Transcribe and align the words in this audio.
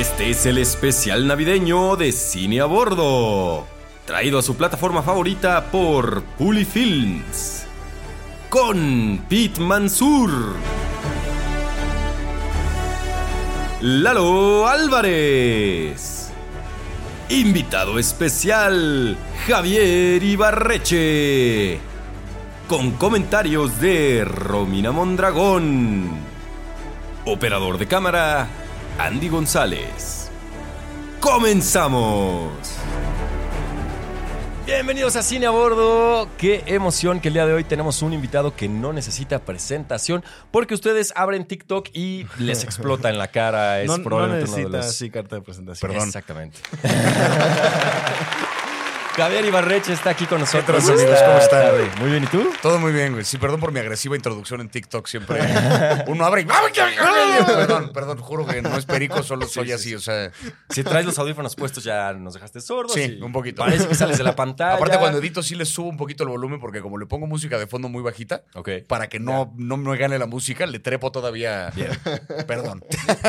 Este 0.00 0.30
es 0.30 0.46
el 0.46 0.56
especial 0.56 1.26
navideño 1.26 1.94
de 1.94 2.10
Cine 2.12 2.62
a 2.62 2.64
Bordo, 2.64 3.66
traído 4.06 4.38
a 4.38 4.42
su 4.42 4.56
plataforma 4.56 5.02
favorita 5.02 5.66
por 5.70 6.22
Puli 6.38 6.64
Films. 6.64 7.66
Con 8.48 9.26
Pete 9.28 9.60
Mansur, 9.60 10.54
Lalo 13.82 14.66
Álvarez, 14.66 16.30
invitado 17.28 17.98
especial 17.98 19.18
Javier 19.46 20.22
Ibarreche, 20.22 21.78
con 22.66 22.92
comentarios 22.92 23.78
de 23.82 24.24
Romina 24.24 24.92
Mondragón, 24.92 26.08
operador 27.26 27.76
de 27.76 27.86
cámara 27.86 28.48
Andy 28.98 29.28
González. 29.28 30.30
¡Comenzamos! 31.20 32.50
Bienvenidos 34.66 35.16
a 35.16 35.22
Cine 35.22 35.46
a 35.46 35.50
Bordo. 35.50 36.28
Qué 36.38 36.62
emoción 36.66 37.18
que 37.20 37.28
el 37.28 37.34
día 37.34 37.44
de 37.46 37.52
hoy 37.54 37.64
tenemos 37.64 38.02
un 38.02 38.12
invitado 38.12 38.54
que 38.54 38.68
no 38.68 38.92
necesita 38.92 39.40
presentación 39.40 40.22
porque 40.52 40.74
ustedes 40.74 41.12
abren 41.16 41.44
TikTok 41.44 41.88
y 41.92 42.26
les 42.38 42.62
explota 42.62 43.08
en 43.10 43.18
la 43.18 43.28
cara. 43.28 43.80
Es 43.82 43.88
No, 43.90 43.98
no 43.98 44.04
probablemente 44.04 44.44
uno 44.48 44.56
de 44.56 44.62
necesita 44.64 44.76
los- 44.78 44.86
así 44.86 45.10
carta 45.10 45.36
de 45.36 45.42
presentación. 45.42 45.90
Perdón. 45.90 46.08
Exactamente. 46.08 46.58
Javier 49.16 49.44
Ibarreche 49.44 49.92
está 49.92 50.10
aquí 50.10 50.24
con 50.26 50.40
nosotros. 50.40 50.82
amigos? 50.88 51.02
esta 51.02 51.26
¿Cómo 51.26 51.38
están? 51.38 51.62
tarde. 51.62 51.90
Muy 52.00 52.10
bien, 52.10 52.24
¿y 52.24 52.26
tú? 52.28 52.48
Todo 52.62 52.78
muy 52.78 52.92
bien, 52.92 53.12
güey. 53.12 53.24
Sí, 53.24 53.38
perdón 53.38 53.60
por 53.60 53.72
mi 53.72 53.80
agresiva 53.80 54.16
introducción 54.16 54.60
en 54.60 54.68
TikTok 54.70 55.06
siempre. 55.06 55.40
Uno 56.06 56.24
abre 56.24 56.42
y... 56.42 56.44
Perdón, 57.46 57.90
perdón, 57.92 58.18
juro 58.18 58.46
que 58.46 58.62
no 58.62 58.76
es 58.76 58.86
perico, 58.86 59.22
solo 59.22 59.46
soy 59.46 59.72
así, 59.72 59.94
o 59.94 60.00
sea... 60.00 60.30
Si 60.70 60.82
traes 60.84 61.04
los 61.04 61.18
audífonos 61.18 61.56
puestos 61.56 61.84
ya 61.84 62.12
nos 62.12 62.34
dejaste 62.34 62.60
sordos. 62.60 62.92
Sí, 62.94 63.16
y 63.18 63.22
un 63.22 63.32
poquito. 63.32 63.62
Parece 63.62 63.88
que 63.88 63.94
sales 63.94 64.16
de 64.16 64.24
la 64.24 64.36
pantalla. 64.36 64.74
Aparte, 64.76 64.98
cuando 64.98 65.18
edito 65.18 65.42
sí 65.42 65.54
le 65.54 65.64
subo 65.66 65.88
un 65.88 65.96
poquito 65.96 66.22
el 66.22 66.30
volumen 66.30 66.60
porque 66.60 66.80
como 66.80 66.96
le 66.96 67.06
pongo 67.06 67.26
música 67.26 67.58
de 67.58 67.66
fondo 67.66 67.88
muy 67.88 68.02
bajita, 68.02 68.42
para 68.86 69.08
que 69.08 69.18
no, 69.18 69.52
no 69.56 69.76
me 69.76 69.96
gane 69.98 70.18
la 70.18 70.26
música, 70.26 70.66
le 70.66 70.78
trepo 70.78 71.10
todavía... 71.12 71.72
Perdón. 72.46 72.84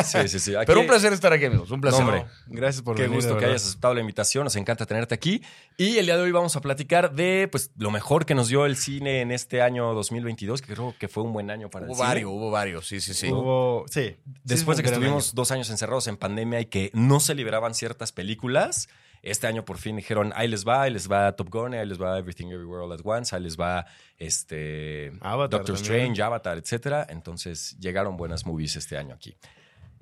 Sí, 0.05 0.27
sí, 0.27 0.39
sí. 0.39 0.55
Aquí- 0.55 0.65
Pero 0.67 0.81
un 0.81 0.87
placer 0.87 1.11
estar 1.11 1.33
aquí, 1.33 1.45
amigos. 1.45 1.71
Un 1.71 1.81
placer. 1.81 2.01
No, 2.01 2.07
hombre. 2.07 2.25
Gracias 2.47 2.81
por 2.83 2.95
Qué 2.95 3.03
venir. 3.03 3.17
gusto 3.17 3.37
que 3.37 3.45
hayas 3.45 3.65
aceptado 3.65 3.93
la 3.93 4.01
invitación, 4.01 4.43
nos 4.45 4.55
encanta 4.55 4.85
tenerte 4.85 5.15
aquí. 5.15 5.41
Y 5.77 5.97
el 5.97 6.05
día 6.05 6.15
de 6.17 6.23
hoy 6.23 6.31
vamos 6.31 6.55
a 6.55 6.61
platicar 6.61 7.13
de 7.15 7.47
pues 7.51 7.71
lo 7.77 7.89
mejor 7.89 8.25
que 8.25 8.35
nos 8.35 8.47
dio 8.49 8.65
el 8.65 8.75
cine 8.75 9.21
en 9.21 9.31
este 9.31 9.61
año 9.61 9.93
2022, 9.95 10.61
que 10.61 10.73
creo 10.73 10.93
que 10.99 11.07
fue 11.07 11.23
un 11.23 11.33
buen 11.33 11.49
año 11.49 11.69
para 11.69 11.85
Hubo 11.85 11.93
el 11.93 11.97
cine. 11.97 12.07
varios, 12.07 12.31
hubo 12.31 12.51
varios, 12.51 12.87
sí, 12.87 13.01
sí, 13.01 13.13
sí. 13.15 13.27
Hubo- 13.29 13.85
sí. 13.89 14.15
Después 14.43 14.77
de 14.77 14.83
que 14.83 14.89
estuvimos 14.89 15.33
dos 15.33 15.49
años 15.51 15.69
encerrados 15.71 16.07
en 16.07 16.17
pandemia 16.17 16.59
y 16.61 16.65
que 16.67 16.91
no 16.93 17.19
se 17.19 17.33
liberaban 17.33 17.73
ciertas 17.73 18.11
películas, 18.11 18.89
este 19.23 19.47
año 19.47 19.65
por 19.65 19.77
fin 19.77 19.95
dijeron, 19.95 20.33
ahí 20.35 20.47
les 20.47 20.67
va, 20.67 20.83
ahí 20.83 20.91
les 20.91 21.09
va 21.09 21.35
Top 21.35 21.49
Gun, 21.49 21.73
ahí 21.73 21.85
les 21.87 21.99
va 22.01 22.17
Everything 22.19 22.47
Everywhere 22.47 22.83
All 22.85 22.91
at 22.91 23.01
Once, 23.03 23.35
ahí 23.35 23.41
les 23.41 23.57
va 23.59 23.85
este 24.17 25.11
Avatar 25.21 25.59
Doctor 25.61 25.75
también. 25.77 25.93
Strange, 26.01 26.21
Avatar, 26.21 26.57
etcétera. 26.57 27.07
Entonces 27.09 27.75
llegaron 27.79 28.17
buenas 28.17 28.45
movies 28.45 28.75
este 28.75 28.97
año 28.97 29.15
aquí. 29.15 29.35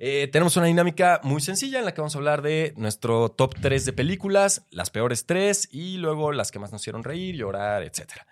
Eh, 0.02 0.28
tenemos 0.32 0.56
una 0.56 0.64
dinámica 0.64 1.20
muy 1.22 1.42
sencilla 1.42 1.78
en 1.78 1.84
la 1.84 1.92
que 1.92 2.00
vamos 2.00 2.14
a 2.14 2.18
hablar 2.18 2.40
de 2.40 2.72
nuestro 2.78 3.28
top 3.28 3.54
3 3.60 3.84
de 3.84 3.92
películas, 3.92 4.66
las 4.70 4.88
peores 4.88 5.26
3 5.26 5.68
y 5.72 5.98
luego 5.98 6.32
las 6.32 6.50
que 6.50 6.58
más 6.58 6.72
nos 6.72 6.80
hicieron 6.80 7.04
reír, 7.04 7.36
llorar, 7.36 7.82
etcétera. 7.82 8.26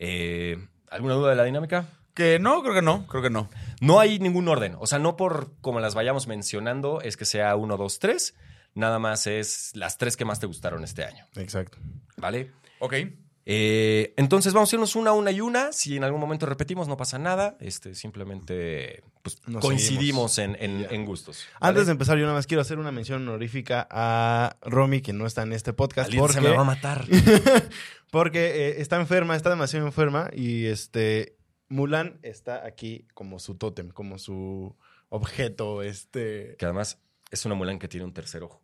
Eh, 0.00 0.58
¿Alguna 0.90 1.14
duda 1.14 1.30
de 1.30 1.36
la 1.36 1.44
dinámica? 1.44 1.86
Que 2.12 2.40
no, 2.40 2.60
creo 2.62 2.74
que 2.74 2.82
no, 2.82 3.06
creo 3.06 3.22
que 3.22 3.30
no. 3.30 3.48
No 3.80 4.00
hay 4.00 4.18
ningún 4.18 4.48
orden. 4.48 4.74
O 4.80 4.88
sea, 4.88 4.98
no 4.98 5.16
por 5.16 5.52
como 5.60 5.78
las 5.78 5.94
vayamos 5.94 6.26
mencionando 6.26 7.00
es 7.00 7.16
que 7.16 7.24
sea 7.24 7.54
1, 7.54 7.76
2, 7.76 7.98
3. 8.00 8.34
Nada 8.74 8.98
más 8.98 9.28
es 9.28 9.70
las 9.74 9.98
tres 9.98 10.16
que 10.16 10.24
más 10.24 10.40
te 10.40 10.46
gustaron 10.46 10.82
este 10.82 11.04
año. 11.04 11.24
Exacto. 11.36 11.78
¿Vale? 12.16 12.50
Ok. 12.80 12.94
Eh, 13.48 14.12
entonces 14.16 14.52
vamos 14.52 14.72
a 14.72 14.76
irnos 14.76 14.96
una, 14.96 15.12
una 15.12 15.30
y 15.30 15.40
una. 15.40 15.70
Si 15.70 15.96
en 15.96 16.02
algún 16.02 16.20
momento 16.20 16.46
repetimos, 16.46 16.88
no 16.88 16.96
pasa 16.96 17.16
nada. 17.18 17.56
Este, 17.60 17.94
simplemente 17.94 19.04
pues, 19.34 19.48
Nos 19.48 19.60
coincidimos 19.62 20.38
en, 20.38 20.56
en- 20.60 20.86
en 20.90 21.04
gustos. 21.04 21.44
¿vale? 21.60 21.70
Antes 21.70 21.86
de 21.86 21.92
empezar, 21.92 22.16
yo 22.16 22.22
nada 22.22 22.34
más 22.36 22.46
quiero 22.46 22.60
hacer 22.60 22.78
una 22.78 22.92
mención 22.92 23.22
honorífica 23.28 23.86
a 23.90 24.56
Romy, 24.62 25.00
que 25.00 25.12
no 25.12 25.26
está 25.26 25.42
en 25.42 25.52
este 25.52 25.72
podcast. 25.72 26.08
Alita 26.08 26.28
se 26.28 26.40
me 26.40 26.50
va 26.50 26.62
a 26.62 26.64
Porque, 26.64 26.66
matar. 26.66 27.04
porque 28.10 28.68
eh, 28.68 28.80
está 28.80 28.96
enferma, 29.00 29.34
está 29.36 29.50
demasiado 29.50 29.86
enferma. 29.86 30.30
Y 30.32 30.66
este 30.66 31.36
Mulan 31.68 32.18
está 32.22 32.64
aquí 32.64 33.06
como 33.14 33.38
su 33.38 33.56
tótem, 33.56 33.90
como 33.90 34.18
su 34.18 34.76
objeto. 35.08 35.82
Este. 35.82 36.54
que 36.58 36.64
además 36.64 36.98
es 37.30 37.44
una 37.44 37.54
Mulan 37.56 37.78
que 37.78 37.88
tiene 37.88 38.06
un 38.06 38.12
tercer 38.12 38.42
ojo. 38.42 38.62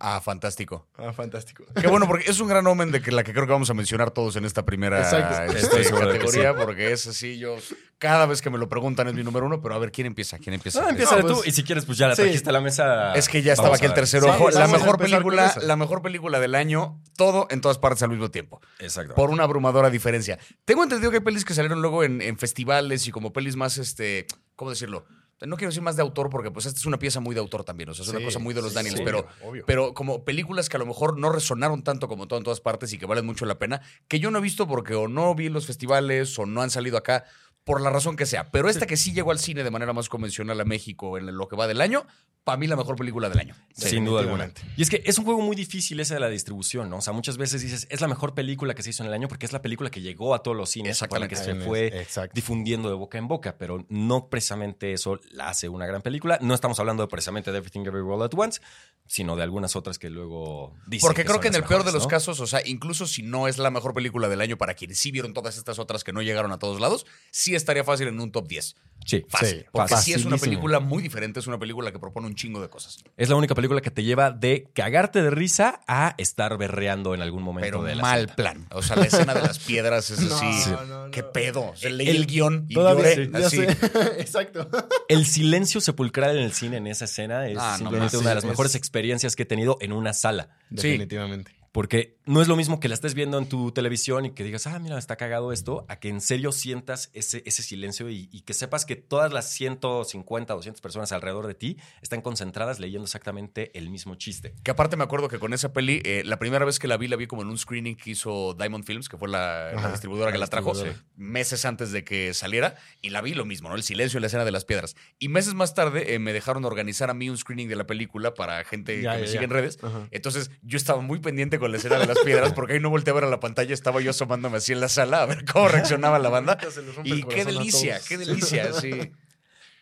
Ah, 0.00 0.20
fantástico. 0.20 0.86
Ah, 0.98 1.14
fantástico. 1.14 1.64
Qué 1.80 1.86
bueno, 1.86 2.06
porque 2.06 2.30
es 2.30 2.38
un 2.40 2.48
gran 2.48 2.66
omen 2.66 2.92
de 2.92 3.00
que 3.00 3.10
la 3.10 3.24
que 3.24 3.32
creo 3.32 3.46
que 3.46 3.52
vamos 3.52 3.70
a 3.70 3.74
mencionar 3.74 4.10
todos 4.10 4.36
en 4.36 4.44
esta 4.44 4.66
primera 4.66 5.00
este, 5.46 5.88
categoría, 5.90 6.54
porque 6.54 6.92
es 6.92 7.06
así, 7.06 7.38
yo 7.38 7.56
cada 8.02 8.26
vez 8.26 8.42
que 8.42 8.50
me 8.50 8.58
lo 8.58 8.68
preguntan 8.68 9.06
es 9.06 9.14
mi 9.14 9.22
número 9.22 9.46
uno, 9.46 9.62
pero 9.62 9.76
a 9.76 9.78
ver, 9.78 9.92
¿quién 9.92 10.08
empieza? 10.08 10.36
¿Quién 10.40 10.54
empieza? 10.54 10.80
No, 10.80 10.88
empieza 10.88 11.14
No, 11.18 11.24
tú. 11.28 11.34
pues- 11.36 11.46
Y 11.46 11.52
si 11.52 11.62
quieres, 11.62 11.84
pues 11.84 11.98
ya 11.98 12.08
la 12.08 12.16
Sí. 12.16 12.22
trajiste 12.22 12.50
a 12.50 12.52
la 12.52 12.60
mesa. 12.60 13.14
Es 13.14 13.28
que 13.28 13.42
ya 13.42 13.52
estaba 13.52 13.76
aquí 13.76 13.84
el 13.86 13.94
tercer 13.94 14.22
Sí, 14.22 14.28
ojo. 14.28 14.50
la 14.50 14.58
vamos 14.62 14.74
a 14.74 14.78
mejor 14.84 14.98
película, 14.98 15.54
la 15.62 15.76
mejor 15.76 16.02
película 16.02 16.40
del 16.40 16.56
año, 16.56 17.00
todo 17.16 17.46
en 17.50 17.60
todas 17.60 17.78
partes 17.78 18.02
al 18.02 18.08
mismo 18.10 18.28
tiempo. 18.32 18.60
Exacto. 18.80 19.14
Por 19.14 19.30
una 19.30 19.44
abrumadora 19.44 19.88
diferencia. 19.88 20.36
Tengo 20.64 20.82
entendido 20.82 21.12
que 21.12 21.18
hay 21.18 21.22
pelis 21.22 21.44
que 21.44 21.54
salieron 21.54 21.80
luego 21.80 22.02
en, 22.02 22.20
en 22.22 22.36
festivales 22.38 23.06
y 23.06 23.12
como 23.12 23.32
pelis 23.32 23.54
más, 23.54 23.78
este, 23.78 24.26
¿cómo 24.56 24.70
decirlo? 24.72 25.04
No 25.44 25.56
quiero 25.56 25.70
decir 25.70 25.82
más 25.82 25.94
de 25.96 26.02
autor 26.02 26.28
porque 26.30 26.50
pues 26.52 26.66
esta 26.66 26.78
es 26.78 26.86
una 26.86 26.98
pieza 27.00 27.18
muy 27.20 27.34
de 27.34 27.40
autor 27.40 27.62
también, 27.64 27.88
o 27.88 27.94
sea, 27.94 28.02
es 28.04 28.08
una 28.10 28.18
Sí, 28.20 28.24
cosa 28.26 28.38
muy 28.40 28.54
de 28.54 28.62
los 28.62 28.70
sí, 28.70 28.74
Daniels, 28.76 28.98
sí, 28.98 29.04
pero, 29.04 29.26
obvio. 29.44 29.64
pero 29.66 29.92
como 29.92 30.24
películas 30.24 30.68
que 30.68 30.76
a 30.76 30.78
lo 30.78 30.86
mejor 30.86 31.18
no 31.18 31.30
resonaron 31.30 31.82
tanto 31.82 32.06
como 32.06 32.28
todo 32.28 32.38
en 32.38 32.44
todas 32.44 32.60
partes 32.60 32.92
y 32.92 32.98
que 32.98 33.06
valen 33.06 33.26
mucho 33.26 33.44
la 33.44 33.58
pena, 33.58 33.80
que 34.06 34.20
yo 34.20 34.30
no 34.30 34.38
he 34.38 34.40
visto 34.40 34.68
porque 34.68 34.94
o 34.94 35.06
no 35.08 35.34
vi 35.34 35.46
en 35.46 35.52
los 35.52 35.66
festivales 35.66 36.36
o 36.38 36.46
no 36.46 36.62
han 36.62 36.70
salido 36.70 36.96
acá, 36.96 37.24
por 37.64 37.80
la 37.80 37.90
razón 37.90 38.16
que 38.16 38.26
sea. 38.26 38.50
Pero 38.50 38.68
esta 38.68 38.86
que 38.86 38.96
sí 38.96 39.12
llegó 39.12 39.30
al 39.30 39.38
cine 39.38 39.62
de 39.62 39.70
manera 39.70 39.92
más 39.92 40.08
convencional 40.08 40.60
a 40.60 40.64
México 40.64 41.18
en 41.18 41.36
lo 41.36 41.48
que 41.48 41.56
va 41.56 41.66
del 41.66 41.80
año, 41.80 42.06
para 42.44 42.58
mí 42.58 42.66
la 42.66 42.74
mejor 42.74 42.96
película 42.96 43.28
del 43.28 43.38
año. 43.38 43.54
Sin 43.72 44.04
duda 44.04 44.20
alguna. 44.20 44.50
Y 44.76 44.82
es 44.82 44.90
que 44.90 45.02
es 45.04 45.16
un 45.18 45.24
juego 45.24 45.40
muy 45.42 45.54
difícil 45.54 46.00
ese 46.00 46.14
de 46.14 46.20
la 46.20 46.28
distribución, 46.28 46.90
¿no? 46.90 46.96
O 46.96 47.00
sea, 47.00 47.12
muchas 47.12 47.36
veces 47.36 47.62
dices, 47.62 47.86
es 47.88 48.00
la 48.00 48.08
mejor 48.08 48.34
película 48.34 48.74
que 48.74 48.82
se 48.82 48.90
hizo 48.90 49.04
en 49.04 49.08
el 49.08 49.14
año 49.14 49.28
porque 49.28 49.46
es 49.46 49.52
la 49.52 49.62
película 49.62 49.90
que 49.90 50.00
llegó 50.00 50.34
a 50.34 50.42
todos 50.42 50.56
los 50.56 50.70
cines, 50.70 51.00
o 51.02 51.08
con 51.08 51.20
la 51.20 51.28
que 51.28 51.36
se 51.36 51.42
Exactamente. 51.52 51.90
fue 51.90 52.02
Exacto. 52.02 52.32
difundiendo 52.34 52.88
de 52.88 52.96
boca 52.96 53.18
en 53.18 53.28
boca, 53.28 53.56
pero 53.58 53.86
no 53.88 54.28
precisamente 54.28 54.92
eso 54.92 55.20
la 55.30 55.50
hace 55.50 55.68
una 55.68 55.86
gran 55.86 56.02
película. 56.02 56.38
No 56.42 56.54
estamos 56.54 56.80
hablando 56.80 57.06
precisamente 57.08 57.52
de 57.52 57.58
Everything 57.58 57.82
Everywhere 57.86 58.16
All 58.16 58.22
at 58.24 58.34
Once, 58.36 58.60
sino 59.06 59.36
de 59.36 59.44
algunas 59.44 59.76
otras 59.76 59.98
que 60.00 60.10
luego 60.10 60.74
dicen 60.88 61.06
Porque 61.06 61.22
creo 61.22 61.34
son 61.34 61.42
que 61.42 61.48
en 61.48 61.54
el 61.54 61.64
peor 61.64 61.84
de 61.84 61.92
los 61.92 62.04
¿no? 62.04 62.08
casos, 62.08 62.40
o 62.40 62.46
sea, 62.48 62.60
incluso 62.64 63.06
si 63.06 63.22
no 63.22 63.46
es 63.46 63.58
la 63.58 63.70
mejor 63.70 63.94
película 63.94 64.28
del 64.28 64.40
año 64.40 64.58
para 64.58 64.74
quienes 64.74 64.98
sí 64.98 65.12
vieron 65.12 65.32
todas 65.32 65.56
estas 65.58 65.78
otras 65.78 66.02
que 66.02 66.12
no 66.12 66.22
llegaron 66.22 66.50
a 66.50 66.58
todos 66.58 66.80
lados, 66.80 67.06
sí 67.30 67.51
estaría 67.56 67.84
fácil 67.84 68.08
en 68.08 68.20
un 68.20 68.30
top 68.32 68.48
10. 68.48 68.76
Sí, 69.04 69.24
Fácil. 69.28 69.48
Sí, 69.62 69.64
porque 69.72 69.96
sí 69.96 70.12
es 70.12 70.24
una 70.24 70.36
película 70.36 70.78
muy 70.78 71.02
diferente, 71.02 71.40
es 71.40 71.48
una 71.48 71.58
película 71.58 71.90
que 71.90 71.98
propone 71.98 72.28
un 72.28 72.36
chingo 72.36 72.62
de 72.62 72.68
cosas. 72.68 72.98
Es 73.16 73.28
la 73.28 73.34
única 73.34 73.52
película 73.56 73.80
que 73.80 73.90
te 73.90 74.04
lleva 74.04 74.30
de 74.30 74.70
cagarte 74.74 75.22
de 75.22 75.30
risa 75.30 75.80
a 75.88 76.14
estar 76.18 76.56
berreando 76.56 77.12
en 77.12 77.20
algún 77.20 77.42
momento 77.42 77.66
Pero 77.66 77.82
de 77.82 77.96
la 77.96 78.02
mal 78.02 78.28
plan. 78.28 78.68
O 78.70 78.80
sea, 78.80 78.94
la 78.94 79.06
escena 79.06 79.34
de 79.34 79.42
las 79.42 79.58
piedras 79.58 80.08
es 80.10 80.20
No, 80.28 80.36
así. 80.36 80.70
no, 80.70 80.84
no. 81.06 81.10
¿Qué 81.10 81.24
pedo? 81.24 81.70
O 81.70 81.76
sea, 81.76 81.90
leí 81.90 82.08
El- 82.10 82.16
el, 82.16 82.26
guion 82.26 82.66
y 82.68 82.74
lloré 82.76 83.24
sí, 83.26 83.30
así. 83.34 83.60
Exacto. 84.18 84.68
El 85.08 85.26
silencio 85.26 85.80
sepulcral 85.80 86.36
en 86.38 86.44
el 86.44 86.52
cine 86.52 86.76
en 86.76 86.86
esa 86.86 87.06
escena 87.06 87.48
es 87.48 87.58
Ah, 87.60 87.74
simplemente 87.78 88.14
no, 88.14 88.20
una 88.20 88.28
de 88.28 88.34
las 88.36 88.44
es- 88.44 88.50
mejores 88.50 88.76
experiencias 88.76 89.34
que 89.34 89.42
he 89.42 89.46
tenido 89.46 89.78
en 89.80 89.92
una 89.92 90.12
sala. 90.12 90.50
Definitivamente. 90.70 91.56
Porque 91.72 92.18
no 92.24 92.40
es 92.40 92.48
lo 92.48 92.56
mismo 92.56 92.80
que 92.80 92.88
la 92.88 92.94
estés 92.94 93.14
viendo 93.14 93.38
en 93.38 93.48
tu 93.48 93.72
televisión 93.72 94.24
y 94.26 94.30
que 94.30 94.44
digas, 94.44 94.66
ah, 94.66 94.78
mira, 94.78 94.98
está 94.98 95.16
cagado 95.16 95.52
esto, 95.52 95.84
a 95.88 95.96
que 95.96 96.08
en 96.08 96.20
serio 96.20 96.52
sientas 96.52 97.10
ese, 97.14 97.42
ese 97.46 97.62
silencio 97.62 98.08
y, 98.10 98.28
y 98.30 98.42
que 98.42 98.54
sepas 98.54 98.86
que 98.86 98.96
todas 98.96 99.32
las 99.32 99.50
150, 99.50 100.54
200 100.54 100.80
personas 100.80 101.12
alrededor 101.12 101.46
de 101.46 101.54
ti 101.54 101.78
están 102.00 102.20
concentradas 102.20 102.78
leyendo 102.78 103.04
exactamente 103.04 103.76
el 103.76 103.90
mismo 103.90 104.14
chiste. 104.14 104.54
Que 104.62 104.70
aparte 104.70 104.96
me 104.96 105.04
acuerdo 105.04 105.28
que 105.28 105.38
con 105.38 105.52
esa 105.52 105.72
peli, 105.72 106.00
eh, 106.04 106.22
la 106.24 106.38
primera 106.38 106.64
vez 106.64 106.78
que 106.78 106.88
la 106.88 106.96
vi, 106.96 107.08
la 107.08 107.16
vi 107.16 107.26
como 107.26 107.42
en 107.42 107.48
un 107.48 107.58
screening 107.58 107.96
que 107.96 108.10
hizo 108.10 108.54
Diamond 108.54 108.84
Films, 108.84 109.08
que 109.08 109.16
fue 109.16 109.28
la, 109.28 109.90
distribuidora 109.90 110.32
que 110.32 110.38
la 110.38 110.46
trajo, 110.46 110.72
meses 111.16 111.64
antes 111.64 111.92
de 111.92 112.04
que 112.04 112.34
saliera, 112.34 112.76
y 113.00 113.10
la 113.10 113.20
vi 113.20 113.34
lo 113.34 113.44
mismo, 113.44 113.68
¿no? 113.68 113.74
El 113.74 113.82
silencio 113.82 114.18
y 114.18 114.20
la 114.20 114.28
escena 114.28 114.44
de 114.44 114.52
las 114.52 114.64
piedras. 114.64 114.96
Y 115.18 115.28
meses 115.28 115.54
más 115.54 115.74
tarde 115.74 116.14
eh, 116.14 116.18
me 116.18 116.32
dejaron 116.32 116.64
organizar 116.64 117.10
a 117.10 117.14
mí 117.14 117.28
un 117.28 117.36
screening 117.36 117.68
de 117.68 117.76
la 117.76 117.86
película 117.86 118.34
para 118.34 118.64
gente 118.64 119.02
Ya, 119.02 119.14
que 119.14 119.22
me 119.22 119.26
ya, 119.26 119.32
sigue 119.32 119.44
en 119.44 119.50
redes. 119.50 119.78
Ajá. 119.82 120.08
Entonces 120.10 120.50
yo 120.62 120.76
estaba 120.76 121.00
muy 121.00 121.18
pendiente 121.18 121.58
con 121.58 121.70
la 121.70 121.78
escena 121.78 121.98
de 121.98 122.06
las 122.06 122.11
piedras, 122.24 122.52
porque 122.52 122.74
ahí 122.74 122.80
no 122.80 122.90
volteé 122.90 123.12
a 123.12 123.14
ver 123.14 123.24
a 123.24 123.30
la 123.30 123.40
pantalla, 123.40 123.74
estaba 123.74 124.00
yo 124.00 124.10
asomándome 124.10 124.58
así 124.58 124.72
en 124.72 124.80
la 124.80 124.88
sala 124.88 125.22
a 125.22 125.26
ver 125.26 125.44
cómo 125.44 125.68
reaccionaba 125.68 126.18
la 126.18 126.28
banda. 126.28 126.58
Y 127.04 127.22
qué 127.24 127.44
delicia, 127.44 128.00
qué 128.08 128.18
delicia, 128.18 128.72
sí. 128.72 129.12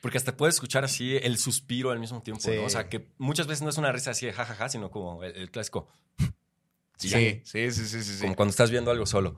Porque 0.00 0.17
hasta 0.17 0.37
puedes 0.37 0.55
escuchar 0.55 0.85
así 0.85 1.17
el 1.17 1.37
suspiro 1.37 1.91
al 1.91 1.99
mismo 1.99 2.23
tiempo, 2.23 2.43
Sí. 2.43 2.53
¿no? 2.56 2.65
O 2.65 2.71
sea, 2.71 2.88
que 2.88 3.09
muchas 3.19 3.47
veces 3.47 3.62
no 3.62 3.69
es 3.69 3.77
una 3.77 3.93
risa 3.93 4.12
así 4.12 4.25
de 4.27 4.32
jajaja, 4.32 4.69
sino 4.69 4.91
como 4.91 5.23
el, 5.23 5.37
el 5.37 5.50
clásico. 5.50 5.88
Sí, 6.97 7.09
sí, 7.09 7.43
sí, 7.44 7.71
sí, 7.71 7.87
sí. 7.87 8.03
sí. 8.03 8.21
Como 8.23 8.35
cuando 8.37 8.50
estás 8.50 8.71
viendo 8.71 8.91
algo 8.91 9.06
solo. 9.06 9.37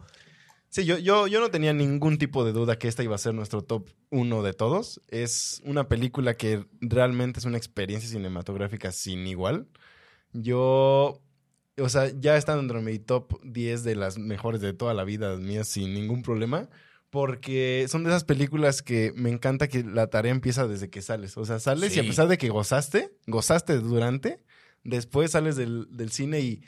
Sí, 0.68 0.84
yo, 0.86 0.96
yo, 0.98 1.26
yo 1.26 1.40
no 1.40 1.50
tenía 1.50 1.72
ningún 1.74 2.16
tipo 2.16 2.44
de 2.44 2.52
duda 2.52 2.78
que 2.78 2.88
esta 2.88 3.02
iba 3.02 3.14
a 3.14 3.18
ser 3.18 3.34
nuestro 3.34 3.62
top 3.62 3.90
uno 4.10 4.42
de 4.42 4.54
todos. 4.54 5.02
Es 5.08 5.60
una 5.64 5.86
película 5.88 6.34
que 6.34 6.64
realmente 6.80 7.40
es 7.40 7.44
una 7.44 7.58
experiencia 7.58 8.08
cinematográfica 8.08 8.90
sin 8.90 9.26
igual. 9.26 9.66
Yo, 10.32 11.20
o 11.82 11.88
sea, 11.88 12.10
ya 12.18 12.36
está 12.36 12.56
dentro 12.56 12.78
de 12.78 12.84
mi 12.84 12.98
top 12.98 13.40
10 13.42 13.84
de 13.84 13.96
las 13.96 14.18
mejores 14.18 14.60
de 14.60 14.72
toda 14.72 14.94
la 14.94 15.04
vida 15.04 15.36
mía 15.36 15.64
sin 15.64 15.94
ningún 15.94 16.22
problema. 16.22 16.68
Porque 17.10 17.84
son 17.90 18.04
de 18.04 18.10
esas 18.10 18.24
películas 18.24 18.80
que 18.80 19.12
me 19.14 19.28
encanta 19.28 19.68
que 19.68 19.84
la 19.84 20.06
tarea 20.06 20.32
empieza 20.32 20.66
desde 20.66 20.88
que 20.88 21.02
sales. 21.02 21.36
O 21.36 21.44
sea, 21.44 21.58
sales 21.58 21.94
y 21.94 22.00
a 22.00 22.04
pesar 22.04 22.26
de 22.26 22.38
que 22.38 22.48
gozaste, 22.48 23.12
gozaste 23.26 23.76
durante, 23.80 24.42
después 24.82 25.32
sales 25.32 25.56
del, 25.56 25.88
del 25.90 26.10
cine 26.10 26.40
y, 26.40 26.62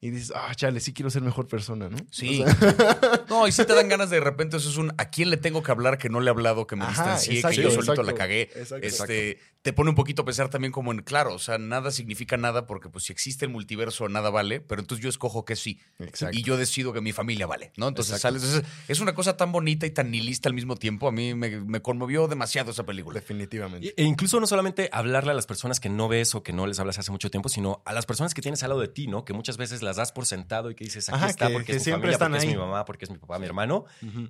y 0.00 0.08
dices, 0.08 0.32
ah, 0.34 0.54
chale, 0.54 0.80
sí 0.80 0.94
quiero 0.94 1.10
ser 1.10 1.20
mejor 1.20 1.46
persona, 1.46 1.90
¿no? 1.90 1.98
Sí. 2.10 2.42
O 2.42 2.48
sea, 2.48 3.24
No, 3.28 3.46
y 3.46 3.52
sí 3.52 3.62
te 3.66 3.74
dan 3.74 3.90
ganas 3.90 4.08
de, 4.08 4.16
de 4.16 4.24
repente, 4.24 4.56
eso 4.56 4.70
es 4.70 4.78
un 4.78 4.94
¿a 4.96 5.10
quién 5.10 5.28
le 5.28 5.36
tengo 5.36 5.62
que 5.62 5.70
hablar 5.70 5.98
que 5.98 6.08
no 6.08 6.20
le 6.20 6.28
he 6.28 6.30
hablado, 6.30 6.66
que 6.66 6.76
me 6.76 6.84
Ajá, 6.84 7.02
distancié, 7.02 7.34
exacto, 7.34 7.56
que 7.56 7.62
yo 7.62 7.70
solito 7.70 7.92
exacto. 7.92 8.10
la 8.10 8.14
cagué? 8.14 8.42
Exacto, 8.54 8.86
este, 8.86 9.38
te 9.62 9.74
pone 9.74 9.90
un 9.90 9.96
poquito 9.96 10.22
a 10.22 10.24
pensar 10.24 10.48
también 10.48 10.72
como 10.72 10.90
en, 10.90 11.02
claro, 11.02 11.34
o 11.34 11.38
sea, 11.38 11.58
nada 11.58 11.90
significa 11.90 12.38
nada 12.38 12.66
porque 12.66 12.88
pues 12.88 13.04
si 13.04 13.12
existe 13.12 13.44
el 13.44 13.50
multiverso 13.50 14.08
nada 14.08 14.30
vale, 14.30 14.60
pero 14.62 14.80
entonces 14.80 15.02
yo 15.02 15.10
escojo 15.10 15.44
que 15.44 15.54
sí. 15.54 15.78
Exacto. 15.98 16.38
Y 16.38 16.42
yo 16.42 16.56
decido 16.56 16.94
que 16.94 17.02
mi 17.02 17.12
familia 17.12 17.46
vale, 17.46 17.70
¿no? 17.76 17.88
Entonces 17.88 18.14
Exacto. 18.16 18.40
sales, 18.40 18.64
es, 18.64 18.70
es 18.88 19.00
una 19.00 19.14
cosa 19.14 19.36
tan 19.36 19.52
bonita 19.52 19.84
y 19.86 19.90
tan 19.90 20.10
nihilista 20.10 20.48
al 20.48 20.54
mismo 20.54 20.76
tiempo. 20.76 21.08
A 21.08 21.12
mí 21.12 21.34
me, 21.34 21.60
me 21.60 21.82
conmovió 21.82 22.26
demasiado 22.26 22.70
esa 22.70 22.84
película. 22.86 23.20
Definitivamente. 23.20 23.92
E 23.96 24.02
incluso 24.04 24.40
no 24.40 24.46
solamente 24.46 24.88
hablarle 24.92 25.32
a 25.32 25.34
las 25.34 25.46
personas 25.46 25.78
que 25.78 25.90
no 25.90 26.08
ves 26.08 26.34
o 26.34 26.42
que 26.42 26.54
no 26.54 26.66
les 26.66 26.80
hablas 26.80 26.98
hace 26.98 27.10
mucho 27.10 27.30
tiempo, 27.30 27.50
sino 27.50 27.82
a 27.84 27.92
las 27.92 28.06
personas 28.06 28.32
que 28.32 28.40
tienes 28.40 28.62
al 28.62 28.70
lado 28.70 28.80
de 28.80 28.88
ti, 28.88 29.08
¿no? 29.08 29.26
Que 29.26 29.34
muchas 29.34 29.58
veces 29.58 29.82
las 29.82 29.96
das 29.96 30.10
por 30.12 30.24
sentado 30.24 30.70
y 30.70 30.74
que 30.74 30.84
dices, 30.84 31.08
aquí 31.10 31.16
Ajá, 31.18 31.26
está 31.28 31.48
que- 31.48 31.52
porque 31.52 31.66
que 31.66 31.72
es 31.72 31.82
mi 31.82 31.84
siempre 31.84 32.12
familia, 32.12 32.14
están 32.14 32.32
porque 32.32 32.46
es 32.46 32.52
mi 32.54 32.58
mamá, 32.58 32.84
porque 32.86 33.04
es 33.04 33.10
mi 33.10 33.18
papá, 33.18 33.38
mi 33.38 33.44
hermano, 33.46 33.84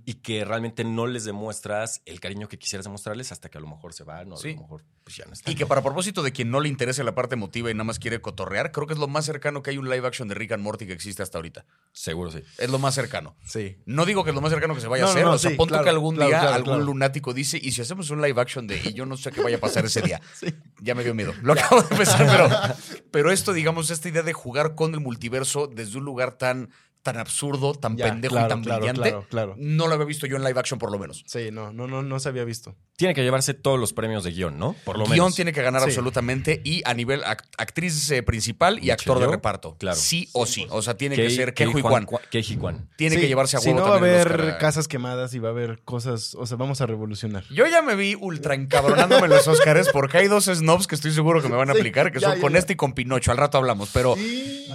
y 0.04 0.14
que 0.14 0.44
realmente 0.44 0.82
no 0.82 1.06
les 1.06 1.24
demuestras 1.24 2.02
el 2.04 2.18
cariño 2.18 2.48
que 2.48 2.58
quisieras 2.58 2.84
demostrarles 2.84 3.30
hasta 3.30 3.48
que 3.48 3.58
a 3.58 3.60
lo 3.60 3.68
mejor 3.68 3.92
se 3.94 4.02
van 4.02 4.32
o 4.32 4.36
Sí. 4.36 4.48
a 4.50 4.54
lo 4.54 4.62
mejor 4.62 4.84
pues 5.04 5.16
no. 5.26 5.32
Y 5.46 5.54
que 5.54 5.66
para 5.66 5.82
propósito 5.82 6.22
de 6.22 6.32
quien 6.32 6.50
no 6.50 6.60
le 6.60 6.68
interese 6.68 7.02
la 7.04 7.14
parte 7.14 7.34
emotiva 7.34 7.70
y 7.70 7.74
nada 7.74 7.84
más 7.84 7.98
quiere 7.98 8.20
cotorrear, 8.20 8.72
creo 8.72 8.86
que 8.86 8.94
es 8.94 8.98
lo 8.98 9.08
más 9.08 9.24
cercano 9.24 9.62
que 9.62 9.70
hay 9.70 9.78
un 9.78 9.88
live 9.88 10.06
action 10.06 10.28
de 10.28 10.34
Rick 10.34 10.52
and 10.52 10.62
Morty 10.62 10.86
que 10.86 10.92
existe 10.92 11.22
hasta 11.22 11.38
ahorita. 11.38 11.64
Seguro 11.92 12.30
sí. 12.30 12.42
Es 12.58 12.70
lo 12.70 12.78
más 12.78 12.94
cercano. 12.94 13.36
Sí. 13.44 13.78
No 13.86 14.04
digo 14.06 14.24
que 14.24 14.30
es 14.30 14.34
lo 14.34 14.40
más 14.40 14.50
cercano 14.50 14.74
que 14.74 14.80
se 14.80 14.88
vaya 14.88 15.04
No, 15.04 15.10
a 15.10 15.12
no, 15.12 15.16
hacer. 15.16 15.24
no, 15.26 15.32
o 15.32 15.38
sea, 15.38 15.50
sí, 15.50 15.56
pon 15.56 15.68
tú 15.68 15.72
claro, 15.72 15.84
que 15.84 15.90
algún 15.90 16.14
claro, 16.16 16.28
día 16.30 16.40
claro, 16.40 16.54
algún 16.54 16.84
lunático 16.84 17.32
dice, 17.34 17.58
y 17.62 17.72
si 17.72 17.82
hacemos 17.82 18.10
un 18.10 18.20
live 18.22 18.40
action 18.40 18.66
de, 18.66 18.80
y 18.84 18.92
yo 18.92 19.06
no 19.06 19.16
sé 19.16 19.30
qué 19.32 19.42
vaya 19.42 19.56
a 19.56 19.60
pasar 19.60 19.84
ese 19.84 20.02
día. 20.02 20.20
Ya 20.82 20.94
me 20.94 21.04
dio 21.04 21.14
miedo. 21.14 21.34
Lo 21.42 21.52
acabo 21.52 21.82
de 21.82 21.94
pensar, 21.94 22.26
pero, 22.26 22.48
pero 23.10 23.30
esto, 23.32 23.52
digamos, 23.52 23.90
esta 23.90 24.08
idea 24.08 24.22
de 24.22 24.32
jugar 24.32 24.74
con 24.74 24.94
el 24.94 25.00
multiverso 25.00 25.66
desde 25.66 25.98
un 25.98 26.04
lugar 26.04 26.38
tan, 26.38 26.70
tan 27.02 27.16
absurdo, 27.16 27.74
tan 27.74 27.96
Ya, 27.96 28.06
pendejo 28.06 28.34
claro, 28.34 28.46
y 28.46 28.50
tan 28.50 28.62
claro, 28.62 28.78
brillante, 28.80 29.02
claro, 29.10 29.26
claro. 29.30 29.54
no 29.58 29.86
lo 29.88 29.94
había 29.94 30.06
visto 30.06 30.26
yo 30.26 30.36
en 30.36 30.44
live 30.44 30.58
action 30.60 30.78
por 30.78 30.92
lo 30.92 30.98
menos. 30.98 31.24
Sí, 31.26 31.48
no, 31.50 31.72
no, 31.72 31.86
no, 31.86 32.02
no 32.02 32.20
se 32.20 32.28
había 32.28 32.44
visto. 32.44 32.76
Tiene 32.96 33.14
que 33.14 33.22
llevarse 33.22 33.54
todos 33.54 33.80
los 33.80 33.94
premios 33.94 34.22
de 34.24 34.32
guion, 34.32 34.58
¿no? 34.58 34.74
Por 34.84 34.98
lo 34.98 35.04
Guión 35.06 35.16
menos. 35.16 35.34
tiene 35.34 35.52
que 35.54 35.62
ganar 35.62 35.80
Sí. 35.82 35.86
absolutamente 35.88 36.60
y 36.64 36.82
a 36.84 36.92
nivel 36.92 37.22
act- 37.22 37.46
actriz 37.56 38.10
eh, 38.10 38.22
principal 38.22 38.78
y 38.84 38.90
actor 38.90 39.18
de 39.18 39.26
reparto. 39.26 39.76
claro. 39.78 39.96
Sí 39.96 40.28
o 40.32 40.44
sí. 40.44 40.66
O 40.70 40.82
sea, 40.82 40.94
tiene 40.98 41.16
que 41.16 41.30
ser 41.30 41.54
Kei 41.54 41.66
Keiju 41.68 41.78
y 41.78 41.82
Juan- 41.82 42.04
Juan. 42.04 42.22
Keiji 42.30 42.56
Kwan. 42.56 42.90
Tiene 42.96 43.14
Sí, 43.16 43.22
que 43.22 43.28
llevarse 43.28 43.56
a 43.56 43.60
Si 43.60 43.68
huevo 43.70 43.80
no 43.80 43.88
va 43.88 43.94
a 43.94 43.98
haber 43.98 44.26
Oscar 44.30 44.58
casas 44.58 44.86
quemadas 44.88 45.32
y 45.32 45.38
va 45.38 45.48
a 45.48 45.52
haber 45.52 45.80
cosas, 45.84 46.34
o 46.34 46.44
sea, 46.46 46.58
vamos 46.58 46.82
a 46.82 46.86
revolucionar. 46.86 47.44
Yo 47.50 47.66
ya 47.66 47.80
me 47.80 47.96
vi 47.96 48.14
ultra 48.14 48.54
encabronándome 48.54 49.24
en 49.24 49.30
los 49.30 49.48
Oscars 49.48 49.88
porque 49.90 50.18
hay 50.18 50.28
dos 50.28 50.44
snobs 50.44 50.86
que 50.86 50.94
estoy 50.94 51.12
seguro 51.12 51.40
que 51.40 51.48
me 51.48 51.56
van 51.56 51.70
a 51.70 51.72
aplicar, 51.72 52.12
que 52.12 52.20
ya, 52.20 52.28
son 52.28 52.36
ya, 52.36 52.42
con 52.42 52.52
ya. 52.52 52.58
este 52.58 52.74
y 52.74 52.76
con 52.76 52.92
Pinocho. 52.92 53.30
Al 53.30 53.38
rato 53.38 53.56
hablamos, 53.56 53.88
pero 53.94 54.14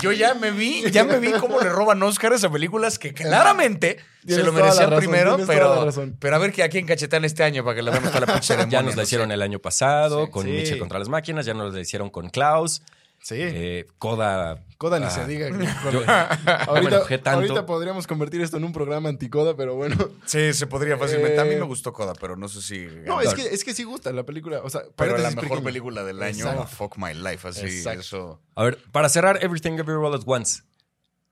yo 0.01 0.11
ya 0.11 0.33
me 0.33 0.49
vi, 0.51 0.83
ya 0.91 1.03
me 1.03 1.19
vi 1.19 1.31
cómo 1.33 1.59
le 1.61 1.69
roban 1.69 1.99
Oscars 2.15 2.43
a 2.43 2.49
películas 2.51 2.97
que 2.97 3.13
claramente 3.13 3.97
se 4.25 4.41
lo 4.43 4.51
merecían 4.53 4.89
razón, 4.89 4.99
primero, 4.99 5.37
pero, 5.45 5.89
pero 6.19 6.35
a 6.35 6.39
ver 6.39 6.51
que 6.53 6.63
a 6.63 6.69
quién 6.69 6.85
cachetean 6.85 7.25
este 7.25 7.43
año 7.43 7.63
para 7.63 7.75
que 7.75 7.81
la 7.81 7.91
veamos 7.91 8.09
toda 8.11 8.21
la 8.25 8.33
pinche 8.33 8.47
ceremonia. 8.47 8.71
Ya 8.79 8.81
nos 8.83 8.95
la 8.95 9.03
hicieron 9.03 9.31
el 9.31 9.41
año 9.41 9.59
pasado 9.59 10.25
Sí. 10.25 10.31
con 10.31 10.43
Sí. 10.45 10.51
Nietzsche 10.51 10.77
contra 10.79 10.97
las 10.99 11.09
máquinas, 11.09 11.45
ya 11.45 11.53
nos 11.53 11.73
la 11.73 11.79
hicieron 11.81 12.09
con 12.09 12.29
Klaus, 12.29 12.81
Sí. 13.21 13.35
eh, 13.39 13.87
Coda. 13.97 14.63
Coda 14.77 14.99
ni 14.99 15.05
ah, 15.05 15.09
se 15.09 15.25
diga. 15.25 15.49
yo- 15.91 16.03
ahorita, 16.67 16.95
enojé 16.97 17.17
tanto. 17.17 17.39
ahorita 17.39 17.65
podríamos 17.65 18.05
convertir 18.07 18.41
esto 18.41 18.57
en 18.57 18.63
un 18.65 18.73
programa 18.73 19.09
anticoda, 19.09 19.55
pero 19.55 19.75
bueno. 19.75 19.95
Sí, 20.25 20.53
se 20.53 20.67
podría 20.67 20.97
fácilmente. 20.97 21.39
A 21.39 21.45
mí 21.45 21.53
Eh, 21.53 21.57
me 21.59 21.65
gustó 21.65 21.91
Coda, 21.93 22.13
pero 22.19 22.35
no 22.35 22.47
sé 22.47 22.61
si. 22.61 22.87
No, 23.05 23.21
es 23.21 23.33
que, 23.33 23.41
es 23.47 23.63
que 23.63 23.73
sí 23.73 23.83
gusta 23.83 24.11
la 24.11 24.23
película. 24.23 24.61
O 24.63 24.69
sea, 24.69 24.81
Pero 24.95 25.17
la 25.17 25.29
mejor 25.29 25.43
pequeño. 25.43 25.63
película 25.63 26.03
del 26.03 26.21
año, 26.21 26.45
Exacto. 26.45 26.67
Fuck 26.67 26.97
My 26.97 27.13
Life, 27.13 27.47
así, 27.47 27.65
Exacto. 27.65 27.99
eso. 27.99 28.41
A 28.55 28.63
ver, 28.63 28.77
para 28.91 29.09
cerrar 29.09 29.43
Everything 29.43 29.73
Everywhere 29.73 30.07
All 30.07 30.13
at 30.15 30.21
Once. 30.25 30.61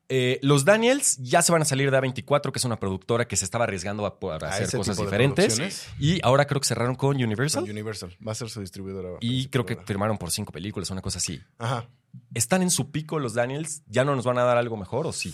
Eh, 0.09 0.39
los 0.41 0.65
Daniels 0.65 1.17
ya 1.17 1.41
se 1.41 1.51
van 1.51 1.61
a 1.61 1.65
salir 1.65 1.89
de 1.89 1.97
A24, 1.97 2.51
que 2.51 2.59
es 2.59 2.65
una 2.65 2.79
productora 2.79 3.27
que 3.27 3.35
se 3.35 3.45
estaba 3.45 3.63
arriesgando 3.63 4.05
a, 4.05 4.17
a 4.33 4.49
hacer 4.49 4.77
cosas 4.77 4.97
diferentes. 4.97 5.87
Y 5.99 6.19
ahora 6.23 6.45
creo 6.45 6.59
que 6.61 6.67
cerraron 6.67 6.95
con 6.95 7.15
Universal. 7.15 7.63
Con 7.63 7.71
Universal. 7.71 8.15
Va 8.25 8.33
a 8.33 8.35
ser 8.35 8.49
su 8.49 8.61
distribuidora. 8.61 9.17
y 9.21 9.47
creo 9.47 9.65
que 9.65 9.75
firmaron 9.77 10.17
por 10.17 10.31
cinco 10.31 10.51
películas, 10.51 10.89
una 10.91 11.01
cosa 11.01 11.17
así. 11.19 11.41
Ajá. 11.57 11.87
¿Están 12.33 12.61
en 12.61 12.69
su 12.69 12.91
pico 12.91 13.17
los 13.19 13.33
Daniels? 13.33 13.81
¿Ya 13.87 14.03
no 14.03 14.15
nos 14.15 14.25
van 14.25 14.37
a 14.37 14.43
dar 14.43 14.57
algo 14.57 14.77
mejor 14.77 15.07
o 15.07 15.13
sí? 15.13 15.33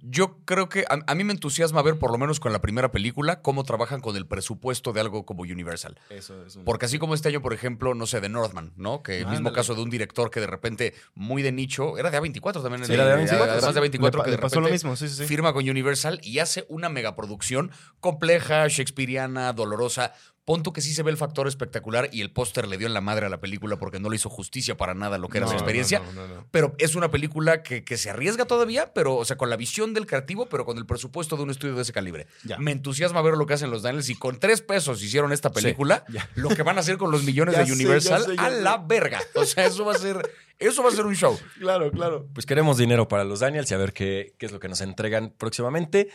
Yo 0.00 0.38
creo 0.44 0.68
que 0.68 0.84
a, 0.88 0.98
a 1.10 1.14
mí 1.14 1.24
me 1.24 1.32
entusiasma 1.32 1.82
ver, 1.82 1.98
por 1.98 2.12
lo 2.12 2.18
menos 2.18 2.38
con 2.40 2.52
la 2.52 2.60
primera 2.60 2.92
película, 2.92 3.42
cómo 3.42 3.64
trabajan 3.64 4.00
con 4.00 4.16
el 4.16 4.26
presupuesto 4.26 4.92
de 4.92 5.00
algo 5.00 5.26
como 5.26 5.42
Universal. 5.42 5.98
Eso 6.10 6.44
es 6.46 6.56
un... 6.56 6.64
Porque 6.64 6.86
así 6.86 6.98
como 6.98 7.14
este 7.14 7.28
año, 7.28 7.42
por 7.42 7.52
ejemplo, 7.52 7.94
no 7.94 8.06
sé, 8.06 8.20
de 8.20 8.28
Northman, 8.28 8.72
¿no? 8.76 9.02
Que 9.02 9.18
el 9.18 9.24
mismo 9.26 9.48
Ándale. 9.48 9.54
caso 9.56 9.74
de 9.74 9.82
un 9.82 9.90
director 9.90 10.30
que 10.30 10.40
de 10.40 10.46
repente, 10.46 10.94
muy 11.14 11.42
de 11.42 11.50
nicho, 11.52 11.98
era 11.98 12.10
de 12.10 12.20
A24 12.20 12.62
también. 12.62 12.84
Sí, 12.84 12.92
era 12.94 13.06
de 13.06 13.24
A24, 13.24 13.40
Además 13.48 13.74
de 13.74 13.80
Le 13.80 13.90
A24, 13.90 14.10
pa- 14.12 14.24
que 14.24 14.30
de 14.30 14.36
le 14.36 14.42
pasó 14.42 14.60
lo 14.60 14.68
mismo, 14.68 14.94
sí, 14.96 15.08
sí, 15.08 15.14
sí. 15.16 15.24
firma 15.26 15.52
con 15.52 15.68
Universal 15.68 16.20
y 16.22 16.38
hace 16.38 16.64
una 16.68 16.88
megaproducción 16.88 17.70
compleja, 18.00 18.66
shakespeariana, 18.68 19.52
dolorosa. 19.52 20.12
Pon 20.48 20.62
tú 20.62 20.72
que 20.72 20.80
sí 20.80 20.94
se 20.94 21.02
ve 21.02 21.10
el 21.10 21.18
factor 21.18 21.46
espectacular 21.46 22.08
y 22.10 22.22
el 22.22 22.30
póster 22.30 22.66
le 22.66 22.78
dio 22.78 22.86
en 22.86 22.94
la 22.94 23.02
madre 23.02 23.26
a 23.26 23.28
la 23.28 23.38
película 23.38 23.76
porque 23.76 24.00
no 24.00 24.08
le 24.08 24.16
hizo 24.16 24.30
justicia 24.30 24.78
para 24.78 24.94
nada 24.94 25.18
lo 25.18 25.28
que 25.28 25.36
era 25.36 25.44
No, 25.44 25.50
su 25.52 25.58
experiencia. 25.58 25.98
no, 26.00 26.26
no, 26.26 26.26
no. 26.36 26.46
Pero 26.50 26.74
es 26.78 26.94
una 26.94 27.10
película 27.10 27.62
que, 27.62 27.84
que 27.84 27.98
se 27.98 28.08
arriesga 28.08 28.46
todavía, 28.46 28.94
pero, 28.94 29.16
o 29.16 29.26
sea, 29.26 29.36
con 29.36 29.50
la 29.50 29.56
visión 29.56 29.92
del 29.92 30.06
creativo, 30.06 30.46
pero 30.46 30.64
con 30.64 30.78
el 30.78 30.86
presupuesto 30.86 31.36
de 31.36 31.42
un 31.42 31.50
estudio 31.50 31.74
de 31.74 31.82
ese 31.82 31.92
calibre. 31.92 32.26
Ya. 32.44 32.56
Me 32.56 32.72
entusiasma 32.72 33.20
ver 33.20 33.34
lo 33.34 33.44
que 33.44 33.52
hacen 33.52 33.70
los 33.70 33.82
Daniels 33.82 34.08
y 34.08 34.14
con 34.14 34.40
tres 34.40 34.62
pesos 34.62 35.02
hicieron 35.02 35.32
esta 35.32 35.52
película, 35.52 36.04
ya. 36.08 36.26
lo 36.34 36.48
que 36.48 36.62
van 36.62 36.78
a 36.78 36.80
hacer 36.80 36.96
con 36.96 37.10
los 37.10 37.22
millones 37.24 37.54
Ya 37.54 37.60
de 37.60 37.66
sé, 37.66 37.72
Universal 37.74 38.20
ya 38.22 38.26
sé, 38.28 38.36
ya 38.36 38.46
a 38.46 38.50
sé. 38.50 38.62
la 38.62 38.78
verga. 38.78 39.20
O 39.34 39.44
sea, 39.44 39.66
eso 39.66 39.84
va 39.84 39.92
a 39.92 39.98
ser, 39.98 40.30
eso 40.58 40.82
va 40.82 40.88
a 40.88 40.92
ser 40.92 41.04
un 41.04 41.14
show. 41.14 41.38
Claro, 41.58 41.90
claro. 41.90 42.26
Pues 42.32 42.46
queremos 42.46 42.78
dinero 42.78 43.06
para 43.06 43.24
los 43.24 43.40
Daniels 43.40 43.70
y 43.70 43.74
a 43.74 43.76
ver 43.76 43.92
qué, 43.92 44.32
qué 44.38 44.46
es 44.46 44.52
lo 44.52 44.60
que 44.60 44.68
nos 44.68 44.80
entregan 44.80 45.34
próximamente. 45.36 46.08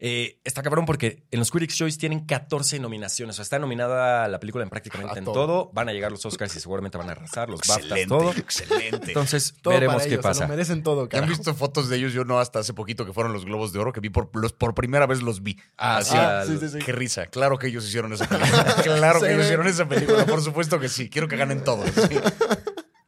Eh, 0.00 0.38
está 0.44 0.62
cabrón 0.62 0.86
porque 0.86 1.24
en 1.32 1.40
los 1.40 1.50
Critics' 1.50 1.74
Choice 1.76 1.98
tienen 1.98 2.24
14 2.24 2.78
nominaciones. 2.78 3.34
O 3.34 3.36
sea, 3.36 3.42
está 3.42 3.58
nominada 3.58 4.28
la 4.28 4.38
película 4.38 4.62
en 4.62 4.70
prácticamente 4.70 5.14
A 5.16 5.18
en 5.18 5.24
todo. 5.24 5.34
todo. 5.34 5.70
Van 5.72 5.88
a 5.88 5.92
llegar 5.92 6.12
los 6.12 6.24
Oscars 6.24 6.54
y 6.54 6.60
seguramente 6.60 6.96
van 6.98 7.08
a 7.08 7.12
arrasar, 7.12 7.48
los 7.50 7.58
BAFTAs, 7.60 7.78
Excelente, 7.78 8.06
todo. 8.08 8.30
excelente. 8.30 9.06
Entonces, 9.08 9.54
Todo 9.60 9.74
veremos 9.74 10.02
qué 10.02 10.08
ellos, 10.10 10.18
se 10.18 10.22
pasa. 10.22 10.44
Lo 10.44 10.48
merecen 10.50 10.82
todo, 10.84 11.08
¿Ya 11.08 11.18
han 11.18 11.28
visto 11.28 11.52
fotos 11.54 11.88
de 11.88 11.96
ellos? 11.96 12.12
Yo 12.12 12.24
no, 12.24 12.38
hasta 12.38 12.60
hace 12.60 12.74
poquito 12.74 13.04
que 13.04 13.12
fueron 13.12 13.32
los 13.32 13.44
Globos 13.44 13.72
de 13.72 13.80
Oro, 13.80 13.92
que 13.92 13.98
vi 13.98 14.08
por, 14.10 14.30
los, 14.36 14.52
por 14.52 14.72
primera 14.74 15.06
vez 15.06 15.20
los 15.20 15.42
vi. 15.42 15.58
Ah, 15.76 15.96
Así, 15.96 16.10
sí, 16.12 16.16
Ah, 16.16 16.44
sí, 16.46 16.58
sí, 16.58 16.68
sí. 16.68 16.78
Qué 16.78 16.92
risa. 16.92 17.26
Claro 17.26 17.58
que 17.58 17.66
ellos 17.66 17.84
hicieron 17.84 18.12
esa 18.12 18.28
película. 18.28 18.76
Claro 18.84 19.20
que 19.20 19.32
ellos 19.32 19.44
hicieron 19.46 19.66
esa 19.66 19.88
película. 19.88 20.24
Por 20.26 20.42
supuesto 20.42 20.78
que 20.78 20.88
sí. 20.88 21.10
Quiero 21.10 21.26
que 21.26 21.36
ganen 21.36 21.64
todos. 21.64 21.90
sí. 21.90 22.18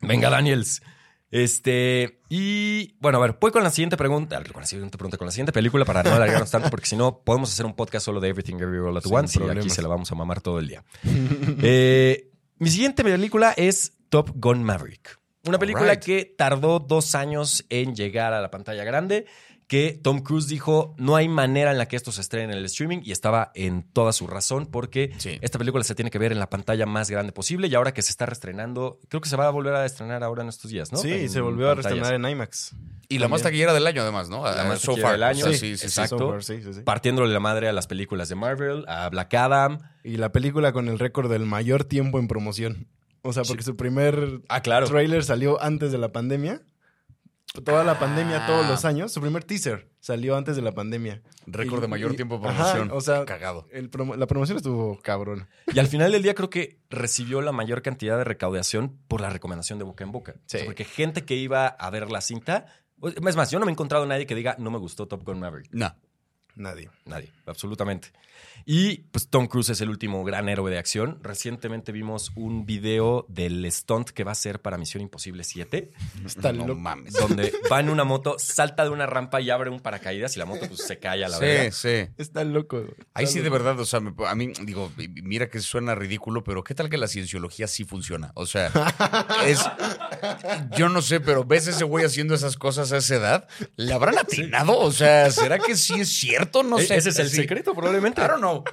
Venga, 0.01 0.29
Daniels. 0.31 0.83
Este, 1.31 2.21
y 2.29 2.95
bueno, 3.01 3.19
a 3.19 3.21
ver, 3.21 3.37
voy 3.41 3.53
con 3.53 3.63
la 3.63 3.71
siguiente 3.71 3.97
pregunta, 3.97 4.43
con 4.53 4.63
la 4.63 4.67
siguiente 4.67 4.99
pregunta, 4.99 5.17
con 5.17 5.27
la 5.27 5.33
siguiente 5.33 5.53
película 5.53 5.85
para 5.85 6.03
no 6.03 6.13
alargarnos 6.13 6.51
tanto, 6.51 6.71
porque 6.71 6.87
si 6.87 6.97
no, 6.97 7.21
podemos 7.21 7.53
hacer 7.53 7.67
un 7.67 7.75
podcast 7.75 8.07
solo 8.07 8.21
de 8.21 8.29
Everything 8.31 8.57
Everywhere 8.57 8.91
All 8.91 8.97
at 8.97 9.07
Once 9.07 9.39
y 9.41 9.49
aquí 9.49 9.71
se 9.71 9.81
la 9.81 9.89
vamos 9.89 10.11
a 10.11 10.15
mamar 10.17 10.41
todo 10.41 10.59
el 10.59 10.69
día. 10.69 10.85
Eh, 11.63 12.31
mi 12.59 12.69
siguiente 12.69 13.05
película 13.05 13.53
es 13.57 13.93
Top 14.09 14.31
Gun 14.35 14.65
Maverick. 14.65 15.19
Una 15.47 15.59
película 15.59 15.99
que 15.99 16.25
tardó 16.25 16.81
dos 16.81 17.15
años 17.15 17.65
en 17.71 17.95
llegar 17.95 18.33
a 18.33 18.43
la 18.43 18.51
pantalla 18.51 18.85
grande, 18.85 19.27
que 19.71 20.01
Tom 20.03 20.19
Cruise 20.23 20.49
dijo, 20.49 20.97
no 20.99 21.15
hay 21.15 21.29
manera 21.29 21.71
en 21.71 21.79
la 21.79 21.87
que 21.87 21.95
esto 21.95 22.11
se 22.11 22.23
estrene 22.23 22.53
en 22.53 22.59
el 22.59 22.65
streaming 22.65 23.03
y 23.05 23.13
estaba 23.13 23.53
en 23.55 23.85
toda 23.85 24.13
su 24.13 24.27
razón 24.27 24.67
porque 24.67 25.13
Sí. 25.19 25.39
esta 25.43 25.59
película 25.61 25.85
se 25.85 25.95
tiene 25.95 26.11
que 26.11 26.19
ver 26.19 26.33
en 26.33 26.41
la 26.41 26.51
pantalla 26.51 26.87
más 26.87 27.09
grande 27.09 27.31
posible 27.31 27.69
y 27.69 27.75
ahora 27.77 27.95
que 27.95 28.03
se 28.03 28.11
está 28.11 28.27
reestrenando, 28.27 28.99
creo 29.09 29.21
que 29.21 29.29
se 29.29 29.37
va 29.37 29.47
a 29.47 29.51
volver 29.51 29.73
a 29.77 29.87
estrenar 29.87 30.25
ahora 30.25 30.43
en 30.43 30.49
estos 30.49 30.73
días, 30.73 30.91
¿no? 30.91 30.99
Sí, 30.99 31.13
En 31.13 31.31
se 31.31 31.41
volvió 31.41 31.71
a 31.71 31.77
reestrenar 31.77 32.15
en 32.15 32.25
IMAX. 32.25 32.75
Y 33.09 33.19
la 33.21 33.29
más 33.29 33.43
También. 33.43 33.45
taquillera 33.45 33.73
del 33.75 33.87
año, 33.87 34.03
además, 34.03 34.29
¿no? 34.29 34.43
La 34.43 34.61
Ah, 34.63 34.65
más 34.65 34.81
so 34.81 34.89
taquillera 34.91 35.07
far. 35.09 35.13
del 35.13 35.23
año. 35.23 35.45
O 35.45 35.49
sea, 35.51 35.53
Sí, 35.53 35.59
sí, 35.59 35.73
sí, 35.77 35.79
sí. 35.79 35.87
exacto. 35.87 36.19
So 36.19 36.31
far, 36.31 36.43
sí, 36.43 36.63
sí, 36.65 36.75
sí. 36.75 36.81
partiéndole 36.83 37.33
la 37.33 37.39
madre 37.41 37.69
a 37.69 37.73
las 37.73 37.87
películas 37.87 38.29
de 38.29 38.35
Marvel, 38.35 38.85
a 38.89 39.09
Black 39.09 39.33
Adam. 39.35 39.79
Y 40.03 40.17
la 40.17 40.33
película 40.33 40.73
con 40.73 40.89
el 40.89 40.99
récord 40.99 41.31
del 41.31 41.47
mayor 41.47 41.85
tiempo 41.85 42.19
en 42.19 42.27
promoción. 42.27 42.89
O 43.23 43.33
sea, 43.33 43.45
porque 43.45 43.63
su 43.63 43.77
primer 43.77 44.41
Ah, 44.49 44.63
claro. 44.63 44.89
trailer 44.89 45.23
salió 45.23 45.63
antes 45.63 45.93
de 45.93 45.99
la 45.99 46.11
pandemia. 46.11 46.63
Toda 47.65 47.83
la 47.83 47.99
pandemia, 47.99 48.45
Ah. 48.45 48.47
todos 48.47 48.69
los 48.69 48.85
años. 48.85 49.13
Su 49.13 49.21
primer 49.21 49.43
teaser 49.45 49.91
salió 49.99 50.37
antes 50.37 50.55
de 50.57 50.63
la 50.63 50.73
pandemia. 50.73 51.21
Récord 51.47 51.81
de 51.81 51.89
mayor 51.89 52.13
y- 52.13 52.17
tiempo 52.17 52.39
de 52.39 52.49
ajá, 52.49 52.57
promoción. 52.73 52.91
o 52.97 53.01
sea, 53.01 53.25
cagado. 53.25 53.67
el 53.73 53.91
promo- 53.91 54.15
la 54.17 54.27
promoción 54.29 54.57
estuvo 54.57 54.99
cabrón. 55.03 55.49
Y 55.75 55.79
al 55.81 55.89
final 55.89 56.13
del 56.13 56.23
día 56.23 56.35
creo 56.35 56.49
que 56.49 56.79
recibió 56.91 57.43
la 57.43 57.51
mayor 57.53 57.83
cantidad 57.83 58.17
de 58.19 58.25
recaudación 58.25 58.99
por 59.09 59.21
la 59.21 59.31
recomendación 59.31 59.79
de 59.79 59.85
boca 59.85 60.05
en 60.05 60.13
boca. 60.13 60.35
O 60.37 60.43
sea, 60.47 60.61
Sí. 60.61 60.67
porque 60.67 60.85
gente 60.85 61.25
que 61.25 61.35
iba 61.35 61.67
a 61.67 61.91
ver 61.91 62.11
la 62.11 62.21
cinta... 62.21 62.67
Es 63.27 63.35
más, 63.35 63.51
yo 63.51 63.59
no 63.59 63.65
me 63.67 63.73
he 63.73 63.75
encontrado 63.75 64.05
a 64.05 64.07
nadie 64.07 64.27
que 64.27 64.35
diga, 64.35 64.57
no 64.59 64.71
me 64.71 64.79
gustó 64.79 65.09
Top 65.09 65.25
Gun 65.25 65.41
Maverick. 65.41 65.71
No. 65.73 65.95
Nadie. 66.61 66.91
Nadie, 67.07 67.33
absolutamente. 67.47 68.13
Y 68.67 68.99
pues 69.11 69.29
Tom 69.29 69.47
Cruise 69.47 69.71
es 69.71 69.81
el 69.81 69.89
último 69.89 70.23
gran 70.25 70.49
héroe 70.49 70.71
de 70.71 70.79
acción. 70.79 71.19
Recientemente 71.23 71.93
vimos 71.93 72.31
un 72.37 72.67
video 72.67 73.25
del 73.29 73.71
stunt 73.73 74.11
que 74.11 74.23
va 74.25 74.33
a 74.33 74.35
ser 74.35 74.61
para 74.61 74.77
Misión 74.77 75.03
Imposible 75.03 75.45
7, 75.45 75.91
Está 76.27 76.53
no 76.53 76.67
loco. 76.67 76.79
mames. 76.81 77.15
donde 77.15 77.53
va 77.73 77.81
en 77.81 77.89
una 77.89 78.05
moto, 78.05 78.37
salta 78.39 78.85
de 78.85 78.91
una 78.91 79.07
rampa 79.07 79.41
y 79.41 79.49
abre 79.51 79.71
un 79.71 79.81
paracaídas 79.81 80.37
y 80.37 80.39
la 80.39 80.45
moto 80.45 80.67
pues 80.69 80.87
se 80.87 80.99
cae 80.99 81.25
a 81.25 81.29
la 81.29 81.39
verga. 81.39 81.71
Sí, 81.73 81.89
sí. 82.07 82.13
Está 82.19 82.45
loco. 82.45 82.85
Ahí 83.15 83.27
sí, 83.27 83.41
de 83.41 83.49
verdad, 83.49 83.79
o 83.81 83.87
sea, 83.87 84.01
me- 84.01 84.13
a 84.27 84.35
mí, 84.35 84.53
digo, 84.65 84.93
mira 85.23 85.49
que 85.49 85.61
suena 85.61 85.95
ridículo, 85.95 86.45
pero 86.45 86.63
¿qué 86.63 86.75
tal 86.75 86.91
que 86.91 86.99
la 86.99 87.09
cienciología 87.09 87.67
sí 87.67 87.85
funciona? 87.85 88.33
O 88.35 88.45
sea, 88.47 88.71
es. 89.47 89.61
Yo 90.77 90.89
no 90.89 91.03
sé, 91.03 91.21
pero 91.21 91.45
ves 91.45 91.67
ese 91.67 91.85
güey 91.85 92.05
haciendo 92.05 92.35
esas 92.35 92.57
cosas 92.57 92.93
a 92.93 92.99
esa 92.99 93.15
edad, 93.17 93.49
¿le 93.77 93.93
habrán 93.93 94.19
atinado? 94.19 94.79
O 94.79 94.93
sea, 94.93 95.31
¿será 95.31 95.59
que 95.59 95.77
sí 95.77 96.01
es 96.01 96.09
cierto? 96.09 96.63
No 96.63 96.79
E- 96.79 96.87
sé. 96.87 96.97
Ese 96.97 97.11
es 97.11 97.19
el 97.19 97.31
Sí. 97.31 97.37
secreto, 97.37 97.75
probablemente. 97.75 98.21
I 98.23 98.27
don't 98.29 98.39
know. 98.41 98.65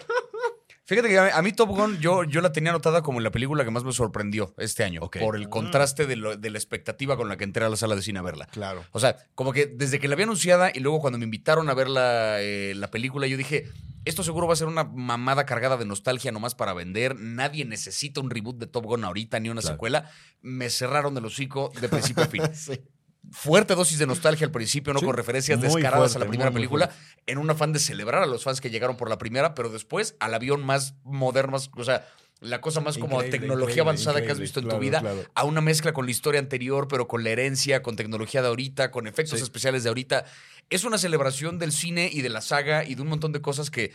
Fíjate 0.87 1.09
que 1.09 1.19
a 1.19 1.41
mí 1.41 1.51
Top 1.51 1.69
Gun 1.69 1.99
yo, 1.99 2.23
yo 2.23 2.39
la 2.39 2.51
tenía 2.53 2.71
anotada 2.71 3.01
como 3.01 3.19
la 3.19 3.29
película 3.29 3.65
que 3.65 3.71
más 3.71 3.83
me 3.83 3.91
sorprendió 3.91 4.53
este 4.57 4.85
año. 4.85 5.01
Por 5.01 5.35
el 5.35 5.49
contraste 5.49 6.05
de, 6.07 6.15
lo- 6.15 6.37
de 6.37 6.49
la 6.49 6.57
expectativa 6.57 7.17
con 7.17 7.27
la 7.27 7.35
que 7.35 7.43
entré 7.43 7.65
a 7.65 7.69
la 7.69 7.75
sala 7.75 7.95
de 7.95 8.01
cine 8.01 8.19
a 8.19 8.21
verla. 8.21 8.45
Claro. 8.47 8.85
O 8.93 8.99
sea, 9.01 9.17
como 9.35 9.51
que 9.51 9.65
desde 9.65 9.99
que 9.99 10.07
la 10.07 10.13
había 10.13 10.23
anunciada 10.23 10.71
y 10.73 10.79
luego 10.79 11.01
cuando 11.01 11.19
me 11.19 11.25
invitaron 11.25 11.69
a 11.69 11.73
ver 11.73 11.89
la, 11.89 12.41
eh, 12.41 12.73
la 12.73 12.89
película, 12.89 13.27
yo 13.27 13.35
dije, 13.35 13.69
esto 14.05 14.23
seguro 14.23 14.47
va 14.47 14.53
a 14.53 14.55
ser 14.55 14.67
una 14.67 14.85
mamada 14.85 15.45
cargada 15.45 15.75
de 15.75 15.83
nostalgia 15.85 16.31
nomás 16.31 16.55
para 16.55 16.73
vender. 16.73 17.17
Nadie 17.19 17.65
necesita 17.65 18.21
un 18.21 18.29
reboot 18.29 18.57
de 18.57 18.67
Top 18.67 18.85
Gun 18.85 19.03
ahorita 19.03 19.41
ni 19.41 19.49
una 19.49 19.59
Claro. 19.59 19.75
secuela. 19.75 20.09
Me 20.41 20.69
cerraron 20.69 21.17
el 21.17 21.25
hocico 21.25 21.69
de 21.81 21.89
principio 21.89 22.23
a 22.23 22.27
fin. 22.27 22.43
Sí. 22.53 22.79
Fuerte 23.31 23.75
dosis 23.75 23.99
de 23.99 24.07
nostalgia 24.07 24.45
al 24.45 24.51
principio, 24.51 24.93
¿no? 24.93 24.99
Sí, 24.99 25.05
con 25.05 25.15
referencias 25.15 25.59
descaradas 25.59 26.15
a 26.15 26.19
la 26.19 26.25
primera 26.27 26.49
muy, 26.49 26.53
muy 26.53 26.59
película, 26.61 26.91
en 27.25 27.37
un 27.37 27.49
afán 27.49 27.73
de 27.73 27.79
celebrar 27.79 28.23
a 28.23 28.25
los 28.25 28.43
fans 28.43 28.61
que 28.61 28.69
llegaron 28.69 28.95
por 28.97 29.09
la 29.09 29.17
primera, 29.17 29.53
pero 29.53 29.69
después 29.69 30.15
al 30.19 30.33
avión 30.33 30.63
más 30.65 30.95
moderno, 31.03 31.51
más, 31.53 31.69
o 31.75 31.83
sea, 31.83 32.07
la 32.39 32.61
cosa 32.61 32.79
más 32.81 32.97
como 32.97 33.21
tecnología 33.23 33.81
avanzada 33.81 34.21
que 34.23 34.31
has 34.31 34.39
visto 34.39 34.59
en 34.59 34.67
tu 34.67 34.77
vida, 34.77 35.01
claro. 35.01 35.25
a 35.33 35.43
una 35.43 35.59
mezcla 35.59 35.91
con 35.91 36.05
la 36.05 36.11
historia 36.11 36.39
anterior, 36.39 36.87
pero 36.87 37.07
con 37.07 37.23
la 37.23 37.31
herencia, 37.31 37.81
con 37.81 37.95
tecnología 37.95 38.41
de 38.41 38.47
ahorita, 38.47 38.91
con 38.91 39.07
efectos 39.07 39.39
Sí. 39.39 39.43
especiales 39.43 39.83
de 39.83 39.89
ahorita. 39.89 40.25
Es 40.69 40.83
una 40.83 40.97
celebración 40.97 41.57
del 41.59 41.71
cine 41.71 42.09
y 42.11 42.21
de 42.21 42.29
la 42.29 42.41
saga 42.41 42.83
y 42.83 42.95
de 42.95 43.01
un 43.01 43.07
montón 43.07 43.31
de 43.31 43.41
cosas 43.41 43.71
que 43.71 43.91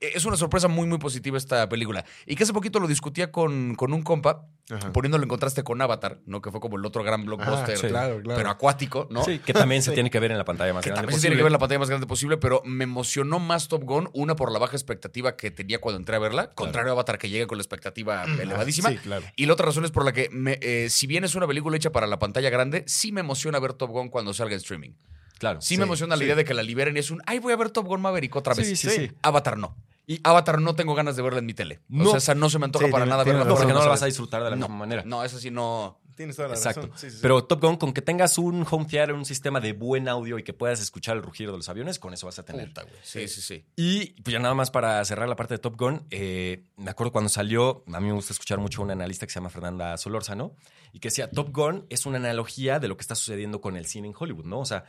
es 0.00 0.24
una 0.24 0.36
sorpresa 0.36 0.68
muy, 0.68 0.86
muy 0.86 0.98
positiva 0.98 1.38
esta 1.38 1.68
película. 1.68 2.04
Y 2.26 2.36
que 2.36 2.42
hace 2.44 2.52
poquito 2.52 2.78
lo 2.80 2.86
discutía 2.86 3.32
con, 3.32 3.74
con 3.74 3.92
un 3.92 4.02
compa, 4.02 4.46
Ajá. 4.70 4.92
poniéndolo 4.92 5.22
en 5.24 5.28
contraste 5.30 5.62
con 5.62 5.80
Avatar, 5.80 6.20
¿no? 6.26 6.42
Que 6.42 6.50
fue 6.50 6.60
como 6.60 6.76
el 6.76 6.84
otro 6.84 7.02
gran 7.02 7.24
blockbuster, 7.24 7.74
Ah, 7.74 7.78
sí, 7.80 7.86
claro, 7.88 8.20
claro. 8.22 8.36
pero 8.36 8.50
acuático, 8.50 9.08
¿no? 9.10 9.24
Sí, 9.24 9.38
que 9.38 9.54
también 9.54 9.82
se 9.82 9.92
tiene 9.94 10.10
que 10.10 10.20
ver 10.20 10.30
en 10.30 10.36
la 10.38 10.44
pantalla 10.44 10.74
más 10.74 10.84
Que 10.84 10.90
grande 10.90 11.00
también 11.06 11.12
se 11.14 11.16
posible. 11.20 11.28
tiene 11.30 11.38
que 11.38 11.42
ver 11.44 11.48
en 11.50 11.52
la 11.54 11.58
pantalla 11.58 11.78
más 11.78 11.88
grande 11.88 12.06
posible, 12.06 12.36
pero 12.36 12.62
me 12.66 12.84
emocionó 12.84 13.38
más 13.38 13.68
Top 13.68 13.82
Gun, 13.84 14.10
una 14.12 14.36
por 14.36 14.52
la 14.52 14.58
baja 14.58 14.76
expectativa 14.76 15.36
que 15.36 15.50
tenía 15.50 15.80
cuando 15.80 15.98
entré 15.98 16.16
a 16.16 16.18
verla, 16.18 16.50
contrario 16.50 16.90
a 16.90 16.92
Avatar 16.92 17.18
que 17.18 17.30
llega 17.30 17.46
con 17.46 17.56
la 17.58 17.62
expectativa 17.62 18.24
elevadísima. 18.24 18.90
Sí, 18.90 18.98
claro. 18.98 19.24
Y 19.36 19.46
la 19.46 19.54
otra 19.54 19.66
razón 19.66 19.84
es 19.86 19.90
por 19.90 20.04
la 20.04 20.12
que, 20.12 20.28
me- 20.30 20.58
eh, 20.60 20.90
si 20.90 21.06
bien 21.06 21.24
es 21.24 21.34
una 21.34 21.46
película 21.46 21.76
hecha 21.76 21.90
para 21.92 22.06
la 22.06 22.18
pantalla 22.18 22.50
grande, 22.50 22.84
sí 22.86 23.10
me 23.10 23.20
emociona 23.20 23.58
ver 23.58 23.72
Top 23.72 23.90
Gun 23.90 24.10
cuando 24.10 24.34
salga 24.34 24.52
en 24.52 24.58
streaming. 24.58 24.90
Claro. 25.38 25.60
Sí, 25.60 25.76
me 25.78 25.84
emociona 25.84 26.16
la 26.16 26.24
idea 26.24 26.34
de 26.34 26.44
que 26.44 26.54
la 26.54 26.62
liberen 26.62 26.96
y 26.96 27.00
es 27.00 27.10
un, 27.10 27.22
ay, 27.26 27.38
voy 27.38 27.52
a 27.52 27.56
ver 27.56 27.70
Top 27.70 27.86
Gun 27.86 28.00
Maverick 28.00 28.34
otra 28.36 28.54
vez. 28.54 28.66
Sí, 28.66 28.76
sí, 28.76 28.90
sí. 28.90 29.10
Avatar 29.22 29.56
no. 29.56 29.76
Y 30.06 30.20
Avatar 30.24 30.58
no 30.60 30.74
tengo 30.74 30.94
ganas 30.94 31.16
de 31.16 31.22
verla 31.22 31.38
en 31.40 31.46
mi 31.46 31.52
tele. 31.54 31.80
O 31.90 31.96
No. 31.96 32.10
sea, 32.10 32.18
esa 32.18 32.34
no 32.34 32.48
se 32.48 32.58
me 32.58 32.64
antoja 32.64 32.86
Sí, 32.86 32.90
para 32.90 33.04
tiene- 33.04 33.10
nada 33.10 33.24
verla. 33.24 33.44
No, 33.44 33.54
porque 33.56 33.72
no 33.72 33.80
la 33.80 33.88
vas 33.88 34.02
a 34.02 34.06
disfrutar 34.06 34.42
de 34.42 34.50
la 34.50 34.56
No, 34.56 34.66
misma 34.68 34.76
manera. 34.78 35.02
No, 35.04 35.22
esa 35.22 35.38
sí 35.38 35.50
no. 35.50 36.00
Tienes 36.16 36.34
toda 36.34 36.48
la 36.48 36.54
Exacto. 36.54 36.80
razón. 36.80 36.98
Sí, 36.98 37.10
sí, 37.10 37.16
sí. 37.16 37.18
Pero 37.22 37.44
Top 37.44 37.60
Gun, 37.62 37.76
con 37.76 37.92
que 37.92 38.02
tengas 38.02 38.38
un 38.38 38.66
home 38.68 38.86
theater, 38.86 39.14
un 39.14 39.24
sistema 39.24 39.60
de 39.60 39.72
buen 39.74 40.08
audio 40.08 40.36
y 40.38 40.42
que 40.42 40.52
puedas 40.52 40.80
escuchar 40.80 41.16
el 41.16 41.22
rugido 41.22 41.52
de 41.52 41.58
los 41.58 41.68
aviones, 41.68 41.98
con 42.00 42.12
eso 42.12 42.26
vas 42.26 42.38
a 42.40 42.42
tener. 42.44 42.68
Puta. 42.68 42.86
Sí, 43.04 43.28
sí, 43.28 43.40
sí. 43.40 43.64
Y 43.76 44.20
pues 44.22 44.32
ya 44.32 44.40
nada 44.40 44.54
más 44.54 44.72
para 44.72 45.04
cerrar 45.04 45.28
la 45.28 45.36
parte 45.36 45.54
de 45.54 45.58
Top 45.58 45.76
Gun, 45.78 46.06
eh, 46.10 46.64
me 46.76 46.90
acuerdo 46.90 47.12
cuando 47.12 47.28
salió, 47.28 47.84
a 47.92 48.00
mí 48.00 48.06
me 48.08 48.14
gusta 48.14 48.32
escuchar 48.32 48.58
mucho 48.58 48.80
a 48.80 48.84
una 48.84 48.94
analista 48.94 49.26
que 49.26 49.32
se 49.32 49.36
llama 49.38 49.50
Fernanda 49.50 49.96
Solórzano, 49.96 50.56
y 50.92 50.98
que 50.98 51.08
decía, 51.08 51.30
Top 51.30 51.54
Gun 51.54 51.86
es 51.90 52.04
una 52.06 52.16
analogía 52.16 52.80
de 52.80 52.88
lo 52.88 52.96
que 52.96 53.02
está 53.02 53.14
sucediendo 53.14 53.60
con 53.60 53.76
el 53.76 53.86
cine 53.86 54.08
en 54.08 54.14
Hollywood, 54.18 54.46
¿no? 54.46 54.58
O 54.58 54.64
sea, 54.64 54.86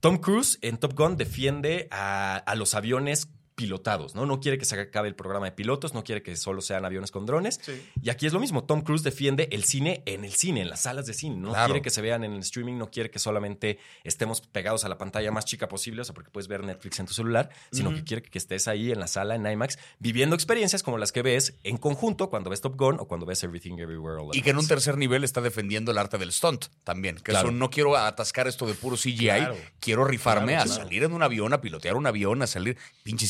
Tom 0.00 0.18
Cruise 0.18 0.58
en 0.62 0.78
Top 0.78 0.94
Gun 0.94 1.16
defiende 1.16 1.88
a, 1.90 2.36
a 2.36 2.54
los 2.54 2.74
aviones 2.74 3.28
pilotados, 3.58 4.14
¿no? 4.14 4.24
No 4.24 4.38
quiere 4.38 4.56
que 4.56 4.64
se 4.64 4.78
acabe 4.80 5.08
el 5.08 5.16
programa 5.16 5.46
de 5.46 5.52
pilotos, 5.52 5.92
no 5.92 6.04
quiere 6.04 6.22
que 6.22 6.36
solo 6.36 6.62
sean 6.62 6.84
aviones 6.84 7.10
con 7.10 7.26
drones. 7.26 7.58
Sí. 7.60 7.72
Y 8.00 8.08
aquí 8.10 8.24
es 8.24 8.32
lo 8.32 8.38
mismo, 8.38 8.62
Tom 8.62 8.82
Cruise 8.82 9.02
defiende 9.02 9.48
el 9.50 9.64
cine 9.64 10.04
en 10.06 10.24
el 10.24 10.32
cine, 10.32 10.60
en 10.62 10.70
las 10.70 10.82
salas 10.82 11.06
de 11.06 11.12
cine. 11.12 11.34
No 11.36 11.48
Claro. 11.50 11.66
quiere 11.66 11.82
que 11.82 11.90
se 11.90 12.00
vean 12.00 12.22
en 12.22 12.34
el 12.34 12.38
streaming, 12.38 12.74
no 12.78 12.88
quiere 12.88 13.10
que 13.10 13.18
solamente 13.18 13.80
estemos 14.04 14.40
pegados 14.42 14.84
a 14.84 14.88
la 14.88 14.96
pantalla 14.96 15.32
más 15.32 15.44
chica 15.44 15.68
posible, 15.68 16.02
o 16.02 16.04
sea, 16.04 16.14
porque 16.14 16.30
puedes 16.30 16.46
ver 16.46 16.62
Netflix 16.62 17.00
en 17.00 17.06
tu 17.06 17.14
celular, 17.14 17.50
sino 17.72 17.92
que 17.92 18.04
quiere 18.04 18.22
que 18.22 18.38
estés 18.38 18.68
ahí 18.68 18.92
en 18.92 19.00
la 19.00 19.08
sala, 19.08 19.34
en 19.34 19.44
IMAX, 19.44 19.76
viviendo 19.98 20.36
experiencias 20.36 20.84
como 20.84 20.96
las 20.96 21.10
que 21.10 21.22
ves 21.22 21.58
en 21.64 21.78
conjunto 21.78 22.30
cuando 22.30 22.50
ves 22.50 22.60
Top 22.60 22.76
Gun 22.78 22.98
o 23.00 23.08
cuando 23.08 23.26
ves 23.26 23.42
Everything 23.42 23.72
Everywhere 23.78 24.22
All 24.22 24.30
at 24.30 24.34
Y 24.36 24.42
que 24.42 24.50
en 24.50 24.58
un 24.58 24.68
tercer 24.68 24.96
nivel 24.96 25.24
está 25.24 25.40
defendiendo 25.40 25.90
el 25.90 25.98
arte 25.98 26.16
del 26.16 26.30
stunt 26.30 26.66
también. 26.84 27.16
Que 27.16 27.32
Claro. 27.32 27.48
eso 27.48 27.56
no 27.56 27.70
quiero 27.70 27.96
atascar 27.96 28.46
esto 28.46 28.66
de 28.66 28.74
puro 28.74 28.96
CGI. 28.96 29.16
Claro. 29.26 29.56
Quiero 29.80 30.04
rifarme 30.04 30.52
Claro, 30.52 30.62
a 30.62 30.64
claro. 30.66 30.82
salir 30.84 31.02
en 31.02 31.12
un 31.12 31.22
avión, 31.24 31.52
a 31.52 31.60
pilotear 31.60 31.96
un 31.96 32.06
avión, 32.06 32.40
a 32.42 32.46
salir. 32.46 32.76
Pinche 33.02 33.26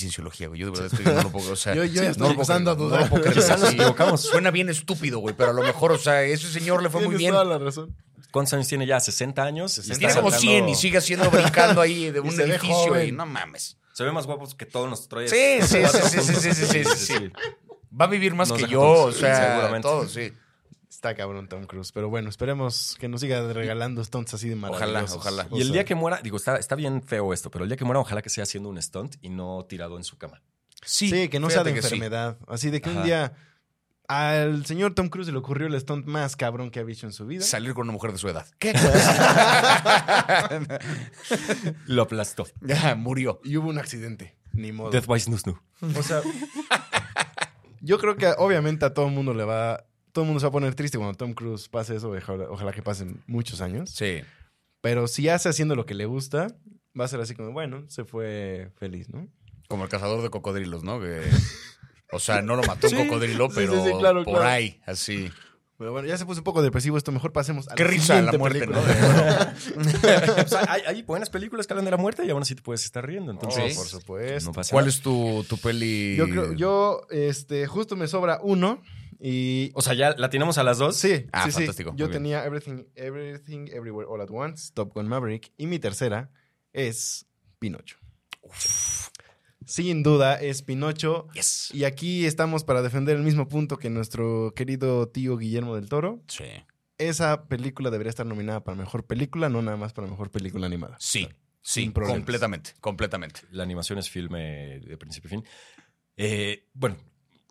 yo 0.54 0.66
de 0.66 0.70
verdad 0.70 0.86
estoy, 0.86 1.04
no 1.04 1.22
lo 1.22 1.30
puedo, 1.30 1.52
o 1.52 1.56
sea, 1.56 1.74
yo, 1.74 1.82
a 1.82 2.74
dudar. 2.74 3.10
Suena 4.18 4.50
bien 4.50 4.68
estúpido, 4.68 5.18
güey, 5.18 5.34
pero 5.36 5.50
a 5.50 5.52
lo 5.52 5.62
mejor, 5.62 5.92
o 5.92 5.98
sea, 5.98 6.22
ese 6.22 6.48
señor 6.48 6.82
le 6.82 6.90
fue 6.90 7.02
muy 7.02 7.16
bien. 7.16 7.32
toda 7.32 7.44
la 7.44 7.58
¿Cuántos 8.30 8.52
años 8.52 8.68
tiene 8.68 8.86
ya? 8.86 8.98
¿60 8.98 9.38
años? 9.38 9.72
60 9.72 9.98
tiene 9.98 10.14
como 10.14 10.30
100 10.30 10.68
y 10.68 10.74
sigue 10.74 11.00
siendo 11.00 11.30
brincando 11.30 11.80
ahí 11.80 12.10
de 12.10 12.20
un 12.20 12.38
edificio, 12.40 12.88
güey. 12.88 13.12
No 13.12 13.26
mames. 13.26 13.78
Se 13.92 14.04
ve 14.04 14.12
más 14.12 14.26
guapos 14.26 14.54
que 14.54 14.66
todos 14.66 14.88
los 14.88 15.08
troyes. 15.08 15.30
Sí, 15.30 15.58
sí, 15.62 15.82
sí, 15.90 16.20
sí, 16.20 16.34
sí, 16.34 16.54
sí, 16.54 16.84
sí, 16.84 16.84
sí. 16.84 17.32
Va 17.98 18.04
a 18.04 18.08
vivir 18.08 18.34
más 18.34 18.52
que 18.52 18.68
yo, 18.68 18.82
o 18.82 19.12
sea, 19.12 19.54
seguramente. 19.54 19.88
sí. 20.08 20.32
Está 20.98 21.14
cabrón 21.14 21.46
Tom 21.46 21.64
Cruise. 21.66 21.92
Pero 21.92 22.10
bueno, 22.10 22.28
esperemos 22.28 22.96
que 22.98 23.06
nos 23.06 23.20
siga 23.20 23.52
regalando 23.52 24.02
stunts 24.02 24.34
así 24.34 24.48
de 24.48 24.56
maravillosos. 24.56 25.18
ojalá. 25.18 25.46
Y 25.52 25.60
el 25.60 25.70
día 25.70 25.84
que 25.84 25.94
muera, 25.94 26.18
digo, 26.20 26.36
está, 26.36 26.56
está 26.56 26.74
bien 26.74 27.04
feo 27.04 27.32
esto, 27.32 27.52
pero 27.52 27.62
el 27.62 27.70
día 27.70 27.76
que 27.76 27.84
muera, 27.84 28.00
ojalá 28.00 28.20
que 28.20 28.30
sea 28.30 28.42
haciendo 28.42 28.68
un 28.68 28.82
stunt 28.82 29.14
y 29.22 29.28
no 29.28 29.64
tirado 29.68 29.96
en 29.96 30.02
su 30.02 30.18
cama. 30.18 30.42
Sí, 30.84 31.28
que 31.28 31.38
no 31.38 31.50
sea 31.50 31.62
de 31.62 31.70
sí. 31.70 31.76
enfermedad. 31.76 32.36
Así 32.48 32.70
de 32.70 32.80
que 32.80 32.90
un 32.90 33.04
día 33.04 33.32
al 34.08 34.66
señor 34.66 34.94
Tom 34.94 35.08
Cruise 35.08 35.26
se 35.26 35.32
le 35.32 35.38
ocurrió 35.38 35.68
el 35.68 35.80
stunt 35.80 36.04
más 36.06 36.34
cabrón 36.34 36.72
que 36.72 36.80
ha 36.80 36.82
visto 36.82 37.06
en 37.06 37.12
su 37.12 37.26
vida. 37.26 37.44
Salir 37.44 37.74
con 37.74 37.84
una 37.84 37.92
mujer 37.92 38.10
de 38.10 38.18
su 38.18 38.28
edad. 38.28 38.48
¿Qué? 38.58 38.72
Lo 41.86 42.02
aplastó. 42.02 42.44
Ya, 42.60 42.96
murió. 42.96 43.40
Y 43.44 43.56
hubo 43.56 43.68
un 43.68 43.78
accidente. 43.78 44.36
Ni 44.52 44.72
modo. 44.72 44.90
Death 44.90 45.06
by 45.06 45.20
Snoo 45.20 45.38
Snoo. 45.38 45.62
O 45.96 46.02
sea, 46.02 46.22
yo 47.80 47.98
creo 47.98 48.16
que 48.16 48.34
obviamente 48.36 48.84
a 48.84 48.92
todo 48.92 49.06
el 49.06 49.12
mundo 49.12 49.32
le 49.32 49.44
va. 49.44 49.84
Todo 50.12 50.24
el 50.24 50.26
mundo 50.26 50.40
se 50.40 50.46
va 50.46 50.48
a 50.48 50.52
poner 50.52 50.74
triste 50.74 50.98
cuando 50.98 51.16
Tom 51.16 51.32
Cruise 51.34 51.68
pase 51.68 51.96
eso. 51.96 52.10
Ojalá, 52.10 52.46
ojalá 52.50 52.72
que 52.72 52.82
pasen 52.82 53.22
muchos 53.26 53.60
años. 53.60 53.90
Sí. 53.90 54.20
Pero 54.80 55.06
si 55.08 55.28
hace 55.28 55.48
haciendo 55.48 55.74
lo 55.76 55.86
que 55.86 55.94
le 55.94 56.06
gusta, 56.06 56.48
va 56.98 57.04
a 57.04 57.08
ser 57.08 57.20
así 57.20 57.34
como, 57.34 57.52
bueno, 57.52 57.84
se 57.88 58.04
fue 58.04 58.70
feliz, 58.76 59.08
¿no? 59.08 59.28
Como 59.68 59.84
el 59.84 59.90
cazador 59.90 60.22
de 60.22 60.30
cocodrilos, 60.30 60.82
¿no? 60.84 61.00
Que, 61.00 61.20
o 62.12 62.18
sea, 62.20 62.42
no 62.42 62.56
lo 62.56 62.62
mató 62.62 62.88
Sí, 62.88 62.96
un 62.96 63.06
cocodrilo, 63.06 63.48
sí, 63.48 63.52
pero 63.56 63.84
sí, 63.84 63.90
sí, 63.90 63.98
claro, 63.98 64.24
por 64.24 64.34
claro. 64.34 64.48
ahí, 64.48 64.80
así. 64.86 65.30
Pero 65.78 65.92
bueno, 65.92 66.08
ya 66.08 66.18
se 66.18 66.26
puso 66.26 66.40
un 66.40 66.44
poco 66.44 66.60
depresivo 66.60 66.96
esto. 66.98 67.12
Mejor 67.12 67.32
pasemos 67.32 67.68
a 67.70 67.76
Qué 67.76 67.84
la 67.84 67.90
risa 67.90 68.20
la 68.20 68.32
muerte, 68.32 68.66
película. 68.66 69.54
¿no? 69.76 70.42
O 70.44 70.48
sea, 70.48 70.64
hay, 70.68 70.82
hay 70.88 71.02
buenas 71.02 71.30
películas 71.30 71.68
que 71.68 71.72
hablan 71.72 71.84
de 71.84 71.92
la 71.92 71.96
muerte 71.96 72.24
y 72.26 72.30
aún 72.30 72.42
así 72.42 72.56
te 72.56 72.62
puedes 72.62 72.84
estar 72.84 73.06
riendo. 73.06 73.30
Oh, 73.30 73.34
Entonces, 73.34 73.76
por 73.76 73.86
supuesto. 73.86 74.50
no 74.50 74.62
¿Cuál 74.70 74.86
nada. 74.86 74.88
es 74.88 75.00
tu, 75.00 75.44
tu 75.48 75.56
peli? 75.58 76.16
Yo 76.16 76.28
creo, 76.28 76.52
yo, 76.54 77.06
este, 77.10 77.68
justo 77.68 77.94
me 77.94 78.08
sobra 78.08 78.40
uno 78.42 78.82
y... 79.20 79.70
O 79.74 79.82
sea, 79.82 79.94
ya 79.94 80.14
la 80.16 80.30
tenemos 80.30 80.58
a 80.58 80.62
las 80.62 80.78
dos. 80.78 80.96
Sí, 80.96 81.26
Ah, 81.32 81.44
sí, 81.44 81.50
sí. 81.52 81.56
fantástico, 81.58 81.90
Yo 81.96 82.06
bien. 82.06 82.18
tenía 82.22 82.44
Everything, 82.44 82.84
Everything, 82.94 83.66
Everywhere, 83.72 84.06
All 84.08 84.20
at 84.20 84.30
Once, 84.30 84.70
Top 84.74 84.92
Gun 84.94 85.08
Maverick, 85.08 85.52
y 85.56 85.66
mi 85.66 85.78
tercera 85.78 86.30
es 86.72 87.26
Pinocho. 87.58 87.96
Sin 89.66 90.02
duda 90.02 90.40
es 90.40 90.62
Pinocho. 90.62 91.28
Yes. 91.34 91.70
Y 91.74 91.84
aquí 91.84 92.24
estamos 92.24 92.64
para 92.64 92.80
defender 92.80 93.16
el 93.16 93.22
mismo 93.22 93.48
punto 93.48 93.76
que 93.76 93.90
nuestro 93.90 94.54
querido 94.54 95.08
tío 95.08 95.36
Guillermo 95.36 95.74
del 95.76 95.88
Toro. 95.88 96.22
Sí. 96.28 96.44
Esa 96.96 97.46
película 97.48 97.90
debería 97.90 98.10
estar 98.10 98.24
nominada 98.26 98.64
para 98.64 98.76
mejor 98.76 99.06
película, 99.06 99.48
no 99.48 99.60
nada 99.62 99.76
más 99.76 99.92
para 99.92 100.08
mejor 100.08 100.30
película 100.30 100.66
animada. 100.66 100.96
Sí. 100.98 101.28
Sí, 101.60 101.82
Sin 101.82 101.92
problemas. 101.92 102.18
completamente, 102.20 102.70
completamente. 102.80 103.40
La 103.50 103.62
animación 103.62 103.98
es 103.98 104.08
filme 104.08 104.80
de 104.80 104.96
principio 104.96 105.28
a 105.28 105.30
fin. 105.32 105.44
Eh, 106.16 106.66
bueno, 106.72 106.96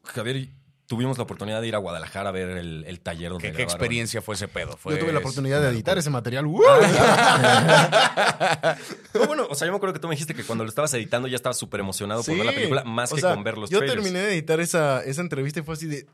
Javier, 0.06 0.50
tuvimos 0.88 1.18
la 1.18 1.26
oportunidad 1.26 1.62
de 1.62 1.68
ir 1.68 1.76
a 1.76 1.80
Guadalajara 1.80 2.30
a 2.30 2.32
ver 2.32 2.50
el, 2.50 2.86
el 2.88 3.00
taller 3.02 3.32
donde 3.32 3.50
¿Qué, 3.52 3.58
qué 3.58 3.64
experiencia 3.64 4.22
fue 4.22 4.36
ese 4.36 4.48
pedo? 4.48 4.78
Fue 4.78 4.94
Yo 4.94 5.00
tuve 5.00 5.12
la 5.12 5.20
oportunidad 5.20 5.62
de 5.62 5.68
editar 5.70 5.98
ese 5.98 6.10
material. 6.10 6.46
¡Wow! 6.46 6.62
No, 9.14 9.26
bueno, 9.26 9.48
o 9.50 9.56
sea, 9.56 9.66
yo 9.66 9.72
me 9.72 9.78
acuerdo 9.78 9.94
que 9.94 10.00
tú 10.00 10.08
me 10.08 10.14
dijiste 10.16 10.34
que 10.36 10.44
cuando 10.44 10.64
lo 10.64 10.70
estabas 10.70 10.94
editando 10.94 11.28
ya 11.28 11.36
estabas 11.36 11.58
súper 11.58 11.80
emocionado 11.80 12.22
por 12.22 12.26
Sí. 12.34 12.36
ver 12.38 12.46
la 12.46 12.52
película, 12.52 12.84
más 12.84 13.12
O 13.12 13.16
que 13.16 13.22
sea, 13.22 13.34
con 13.34 13.44
ver 13.44 13.58
los 13.58 13.70
Yo 13.70 13.80
trailers. 13.80 14.02
terminé 14.04 14.24
de 14.26 14.34
editar 14.34 14.60
esa, 14.60 15.02
esa 15.04 15.22
entrevista 15.22 15.60
y 15.60 15.64
fue 15.64 15.74
así 15.74 15.88
de, 15.88 16.06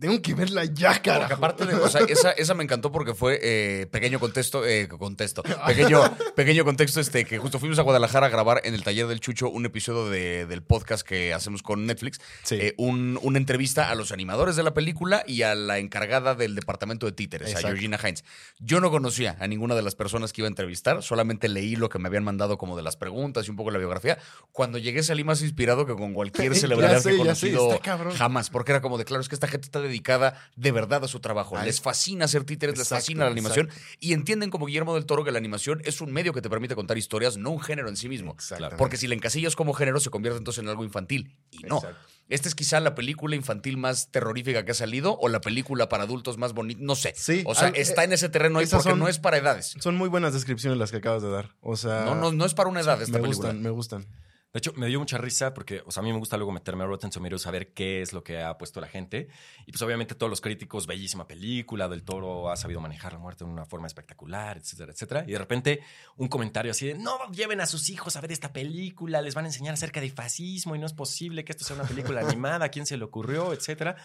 tengo 0.00 0.20
que 0.20 0.34
verla 0.34 0.64
ya, 0.64 1.00
cara. 1.00 1.26
Aparte 1.26 1.64
de, 1.64 1.74
o 1.74 1.88
sea, 1.88 2.02
esa, 2.08 2.32
esa 2.32 2.54
me 2.54 2.64
encantó 2.64 2.90
porque 2.90 3.14
fue 3.14 3.38
eh, 3.40 3.86
pequeño 3.86 4.18
contexto, 4.18 4.66
eh, 4.66 4.88
contexto, 4.88 5.42
pequeño, 5.66 6.00
pequeño 6.34 6.64
contexto, 6.64 7.00
este, 7.00 7.24
que 7.24 7.38
justo 7.38 7.60
fuimos 7.60 7.78
a 7.78 7.82
Guadalajara 7.82 8.26
a 8.26 8.30
grabar 8.30 8.60
en 8.64 8.74
el 8.74 8.82
taller 8.82 9.06
del 9.06 9.20
Chucho 9.20 9.48
un 9.48 9.64
episodio 9.64 10.10
de- 10.10 10.46
del 10.46 10.62
podcast 10.64 11.06
que 11.06 11.32
hacemos 11.32 11.62
con 11.62 11.86
Netflix, 11.86 12.20
Sí. 12.42 12.56
eh, 12.56 12.74
un- 12.78 13.18
una 13.22 13.38
entrevista 13.38 13.90
a 13.90 13.94
los 13.94 14.10
animadores 14.10 14.56
de 14.56 14.64
la 14.64 14.74
película 14.74 15.22
y 15.26 15.42
a 15.42 15.54
la 15.54 15.78
encargada 15.78 16.34
del 16.34 16.56
departamento 16.56 17.06
de 17.06 17.12
títeres, 17.12 17.48
Exacto. 17.48 17.68
a 17.68 17.70
Georgina 17.70 17.98
Heinz. 18.02 18.24
Yo 18.58 18.80
no 18.80 18.90
conocía 18.90 19.36
a 19.38 19.46
ninguna 19.46 19.76
de 19.76 19.82
las 19.82 19.94
personas 19.94 20.32
que 20.32 20.40
iba 20.40 20.48
a 20.48 20.50
entrevistar, 20.50 21.02
solamente 21.02 21.48
leí 21.48 21.76
lo 21.76 21.88
que 21.88 22.00
me 22.00 22.08
habían 22.08 22.24
mandado 22.24 22.58
como 22.58 22.76
de 22.76 22.82
las 22.82 22.96
preguntas 22.96 23.46
y 23.46 23.50
un 23.50 23.56
poco 23.56 23.70
la 23.70 23.78
biografía. 23.78 24.18
Cuando 24.50 24.78
llegué 24.78 25.02
salí 25.04 25.22
más 25.22 25.42
inspirado 25.42 25.86
que 25.86 25.94
con 25.94 26.12
cualquier 26.12 26.54
celebridad 26.56 26.98
sé, 27.00 27.04
que 27.04 27.08
he 27.10 27.12
sé, 27.12 27.18
conocido 27.18 27.80
cabrón. 27.82 28.14
jamás, 28.16 28.50
porque 28.50 28.72
era 28.72 28.80
como 28.80 28.98
de 28.98 29.04
claro, 29.04 29.20
es 29.22 29.28
que 29.28 29.43
esta 29.44 29.52
gente 29.52 29.66
está 29.66 29.80
dedicada 29.80 30.38
de 30.56 30.72
verdad 30.72 31.04
a 31.04 31.08
su 31.08 31.20
trabajo. 31.20 31.56
Ay. 31.56 31.66
Les 31.66 31.80
fascina 31.80 32.24
hacer 32.24 32.44
títeres, 32.44 32.76
les 32.78 32.88
fascina 32.88 33.24
la 33.24 33.30
animación 33.30 33.68
y 34.00 34.12
entienden 34.12 34.50
como 34.50 34.66
Guillermo 34.66 34.94
del 34.94 35.06
Toro 35.06 35.24
que 35.24 35.30
la 35.32 35.38
animación 35.38 35.80
es 35.84 36.00
un 36.00 36.12
medio 36.12 36.32
que 36.32 36.42
te 36.42 36.50
permite 36.50 36.74
contar 36.74 36.98
historias, 36.98 37.36
no 37.36 37.50
un 37.50 37.60
género 37.60 37.88
en 37.88 37.96
sí 37.96 38.08
mismo. 38.08 38.36
Porque 38.78 38.96
si 38.96 39.06
la 39.06 39.14
encasillas 39.14 39.56
como 39.56 39.72
género 39.74 40.00
se 40.00 40.10
convierte 40.10 40.38
entonces 40.38 40.62
en 40.62 40.68
algo 40.68 40.84
infantil 40.84 41.36
y 41.50 41.58
no. 41.64 41.82
Esta 42.30 42.48
es 42.48 42.54
quizá 42.54 42.80
la 42.80 42.94
película 42.94 43.36
infantil 43.36 43.76
más 43.76 44.10
terrorífica 44.10 44.64
que 44.64 44.70
ha 44.70 44.74
salido 44.74 45.18
o 45.20 45.28
la 45.28 45.42
película 45.42 45.90
para 45.90 46.04
adultos 46.04 46.38
más 46.38 46.54
bonita, 46.54 46.80
no 46.82 46.94
sé. 46.94 47.12
Sí, 47.14 47.42
o 47.44 47.54
sea, 47.54 47.68
está 47.68 48.00
eh, 48.02 48.06
en 48.06 48.12
ese 48.14 48.30
terreno 48.30 48.60
ahí 48.60 48.66
porque 48.66 48.88
son- 48.90 48.98
no 48.98 49.08
es 49.08 49.18
para 49.18 49.36
edades. 49.36 49.74
Son 49.78 49.94
muy 49.96 50.08
buenas 50.08 50.32
descripciones 50.32 50.78
las 50.78 50.90
que 50.90 50.96
acabas 50.96 51.22
de 51.22 51.30
dar. 51.30 51.50
O 51.60 51.76
sea, 51.76 52.04
No, 52.06 52.14
no, 52.14 52.32
no 52.32 52.46
es 52.46 52.54
para 52.54 52.70
una 52.70 52.80
edad 52.80 53.00
esta 53.02 53.18
me 53.18 53.24
película. 53.24 53.48
gustan, 53.50 53.62
me 53.62 53.68
gustan. 53.70 54.06
De 54.54 54.58
hecho, 54.58 54.72
me 54.76 54.86
dio 54.86 55.00
mucha 55.00 55.18
risa 55.18 55.52
porque, 55.52 55.82
o 55.84 55.90
sea, 55.90 56.00
a 56.00 56.04
mí 56.04 56.12
me 56.12 56.18
gusta 56.20 56.36
luego 56.36 56.52
meterme 56.52 56.84
a 56.84 56.86
Rotten 56.86 57.10
Tomatoes, 57.10 57.42
saber 57.42 57.72
qué 57.72 58.02
es 58.02 58.12
lo 58.12 58.22
que 58.22 58.40
ha 58.40 58.56
puesto 58.56 58.80
la 58.80 58.86
gente. 58.86 59.26
Y 59.66 59.72
pues 59.72 59.82
obviamente 59.82 60.14
todos 60.14 60.30
los 60.30 60.40
críticos, 60.40 60.86
bellísima 60.86 61.26
película, 61.26 61.88
Del 61.88 62.04
Toro 62.04 62.48
ha 62.48 62.56
sabido 62.56 62.80
manejar 62.80 63.14
la 63.14 63.18
muerte 63.18 63.44
de 63.44 63.50
una 63.50 63.64
forma 63.64 63.88
espectacular, 63.88 64.56
etcétera, 64.56 64.92
etcétera. 64.92 65.24
Y 65.26 65.32
de 65.32 65.38
repente 65.38 65.80
un 66.18 66.28
comentario 66.28 66.70
así 66.70 66.86
de, 66.86 66.94
no 66.94 67.18
lleven 67.32 67.60
a 67.60 67.66
sus 67.66 67.90
hijos 67.90 68.14
a 68.14 68.20
ver 68.20 68.30
esta 68.30 68.52
película, 68.52 69.20
les 69.22 69.34
van 69.34 69.44
a 69.44 69.48
enseñar 69.48 69.74
acerca 69.74 70.00
de 70.00 70.08
fascismo 70.10 70.76
y 70.76 70.78
no 70.78 70.86
es 70.86 70.92
posible 70.92 71.44
que 71.44 71.50
esto 71.50 71.64
sea 71.64 71.74
una 71.74 71.88
película 71.88 72.20
animada, 72.28 72.66
¿a 72.66 72.68
quién 72.68 72.86
se 72.86 72.96
le 72.96 73.02
ocurrió, 73.02 73.52
etcétera? 73.52 73.96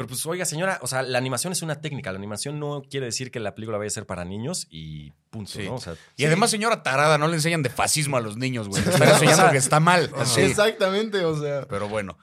Pero 0.00 0.08
pues, 0.08 0.24
oiga, 0.24 0.46
señora, 0.46 0.78
o 0.80 0.86
sea, 0.86 1.02
la 1.02 1.18
animación 1.18 1.52
es 1.52 1.60
una 1.60 1.82
técnica. 1.82 2.10
La 2.10 2.16
animación 2.16 2.58
no 2.58 2.80
quiere 2.88 3.04
decir 3.04 3.30
que 3.30 3.38
la 3.38 3.54
película 3.54 3.76
vaya 3.76 3.88
a 3.88 3.90
ser 3.90 4.06
para 4.06 4.24
niños 4.24 4.66
y 4.70 5.12
punto, 5.28 5.50
Sí. 5.50 5.64
¿no? 5.64 5.74
O 5.74 5.78
sea, 5.78 5.94
Y 6.16 6.24
además, 6.24 6.50
señora 6.50 6.82
tarada, 6.82 7.18
no 7.18 7.28
le 7.28 7.34
enseñan 7.34 7.62
de 7.62 7.68
fascismo 7.68 8.16
a 8.16 8.20
los 8.22 8.38
niños, 8.38 8.66
güey. 8.66 8.82
Le 8.82 8.90
Están 8.92 9.08
enseñando 9.10 9.50
que 9.50 9.58
está 9.58 9.78
mal. 9.78 10.10
así. 10.16 10.40
Exactamente, 10.40 11.22
o 11.22 11.38
sea. 11.38 11.66
Pero 11.68 11.86
bueno. 11.90 12.16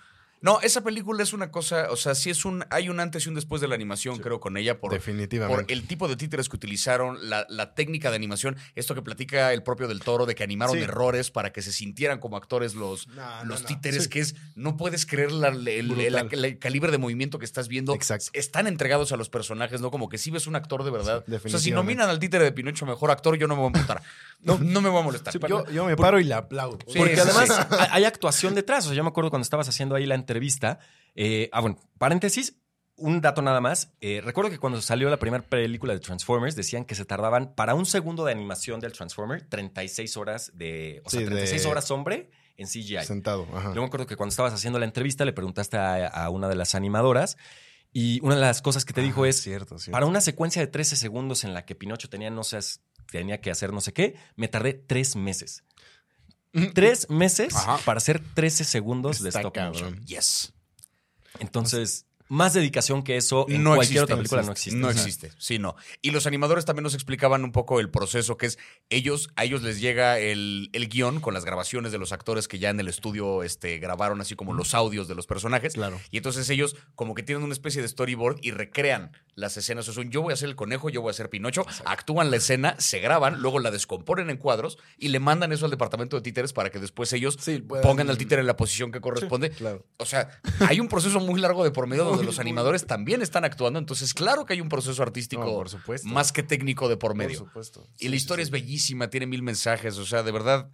No, 0.48 0.62
esa 0.62 0.82
película 0.82 1.24
es 1.24 1.34
una 1.34 1.51
cosa, 1.51 1.88
o 1.92 1.98
sea, 1.98 2.16
sí 2.16 2.30
es 2.30 2.46
un, 2.46 2.63
hay 2.70 2.88
un 2.88 3.01
antes 3.01 3.25
y 3.25 3.30
un 3.30 3.36
después 3.36 3.60
de 3.62 3.68
la 3.68 3.75
animación, 3.75 4.18
creo, 4.20 4.39
con 4.39 4.56
ella, 4.56 4.80
por, 4.80 4.94
Definitivamente. 4.94 5.63
por 5.66 5.70
el 5.72 5.86
tipo 5.86 6.08
de 6.08 6.16
títeres 6.16 6.48
que 6.48 6.56
utilizaron, 6.56 7.30
la, 7.30 7.46
la 7.50 7.75
técnica 7.75 8.10
de 8.12 8.16
animación, 8.16 8.56
esto 8.75 8.96
que 8.96 9.01
platica 9.01 9.51
el 9.51 9.62
propio 9.62 9.89
del 9.89 10.00
toro, 10.00 10.25
de 10.25 10.36
que 10.36 10.44
animaron 10.46 10.77
Sí. 10.77 10.84
errores 10.84 11.32
para 11.32 11.51
que 11.51 11.62
se 11.62 11.74
sintieran 11.74 12.20
como 12.20 12.38
actores 12.38 12.75
los, 12.75 13.08
No, 13.10 13.44
los 13.44 13.63
no. 13.63 13.68
títeres, 13.68 14.04
Sí. 14.04 14.10
que 14.10 14.20
es, 14.22 14.36
no 14.56 14.77
puedes 14.77 15.06
creer 15.06 15.34
la- 15.34 15.50
el, 15.50 15.68
el- 15.68 15.88
Brutal. 15.89 16.30
el- 16.32 16.46
el 16.46 16.60
calibre 16.60 16.92
de 16.92 16.98
movimiento 16.98 17.39
que 17.39 17.46
estás 17.46 17.68
viendo. 17.68 17.94
Exacto. 17.94 18.27
Están 18.32 18.68
entregados 18.68 19.12
a 19.12 19.18
los 19.18 19.27
personajes, 19.30 19.82
¿no? 19.82 19.92
Como 19.92 20.08
que 20.08 20.18
si 20.18 20.32
ves 20.32 20.48
un 20.48 20.56
actor 20.56 20.84
de 20.86 20.92
verdad. 20.92 21.25
Sí, 21.27 21.34
o 21.36 21.50
sea, 21.50 21.60
si 21.60 21.72
nominan 21.72 22.08
al 22.10 22.20
títere 22.20 22.46
de 22.46 22.54
Pinocho 22.54 22.86
mejor 22.86 23.12
actor, 23.12 23.38
yo 23.38 23.48
no 23.48 23.56
me 23.56 23.62
voy 23.63 23.68
a 23.68 23.72
molestar. 23.72 24.01
No, 24.39 24.58
no 24.60 24.82
me 24.82 24.88
voy 24.89 25.01
a 25.01 25.04
molestar. 25.04 25.34
yo, 25.50 25.66
yo 25.72 25.86
me 25.86 25.98
paro 25.98 26.20
y 26.20 26.24
le 26.24 26.36
aplaudo. 26.36 26.77
Sí, 26.88 27.00
Porque 27.00 27.16
sí, 27.16 27.22
además 27.22 27.68
hay 27.92 28.06
actuación 28.06 28.56
detrás. 28.56 28.86
O 28.86 28.89
sea, 28.89 28.96
yo 28.96 29.04
me 29.04 29.10
acuerdo 29.10 29.30
cuando 29.32 29.44
estabas 29.44 29.68
haciendo 29.68 29.96
ahí 29.96 30.06
la 30.06 30.16
entrevista. 30.16 30.37
Eh, 31.15 31.50
ah, 31.51 31.62
bueno, 31.62 31.77
paréntesis. 31.98 32.56
Un 33.00 33.22
dato 33.22 33.44
nada 33.44 33.62
más. 33.62 33.94
Eh, 34.01 34.22
recuerdo 34.24 34.50
que 34.50 34.58
cuando 34.58 34.82
salió 34.82 35.08
la 35.12 35.20
primera 35.20 35.44
película 35.48 35.94
de 35.94 36.00
Transformers 36.00 36.56
decían 36.56 36.84
que 36.84 36.96
se 36.96 37.06
tardaban 37.06 37.53
para 37.53 37.75
un 37.75 37.86
segundo 37.86 38.25
de 38.25 38.32
animación 38.32 38.79
del 38.79 38.91
Transformer 38.91 39.44
36 39.48 40.17
horas 40.17 40.51
de. 40.56 41.01
O 41.06 41.10
sea, 41.12 41.20
Sí, 41.20 41.24
de- 41.25 41.29
36 41.32 41.65
horas 41.67 41.91
hombre 41.91 42.32
en 42.58 42.65
CGI. 42.67 43.03
Sentado. 43.06 43.48
Ajá. 43.53 43.72
Yo 43.75 43.82
me 43.82 43.88
acuerdo 43.88 44.08
que 44.08 44.15
cuando 44.15 44.32
estabas 44.32 44.51
haciendo 44.51 44.79
la 44.79 44.86
entrevista 44.86 45.25
le 45.25 45.34
preguntaste 45.34 45.77
a, 45.77 46.08
a 46.08 46.29
una 46.32 46.50
de 46.50 46.56
las 46.56 46.74
animadoras 46.74 47.38
y 47.94 48.20
una 48.24 48.34
de 48.34 48.41
las 48.41 48.63
cosas 48.63 48.84
que 48.84 48.94
te 48.94 49.01
dijo 49.01 49.25
Ah, 49.25 49.29
es: 49.29 49.41
cierto, 49.44 49.77
cierto. 49.77 49.91
para 49.91 50.08
una 50.08 50.20
secuencia 50.22 50.60
de 50.63 50.67
13 50.67 50.96
segundos 50.96 51.44
en 51.44 51.53
la 51.53 51.66
que 51.66 51.75
Pinocho 51.75 52.09
tenía, 52.09 52.31
no 52.31 52.44
sé, 52.44 52.57
tenía 53.11 53.42
que 53.42 53.51
hacer 53.51 53.72
no 53.74 53.79
sé 53.81 53.94
qué, 53.94 54.16
me 54.35 54.48
tardé 54.48 54.74
tres 54.74 55.16
meses. 55.16 55.64
Tres 56.74 57.10
meses 57.10 57.55
Ajá. 57.55 57.77
para 57.86 57.98
hacer 57.98 58.20
13 58.33 58.64
segundos 58.64 59.22
de 59.22 59.29
stop 59.29 59.55
motion. 59.57 59.74
cabrón. 59.74 60.05
Yes. 60.05 60.53
Entonces, 61.40 62.06
más 62.29 62.53
dedicación 62.53 63.03
que 63.03 63.18
eso 63.18 63.46
en 63.50 63.63
no 63.63 63.75
cualquier 63.75 63.81
existe, 63.81 64.03
otra 64.03 64.16
película 64.18 64.42
no 64.44 64.51
existe. 64.51 64.79
No 64.79 64.90
existe, 64.90 65.31
sí, 65.37 65.59
no. 65.59 65.75
Y 66.01 66.11
los 66.11 66.27
animadores 66.27 66.66
también 66.66 66.83
nos 66.83 66.94
explicaban 66.94 67.44
un 67.44 67.51
poco 67.51 67.79
el 67.79 67.90
proceso, 67.90 68.37
que 68.37 68.48
es 68.48 68.59
ellos, 68.90 69.29
a 69.35 69.44
ellos 69.44 69.63
les 69.63 69.79
llega 69.79 70.20
el, 70.20 70.70
el 70.74 70.90
guion 70.90 71.20
con 71.20 71.33
las 71.33 71.46
grabaciones 71.46 71.92
de 71.92 71.98
los 71.98 72.11
actores 72.11 72.48
que 72.48 72.59
ya 72.59 72.70
en 72.70 72.79
el 72.79 72.87
estudio 72.87 73.44
este, 73.44 73.77
grabaron, 73.79 74.22
así 74.22 74.35
como 74.35 74.53
los 74.53 74.74
audios 74.74 75.07
de 75.07 75.16
los 75.16 75.27
personajes. 75.27 75.74
Claro. 75.74 76.00
Y 76.11 76.18
entonces 76.18 76.50
ellos 76.50 76.75
como 76.96 77.16
que 77.16 77.24
tienen 77.24 77.44
una 77.44 77.53
especie 77.53 77.81
de 77.81 77.87
storyboard 77.87 78.40
y 78.42 78.51
recrean 78.51 79.11
las 79.35 79.55
escenas. 79.57 79.87
O 79.87 79.94
sea, 79.94 80.03
yo 80.09 80.22
voy 80.22 80.33
a 80.33 80.35
ser 80.35 80.50
el 80.50 80.55
conejo, 80.55 80.90
yo 80.90 81.01
voy 81.01 81.11
a 81.11 81.13
ser 81.13 81.29
Pinocho, 81.29 81.66
actúan 81.85 82.31
la 82.31 82.37
escena, 82.37 82.75
se 82.79 83.00
graban, 83.00 83.40
luego 83.42 83.59
la 83.59 83.72
descomponen 83.72 84.29
en 84.29 84.37
cuadros 84.37 84.77
y 84.98 85.09
le 85.09 85.20
mandan 85.20 85.51
eso 85.51 85.66
al 85.66 85.72
departamento 85.72 86.16
de 86.16 86.22
títeres 86.22 86.53
para 86.53 86.70
que 86.70 86.79
después 86.79 87.13
ellos 87.13 87.37
Sí, 87.40 87.59
pongan 87.59 88.09
al 88.09 88.18
títere 88.18 88.42
en 88.42 88.48
la 88.48 88.57
posición 88.57 88.92
que 88.92 89.00
corresponde. 89.00 89.51
Claro. 89.51 89.85
O 89.98 90.05
sea, 90.05 90.42
hay 90.68 90.79
un 90.79 90.87
proceso 90.87 91.20
muy 91.20 91.40
largo 91.40 91.63
de 91.63 91.72
por 91.72 91.87
medio 91.87 92.17
Muy, 92.18 92.25
los 92.27 92.40
animadores 92.40 92.86
también 92.86 93.22
están 93.22 93.46
actuando. 93.46 93.80
Entonces, 93.80 94.14
claro 94.14 94.46
que 94.46 94.53
hay 94.53 94.62
un 94.62 94.70
proceso 94.70 95.01
artístico 95.03 95.44
No, 95.46 95.51
por 95.53 95.70
supuesto. 95.70 96.08
más 96.08 96.32
que 96.32 96.44
técnico 96.44 96.90
de 96.90 96.98
por 96.98 97.16
medio. 97.16 97.40
Por 97.40 97.48
supuesto. 97.48 97.88
y 98.00 98.08
la 98.10 98.16
historia 98.16 98.44
sí. 98.44 98.48
es 98.48 98.51
bellísima, 98.51 99.10
tiene 99.10 99.25
mil 99.27 99.44
mensajes. 99.44 99.98
O 99.98 100.06
sea, 100.06 100.24
de 100.24 100.32
verdad. 100.32 100.70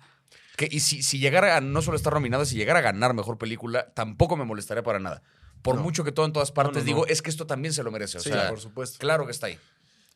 Que, 0.56 0.68
y 0.72 0.82
si, 0.82 1.02
si 1.04 1.20
llegara 1.20 1.58
a 1.58 1.62
no 1.62 1.82
solo 1.82 1.98
estar 1.98 2.14
nominada, 2.14 2.46
si 2.46 2.56
llegara 2.56 2.80
a 2.80 2.82
ganar 2.84 3.14
mejor 3.14 3.38
película, 3.38 3.92
tampoco 3.94 4.38
me 4.38 4.46
molestaría 4.46 4.84
para 4.84 5.00
nada. 5.00 5.24
Por 5.64 5.76
No. 5.78 5.82
mucho 5.82 6.04
que 6.04 6.12
todo 6.12 6.26
en 6.26 6.34
todas 6.34 6.52
partes 6.52 6.84
No, 6.84 6.86
digo, 6.86 7.08
es 7.08 7.22
que 7.22 7.30
esto 7.30 7.48
también 7.48 7.74
se 7.74 7.84
lo 7.84 7.92
merece. 7.92 8.18
O 8.18 8.22
sea, 8.22 8.50
por 8.50 8.60
supuesto. 8.60 8.98
claro 9.00 9.26
que 9.26 9.32
está 9.32 9.48
ahí. 9.48 9.58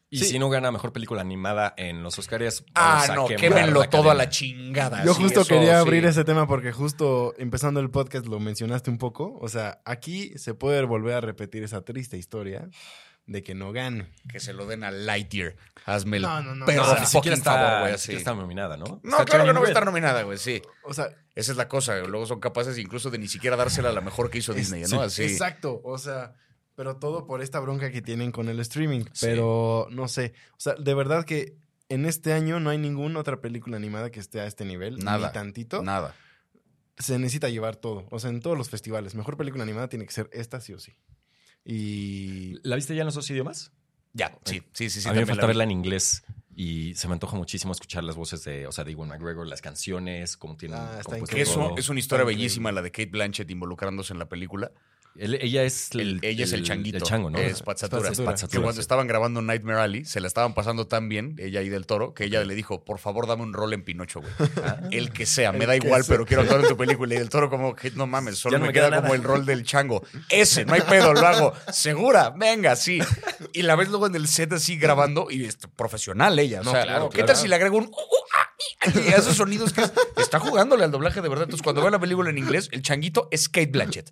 Y 0.10 0.20
Sí. 0.20 0.26
si 0.26 0.40
no 0.40 0.50
gana 0.50 0.72
mejor 0.72 0.94
película 0.94 1.20
animada 1.22 1.74
en 1.76 2.02
los 2.02 2.18
Oscars, 2.18 2.64
Ah, 2.76 3.08
no, 3.14 3.28
quémenlo 3.28 3.90
todo 3.90 4.10
a 4.10 4.14
la 4.14 4.30
chingada. 4.30 5.04
Yo 5.04 5.14
Sí, 5.14 5.24
justo 5.24 5.42
eso 5.42 5.50
quería 5.50 5.74
sí. 5.74 5.80
abrir 5.82 6.06
ese 6.06 6.24
tema 6.24 6.48
porque 6.48 6.72
justo 6.72 7.34
empezando 7.38 7.82
el 7.82 7.90
podcast 7.90 8.26
lo 8.26 8.40
mencionaste 8.40 8.90
un 8.90 8.98
poco. 9.00 9.38
O 9.42 9.50
sea, 9.50 9.82
aquí 9.84 10.32
se 10.38 10.54
puede 10.54 10.82
volver 10.86 11.16
a 11.16 11.22
repetir 11.22 11.64
esa 11.64 11.82
triste 11.82 12.18
historia 12.18 12.70
de 13.26 13.44
que 13.44 13.54
no 13.54 13.74
gane. 13.74 14.08
Que 14.32 14.40
se 14.40 14.54
lo 14.54 14.66
den 14.66 14.86
a 14.86 14.92
Lightyear. 14.92 15.58
Hazme 15.86 16.16
el 16.18 16.24
No, 16.24 16.42
no, 16.42 16.56
no. 16.56 16.66
perro 16.66 16.86
No, 16.88 17.00
ni 17.02 17.06
siquiera 17.06 17.36
está, 17.36 17.54
favor, 17.56 17.80
güey. 17.82 17.94
así. 17.96 18.14
está 18.16 18.34
nominada, 18.34 18.78
¿no? 18.78 19.02
No, 19.04 19.12
Está 19.12 19.26
claro 19.26 19.44
que 19.46 19.52
no 19.54 19.60
va 19.60 19.66
a 19.66 19.70
estar 19.70 19.84
nominada, 19.86 20.24
güey, 20.24 20.38
sí. 20.38 20.62
O 20.86 20.94
sea, 20.94 21.10
Esa 21.36 21.52
es 21.52 21.58
la 21.60 21.68
cosa. 21.68 21.96
Luego 22.00 22.26
son 22.26 22.40
capaces 22.40 22.80
incluso 22.80 23.12
de 23.12 23.20
ni 23.20 23.28
siquiera 23.28 23.56
dársela 23.56 23.90
a 23.90 23.92
la 23.92 24.02
mejor 24.02 24.32
que 24.32 24.40
hizo 24.40 24.54
es- 24.54 24.58
Disney, 24.58 24.86
sí, 24.86 24.96
¿no? 24.96 25.02
Así. 25.04 25.22
Exacto. 25.24 25.82
O 25.84 26.00
sea, 26.00 26.34
pero 26.78 26.98
todo 26.98 27.26
por 27.26 27.42
esta 27.42 27.60
bronca 27.60 27.90
que 27.92 28.04
tienen 28.04 28.32
con 28.32 28.50
el 28.50 28.60
streaming. 28.60 29.06
Sí. 29.12 29.26
Pero 29.26 29.88
no 29.90 30.08
sé. 30.08 30.34
O 30.52 30.60
sea, 30.60 30.76
de 30.76 30.94
verdad 30.94 31.26
que 31.26 31.58
en 31.90 32.06
este 32.06 32.34
año 32.34 32.60
no 32.60 32.70
hay 32.70 32.78
ninguna 32.78 33.20
otra 33.20 33.42
película 33.42 33.78
animada 33.78 34.12
que 34.12 34.20
esté 34.20 34.42
a 34.42 34.46
este 34.46 34.64
nivel. 34.64 35.00
Nada. 35.00 35.28
Ni 35.28 35.34
tantito. 35.34 35.82
Nada. 35.82 36.14
se 37.00 37.18
necesita 37.18 37.50
llevar 37.50 37.78
todo. 37.78 38.06
O 38.12 38.20
sea, 38.20 38.30
en 38.30 38.42
todos 38.42 38.56
los 38.56 38.70
festivales. 38.70 39.16
Mejor 39.16 39.38
película 39.38 39.64
animada 39.64 39.90
tiene 39.90 40.06
que 40.06 40.12
ser 40.12 40.30
esta 40.32 40.62
sí 40.62 40.74
o 40.74 40.80
sí. 40.80 40.94
Y 41.66 42.60
¿La 42.62 42.76
viste 42.76 42.94
ya 42.94 43.02
en 43.02 43.08
los 43.08 43.16
dos 43.16 43.28
idiomas? 43.32 43.72
Ya, 44.14 44.38
sí, 44.46 44.62
sí, 44.72 44.92
sí. 44.92 45.02
sí 45.02 45.10
a 45.10 45.14
mí 45.14 45.20
me 45.20 45.26
falta 45.26 45.48
verla 45.48 45.64
en 45.64 45.72
inglés 45.72 46.26
y 46.56 46.94
se 46.94 47.08
me 47.08 47.14
antoja 47.14 47.36
muchísimo 47.36 47.72
escuchar 47.72 48.04
las 48.04 48.16
voces 48.16 48.44
de, 48.44 48.68
o 48.68 48.72
sea, 48.72 48.84
de 48.84 48.92
Ewan 48.92 49.10
McGregor, 49.10 49.48
las 49.48 49.62
canciones, 49.62 50.38
cómo 50.38 50.58
tienen 50.58 50.78
Ah, 50.80 50.98
está 51.00 51.18
eso 51.36 51.54
todo. 51.54 51.78
es 51.78 51.90
una 51.90 52.00
historia 52.00 52.24
bellísima, 52.24 52.72
la 52.72 52.84
de 52.84 52.92
Kate 52.92 53.10
Blanchett 53.10 53.50
involucrándose 53.50 54.14
en 54.14 54.20
la 54.20 54.30
película. 54.30 54.72
Él- 55.20 55.38
ella 55.42 55.64
es 55.64 55.90
el, 55.94 56.00
El- 56.00 56.20
ella 56.24 56.44
es 56.46 56.54
el 56.54 56.64
changuito. 56.64 56.98
El 56.98 57.04
chango, 57.04 57.30
¿no? 57.30 57.38
Es 57.40 57.62
Patsatura. 57.62 58.12
Que 58.12 58.58
cuando 58.60 58.74
sí. 58.74 58.80
estaban 58.80 59.08
grabando 59.08 59.42
Nightmare 59.42 59.80
Alley, 59.80 60.06
se 60.06 60.20
la 60.20 60.28
estaban 60.28 60.54
pasando 60.54 60.88
tan 60.88 61.10
bien, 61.10 61.36
ella 61.40 61.62
y 61.62 61.70
del 61.70 61.86
toro, 61.86 62.14
que 62.14 62.26
ella 62.26 62.44
le 62.44 62.56
dijo, 62.56 62.84
por 62.84 63.00
favor, 63.00 63.28
dame 63.28 63.44
un 63.44 63.54
rol 63.54 63.74
en 63.74 63.84
Pinocho, 63.84 64.22
güey. 64.22 64.32
El 64.92 65.12
que 65.12 65.26
sea, 65.26 65.52
me 65.52 65.66
da 65.66 65.76
igual, 65.76 66.04
sea. 66.04 66.14
pero 66.14 66.26
quiero 66.26 66.44
actuar 66.44 66.62
en 66.62 66.68
tu 66.68 66.78
película. 66.78 67.16
Y 67.16 67.18
del 67.18 67.30
toro 67.30 67.50
como 67.50 67.76
que, 67.76 67.92
no 67.92 68.08
mames, 68.08 68.38
solo 68.38 68.58
no 68.58 68.62
me, 68.62 68.68
me 68.68 68.74
queda, 68.74 68.90
queda 68.90 69.02
como 69.02 69.14
el 69.16 69.24
rol 69.24 69.46
del 69.46 69.64
chango. 69.64 70.04
Ese, 70.30 70.66
no 70.66 70.74
hay 70.74 70.82
pedo, 70.82 71.14
lo 71.14 71.26
hago. 71.28 71.54
¿Segura? 71.72 72.32
Venga, 72.36 72.76
sí. 72.76 73.00
Y 73.54 73.62
la 73.64 73.76
ves 73.76 73.90
luego 73.90 74.08
en 74.08 74.16
el 74.16 74.28
set 74.28 74.54
así 74.54 74.78
grabando, 74.78 75.28
y 75.32 75.46
es 75.46 75.58
profesional 75.76 76.38
ella. 76.40 76.62
O 76.62 76.64
No, 76.64 76.72
sea, 76.72 76.84
claro, 76.84 77.10
¿qué 77.10 77.16
claro. 77.18 77.28
tal 77.28 77.36
si 77.38 77.48
le 77.48 77.56
agrego 77.56 77.78
un... 77.78 77.86
uh, 77.86 77.88
uh, 77.88 77.92
ah, 77.92 78.27
esos 79.16 79.36
sonidos 79.38 79.74
que 79.74 79.82
es- 79.82 79.94
está 80.18 80.40
jugándole 80.40 80.84
al 80.84 80.92
doblaje 80.92 81.22
de 81.22 81.30
verdad. 81.30 81.44
Entonces, 81.46 81.64
cuando 81.64 81.82
veo 81.82 81.90
la 81.92 82.00
película 82.00 82.30
en 82.30 82.38
inglés, 82.38 82.70
el 82.72 82.82
changuito 82.82 83.28
es 83.32 83.50
Kate 83.50 83.68
Blanchett. 83.68 84.12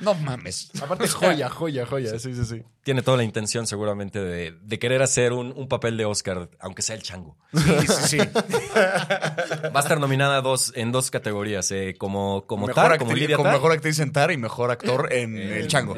No 0.00 0.14
mames. 0.14 0.70
Aparte, 0.82 1.08
joya, 1.08 1.48
joya, 1.48 1.86
joya. 1.86 2.18
Sí, 2.18 2.34
sí, 2.34 2.44
sí. 2.44 2.62
Tiene 2.82 3.00
toda 3.02 3.16
la 3.16 3.24
intención 3.24 3.66
seguramente 3.66 4.18
de, 4.20 4.52
de 4.60 4.78
querer 4.78 5.00
hacer 5.02 5.32
un, 5.32 5.52
un 5.56 5.68
papel 5.68 5.96
de 5.96 6.04
Oscar, 6.04 6.50
aunque 6.60 6.82
sea 6.82 6.96
el 6.96 7.02
chango. 7.02 7.36
Sí, 7.54 7.86
sí, 7.86 8.02
sí. 8.08 8.18
Va 8.18 9.72
a 9.74 9.80
estar 9.80 9.98
nominada 10.00 10.40
dos, 10.42 10.72
en 10.74 10.92
dos 10.92 11.10
categorías, 11.10 11.70
eh, 11.70 11.94
como, 11.98 12.46
como 12.46 12.66
mejor, 12.66 12.82
Tar, 12.90 12.98
como 12.98 13.12
Lidia 13.14 13.36
como 13.36 13.48
Tar. 13.48 13.54
mejor 13.54 13.72
actriz 13.72 13.98
en 14.00 14.12
Tar 14.12 14.30
y 14.32 14.36
mejor 14.36 14.70
actor 14.70 15.12
en 15.12 15.36
El 15.38 15.66
Chango. 15.68 15.94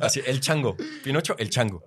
Así, 0.00 0.22
el 0.24 0.40
chango. 0.40 0.76
Pinocho, 1.04 1.36
el 1.38 1.50
chango. 1.50 1.82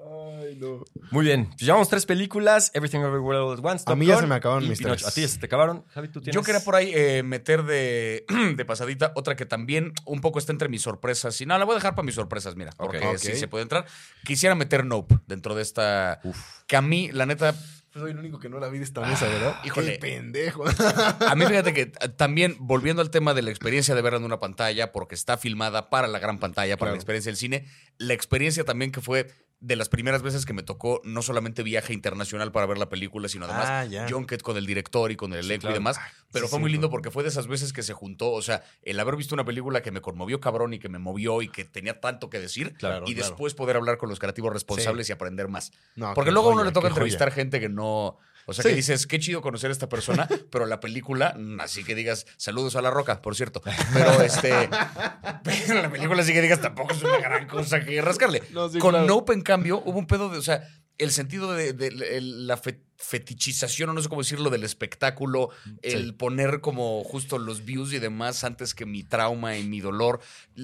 No. 0.59 0.83
Muy 1.11 1.25
bien. 1.25 1.45
Pues 1.47 1.61
llevamos 1.61 1.87
tres 1.89 2.05
películas. 2.05 2.71
Everything 2.73 2.99
Everywhere 2.99 3.39
All 3.39 3.57
at 3.57 3.63
Once. 3.65 3.83
A 3.83 3.85
Top 3.91 3.97
mí 3.97 4.05
ya 4.05 4.15
Gun 4.15 4.23
se 4.23 4.27
me 4.27 4.35
acabaron 4.35 4.67
mis 4.67 4.79
Pinocho. 4.79 4.95
tres. 5.05 5.07
A 5.07 5.11
ti 5.15 5.21
ya 5.21 5.27
se 5.27 5.39
te 5.39 5.45
acabaron. 5.45 5.85
Javi, 5.89 6.09
tú 6.09 6.19
tienes... 6.21 6.35
Yo 6.35 6.43
quería 6.43 6.61
por 6.63 6.75
ahí 6.75 6.91
eh, 6.93 7.23
meter 7.23 7.63
de, 7.63 8.25
de 8.55 8.65
pasadita 8.65 9.13
otra 9.15 9.35
que 9.35 9.45
también 9.45 9.93
un 10.05 10.21
poco 10.21 10.37
está 10.39 10.51
entre 10.51 10.67
mis 10.69 10.81
sorpresas. 10.81 11.39
Y 11.39 11.45
no, 11.45 11.57
la 11.57 11.65
voy 11.65 11.73
a 11.73 11.75
dejar 11.77 11.95
para 11.95 12.05
mis 12.05 12.15
sorpresas, 12.15 12.55
mira, 12.55 12.71
porque 12.77 12.97
Ok. 12.99 13.17
sí 13.17 13.35
se 13.35 13.47
puede 13.47 13.63
entrar. 13.63 13.85
Quisiera 14.25 14.53
meter 14.55 14.85
Nope 14.85 15.17
dentro 15.27 15.55
de 15.55 15.61
esta. 15.61 16.19
Que 16.67 16.75
a 16.75 16.81
mí, 16.81 17.09
la 17.11 17.25
neta, 17.25 17.55
Soy 17.93 18.11
el 18.11 18.19
único 18.19 18.37
que 18.39 18.49
no 18.49 18.59
la 18.59 18.69
vi 18.69 18.77
de 18.77 18.83
esta 18.83 19.01
mesa, 19.01 19.27
¿verdad? 19.27 19.55
híjole. 19.63 19.93
Qué 19.93 19.97
pendejo. 19.99 20.63
a 20.67 21.35
mí 21.35 21.45
fíjate 21.45 21.73
que 21.73 21.85
también, 22.17 22.55
volviendo 22.59 23.01
al 23.01 23.09
tema 23.09 23.33
de 23.33 23.41
la 23.41 23.49
experiencia 23.49 23.95
de 23.95 24.01
verla 24.03 24.19
en 24.19 24.25
una 24.25 24.39
pantalla, 24.39 24.91
porque 24.91 25.15
está 25.15 25.37
filmada 25.37 25.89
para 25.89 26.07
la 26.07 26.19
gran 26.19 26.37
pantalla, 26.37 26.75
para 26.77 26.89
Claro. 26.89 26.95
la 26.95 26.97
experiencia 26.97 27.29
del 27.31 27.37
cine, 27.37 27.65
la 27.97 28.13
experiencia 28.13 28.63
también 28.63 28.91
que 28.91 29.01
fue 29.01 29.31
de 29.61 29.75
las 29.75 29.89
primeras 29.89 30.21
veces 30.21 30.45
que 30.45 30.53
me 30.53 30.63
tocó 30.63 31.01
no 31.03 31.21
solamente 31.21 31.63
viaje 31.63 31.93
internacional 31.93 32.51
para 32.53 32.65
ver 32.65 32.77
la 32.77 32.87
película, 32.87 33.27
sino 33.27 33.45
además 33.45 33.67
Ah, 33.69 34.07
junket 34.09 34.41
con 34.41 34.55
el 34.55 34.65
director 34.65 35.11
y 35.11 35.17
con 35.17 35.33
el 35.33 35.39
elenco 35.39 35.61
claro. 35.63 35.75
y 35.75 35.79
demás. 35.79 35.97
Ah, 35.99 36.07
Pero 36.31 36.45
sí, 36.45 36.51
fue 36.51 36.59
muy 36.59 36.71
lindo 36.71 36.89
porque 36.89 37.11
fue 37.11 37.23
de 37.23 37.29
esas 37.29 37.47
veces 37.47 37.73
que 37.73 37.83
se 37.83 37.93
juntó, 37.93 38.31
o 38.31 38.41
sea, 38.41 38.63
el 38.83 38.97
haber 38.99 39.17
visto 39.17 39.35
una 39.35 39.43
película 39.43 39.81
que 39.81 39.91
me 39.91 39.99
conmovió 40.01 40.39
cabrón 40.39 40.73
y 40.73 40.79
que 40.79 40.87
me 40.87 40.97
movió 40.97 41.41
y 41.41 41.49
que 41.49 41.65
tenía 41.65 41.99
tanto 41.99 42.29
que 42.29 42.39
decir, 42.39 42.73
Claro, 42.75 43.03
y 43.05 43.13
claro. 43.15 43.29
después 43.29 43.53
poder 43.53 43.75
hablar 43.75 43.97
con 43.97 44.07
los 44.07 44.17
creativos 44.19 44.53
responsables 44.53 45.09
y 45.09 45.11
aprender 45.11 45.49
más. 45.49 45.73
No, 45.95 46.13
Porque 46.13 46.31
luego 46.31 46.51
a 46.51 46.53
uno 46.53 46.63
le 46.63 46.71
toca 46.71 46.87
joya. 46.87 46.93
entrevistar 46.93 47.31
gente 47.31 47.59
que 47.59 47.67
no. 47.67 48.17
O 48.49 48.53
sea, 48.53 48.63
Sí. 48.63 48.69
que 48.69 48.75
dices, 48.75 49.07
qué 49.07 49.19
chido 49.19 49.41
conocer 49.41 49.69
a 49.69 49.73
esta 49.73 49.87
persona, 49.89 50.27
pero 50.51 50.65
la 50.65 50.79
película, 50.79 51.37
así 51.59 51.83
que 51.83 51.95
digas, 51.95 52.25
saludos 52.37 52.75
a 52.75 52.81
la 52.81 52.89
roca, 52.91 53.21
por 53.21 53.35
cierto. 53.35 53.61
Pero 53.93 54.21
este. 54.21 54.69
Pero 55.43 55.81
la 55.81 55.89
película, 55.89 56.21
así 56.21 56.33
que 56.33 56.41
digas, 56.41 56.61
tampoco 56.61 56.93
es 56.93 57.01
una 57.03 57.17
gran 57.19 57.47
cosa 57.47 57.79
que 57.85 58.01
rascarle. 58.01 58.43
No, 58.51 58.69
sí, 58.69 58.79
Con 58.79 58.91
claro. 58.91 59.07
Nope, 59.07 59.33
en 59.33 59.41
cambio, 59.41 59.81
hubo 59.85 59.97
un 59.97 60.05
pedo 60.07 60.29
de. 60.29 60.37
O 60.37 60.41
sea, 60.41 60.67
el 60.99 61.09
sentido 61.11 61.53
de, 61.53 61.73
la 62.21 62.55
fe- 62.57 62.83
fetichización, 62.97 63.89
o 63.89 63.93
no 63.93 64.01
sé 64.01 64.09
cómo 64.09 64.21
decirlo, 64.21 64.49
del 64.49 64.63
espectáculo, 64.63 65.49
el 65.81 66.13
poner 66.13 66.61
como 66.61 67.03
justo 67.03 67.37
los 67.39 67.65
views 67.65 67.91
y 67.93 67.99
demás 67.99 68.43
antes 68.43 68.75
que 68.75 68.85
mi 68.85 69.03
trauma 69.03 69.57
y 69.57 69.63
mi 69.63 69.79
dolor, 69.79 70.19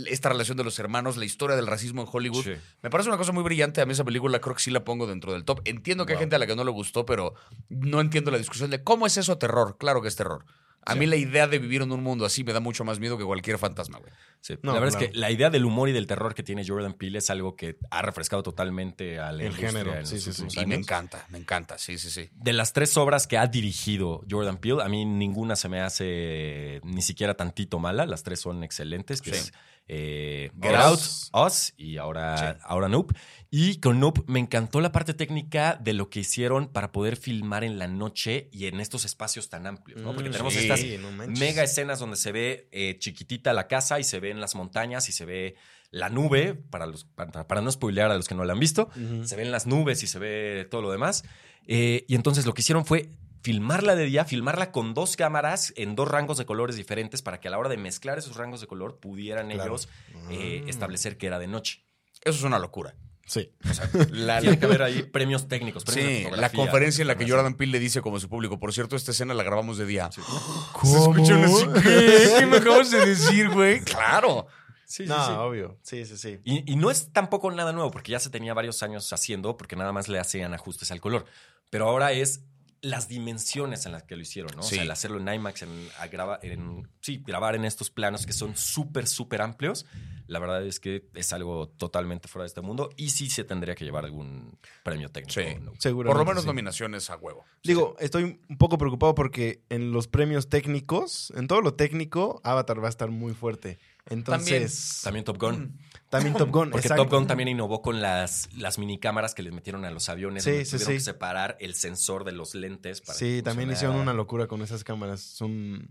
esta 0.07 0.29
relación 0.29 0.57
de 0.57 0.63
los 0.63 0.77
hermanos, 0.77 1.17
la 1.17 1.25
historia 1.25 1.55
del 1.55 1.65
racismo 1.67 2.01
en 2.01 2.07
Hollywood. 2.11 2.43
Sí. 2.43 2.53
Me 2.83 2.89
parece 2.89 3.09
una 3.09 3.17
cosa 3.17 3.31
muy 3.31 3.43
brillante. 3.43 3.81
A 3.81 3.85
mí 3.85 3.93
esa 3.93 4.03
película 4.03 4.39
creo 4.39 4.55
que 4.55 4.61
sí 4.61 4.69
la 4.71 4.83
pongo 4.83 5.07
dentro 5.07 5.33
del 5.33 5.43
top. 5.45 5.61
Entiendo 5.65 6.05
que 6.05 6.13
hay 6.13 6.19
gente 6.19 6.35
a 6.35 6.39
la 6.39 6.47
que 6.47 6.55
no 6.55 6.63
le 6.63 6.71
gustó, 6.71 7.05
pero 7.05 7.33
no 7.69 8.01
entiendo 8.01 8.29
la 8.31 8.37
discusión 8.37 8.69
de 8.69 8.83
cómo 8.83 9.07
es 9.07 9.17
eso 9.17 9.37
terror. 9.37 9.77
Claro 9.79 10.01
que 10.01 10.07
es 10.09 10.15
terror. 10.15 10.45
A 10.85 10.95
mí 10.95 11.05
la 11.05 11.15
idea 11.15 11.47
de 11.47 11.59
vivir 11.59 11.81
en 11.81 11.91
un 11.91 12.03
mundo 12.03 12.25
así 12.25 12.43
me 12.43 12.53
da 12.53 12.59
mucho 12.59 12.83
más 12.83 12.99
miedo 12.99 13.17
que 13.17 13.23
cualquier 13.23 13.57
fantasma, 13.57 13.97
güey. 13.97 14.11
Sí, 14.41 14.55
No, 14.61 14.73
la 14.73 14.79
verdad 14.79 15.01
es 15.01 15.09
que 15.09 15.17
la 15.17 15.31
idea 15.31 15.49
del 15.49 15.65
humor 15.65 15.89
y 15.89 15.91
del 15.91 16.05
terror 16.05 16.35
que 16.35 16.43
tiene 16.43 16.63
Jordan 16.67 16.93
Peele 16.93 17.17
es 17.17 17.29
algo 17.31 17.55
que 17.55 17.77
ha 17.89 18.01
refrescado 18.03 18.43
totalmente 18.43 19.19
al 19.19 19.41
El 19.41 19.55
género, 19.55 20.05
sí, 20.05 20.19
sí, 20.19 20.31
sí. 20.31 20.45
Y 20.61 20.65
me 20.67 20.75
encanta, 20.75 21.25
me 21.29 21.39
encanta, 21.39 21.77
sí, 21.79 21.97
sí, 21.97 22.09
sí. 22.11 22.29
De 22.33 22.53
las 22.53 22.71
tres 22.73 22.95
obras 22.97 23.25
que 23.25 23.37
ha 23.37 23.47
dirigido 23.47 24.23
Jordan 24.29 24.57
Peele, 24.57 24.83
a 24.83 24.87
mí 24.87 25.03
ninguna 25.05 25.55
se 25.55 25.69
me 25.69 25.81
hace 25.81 26.79
ni 26.83 27.01
siquiera 27.01 27.33
tantito 27.33 27.79
mala. 27.79 28.05
Las 28.05 28.23
tres 28.23 28.39
son 28.39 28.63
excelentes. 28.63 29.21
Que 29.21 29.31
Sí. 29.33 29.37
es 29.37 29.53
eh, 29.87 30.51
Us. 30.55 30.61
Get 30.61 30.75
Out, 30.75 31.47
Us 31.47 31.73
y 31.77 31.97
ahora, 31.97 32.57
ahora 32.63 32.89
Nope. 32.89 33.15
Y 33.51 33.79
con 33.79 33.99
Nope 33.99 34.21
me 34.27 34.39
encantó 34.39 34.81
la 34.81 34.91
parte 34.91 35.13
técnica 35.13 35.79
de 35.81 35.93
lo 35.93 36.09
que 36.09 36.19
hicieron 36.21 36.67
para 36.67 36.91
poder 36.91 37.15
filmar 37.15 37.63
en 37.63 37.79
la 37.79 37.87
noche 37.87 38.49
y 38.51 38.65
en 38.65 38.79
estos 38.79 39.05
espacios 39.05 39.49
tan 39.49 39.67
amplios, 39.67 40.01
¿no? 40.01 40.13
Porque 40.13 40.29
Mm, 40.29 40.33
tenemos 40.33 40.53
sí, 40.53 40.59
estas 40.59 40.83
no 40.99 41.11
mega 41.11 41.63
escenas 41.63 41.99
donde 41.99 42.17
se 42.17 42.31
ve 42.31 42.67
eh, 42.71 42.97
chiquitita 42.99 43.53
la 43.53 43.67
casa 43.67 43.99
y 43.99 44.03
se 44.03 44.19
ven 44.19 44.41
las 44.41 44.55
montañas 44.55 45.07
y 45.09 45.11
se 45.11 45.25
ve 45.25 45.55
la 45.91 46.09
nube, 46.09 46.55
para, 46.55 46.87
los, 46.87 47.05
para, 47.05 47.47
para 47.47 47.61
no 47.61 47.71
spoilear 47.71 48.11
a 48.11 48.15
los 48.17 48.27
que 48.27 48.35
no 48.35 48.43
la 48.43 48.53
han 48.53 48.59
visto, 48.59 48.89
se 49.23 49.35
ven 49.37 49.51
las 49.51 49.65
nubes 49.65 50.03
y 50.03 50.07
se 50.07 50.19
ve 50.19 50.67
todo 50.69 50.81
lo 50.81 50.91
demás. 50.91 51.23
Eh, 51.67 52.03
y 52.07 52.15
entonces 52.15 52.45
lo 52.45 52.53
que 52.53 52.61
hicieron 52.61 52.85
fue 52.85 53.09
filmarla 53.45 53.95
de 53.95 54.05
día, 54.05 54.25
filmarla 54.25 54.71
con 54.71 54.95
dos 54.95 55.15
cámaras 55.15 55.71
en 55.77 55.95
dos 55.95 56.07
rangos 56.07 56.39
de 56.39 56.47
colores 56.47 56.75
diferentes 56.77 57.21
para 57.21 57.39
que 57.39 57.47
a 57.47 57.51
la 57.51 57.59
hora 57.59 57.69
de 57.69 57.77
mezclar 57.77 58.17
esos 58.17 58.35
rangos 58.37 58.59
de 58.59 58.65
color 58.65 58.97
pudieran 58.99 59.49
Claro. 59.51 59.65
ellos 59.75 59.87
eh, 60.31 60.61
Mm. 60.63 60.69
establecer 60.69 61.15
que 61.19 61.27
era 61.27 61.37
de 61.37 61.45
noche. 61.45 61.85
Eso 62.23 62.39
es 62.39 62.43
una 62.43 62.57
locura. 62.57 62.95
Sí. 63.27 63.51
La, 64.09 64.41
Tiene 64.41 64.57
que 64.57 64.65
haber 64.65 64.81
ahí 64.81 65.03
premios 65.03 65.47
técnicos. 65.47 65.83
Premios 65.83 66.07
de 66.31 66.35
Sí, 66.35 66.41
la 66.41 66.49
conferencia 66.49 67.03
en 67.03 67.07
la 67.07 67.15
que. 67.17 67.29
Jordan 67.29 67.53
Peele 67.53 67.73
le 67.73 67.79
dice 67.79 68.01
como 68.01 68.17
a 68.17 68.19
su 68.19 68.29
público, 68.29 68.59
por 68.59 68.73
cierto, 68.73 68.95
esta 68.95 69.11
escena 69.11 69.35
la 69.35 69.43
grabamos 69.43 69.77
de 69.77 69.85
día. 69.85 70.09
¿Cómo? 70.73 70.91
Se 70.91 70.99
escucha 70.99 71.35
¿qué? 71.83 72.35
¿Qué 72.39 72.45
me 72.47 72.57
acabas 72.57 72.89
de 72.89 73.05
decir, 73.05 73.49
güey? 73.51 73.81
Claro. 73.81 74.47
Sí, 74.87 75.03
sí, 75.03 75.09
No, 75.09 75.23
sí. 75.25 75.31
obvio. 75.37 75.77
Sí, 75.83 76.03
sí, 76.05 76.17
sí. 76.17 76.39
Y, 76.43 76.71
y 76.71 76.75
no 76.77 76.89
es 76.89 77.11
tampoco 77.13 77.51
nada 77.51 77.73
nuevo, 77.73 77.91
porque 77.91 78.11
ya 78.11 78.19
se 78.19 78.31
tenía 78.31 78.55
varios 78.55 78.81
años 78.81 79.11
haciendo, 79.13 79.55
porque 79.55 79.75
nada 79.75 79.91
más 79.91 80.07
le 80.07 80.17
hacían 80.19 80.51
ajustes 80.55 80.89
al 80.91 80.99
color. 81.01 81.25
Pero 81.69 81.87
ahora 81.89 82.11
es 82.11 82.41
las 82.85 83.07
dimensiones 83.07 83.85
en 83.87 83.91
las 83.93 84.03
que 84.03 84.15
lo 84.15 84.21
hicieron, 84.21 84.51
¿no? 84.55 84.61
O 84.61 84.63
Sí. 84.63 84.75
sea, 84.75 84.83
el 84.83 84.91
hacerlo 84.91 85.17
en 85.19 85.27
IMAX, 85.27 85.63
en, 85.63 85.89
a 85.99 86.07
graba- 86.07 86.39
en- 86.43 86.87
sí, 87.01 87.23
grabar 87.25 87.55
en 87.55 87.65
estos 87.65 87.89
planos 87.89 88.25
que 88.27 88.33
son 88.33 88.55
súper, 88.55 89.07
súper 89.07 89.41
amplios, 89.41 89.87
la 90.27 90.37
verdad 90.39 90.63
es 90.65 90.79
que 90.79 91.07
es 91.15 91.33
algo 91.33 91.67
totalmente 91.67 92.27
fuera 92.27 92.43
de 92.43 92.47
este 92.47 92.61
mundo 92.61 92.91
y 92.95 93.09
sí 93.09 93.29
se 93.29 93.43
tendría 93.43 93.73
que 93.73 93.85
llevar 93.85 94.05
algún 94.05 94.57
premio 94.83 95.09
técnico. 95.09 95.39
Sí. 95.41 95.55
¿no? 95.59 95.73
Seguro. 95.79 96.09
Por 96.09 96.17
lo 96.17 96.25
menos 96.25 96.45
nominaciones 96.45 97.09
a 97.09 97.15
huevo. 97.17 97.43
Digo, 97.63 97.95
estoy 97.99 98.39
un 98.47 98.57
poco 98.57 98.77
preocupado 98.77 99.15
porque 99.15 99.63
en 99.69 99.91
los 99.91 100.07
premios 100.07 100.47
técnicos, 100.49 101.33
en 101.35 101.47
todo 101.47 101.61
lo 101.61 101.73
técnico, 101.73 102.39
Avatar 102.43 102.81
va 102.83 102.87
a 102.87 102.89
estar 102.89 103.09
muy 103.09 103.33
fuerte. 103.33 103.79
Entonces, 104.07 105.01
También 105.03 105.25
Top 105.25 105.39
Gun. 105.39 105.79
También, 106.17 106.35
Top 106.35 106.49
Gun. 106.51 106.71
Porque 106.71 106.87
exacto. 106.87 107.03
Top 107.05 107.13
Gun 107.13 107.27
también 107.27 107.49
innovó 107.49 107.81
con 107.81 108.01
las, 108.01 108.49
las 108.55 108.77
mini 108.79 108.99
cámaras 108.99 109.33
que 109.35 109.43
les 109.43 109.53
metieron 109.53 109.85
a 109.85 109.91
los 109.91 110.09
aviones. 110.09 110.43
Sí, 110.43 110.49
donde 110.51 110.65
sí, 110.65 110.71
tuvieron 110.71 110.93
sí. 110.93 110.97
que 110.97 111.03
separar 111.03 111.57
el 111.59 111.73
sensor 111.75 112.23
de 112.23 112.31
los 112.31 112.55
lentes. 112.55 113.01
Para 113.01 113.17
Sí, 113.17 113.37
que 113.37 113.43
también 113.43 113.71
hicieron 113.71 113.95
una 113.97 114.13
locura 114.13 114.47
con 114.47 114.61
esas 114.61 114.83
cámaras. 114.83 115.21
Son. 115.21 115.89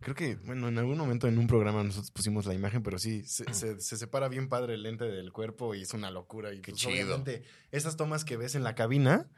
Creo 0.00 0.14
que, 0.14 0.36
bueno, 0.36 0.68
en 0.68 0.78
algún 0.78 0.96
momento 0.96 1.26
en 1.26 1.38
un 1.38 1.48
programa 1.48 1.82
nosotros 1.82 2.12
pusimos 2.12 2.46
la 2.46 2.54
imagen, 2.54 2.84
pero 2.84 2.98
sí, 3.00 3.24
se, 3.24 3.52
se- 3.52 3.80
se 3.80 3.96
separa 3.96 4.28
bien 4.28 4.48
padre 4.48 4.74
el 4.74 4.84
lente 4.84 5.04
del 5.04 5.32
cuerpo 5.32 5.74
y 5.74 5.82
es 5.82 5.92
una 5.92 6.10
locura. 6.12 6.52
Y 6.54 6.60
Qué 6.60 6.70
pues, 6.70 6.82
chido. 6.82 6.92
obviamente, 6.92 7.42
esas 7.72 7.96
tomas 7.96 8.24
que 8.24 8.36
ves 8.36 8.54
en 8.54 8.62
la 8.62 8.76
cabina 8.76 9.28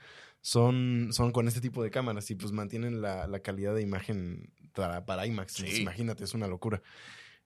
son, 0.42 1.08
son 1.12 1.32
con 1.32 1.48
este 1.48 1.60
tipo 1.62 1.82
de 1.82 1.90
cámaras 1.90 2.30
y 2.30 2.34
pues 2.34 2.52
mantienen 2.52 3.00
la, 3.00 3.26
la 3.26 3.40
calidad 3.40 3.74
de 3.74 3.80
imagen 3.82 4.52
para, 4.74 5.06
para 5.06 5.26
IMAX. 5.26 5.56
Entonces, 5.60 5.80
imagínate, 5.80 6.24
es 6.24 6.34
una 6.34 6.46
locura. 6.46 6.82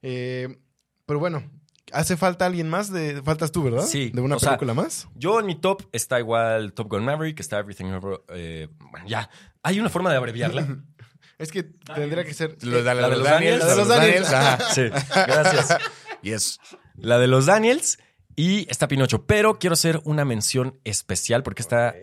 Eh, 0.01 0.57
pero 1.05 1.19
bueno, 1.19 1.49
¿hace 1.91 2.17
falta 2.17 2.45
alguien 2.45 2.69
más? 2.69 2.91
De, 2.91 3.21
faltas 3.21 3.51
tú, 3.51 3.63
¿verdad? 3.63 3.83
Sí, 3.83 4.11
¿De 4.13 4.21
una 4.21 4.35
o 4.35 4.39
sea, 4.39 4.51
película 4.51 4.73
más? 4.73 5.07
Yo 5.15 5.39
en 5.39 5.45
mi 5.45 5.55
top 5.55 5.83
está 5.91 6.19
igual 6.19 6.73
Top 6.73 6.89
Gun 6.89 7.05
Maverick, 7.05 7.39
está 7.39 7.59
Everything 7.59 7.85
Over. 7.85 8.21
eh, 8.29 8.67
bueno, 8.91 9.07
ya. 9.07 9.29
Hay 9.63 9.79
una 9.79 9.89
forma 9.89 10.11
de 10.11 10.17
abreviarla. 10.17 10.77
Es 11.37 11.51
que 11.51 11.63
tendría 11.63 12.23
que 12.23 12.33
ser. 12.33 12.55
Lo- 12.61 12.81
la 12.81 12.95
de 12.95 13.01
los 13.09 13.23
Daniels. 13.23 13.59
La 13.59 13.69
de 13.71 13.75
los 13.75 13.87
Daniels. 13.89 14.31
Ajá. 14.31 14.69
sí, 14.73 14.83
gracias. 15.13 15.77
Yes. 16.21 16.59
La 16.95 17.19
de 17.19 17.27
los 17.27 17.45
Daniels 17.45 17.99
y 18.37 18.69
está 18.69 18.87
Pinocho. 18.87 19.25
Pero 19.25 19.59
quiero 19.59 19.73
hacer 19.73 19.99
una 20.05 20.23
mención 20.23 20.79
especial 20.85 21.43
porque 21.43 21.61
esta, 21.61 21.93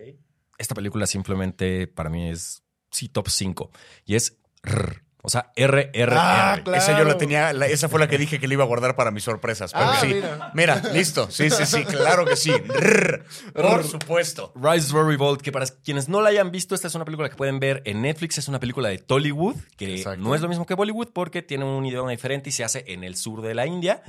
esta 0.59 0.75
película 0.75 1.07
simplemente 1.07 1.87
para 1.87 2.11
mí 2.11 2.29
es, 2.29 2.63
sí, 2.91 3.09
top 3.09 3.27
5. 3.29 3.71
Y 4.05 4.15
es 4.15 4.37
RRR. 4.61 5.02
O 5.25 5.29
sea, 5.29 5.51
RRR. 5.55 6.13
Ah, 6.17 6.59
claro. 6.63 6.77
Esa 6.77 6.97
yo 6.99 7.05
la 7.05 7.17
tenía, 7.17 7.53
la- 7.53 7.67
esa 7.67 7.87
fue 7.87 7.97
la 7.99 8.09
que 8.09 8.17
dije 8.17 8.39
que 8.41 8.47
le 8.47 8.55
iba 8.55 8.63
a 8.65 8.67
guardar 8.67 8.95
para 8.97 9.09
mis 9.09 9.23
sorpresas. 9.23 9.71
Pero 9.71 9.85
Ah, 9.85 9.97
sí. 10.01 10.07
mira. 10.07 10.51
Mira. 10.53 10.81
listo. 10.93 11.31
Sí, 11.31 11.49
sí, 11.49 11.65
sí, 11.65 11.85
claro 11.85 12.25
que 12.25 12.35
sí. 12.35 12.51
Rrr. 12.51 13.23
Por 13.53 13.83
supuesto. 13.85 14.51
Rise 14.55 14.93
of 14.95 15.07
Revolt, 15.07 15.41
que 15.41 15.51
para 15.53 15.65
quienes 15.83 16.09
no 16.09 16.21
la 16.21 16.29
hayan 16.29 16.51
visto, 16.51 16.75
esta 16.75 16.87
es 16.87 16.95
una 16.95 17.05
película 17.05 17.29
que 17.29 17.35
pueden 17.37 17.59
ver 17.61 17.81
en 17.85 18.01
Netflix. 18.01 18.37
Es 18.37 18.47
una 18.49 18.59
película 18.59 18.89
de 18.89 18.97
Tollywood, 18.97 19.55
que 19.77 19.95
Exacto. 19.95 20.21
no 20.21 20.35
es 20.35 20.41
lo 20.41 20.49
mismo 20.49 20.65
que 20.65 20.73
Bollywood 20.73 21.09
porque 21.13 21.41
tiene 21.41 21.63
un 21.63 21.85
idioma 21.85 22.11
diferente 22.11 22.49
y 22.49 22.51
se 22.51 22.65
hace 22.65 22.83
en 22.87 23.03
el 23.05 23.15
sur 23.15 23.41
de 23.41 23.55
la 23.55 23.65
India. 23.65 24.03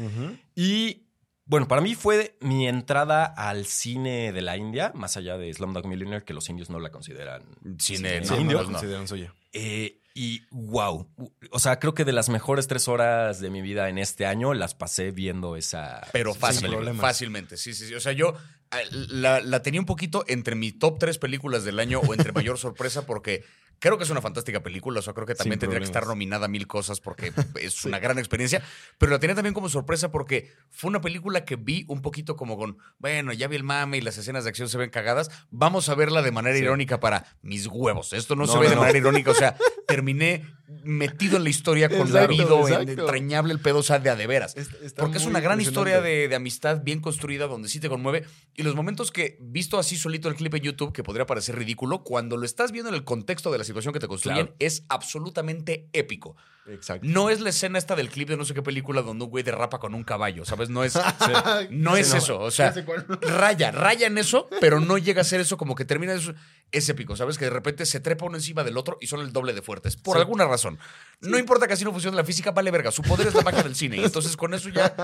Y 0.56 1.06
bueno, 1.46 1.68
para 1.68 1.80
mí 1.80 1.94
fue 1.94 2.36
mi 2.40 2.66
entrada 2.66 3.24
al 3.24 3.66
cine 3.66 4.32
de 4.32 4.42
la 4.42 4.56
India, 4.56 4.92
más 4.94 5.16
allá 5.16 5.36
de 5.36 5.52
Slumdog 5.52 5.86
Millionaire, 5.86 6.24
que 6.24 6.32
los 6.34 6.48
indios 6.48 6.70
no 6.70 6.80
la 6.80 6.90
consideran 6.90 7.42
Cine, 7.78 8.20
cine 8.24 8.26
no, 8.30 8.40
indio. 8.40 8.56
no, 8.56 8.62
la 8.62 8.68
no. 8.68 8.72
consideran 8.72 9.06
suya. 9.08 9.34
Eh, 9.52 10.00
y 10.16 10.46
wow, 10.52 11.08
o 11.50 11.58
sea, 11.58 11.80
creo 11.80 11.92
que 11.92 12.04
de 12.04 12.12
las 12.12 12.28
mejores 12.28 12.68
tres 12.68 12.86
horas 12.86 13.40
de 13.40 13.50
mi 13.50 13.60
vida 13.62 13.88
en 13.88 13.98
este 13.98 14.26
año 14.26 14.54
las 14.54 14.72
pasé 14.72 15.10
viendo 15.10 15.56
esa. 15.56 16.06
Pero 16.12 16.34
fácil, 16.34 16.70
fácilmente. 16.94 17.56
Sí, 17.56 17.74
sí, 17.74 17.88
sí. 17.88 17.94
O 17.94 18.00
sea, 18.00 18.12
yo 18.12 18.36
eh, 18.70 18.86
la, 18.90 19.40
la 19.40 19.62
tenía 19.62 19.80
un 19.80 19.86
poquito 19.86 20.24
entre 20.28 20.54
mi 20.54 20.70
top 20.70 21.00
tres 21.00 21.18
películas 21.18 21.64
del 21.64 21.80
año 21.80 21.98
o 21.98 22.14
entre 22.14 22.30
mayor 22.32 22.58
sorpresa 22.58 23.06
porque 23.06 23.44
Creo 23.84 23.98
que 23.98 24.04
es 24.04 24.08
una 24.10 24.22
fantástica 24.22 24.62
película, 24.62 25.00
o 25.00 25.02
sea, 25.02 25.12
creo 25.12 25.26
que 25.26 25.34
también 25.34 25.56
Sin 25.56 25.60
tendría 25.60 25.78
que 25.80 25.84
estar 25.84 26.06
nominada 26.06 26.46
a 26.46 26.48
mil 26.48 26.66
cosas 26.66 27.00
porque 27.00 27.34
es 27.60 27.84
una 27.84 27.98
gran 27.98 28.18
experiencia, 28.18 28.62
pero 28.96 29.12
la 29.12 29.18
tenía 29.18 29.34
también 29.34 29.52
como 29.52 29.68
sorpresa 29.68 30.10
porque 30.10 30.50
fue 30.70 30.88
una 30.88 31.02
película 31.02 31.44
que 31.44 31.56
vi 31.56 31.84
un 31.88 32.00
poquito 32.00 32.34
como 32.34 32.56
con, 32.56 32.78
bueno, 32.98 33.34
ya 33.34 33.46
vi 33.46 33.56
el 33.56 33.62
mame 33.62 33.98
y 33.98 34.00
las 34.00 34.16
escenas 34.16 34.44
de 34.44 34.48
acción 34.48 34.70
se 34.70 34.78
ven 34.78 34.88
cagadas, 34.88 35.30
vamos 35.50 35.90
a 35.90 35.94
verla 35.94 36.22
de 36.22 36.30
manera 36.32 36.56
irónica 36.56 36.98
para 36.98 37.26
mis 37.42 37.66
huevos. 37.66 38.14
Esto 38.14 38.36
no, 38.36 38.46
No, 38.46 38.52
se 38.52 38.58
ve 38.58 38.64
no, 38.64 38.70
de 38.70 38.74
no. 38.76 38.80
manera 38.80 38.98
irónica, 38.98 39.32
o 39.32 39.34
sea, 39.34 39.54
terminé 39.86 40.46
metido 40.82 41.36
en 41.36 41.44
la 41.44 41.50
historia 41.50 41.90
con 41.90 42.10
la 42.10 42.24
Exacto, 42.24 42.62
vida, 42.64 42.80
exacto. 42.80 43.02
entrañable 43.02 43.52
el 43.52 43.60
pedo, 43.60 43.78
o 43.80 43.82
sea, 43.82 43.98
de 43.98 44.08
a 44.08 44.16
de 44.16 44.26
veras. 44.26 44.56
Está- 44.56 44.76
está 44.82 45.02
Porque 45.02 45.18
es 45.18 45.26
una 45.26 45.40
gran 45.40 45.60
historia 45.60 46.00
de 46.00 46.34
amistad 46.34 46.80
bien 46.82 47.00
construida 47.00 47.46
donde 47.46 47.68
sí 47.68 47.80
te 47.80 47.90
conmueve. 47.90 48.24
Y 48.54 48.62
los 48.62 48.74
momentos 48.74 49.10
que, 49.10 49.36
visto 49.40 49.78
así 49.78 49.96
solito 49.98 50.28
el 50.30 50.36
clip 50.36 50.54
en 50.54 50.62
YouTube, 50.62 50.92
que 50.92 51.02
podría 51.02 51.26
parecer 51.26 51.56
ridículo, 51.56 52.02
cuando 52.02 52.36
lo 52.38 52.46
estás 52.46 52.72
viendo 52.72 52.88
en 52.88 52.94
el 52.94 53.04
contexto 53.04 53.52
de 53.52 53.58
la 53.58 53.64
situación 53.74 53.92
que 53.92 54.00
te 54.00 54.08
construyen, 54.08 54.46
Claro. 54.46 54.56
es 54.60 54.84
absolutamente 54.88 55.88
épico. 55.92 56.36
Exacto. 56.66 57.06
No 57.06 57.28
es 57.28 57.40
la 57.42 57.50
escena 57.50 57.76
esta 57.76 57.94
del 57.94 58.08
clip 58.08 58.26
de 58.30 58.38
no 58.38 58.46
sé 58.46 58.54
qué 58.54 58.62
película 58.62 59.02
donde 59.02 59.24
un 59.24 59.30
güey 59.30 59.44
derrapa 59.44 59.78
con 59.78 59.94
un 59.94 60.02
caballo, 60.02 60.46
¿sabes? 60.46 60.70
No 60.70 60.82
es, 60.82 60.94
no 61.70 61.94
Sí, 61.96 62.00
es 62.00 62.10
no. 62.10 62.16
eso. 62.16 62.40
O 62.40 62.50
sea, 62.50 62.72
raya, 63.20 63.70
raya 63.70 64.06
en 64.06 64.16
eso, 64.16 64.48
pero 64.62 64.80
no 64.80 64.96
llega 64.96 65.20
a 65.20 65.24
ser 65.24 65.40
eso 65.40 65.58
como 65.58 65.74
que 65.74 65.84
termina 65.84 66.14
eso. 66.14 66.32
Es 66.72 66.88
épico, 66.88 67.16
¿sabes? 67.16 67.36
Que 67.36 67.44
de 67.44 67.50
repente 67.50 67.84
se 67.84 68.00
trepa 68.00 68.24
uno 68.24 68.36
encima 68.36 68.64
del 68.64 68.78
otro 68.78 68.96
y 69.02 69.08
son 69.08 69.20
el 69.20 69.30
doble 69.32 69.52
de 69.52 69.60
fuertes. 69.60 69.96
Por 69.96 70.16
Sí. 70.16 70.20
alguna 70.22 70.46
razón. 70.46 70.78
No 71.20 71.36
importa 71.38 71.66
que 71.66 71.74
así 71.74 71.84
no 71.84 71.92
funcione 71.92 72.16
la 72.16 72.24
física, 72.24 72.52
vale 72.52 72.70
verga. 72.70 72.90
Su 72.90 73.02
poder 73.02 73.26
es 73.26 73.34
la 73.34 73.42
magia 73.42 73.62
del 73.62 73.74
cine. 73.76 73.98
Y 73.98 74.04
entonces 74.04 74.34
con 74.36 74.54
eso 74.54 74.70
ya. 74.70 74.94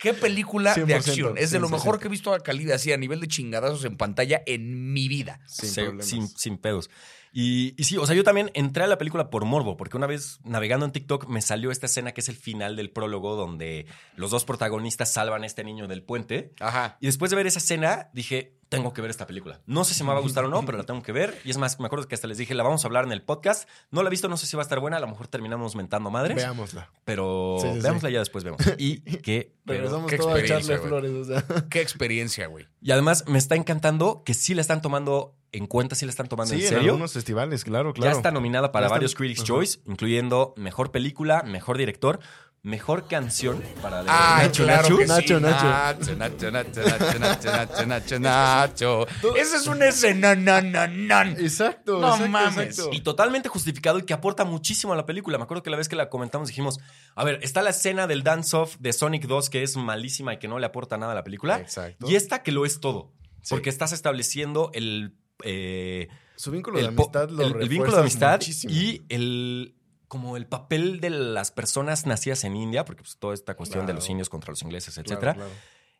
¿Qué 0.00 0.14
película 0.14 0.74
de 0.74 0.86
100%, 0.86 0.94
acción? 0.96 1.38
Es 1.38 1.50
de 1.50 1.60
lo 1.60 1.68
100%. 1.68 1.72
mejor 1.72 1.98
que 2.00 2.06
he 2.08 2.10
visto 2.10 2.32
a 2.32 2.40
Cali 2.40 2.70
así 2.72 2.92
a 2.92 2.96
nivel 2.96 3.20
de 3.20 3.28
chingadazos 3.28 3.84
en 3.84 3.96
pantalla 3.96 4.42
en 4.46 4.92
mi 4.92 5.08
vida. 5.08 5.40
Sin, 5.46 6.26
sin 6.28 6.58
pedos. 6.58 6.90
Y, 7.32 7.74
y 7.80 7.84
sí, 7.84 7.96
o 7.96 8.06
sea, 8.06 8.16
yo 8.16 8.24
también 8.24 8.50
entré 8.54 8.82
a 8.82 8.86
la 8.86 8.98
película 8.98 9.30
por 9.30 9.44
morbo, 9.44 9.76
porque 9.76 9.96
una 9.96 10.06
vez 10.06 10.40
navegando 10.44 10.84
en 10.86 10.92
TikTok 10.92 11.28
me 11.28 11.42
salió 11.42 11.70
esta 11.70 11.86
escena 11.86 12.12
que 12.12 12.22
es 12.22 12.28
el 12.28 12.36
final 12.36 12.74
del 12.74 12.90
prólogo, 12.90 13.36
donde 13.36 13.86
los 14.16 14.30
dos 14.30 14.44
protagonistas 14.44 15.12
salvan 15.12 15.44
a 15.44 15.46
este 15.46 15.62
niño 15.62 15.86
del 15.86 16.02
puente. 16.02 16.52
Ajá. 16.58 16.96
Y 17.00 17.06
después 17.06 17.30
de 17.30 17.36
ver 17.36 17.46
esa 17.46 17.60
escena, 17.60 18.10
dije, 18.12 18.59
tengo 18.70 18.94
que 18.94 19.02
ver 19.02 19.10
esta 19.10 19.26
película. 19.26 19.60
No 19.66 19.84
sé 19.84 19.92
si 19.92 20.02
me 20.04 20.10
va 20.12 20.16
a 20.18 20.20
gustar 20.22 20.44
o 20.44 20.48
no, 20.48 20.64
pero 20.64 20.78
la 20.78 20.84
tengo 20.84 21.02
que 21.02 21.12
ver. 21.12 21.36
Y 21.44 21.50
es 21.50 21.58
más, 21.58 21.78
me 21.80 21.86
acuerdo 21.86 22.08
que 22.08 22.14
hasta 22.14 22.26
les 22.28 22.38
dije, 22.38 22.54
la 22.54 22.62
vamos 22.62 22.82
a 22.84 22.88
hablar 22.88 23.04
en 23.04 23.12
el 23.12 23.20
podcast. 23.20 23.68
No 23.90 24.02
la 24.02 24.08
he 24.08 24.10
visto, 24.10 24.28
no 24.28 24.36
sé 24.38 24.46
si 24.46 24.56
va 24.56 24.62
a 24.62 24.64
estar 24.64 24.80
buena. 24.80 24.96
A 24.96 25.00
lo 25.00 25.08
mejor 25.08 25.26
terminamos 25.26 25.76
mentando 25.76 26.10
madres. 26.10 26.36
Veámosla. 26.36 26.88
Pero 27.04 27.58
Sí, 27.60 27.66
sí, 27.68 27.74
sí. 27.74 27.80
veámosla 27.80 28.10
ya 28.10 28.20
después 28.20 28.44
vemos. 28.44 28.60
Y 28.78 29.00
que... 29.00 29.52
Regresamos 29.66 30.10
qué 30.10 30.16
todo 30.18 30.32
a 30.34 30.40
echarle 30.40 30.78
flores, 30.78 31.10
o 31.12 31.24
sea. 31.24 31.44
Qué 31.68 31.80
experiencia, 31.82 32.46
güey. 32.46 32.66
Y 32.80 32.92
además 32.92 33.24
me 33.28 33.38
está 33.38 33.56
encantando 33.56 34.22
que 34.24 34.34
sí 34.34 34.54
la 34.54 34.60
están 34.62 34.80
tomando 34.82 35.36
en 35.52 35.66
cuenta, 35.66 35.96
sí 35.96 36.06
la 36.06 36.10
están 36.10 36.28
tomando 36.28 36.50
Sí, 36.54 36.60
en 36.60 36.62
en 36.62 36.68
serio. 36.68 36.90
algunos 36.92 37.12
festivales, 37.12 37.64
claro, 37.64 37.92
claro. 37.92 38.12
Ya 38.12 38.16
está 38.16 38.30
nominada 38.30 38.70
para 38.70 38.86
Ya 38.86 38.90
varios 38.92 39.14
Critics' 39.16 39.40
Ajá. 39.40 39.46
Choice, 39.48 39.80
incluyendo 39.86 40.54
Mejor 40.56 40.92
Película, 40.92 41.42
Mejor 41.42 41.76
Director, 41.76 42.20
Mejor 42.62 43.08
Canción 43.08 43.62
para 43.80 44.02
de 44.02 44.10
Ay, 44.12 44.48
Nacho 44.48 44.64
claro 44.64 44.82
Nacho. 44.82 44.96
que 44.98 45.04
sí. 45.04 45.08
Nacho, 45.08 45.40
Nacho. 45.40 45.64
Nacho, 45.64 46.14
Nacho, 46.16 46.50
Nacho, 46.50 46.82
Nacho, 46.82 47.18
Nacho, 47.18 47.86
Nacho, 47.86 47.86
Nacho, 47.86 48.20
Nacho. 48.20 49.06
Ese 49.34 49.56
es 49.56 49.66
un 49.66 49.82
escena, 49.82 50.34
no, 50.34 50.60
no, 50.60 50.86
no. 50.86 51.22
Exacto, 51.22 52.00
No 52.00 52.08
exacto, 52.08 52.28
mames. 52.30 52.58
exacto. 52.78 52.90
Y 52.92 53.00
totalmente 53.00 53.48
justificado 53.48 53.98
y 53.98 54.02
que 54.02 54.12
aporta 54.12 54.44
muchísimo 54.44 54.92
a 54.92 54.96
la 54.96 55.06
película. 55.06 55.38
Me 55.38 55.44
acuerdo 55.44 55.62
que 55.62 55.70
la 55.70 55.78
vez 55.78 55.88
que 55.88 55.96
la 55.96 56.10
comentamos 56.10 56.48
dijimos, 56.48 56.78
a 57.14 57.24
ver, 57.24 57.38
está 57.42 57.62
la 57.62 57.70
escena 57.70 58.06
del 58.06 58.22
dance-off 58.24 58.76
de 58.78 58.92
Sonic 58.92 59.24
2 59.26 59.48
que 59.48 59.62
es 59.62 59.78
malísima 59.78 60.34
y 60.34 60.38
que 60.38 60.46
no 60.48 60.58
le 60.58 60.66
aporta 60.66 60.98
nada 60.98 61.12
a 61.12 61.14
la 61.14 61.24
película. 61.24 61.58
Exacto. 61.60 62.10
Y 62.10 62.14
esta 62.16 62.42
que 62.42 62.52
lo 62.52 62.66
es 62.66 62.78
todo. 62.80 63.10
Sí. 63.42 63.54
Porque 63.54 63.70
estás 63.70 63.92
estableciendo 63.92 64.70
el... 64.74 65.14
eh, 65.44 66.08
Su 66.36 66.50
vínculo 66.50 66.78
de 66.78 66.88
amistad 66.88 67.30
lo 67.30 67.42
el- 67.46 67.62
el 67.62 67.68
vínculo 67.70 67.92
de 67.94 68.00
amistad 68.00 68.32
muchísimo. 68.38 68.70
y 68.74 69.02
el 69.08 69.76
como 70.10 70.36
el 70.36 70.44
papel 70.44 70.98
de 71.00 71.08
las 71.08 71.52
personas 71.52 72.04
nacidas 72.04 72.42
en 72.42 72.56
India, 72.56 72.84
porque 72.84 73.02
pues, 73.04 73.16
toda 73.16 73.32
esta 73.32 73.54
cuestión 73.54 73.86
de 73.86 73.92
los 73.94 74.10
indios 74.10 74.28
contra 74.28 74.50
los 74.50 74.60
ingleses, 74.62 74.98
etcétera, 74.98 75.34
claro. 75.34 75.48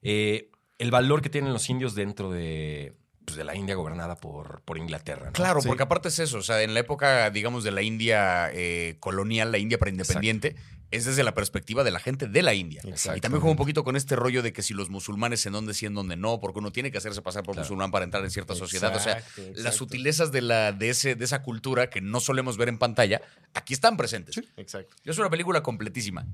eh, 0.03 0.51
el 0.79 0.91
valor 0.91 1.23
que 1.23 1.31
tienen 1.31 1.53
los 1.53 1.71
indios 1.71 1.95
dentro 1.95 2.29
de, 2.29 2.97
pues, 3.25 3.37
de 3.37 3.45
la 3.45 3.55
India 3.55 3.77
gobernada 3.77 4.17
por, 4.17 4.63
por 4.63 4.79
Inglaterra. 4.79 5.27
¿no? 5.27 5.33
Claro, 5.33 5.61
Sí. 5.61 5.69
porque 5.69 5.85
aparte 5.85 6.09
es 6.09 6.19
eso, 6.19 6.39
o 6.39 6.43
sea, 6.43 6.61
en 6.61 6.75
la 6.75 6.81
época, 6.81 7.31
digamos, 7.31 7.63
de 7.63 7.71
la 7.71 7.83
India 7.83 8.51
eh, 8.53 8.97
colonial, 8.99 9.53
la 9.53 9.59
India 9.59 9.79
preindependiente, 9.79 10.57
es 10.91 11.05
desde 11.05 11.23
la 11.23 11.35
perspectiva 11.35 11.85
de 11.85 11.91
la 11.91 12.01
gente 12.01 12.27
de 12.27 12.43
la 12.43 12.55
India. 12.55 12.83
Y 12.85 13.21
también 13.21 13.41
juega 13.41 13.51
un 13.53 13.57
poquito 13.57 13.85
con 13.85 13.97
este 13.97 14.17
rollo 14.17 14.43
de 14.43 14.53
que 14.53 14.63
si 14.63 14.75
los 14.75 14.91
musulmanes 14.91 15.45
en 15.47 15.53
dónde 15.53 15.73
sí, 15.75 15.87
en 15.87 15.95
dónde 15.95 16.17
no, 16.17 16.41
porque 16.41 16.59
uno 16.59 16.73
tiene 16.73 16.91
que 16.91 16.99
hacerse 16.99 17.23
pasar 17.23 17.43
por 17.45 17.55
Claro. 17.55 17.65
musulmán 17.67 17.91
para 17.91 18.05
entrar 18.05 18.25
en 18.25 18.31
cierta 18.31 18.55
sociedad. 18.55 18.95
O 18.95 18.99
sea, 19.01 19.19
Exacto, 19.19 19.43
las 19.57 19.75
sutilezas 19.77 20.33
de, 20.33 20.43
la, 20.43 20.73
de, 20.73 20.91
ese, 20.91 21.15
de 21.15 21.25
esa 21.25 21.43
cultura 21.43 21.91
que 21.91 22.01
no 22.01 22.21
solemos 22.21 22.57
ver 22.57 22.69
en 22.69 22.79
pantalla, 22.79 23.21
aquí 23.55 23.73
están 23.75 23.97
presentes. 23.97 24.35
Sí, 24.35 24.43
exacto. 24.57 24.97
Es 25.05 25.19
una 25.19 25.31
película 25.31 25.63
completísima. 25.63 26.27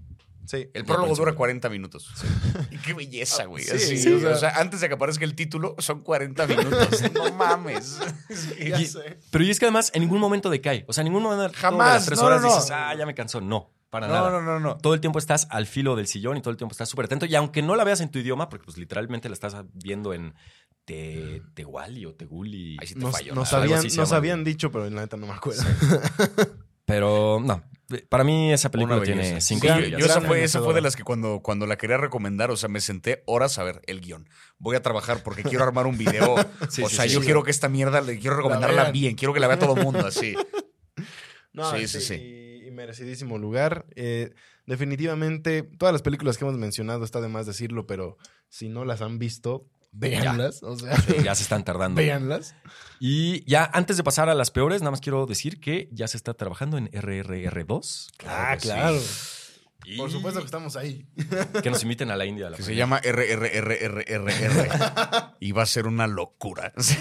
Sí. 0.46 0.68
El 0.74 0.84
prólogo 0.84 1.12
dura 1.16 1.32
bien. 1.32 1.38
40 1.38 1.68
minutos. 1.70 2.08
Y 2.70 2.76
qué 2.84 2.94
belleza, 2.94 3.46
güey. 3.46 3.64
Sí, 3.64 3.72
Así, 3.72 3.98
sí, 3.98 4.12
o, 4.12 4.16
o 4.18 4.20
sea, 4.20 4.36
sea- 4.36 4.60
antes 4.60 4.80
de 4.80 4.86
que 4.86 4.94
aparezca 4.94 5.24
el 5.24 5.34
título, 5.34 5.74
son 5.78 6.02
40 6.02 6.46
minutos. 6.46 7.02
no 7.14 7.32
mames. 7.34 7.98
Ya 8.60 8.80
Y- 8.80 8.86
sé. 8.86 9.18
Pero 9.32 9.42
y 9.44 9.50
es 9.50 9.58
que 9.58 9.64
además 9.66 9.90
en 9.92 10.02
ningún 10.02 10.20
momento 10.20 10.48
decae. 10.48 10.84
O 10.86 10.92
sea, 10.92 11.02
en 11.02 11.06
ningún 11.06 11.24
momento 11.24 11.48
de 11.48 11.54
Jamás, 11.54 11.94
las 11.94 12.06
tres 12.06 12.20
no, 12.20 12.26
horas 12.26 12.42
no, 12.42 12.48
no. 12.48 12.54
dices, 12.54 12.70
ah, 12.70 12.94
ya 12.96 13.04
me 13.06 13.14
cansó. 13.14 13.40
No, 13.40 13.72
para 14.00 14.08
No, 14.08 14.14
nada. 14.14 14.30
no, 14.30 14.42
no, 14.42 14.60
no. 14.60 14.76
Todo 14.78 14.94
el 14.94 15.00
tiempo 15.00 15.18
estás 15.18 15.46
al 15.50 15.66
filo 15.66 15.96
del 15.96 16.06
sillón 16.06 16.36
y 16.36 16.40
todo 16.42 16.50
el 16.50 16.56
tiempo 16.56 16.72
estás 16.72 16.88
súper 16.88 17.06
atento. 17.06 17.26
Y 17.26 17.34
aunque 17.34 17.62
no 17.62 17.76
la 17.76 17.84
veas 17.84 18.00
en 18.00 18.10
tu 18.10 18.18
idioma, 18.18 18.48
porque 18.48 18.64
pues 18.64 18.76
literalmente 18.78 19.28
la 19.28 19.34
estás 19.34 19.56
viendo 19.72 20.12
en 20.14 20.34
te, 20.84 21.42
Tehuali 21.54 22.06
o 22.06 22.14
Teguli. 22.14 22.76
Ahí 22.80 22.86
sí 22.86 22.94
te 22.94 23.00
Nos, 23.00 23.12
falló. 23.12 23.34
nos 23.34 23.52
habían, 23.52 23.82
nos 23.82 23.92
llama. 23.94 24.16
habían 24.16 24.44
dicho, 24.44 24.70
pero 24.70 24.88
la 24.88 25.00
neta 25.02 25.16
no 25.16 25.26
me 25.26 25.32
acuerdo. 25.32 25.62
Pero 26.88 27.40
no, 27.42 27.64
para 28.08 28.22
mí 28.22 28.52
esa 28.52 28.70
película 28.70 29.02
tiene 29.02 29.40
cinco 29.40 29.66
Sí, 29.66 29.90
yo- 29.90 29.98
yo 29.98 30.06
esa 30.06 30.20
fue, 30.20 30.44
esa 30.44 30.62
fue 30.62 30.72
de 30.72 30.80
las 30.80 30.94
que 30.94 31.02
cuando, 31.02 31.40
cuando 31.42 31.66
la 31.66 31.76
quería 31.76 31.96
recomendar, 31.96 32.52
o 32.52 32.56
sea, 32.56 32.68
me 32.68 32.80
senté 32.80 33.24
horas 33.26 33.58
a 33.58 33.64
ver 33.64 33.82
el 33.88 34.00
guion. 34.00 34.28
Voy 34.58 34.76
a 34.76 34.82
trabajar 34.82 35.24
porque 35.24 35.42
quiero 35.42 35.64
armar 35.64 35.86
un 35.88 35.98
video. 35.98 36.36
Sí, 36.70 36.84
o 36.84 36.88
sí, 36.88 36.94
sea, 36.94 37.06
sí. 37.08 37.10
yo 37.14 37.20
quiero 37.22 37.42
que 37.42 37.50
esta 37.50 37.68
mierda 37.68 38.00
le 38.02 38.20
quiero 38.20 38.36
recomendarla 38.36 38.92
bien. 38.92 39.16
Quiero 39.16 39.34
que 39.34 39.40
la 39.40 39.48
vea 39.48 39.58
todo 39.58 39.76
el 39.76 39.82
mundo 39.82 40.06
así. 40.06 40.36
No, 41.52 41.72
Sí, 41.74 41.88
sí, 41.88 42.00
sí. 42.02 42.14
Merecidísimo 42.76 43.38
lugar. 43.38 43.86
Eh, 43.96 44.30
definitivamente, 44.66 45.62
todas 45.62 45.92
las 45.92 46.02
películas 46.02 46.36
que 46.38 46.44
hemos 46.44 46.56
mencionado, 46.58 47.04
está 47.04 47.20
de 47.20 47.28
más 47.28 47.46
decirlo, 47.46 47.86
pero 47.86 48.18
si 48.48 48.68
no 48.68 48.84
las 48.84 49.00
han 49.00 49.18
visto, 49.18 49.66
véanlas. 49.92 50.62
O 50.62 50.76
sea, 50.78 50.94
Ya 51.24 51.34
se 51.34 51.42
están 51.42 51.64
tardando. 51.64 51.96
véanlas. 51.98 52.54
Y 53.00 53.42
ya 53.50 53.68
antes 53.72 53.96
de 53.96 54.04
pasar 54.04 54.28
a 54.28 54.34
las 54.34 54.50
peores, 54.50 54.82
nada 54.82 54.90
más 54.90 55.00
quiero 55.00 55.24
decir 55.26 55.58
que 55.58 55.88
ya 55.90 56.06
se 56.06 56.18
está 56.18 56.34
trabajando 56.34 56.76
en 56.76 56.90
RRR2. 56.90 58.08
Ah, 58.26 58.56
sí. 58.58 58.68
claro. 58.68 59.00
Y 59.86 59.96
Por 59.96 60.10
supuesto 60.10 60.40
que 60.40 60.46
estamos 60.46 60.76
ahí. 60.76 61.06
que 61.62 61.70
nos 61.70 61.82
inviten 61.82 62.10
a 62.10 62.16
la 62.16 62.26
India. 62.26 62.48
a 62.48 62.50
la 62.50 62.56
Que 62.56 62.62
se 62.64 62.74
llama 62.74 63.00
RRRRRR. 63.00 64.68
y 65.40 65.52
va 65.52 65.62
a 65.62 65.66
ser 65.66 65.86
una 65.86 66.06
locura. 66.06 66.72
Sí. 66.76 66.96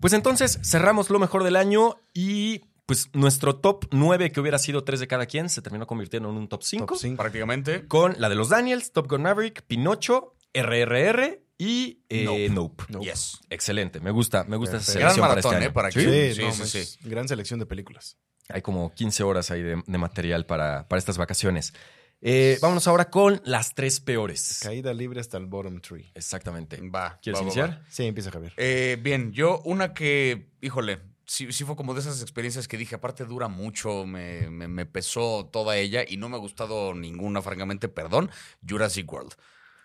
Pues 0.00 0.12
entonces 0.12 0.58
cerramos 0.62 1.10
lo 1.10 1.18
mejor 1.18 1.42
del 1.44 1.56
año 1.56 1.96
y 2.14 2.62
pues 2.88 3.10
nuestro 3.12 3.56
top 3.56 3.84
9 3.90 4.32
que 4.32 4.40
hubiera 4.40 4.58
sido 4.58 4.82
3 4.82 4.98
de 5.00 5.06
cada 5.06 5.26
quien 5.26 5.50
se 5.50 5.60
terminó 5.60 5.86
convirtiendo 5.86 6.30
en 6.30 6.36
un 6.38 6.48
top 6.48 6.62
5. 6.62 6.86
Top 6.86 6.96
cinco. 6.96 7.22
Prácticamente. 7.22 7.86
Con 7.86 8.14
la 8.18 8.30
de 8.30 8.34
los 8.34 8.48
Daniels, 8.48 8.92
Top 8.92 9.10
Gun 9.10 9.20
Maverick, 9.22 9.60
Pinocho, 9.66 10.34
RRR 10.54 11.42
y 11.58 12.00
eh, 12.08 12.48
nope. 12.50 12.84
Nope. 12.88 13.04
Yes. 13.04 13.40
Excelente, 13.50 14.00
me 14.00 14.10
gusta, 14.10 14.44
me 14.44 14.56
gusta 14.56 14.78
esa 14.78 14.92
selección 14.92 15.16
Gran 15.16 15.28
para 15.28 15.40
este 15.40 15.48
maratón, 15.48 15.62
año. 15.62 15.70
¿eh? 15.70 15.72
Para 15.72 15.90
Sí. 15.90 15.98
que- 16.00 16.32
Sí, 16.34 16.40
Sí, 16.40 16.46
no, 16.46 16.52
sí, 16.66 16.78
es 16.78 16.88
sí. 17.02 17.08
gran 17.10 17.28
selección 17.28 17.60
de 17.60 17.66
películas. 17.66 18.16
Hay 18.48 18.62
como 18.62 18.90
15 18.94 19.22
horas 19.22 19.50
ahí 19.50 19.60
de, 19.62 19.82
de 19.86 19.98
material 19.98 20.46
para, 20.46 20.88
para 20.88 20.98
estas 20.98 21.18
vacaciones. 21.18 21.74
Eh, 22.22 22.58
vámonos 22.62 22.88
ahora 22.88 23.10
con 23.10 23.40
las 23.44 23.74
tres 23.74 24.00
peores. 24.00 24.60
Caída 24.62 24.94
libre 24.94 25.20
hasta 25.20 25.36
el 25.36 25.44
bottom 25.44 25.80
tree. 25.82 26.10
Exactamente. 26.14 26.80
Va. 26.88 27.18
¿Quieres 27.22 27.38
va, 27.38 27.42
va, 27.42 27.46
iniciar? 27.48 27.70
va. 27.70 27.84
Sí, 27.90 28.06
empieza 28.06 28.30
Javier. 28.30 28.54
Eh, 28.56 28.96
bien, 29.02 29.32
yo 29.32 29.60
una 29.66 29.92
que, 29.92 30.52
híjole, 30.62 31.00
sí, 31.28 31.52
sí 31.52 31.62
fue 31.62 31.76
como 31.76 31.94
de 31.94 32.00
esas 32.00 32.20
experiencias 32.22 32.66
que 32.66 32.76
dije, 32.76 32.96
aparte 32.96 33.24
dura 33.24 33.46
mucho, 33.46 34.04
me, 34.06 34.50
me- 34.50 34.66
me 34.66 34.84
pesó 34.86 35.48
toda 35.52 35.76
ella 35.76 36.02
y 36.08 36.16
no 36.16 36.28
me 36.28 36.34
ha 36.34 36.40
gustado 36.40 36.92
ninguna, 36.94 37.40
francamente, 37.42 37.88
perdón, 37.88 38.30
Jurassic 38.68 39.10
World. 39.12 39.34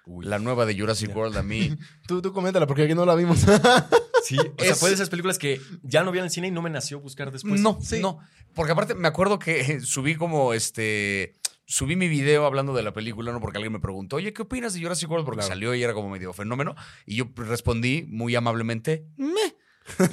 Uy. 0.05 0.25
La 0.25 0.39
nueva 0.39 0.65
de 0.65 0.77
Jurassic 0.77 1.15
World 1.15 1.37
a 1.37 1.43
mí... 1.43 1.77
Tú, 2.07 2.21
tú 2.21 2.33
coméntala 2.33 2.65
porque 2.67 2.83
aquí 2.83 2.95
no 2.95 3.05
la 3.05 3.13
vimos. 3.15 3.45
Sí, 4.25 4.37
o 4.37 4.63
sea, 4.63 4.73
fue 4.75 4.87
de 4.87 4.95
esas 4.95 5.09
películas 5.09 5.37
que 5.37 5.59
ya 5.81 6.01
no 6.05 6.13
vi 6.13 6.19
en 6.19 6.23
el 6.23 6.29
cine 6.31 6.47
y 6.47 6.51
no 6.51 6.61
me 6.61 6.69
nació 6.69 6.97
buscar 7.01 7.29
después. 7.29 7.59
no, 7.59 7.77
sí. 7.81 7.99
no. 7.99 8.19
Porque 8.55 8.71
aparte 8.71 8.95
me 8.95 9.09
acuerdo 9.09 9.37
que 9.37 9.81
subí 9.81 10.15
como 10.15 10.53
este... 10.53 11.33
Subí 11.65 11.97
mi 11.97 12.07
video 12.07 12.45
hablando 12.45 12.73
de 12.73 12.83
la 12.83 12.93
película, 12.93 13.33
¿no? 13.33 13.41
Porque 13.41 13.57
alguien 13.57 13.73
me 13.73 13.81
preguntó, 13.81 14.15
oye, 14.15 14.31
¿qué 14.31 14.43
opinas 14.43 14.73
de 14.75 14.81
Jurassic 14.81 15.09
World? 15.09 15.25
Porque 15.25 15.39
Claro. 15.39 15.49
salió 15.49 15.75
y 15.75 15.83
era 15.83 15.93
como 15.93 16.09
medio 16.09 16.31
fenómeno. 16.31 16.73
Y 17.05 17.15
yo 17.17 17.25
respondí 17.35 18.05
muy 18.07 18.33
amablemente, 18.35 19.05
"Meh". 19.17 19.52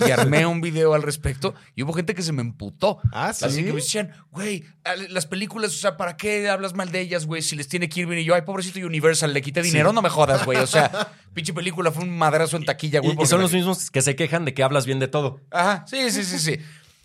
Y 0.07 0.11
armé 0.11 0.47
un 0.47 0.61
video 0.61 0.95
al 0.95 1.03
respecto 1.03 1.55
y 1.77 1.83
hubo 1.83 1.93
gente 1.93 2.15
que 2.15 2.23
se 2.23 2.33
me 2.33 2.43
emputó. 2.43 2.99
Ah, 3.13 3.33
sí. 3.33 3.45
Así 3.45 3.63
que 3.65 3.71
me 3.73 3.77
decían, 3.77 4.11
güey, 4.31 4.65
a- 4.85 4.97
las 4.97 5.27
películas, 5.27 5.71
o 5.73 5.77
sea, 5.79 5.97
¿para 5.97 6.17
qué 6.17 6.49
hablas 6.49 6.75
mal 6.75 6.91
de 6.91 7.01
ellas, 7.01 7.27
güey? 7.27 7.41
Si 7.43 7.55
les 7.57 7.69
tiene 7.69 7.89
que 7.89 8.01
ir 8.01 8.07
bien. 8.07 8.21
Y 8.21 8.25
yo, 8.25 8.35
ay, 8.35 8.43
pobrecito 8.43 8.85
Universal, 8.85 9.33
le 9.33 9.43
quité 9.43 9.63
dinero, 9.63 9.93
no 9.93 10.03
me 10.03 10.09
jodas, 10.11 10.45
güey. 10.45 10.59
O 10.59 10.67
sea, 10.67 11.13
pinche 11.35 11.53
película 11.53 11.93
fue 11.93 12.03
un 12.05 12.17
madrazo 12.19 12.57
en 12.57 12.65
taquilla, 12.65 13.01
güey. 13.01 13.17
Y, 13.19 13.23
y 13.23 13.27
son 13.27 13.41
los 13.41 13.53
mismos 13.53 13.91
que 13.91 14.03
se 14.03 14.17
quejan 14.17 14.45
de 14.45 14.55
que 14.55 14.63
hablas 14.63 14.87
bien 14.87 14.99
de 14.99 15.09
todo. 15.09 15.41
Ajá, 15.51 15.85
sí, 15.87 16.11
sí, 16.11 16.25
sí, 16.25 16.39
sí. 16.39 16.57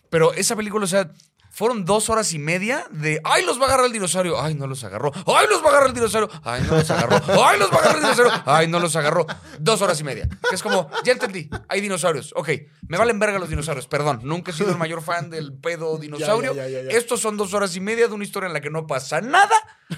Pero 0.10 0.34
esa 0.34 0.56
película, 0.56 0.86
o 0.86 0.88
sea, 0.88 1.12
fueron 1.56 1.86
dos 1.86 2.10
horas 2.10 2.34
y 2.34 2.38
media 2.39 2.86
de 2.91 3.22
¡ay, 3.24 3.46
los 3.46 3.58
va 3.60 3.63
a 3.63 3.68
agarrar 3.68 3.86
el 3.86 3.94
dinosaurio! 3.94 4.39
¡Ay, 4.41 4.56
no 4.56 4.68
los 4.68 4.84
agarró! 4.84 5.12
¡Ay, 5.26 5.48
los 5.50 5.62
va 5.63 5.68
a 5.68 5.70
agarrar 5.70 5.88
el 5.88 5.94
dinosaurio! 5.96 6.30
¡Ay, 6.44 6.63
no 6.68 6.76
los 6.76 6.91
agarró! 6.91 7.15
¡Ay, 7.46 7.60
los 7.60 7.72
va 7.72 7.76
a 7.76 7.80
agarrar 7.80 7.96
el 7.96 8.02
dinosaurio! 8.02 8.34
¡Ay, 8.46 8.68
no 8.68 8.80
los 8.82 8.96
agarró! 8.98 9.26
Dos 9.60 9.82
horas 9.82 10.00
y 10.02 10.04
media. 10.04 10.28
Que 10.50 10.56
es 10.56 10.62
como, 10.62 10.89
ya 11.06 11.13
entendí, 11.13 11.50
hay 11.70 11.80
dinosaurios. 11.80 12.34
Ok, 12.36 12.50
me 12.89 12.98
valen 12.98 13.18
verga 13.20 13.39
los 13.39 13.48
dinosaurios, 13.50 13.88
perdón. 13.88 14.20
Nunca 14.24 14.52
he 14.52 14.54
sido 14.54 14.70
el 14.72 14.78
mayor 14.78 15.02
fan 15.02 15.30
del 15.30 15.54
pedo 15.54 15.98
dinosaurio. 16.00 16.54
Ya, 16.54 16.68
ya, 16.68 16.82
ya, 16.84 16.91
ya. 16.91 16.98
Estos 16.98 17.22
son 17.22 17.38
dos 17.38 17.54
horas 17.54 17.74
y 17.78 17.80
media 17.80 18.10
de 18.10 18.13
una 18.13 18.26
historia 18.26 18.48
en 18.48 18.54
la 18.54 18.60
que 18.60 18.70
no 18.70 18.86
pasa 18.86 19.22
nada. 19.22 19.56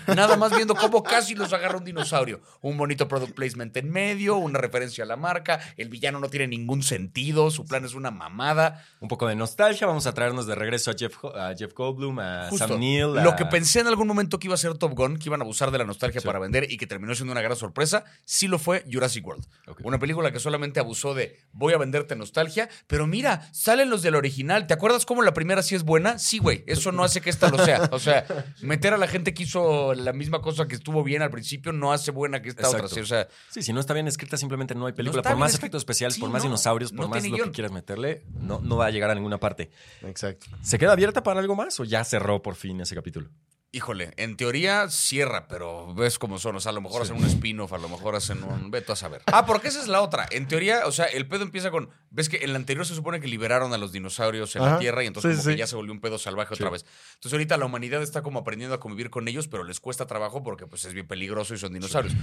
Nada 0.08 0.36
más 0.36 0.54
viendo 0.56 0.76
cómo 0.76 1.02
casi 1.02 1.34
los 1.34 1.54
agarra 1.54 1.78
un 1.78 1.86
dinosaurio. 1.86 2.42
Un 2.62 2.78
bonito 2.78 3.08
product 3.08 3.34
placement 3.34 3.76
en 3.78 3.90
medio, 3.90 4.36
una 4.36 4.60
referencia 4.60 5.06
a 5.06 5.08
la 5.08 5.16
marca. 5.16 5.60
El 5.78 5.88
villano 5.90 6.20
no 6.20 6.30
tiene 6.30 6.46
ningún 6.48 6.84
sentido, 6.84 7.50
su 7.52 7.66
plan 7.66 7.86
es 7.86 7.94
una 7.96 8.12
mamada. 8.12 8.86
Un 9.00 9.08
poco 9.08 9.28
de 9.28 9.36
nostalgia. 9.36 9.88
Vamos 9.88 10.06
a 10.06 10.14
traernos 10.14 10.46
de 10.46 10.56
regreso 10.56 10.92
a 10.92 10.94
Jeff, 10.98 11.16
Ho- 11.24 11.34
a 11.48 11.56
Jeff 11.56 11.74
Goldblum, 11.74 12.20
a 12.20 12.48
Justo. 12.50 12.68
Sam 12.68 12.80
Neill. 12.80 13.18
a- 13.18 13.24
Lo 13.24 13.36
que 13.36 13.46
pensé 13.46 13.80
en 13.80 13.88
algún 13.88 14.08
momento 14.08 14.40
que 14.40 14.48
iba 14.48 14.54
a 14.56 14.58
ser 14.58 14.78
Top 14.78 14.94
Gun, 14.94 15.18
que 15.18 15.30
iban 15.30 15.42
a 15.42 15.44
abusar 15.44 15.72
de 15.72 15.78
la 15.78 15.84
nostalgia 15.86 16.22
Sí. 16.22 16.28
para 16.28 16.40
vender 16.40 16.72
y 16.72 16.78
que 16.78 16.88
terminó 16.88 17.14
siendo 17.16 17.32
una 17.32 17.42
gran 17.42 17.56
sorpresa, 17.58 18.04
sí 18.26 18.48
lo 18.48 18.60
fue 18.60 18.84
Jurassic 18.92 19.26
World. 19.26 19.46
Una 19.84 20.00
película 20.00 20.32
que 20.32 20.40
solamente 20.40 20.80
abusó 20.80 21.14
de 21.14 21.40
voy 21.52 21.74
a 21.74 21.78
venderte 21.78 22.16
nostalgia, 22.16 22.70
pero 22.88 23.08
mira, 23.08 23.50
salen 23.54 23.90
los 23.90 24.02
del 24.02 24.16
original. 24.16 24.68
¿Te 24.68 24.74
acuerdas 24.74 25.06
cómo 25.06 25.22
la 25.24 25.34
primera 25.34 25.62
sí 25.64 25.76
es 25.76 25.84
buena? 25.84 26.18
Sí, 26.20 26.40
güey. 26.40 26.64
Eso 26.68 26.92
no 26.92 27.04
hace 27.04 27.22
que 27.22 27.30
esta 27.30 27.50
lo 27.50 27.64
sea. 27.64 27.90
O 27.92 28.00
sea, 28.00 28.26
meter 28.62 28.94
a 28.94 28.98
la 28.98 29.08
gente 29.08 29.34
que 29.34 29.44
hizo 29.44 29.94
la 29.94 30.14
misma 30.14 30.42
cosa 30.42 30.68
que 30.68 30.76
estuvo 30.76 31.04
bien 31.04 31.22
al 31.22 31.30
principio 31.32 31.72
no 31.74 31.92
hace 31.94 32.12
buena 32.12 32.42
que 32.42 32.50
esta 32.50 32.70
otra. 32.70 32.88
Sí. 32.88 33.00
O 33.00 33.06
sea, 33.06 33.28
Sí, 33.50 33.62
si 33.62 33.74
no 33.74 33.80
está 33.80 33.94
bien 33.94 34.08
escrita, 34.08 34.38
simplemente 34.38 34.76
no 34.76 34.86
hay 34.86 34.94
película. 34.94 35.22
por 35.24 35.36
más 35.38 35.54
efectos 35.56 35.80
especiales, 35.82 36.16
Sí, 36.16 36.22
por 36.22 36.30
más 36.30 36.44
no. 36.44 36.50
dinosaurios, 36.50 36.92
por 36.92 37.02
No 37.02 37.08
más 37.10 37.26
lo 37.28 37.38
que 37.46 37.52
quieras 37.52 37.72
meterle, 37.72 38.24
no, 38.40 38.60
no 38.60 38.78
va 38.78 38.88
a 38.88 38.92
llegar 38.92 39.10
a 39.10 39.16
ninguna 39.16 39.40
parte. 39.40 39.70
Exacto. 40.06 40.48
¿Se 40.62 40.78
queda 40.78 40.92
abierta 40.94 41.24
para 41.24 41.37
algo 41.38 41.56
más 41.56 41.80
o 41.80 41.84
ya 41.84 42.04
cerró 42.04 42.42
por 42.42 42.56
fin 42.56 42.82
ese 42.82 42.96
capítulo? 42.96 43.30
híjole, 43.70 44.12
en 44.18 44.38
teoría 44.38 44.90
cierra, 44.90 45.48
pero 45.48 45.94
ves 45.94 46.18
cómo 46.18 46.40
son. 46.40 46.56
O 46.56 46.60
sea, 46.60 46.72
a 46.72 46.74
lo 46.74 46.82
mejor 46.82 47.04
hacen 47.04 47.16
un 47.16 47.26
spin-off, 47.26 47.74
a 47.74 47.78
lo 47.78 47.90
mejor 47.90 48.16
hacen 48.16 48.44
un. 48.44 48.72
Veto 48.72 48.94
a 48.94 48.96
saber. 48.96 49.22
Ah, 49.38 49.46
porque 49.46 49.68
esa 49.68 49.80
es 49.80 49.88
la 49.88 50.02
otra. 50.02 50.26
En 50.32 50.48
teoría, 50.48 50.88
o 50.88 50.92
sea, 50.92 51.06
el 51.06 51.28
pedo 51.28 51.44
empieza 51.44 51.70
con. 51.70 51.90
Ves 52.10 52.28
que 52.28 52.38
en 52.38 52.54
la 52.54 52.58
anterior 52.58 52.88
se 52.88 52.96
supone 52.96 53.20
que 53.20 53.28
liberaron 53.28 53.74
a 53.74 53.78
los 53.78 53.92
dinosaurios 53.92 54.56
en 54.56 54.64
la. 54.64 54.80
Tierra 54.80 55.04
y 55.04 55.08
entonces 55.08 55.36
Sí, 55.36 55.44
como 55.44 55.52
que 55.52 55.58
ya 55.60 55.68
se 55.68 55.76
volvió 55.76 55.94
un 55.94 56.00
pedo 56.00 56.18
salvaje 56.18 56.56
otra 56.56 56.72
vez. 56.72 56.86
Entonces 57.16 57.34
ahorita 57.34 57.58
la 57.58 57.66
humanidad 57.66 58.02
está 58.02 58.24
como 58.24 58.40
aprendiendo 58.40 58.74
a 58.74 58.80
convivir 58.80 59.12
con 59.12 59.28
ellos, 59.28 59.48
pero 59.48 59.64
les 59.64 59.80
cuesta 59.80 60.08
trabajo 60.08 60.42
porque 60.42 60.66
pues 60.66 60.86
es 60.86 60.94
bien 60.94 61.06
peligroso 61.08 61.54
y 61.54 61.60
son 61.60 61.74
dinosaurios. 61.74 62.16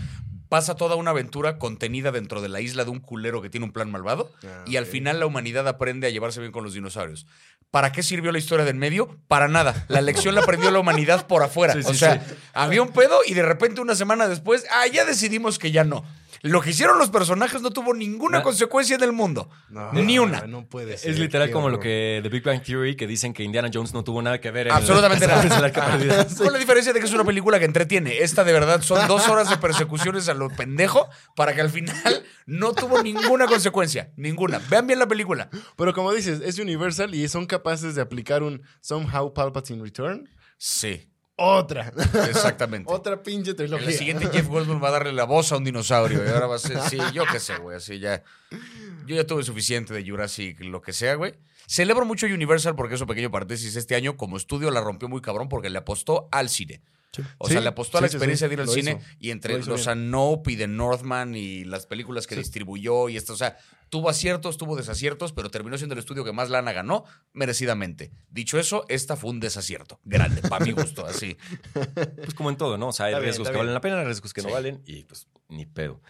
Pasa 0.49 0.75
toda 0.75 0.97
una 0.97 1.11
aventura 1.13 1.59
contenida 1.59 2.11
dentro 2.11 2.41
de 2.41 2.49
la 2.49 2.61
isla 2.63 2.85
de 2.85 2.91
un 2.91 3.01
culero 3.01 3.43
que 3.43 3.51
tiene 3.51 3.67
un 3.67 3.73
plan 3.73 3.91
malvado 3.91 4.33
Ah, 4.45 4.65
y 4.67 4.77
al 4.77 4.87
final 4.87 5.21
la 5.21 5.27
humanidad 5.27 5.69
aprende 5.69 6.07
a 6.07 6.11
llevarse 6.11 6.41
bien 6.41 6.53
con 6.53 6.65
los 6.65 6.75
dinosaurios. 6.75 7.27
¿Para 7.75 7.91
qué 7.91 8.05
sirvió 8.05 8.31
la 8.31 8.39
historia 8.39 8.65
del 8.65 8.77
medio? 8.77 9.19
Para 9.27 9.49
nada. 9.49 9.85
La 9.89 10.01
lección 10.01 10.37
la 10.37 10.43
aprendió 10.43 10.71
la 10.71 10.79
humanidad 10.79 11.27
por 11.27 11.43
afuera. 11.43 11.73
Sí, 11.73 11.83
sí, 11.83 11.91
o 11.91 11.95
sea, 11.95 12.25
sí. 12.25 12.35
había 12.53 12.81
un 12.81 12.93
pedo 12.93 13.19
y 13.27 13.35
de 13.35 13.43
repente 13.43 13.81
una 13.81 13.97
semana 13.97 14.29
después, 14.29 14.65
ah, 14.71 14.87
ya 14.87 15.05
decidimos 15.05 15.59
que 15.59 15.73
ya 15.73 15.83
no. 15.83 16.05
Lo 16.45 16.61
que 16.61 16.71
hicieron 16.71 16.99
los 16.99 17.09
personajes 17.11 17.63
no 17.63 17.71
tuvo 17.71 17.95
ninguna 17.95 18.39
Na- 18.39 18.45
consecuencia 18.45 18.97
en 18.97 19.03
el 19.03 19.13
mundo. 19.13 19.49
No, 19.71 19.93
Ni 19.95 20.19
una. 20.19 20.47
No 20.47 20.67
puede 20.67 20.99
ser. 20.99 21.11
Es 21.13 21.19
literal 21.19 21.51
como 21.51 21.71
lo 21.71 21.81
que 21.81 22.21
The 22.23 22.29
Big 22.29 22.43
Bang 22.45 22.63
Theory, 22.63 22.97
que 22.97 23.07
dicen 23.07 23.33
que 23.33 23.43
Indiana 23.43 23.71
Jones 23.73 23.95
no 23.95 24.05
tuvo 24.05 24.21
nada 24.21 24.41
que 24.41 24.51
ver 24.51 24.67
en 24.67 24.75
Absolutamente 24.75 25.25
el- 25.25 25.31
nada. 25.31 25.57
arca 25.59 25.87
perdida. 25.87 26.27
Con 26.37 26.53
la 26.53 26.59
diferencia 26.59 26.93
de 26.93 27.01
que 27.01 27.07
es 27.07 27.13
una 27.15 27.25
película 27.25 27.59
que 27.59 27.65
entretiene. 27.65 28.19
Esta 28.19 28.45
de 28.45 28.53
verdad 28.53 28.83
son 28.83 29.09
dos 29.09 29.27
horas 29.29 29.49
de 29.49 29.57
persecuciones 29.57 30.29
a 30.29 30.35
lo 30.35 30.51
pendejo 30.51 31.09
para 31.35 31.55
que 31.55 31.63
al 31.63 31.71
final 31.71 32.25
no 32.47 32.75
tuvo 32.75 33.03
ninguna 33.03 33.47
consecuencia. 33.47 34.13
Ninguna. 34.17 34.61
Vean 34.69 34.87
bien 34.87 34.99
la 34.99 35.09
película. 35.09 35.49
Pero 35.77 35.95
como 35.95 36.13
dices, 36.13 36.41
es 36.45 36.59
Universal 36.59 37.15
y 37.15 37.27
son 37.29 37.47
capaces 37.47 37.95
de 37.95 38.03
aplicar 38.03 38.43
un 38.43 38.63
Somehow 38.83 39.33
Palpatine 39.33 39.83
Return. 39.83 40.29
Sí, 40.59 41.09
Otra. 41.37 41.93
exactamente. 42.29 42.91
Otra 42.93 43.23
pinche 43.23 43.55
trilogía. 43.55 43.87
la 43.87 43.93
siguiente 43.93 44.29
Jeff 44.33 44.47
Goldblum 44.47 44.83
va 44.83 44.89
a 44.89 44.93
darle 44.93 45.13
la 45.13 45.25
voz 45.25 45.51
a 45.53 45.57
un 45.57 45.65
dinosaurio. 45.65 46.25
Y 46.25 46.29
ahora 46.29 46.47
va 46.47 46.57
a 46.57 46.59
ser, 46.59 46.81
sí, 46.89 46.99
yo 47.13 47.25
qué 47.31 47.41
sé, 47.41 47.57
güey. 47.57 47.77
Así 47.77 47.99
ya. 47.99 48.23
Yo 49.07 49.17
ya 49.17 49.27
tuve 49.27 49.43
suficiente 49.43 49.93
de 49.93 50.09
Jurassic, 50.09 50.61
lo 50.61 50.81
que 50.81 50.93
sea, 50.93 51.15
güey. 51.17 51.35
Celebro 51.67 52.05
mucho 52.05 52.27
Universal 52.27 52.77
porque 52.77 52.95
eso 52.95 53.07
pequeño 53.07 53.31
paréntesis 53.31 53.75
este 53.77 53.95
año 53.95 54.17
como 54.17 54.37
estudio 54.37 54.71
la 54.71 54.81
rompió 54.81 55.09
muy 55.09 55.21
cabrón 55.21 55.49
porque 55.49 55.71
le 55.71 55.79
apostó 55.79 56.29
al 56.31 56.49
cine. 56.49 56.83
O 57.39 57.49
sea, 57.49 57.61
le 57.61 57.69
apostó 57.69 57.99
a 57.99 58.01
la 58.01 58.07
experiencia 58.07 58.47
sí. 58.47 58.49
de 58.49 58.55
ir 58.55 58.61
al 58.61 58.67
Lo 58.67 58.73
cine 58.73 58.99
hizo. 59.01 59.17
y 59.19 59.31
entre 59.31 59.59
los 59.59 59.85
bien. 59.87 60.11
Nope 60.11 60.53
y 60.53 60.57
The 60.57 60.67
Northman 60.67 61.35
y 61.35 61.65
las 61.65 61.87
películas 61.87 62.27
que 62.27 62.37
distribuyó 62.37 63.09
y 63.09 63.17
esto, 63.17 63.33
o 63.33 63.37
sea, 63.37 63.57
tuvo 63.91 64.09
aciertos, 64.09 64.57
tuvo 64.57 64.77
desaciertos, 64.77 65.33
pero 65.33 65.51
terminó 65.51 65.77
siendo 65.77 65.93
el 65.95 65.99
estudio 66.01 66.25
que 66.25 66.33
más 66.33 66.51
lana 66.51 66.73
ganó, 66.73 67.05
merecidamente. 67.33 68.11
Dicho 68.31 68.59
eso, 68.59 68.85
esta 68.89 69.17
fue 69.17 69.31
un 69.31 69.41
desacierto. 69.41 70.01
Grande, 70.05 70.43
para 70.43 70.65
mi 70.65 70.73
gusto, 70.73 71.07
así. 71.07 71.37
Pues 71.73 72.35
como 72.35 72.51
en 72.51 72.57
todo, 72.57 72.79
¿no? 72.79 72.89
O 72.89 72.93
sea, 72.93 73.07
hay 73.07 73.13
Está 73.13 73.23
riesgos 73.25 73.49
que 73.49 73.53
bien. 73.53 73.59
valen 73.61 73.75
la 73.75 73.81
pena, 73.81 73.99
hay 74.01 74.05
riesgos 74.07 74.33
que 74.33 74.43
no 74.43 74.51
valen 74.51 74.83
y 74.87 75.05
pues 75.05 75.29
ni 75.49 75.67
pedo. 75.67 76.01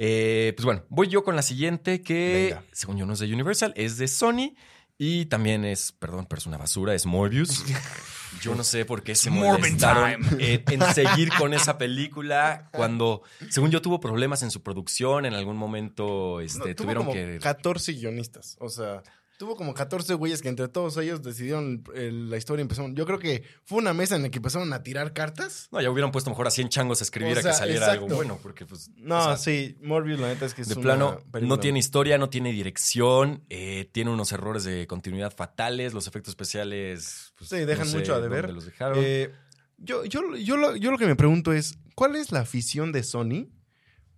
Eh, 0.00 0.52
pues 0.56 0.64
bueno, 0.64 0.84
voy 0.88 1.08
yo 1.08 1.24
con 1.24 1.34
la 1.34 1.42
siguiente 1.42 2.02
que, 2.02 2.50
Venga. 2.54 2.64
según 2.72 2.96
yo, 2.98 3.06
no 3.06 3.14
es 3.14 3.18
de 3.18 3.32
Universal, 3.32 3.72
es 3.76 3.98
de 3.98 4.06
Sony 4.06 4.54
y 4.98 5.26
también 5.26 5.64
es, 5.64 5.92
perdón, 5.92 6.26
pero 6.28 6.40
es 6.40 6.46
una 6.46 6.58
basura, 6.58 6.94
es 6.94 7.06
Morbius. 7.06 7.64
Yo 8.42 8.54
no 8.54 8.62
sé 8.62 8.84
por 8.84 9.02
qué 9.02 9.14
se 9.14 9.30
molestaron 9.30 10.10
en, 10.38 10.62
en 10.66 10.94
seguir 10.94 11.30
con 11.38 11.54
esa 11.54 11.78
película 11.78 12.68
cuando, 12.72 13.22
según 13.48 13.70
yo, 13.70 13.80
tuvo 13.80 14.00
problemas 14.00 14.42
en 14.42 14.50
su 14.50 14.62
producción. 14.62 15.24
En 15.24 15.32
algún 15.34 15.56
momento 15.56 16.40
este, 16.40 16.58
No, 16.58 16.64
tuvo 16.66 16.74
tuvieron 16.74 17.04
como 17.04 17.14
que... 17.14 17.38
14 17.40 17.92
guionistas. 17.94 18.56
O 18.60 18.68
sea, 18.68 19.02
tuvo 19.38 19.56
como 19.56 19.72
14 19.72 20.12
güeyes 20.14 20.42
que 20.42 20.48
entre 20.50 20.68
todos 20.68 20.96
ellos 20.98 21.22
decidieron 21.22 21.82
el- 21.94 22.28
la 22.28 22.36
historia. 22.36 22.60
y 22.60 22.64
Empezaron. 22.64 22.94
Yo 22.94 23.06
creo 23.06 23.18
que 23.18 23.44
fue 23.64 23.78
una 23.78 23.94
mesa 23.94 24.16
en 24.16 24.22
la 24.22 24.28
que 24.30 24.38
empezaron 24.38 24.70
a 24.74 24.82
tirar 24.82 25.14
cartas. 25.14 25.68
No, 25.72 25.80
ya 25.80 25.90
hubieran 25.90 26.10
puesto 26.10 26.28
mejor 26.28 26.46
a 26.48 26.50
100 26.50 26.68
changos 26.68 27.00
a 27.00 27.04
escribir 27.04 27.36
O 27.36 27.40
a 27.40 27.42
sea, 27.42 27.52
que 27.52 27.56
saliera 27.56 27.86
exacto. 27.86 28.04
algo 28.04 28.16
bueno, 28.16 28.38
porque 28.42 28.66
pues... 28.66 28.90
No, 28.96 29.16
o 29.18 29.24
sea, 29.24 29.36
sí, 29.38 29.78
Morbius, 29.80 30.20
la 30.20 30.28
neta 30.28 30.44
es 30.44 30.52
que 30.54 30.62
es 30.62 30.68
De 30.68 30.74
una 30.74 30.82
plano, 30.82 31.14
película- 31.32 31.46
no 31.48 31.60
tiene 31.60 31.78
historia, 31.78 32.18
no 32.18 32.28
tiene 32.28 32.52
dirección, 32.52 33.44
eh, 33.48 33.88
tiene 33.92 34.10
unos 34.10 34.32
errores 34.32 34.64
de 34.64 34.86
continuidad 34.88 35.32
fatales, 35.34 35.94
los 35.94 36.06
efectos 36.08 36.32
especiales. 36.32 37.32
pues, 37.38 37.48
Sí, 37.48 37.58
dejan 37.64 37.86
no 37.86 37.92
sé 37.92 37.98
mucho 37.98 38.14
a 38.14 38.20
deber. 38.20 38.50
los 38.52 38.66
dejaron. 38.66 38.98
Eh, 39.00 39.30
yo, 39.78 40.04
yo, 40.04 40.34
yo, 40.36 40.56
lo, 40.56 40.74
yo 40.74 40.90
lo 40.90 40.98
que 40.98 41.06
me 41.06 41.14
pregunto 41.14 41.52
es: 41.52 41.78
¿cuál 41.94 42.16
es 42.16 42.32
la 42.32 42.40
afición 42.40 42.90
de 42.90 43.04
Sony 43.04 43.46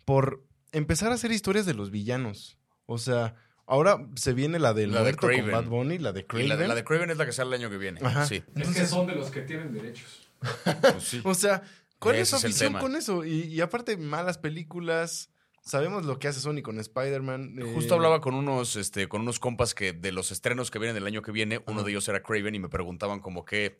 por 0.07 0.43
empezar 0.73 1.11
a 1.13 1.17
hacer 1.17 1.31
historias 1.33 1.67
de 1.67 1.75
los 1.75 1.91
villanos? 1.91 2.57
O 2.87 2.97
sea, 2.99 3.35
ahora 3.71 4.07
se 4.17 4.33
viene 4.35 4.59
la 4.59 4.75
del 4.75 4.93
La 4.93 5.03
de 5.03 5.15
con 5.15 5.31
Kraven. 5.31 5.51
Bad 5.53 5.65
Bunny, 5.65 5.99
la 5.99 6.13
de 6.13 6.21
Y 6.21 6.25
Craven. 6.25 6.49
la, 6.49 6.57
la 6.69 6.75
de 6.75 6.85
Craven 6.85 7.11
es 7.11 7.17
la 7.17 7.25
que 7.25 7.33
sale 7.33 7.55
el 7.57 7.63
año 7.63 7.71
que 7.71 7.79
viene. 7.79 8.01
Ajá. 8.03 8.27
Sí. 8.27 8.43
Es 8.57 8.69
que 8.71 8.87
son 8.87 9.07
de 9.07 9.15
los 9.15 9.31
que 9.31 9.41
tienen 9.43 9.73
derechos. 9.73 10.29
Pues 10.81 11.05
sí. 11.05 11.21
O 11.25 11.35
sea, 11.35 11.63
¿cuál 11.99 12.17
Ese 12.17 12.23
es 12.23 12.29
su 12.31 12.37
afición 12.37 12.75
con 12.75 12.97
eso? 12.97 13.25
Y, 13.25 13.43
y 13.45 13.61
aparte, 13.61 13.97
malas 13.97 14.39
películas. 14.39 15.31
Sabemos 15.63 16.07
lo 16.07 16.19
que 16.19 16.27
hace 16.29 16.41
Sony 16.41 16.63
con 16.63 16.81
Spider-Man. 16.81 17.57
eh, 17.59 17.73
Justo 17.75 17.95
hablaba 17.95 18.21
con 18.23 18.35
unos, 18.35 18.77
este, 18.77 19.09
con 19.09 19.21
unos 19.21 19.39
compas 19.39 19.75
que 19.75 19.93
de 19.93 20.11
los 20.11 20.33
estrenos 20.33 20.71
que 20.71 20.79
vienen 20.79 20.95
del 20.95 21.07
año 21.07 21.21
que 21.23 21.33
viene, 21.33 21.59
uno 21.67 21.81
Ajá. 21.81 21.85
de 21.85 21.91
ellos 21.91 22.09
era 22.09 22.23
Craven 22.23 22.55
y 22.55 22.59
me 22.59 22.69
preguntaban 22.71 23.21
como 23.21 23.45
qué, 23.45 23.79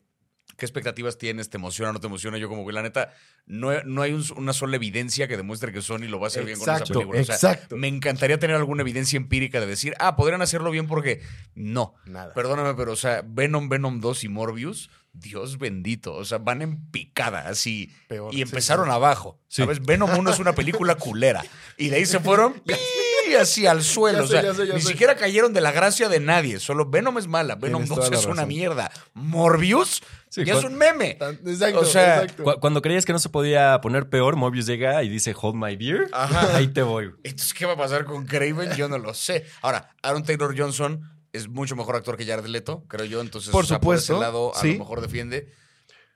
qué 0.61 0.65
expectativas 0.67 1.17
tienes, 1.17 1.49
te 1.49 1.57
emociona, 1.57 1.91
no 1.91 1.99
te 1.99 2.05
emociona. 2.05 2.37
Yo 2.37 2.47
como 2.47 2.67
que 2.67 2.71
la 2.71 2.83
neta, 2.83 3.11
no, 3.47 3.71
no 3.83 4.03
hay 4.03 4.13
un- 4.13 4.23
una 4.37 4.53
sola 4.53 4.75
evidencia 4.75 5.27
que 5.27 5.35
demuestre 5.35 5.73
que 5.73 5.81
Sony 5.81 6.01
lo 6.07 6.19
va 6.19 6.25
a 6.25 6.27
hacer 6.27 6.45
bien 6.45 6.59
con 6.59 6.69
esa 6.69 6.85
película. 6.85 7.19
O 7.19 7.23
sea, 7.23 7.33
exacto. 7.33 7.77
me 7.77 7.87
encantaría 7.87 8.37
tener 8.37 8.55
alguna 8.55 8.83
evidencia 8.83 9.17
empírica 9.17 9.59
de 9.59 9.65
decir, 9.65 9.95
ah, 9.97 10.15
podrían 10.15 10.43
hacerlo 10.43 10.69
bien 10.69 10.85
porque 10.85 11.23
no. 11.55 11.95
Nada. 12.05 12.31
Perdóname, 12.35 12.75
pero 12.75 12.91
o 12.91 12.95
sea, 12.95 13.23
Venom, 13.25 13.69
Venom 13.69 14.01
2 14.01 14.23
y 14.23 14.29
Morbius, 14.29 14.91
Dios 15.13 15.57
bendito, 15.57 16.13
o 16.13 16.23
sea, 16.25 16.37
van 16.37 16.61
en 16.61 16.91
picada 16.91 17.47
así. 17.49 17.91
Peor, 18.07 18.31
y 18.31 18.43
empezaron 18.43 18.85
sí. 18.85 18.91
abajo. 18.91 19.39
¿Sabes? 19.47 19.81
Venom 19.81 20.11
1 20.15 20.29
es 20.31 20.37
una 20.39 20.53
película 20.53 20.93
culera. 20.93 21.43
Y 21.75 21.89
de 21.89 21.95
ahí 21.95 22.05
se 22.05 22.19
fueron 22.19 22.61
¡pi! 23.31 23.35
así 23.35 23.65
al 23.67 23.81
suelo. 23.83 24.19
Ya 24.19 24.23
o 24.23 24.27
sé, 24.27 24.33
sea, 24.33 24.41
ya 24.43 24.53
sé, 24.53 24.67
ya 24.67 24.73
ni 24.75 24.81
sé. 24.81 24.87
siquiera 24.89 25.15
cayeron 25.15 25.53
de 25.53 25.61
la 25.61 25.71
gracia 25.71 26.09
de 26.09 26.19
nadie. 26.19 26.59
Solo 26.59 26.89
Venom 26.89 27.17
es 27.17 27.27
mala. 27.27 27.55
Venom 27.55 27.81
Tienes 27.83 27.89
2 27.89 27.97
toda 27.97 28.09
la 28.11 28.17
es 28.17 28.25
una 28.25 28.45
mierda. 28.45 28.91
Morbius 29.13 30.01
Sí, 30.29 30.45
ya 30.45 30.57
es 30.57 30.63
un 30.63 30.75
meme. 30.75 31.17
Exacto, 31.45 31.79
O 31.81 31.85
sea, 31.85 32.21
exacto. 32.23 32.43
Cu- 32.45 32.59
Cuando 32.61 32.81
creías 32.81 33.05
que 33.05 33.11
no 33.11 33.19
se 33.19 33.27
podía 33.27 33.81
poner 33.81 34.07
peor, 34.09 34.37
Morbius 34.37 34.65
llega 34.65 35.03
y 35.03 35.09
dice 35.09 35.35
Hold 35.39 35.55
my 35.55 35.75
beer. 35.75 36.07
Ajá. 36.13 36.55
Ahí 36.55 36.69
te 36.69 36.83
voy. 36.83 37.11
Entonces, 37.23 37.53
¿qué 37.53 37.65
va 37.65 37.73
a 37.73 37.77
pasar 37.77 38.05
con 38.05 38.25
Craven? 38.25 38.71
Yo 38.77 38.87
no 38.87 38.97
lo 38.97 39.13
sé. 39.13 39.45
Ahora, 39.61 39.89
Aaron 40.01 40.23
Taylor 40.23 40.57
Johnson 40.57 41.01
es 41.33 41.49
mucho 41.49 41.75
mejor 41.75 41.97
actor 41.97 42.15
que 42.15 42.25
Jared 42.25 42.45
Leto, 42.45 42.85
creo 42.87 43.05
yo. 43.05 43.19
Entonces, 43.19 43.51
Por 43.51 43.65
o 43.65 43.67
sea, 43.67 43.77
supuesto, 43.77 44.13
ese 44.13 44.21
lado 44.21 44.55
a 44.55 44.59
sí. 44.61 44.73
lo 44.73 44.79
mejor 44.79 45.01
defiende. 45.01 45.51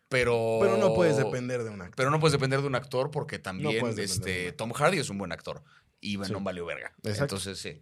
Pero. 0.07 0.59
Pero 0.61 0.77
no 0.77 0.93
puedes 0.93 1.17
depender 1.17 1.63
de 1.63 1.71
un 1.71 1.81
actor. 1.81 1.95
Pero 1.97 2.09
no 2.09 2.19
puedes 2.21 2.31
depender 2.33 2.61
de 2.61 2.67
un 2.67 2.75
actor 2.75 3.11
porque 3.11 3.39
también 3.39 3.85
este, 3.97 4.51
Tom 4.53 4.71
Hardy 4.71 4.99
es 4.99 5.09
un 5.09 5.17
buen 5.17 5.31
actor. 5.33 5.61
Y 6.05 6.17
Venom 6.17 6.39
Sí. 6.41 6.45
valió 6.45 6.65
verga. 6.65 6.93
Exacto. 7.03 7.35
Entonces, 7.35 7.59
sí. 7.59 7.81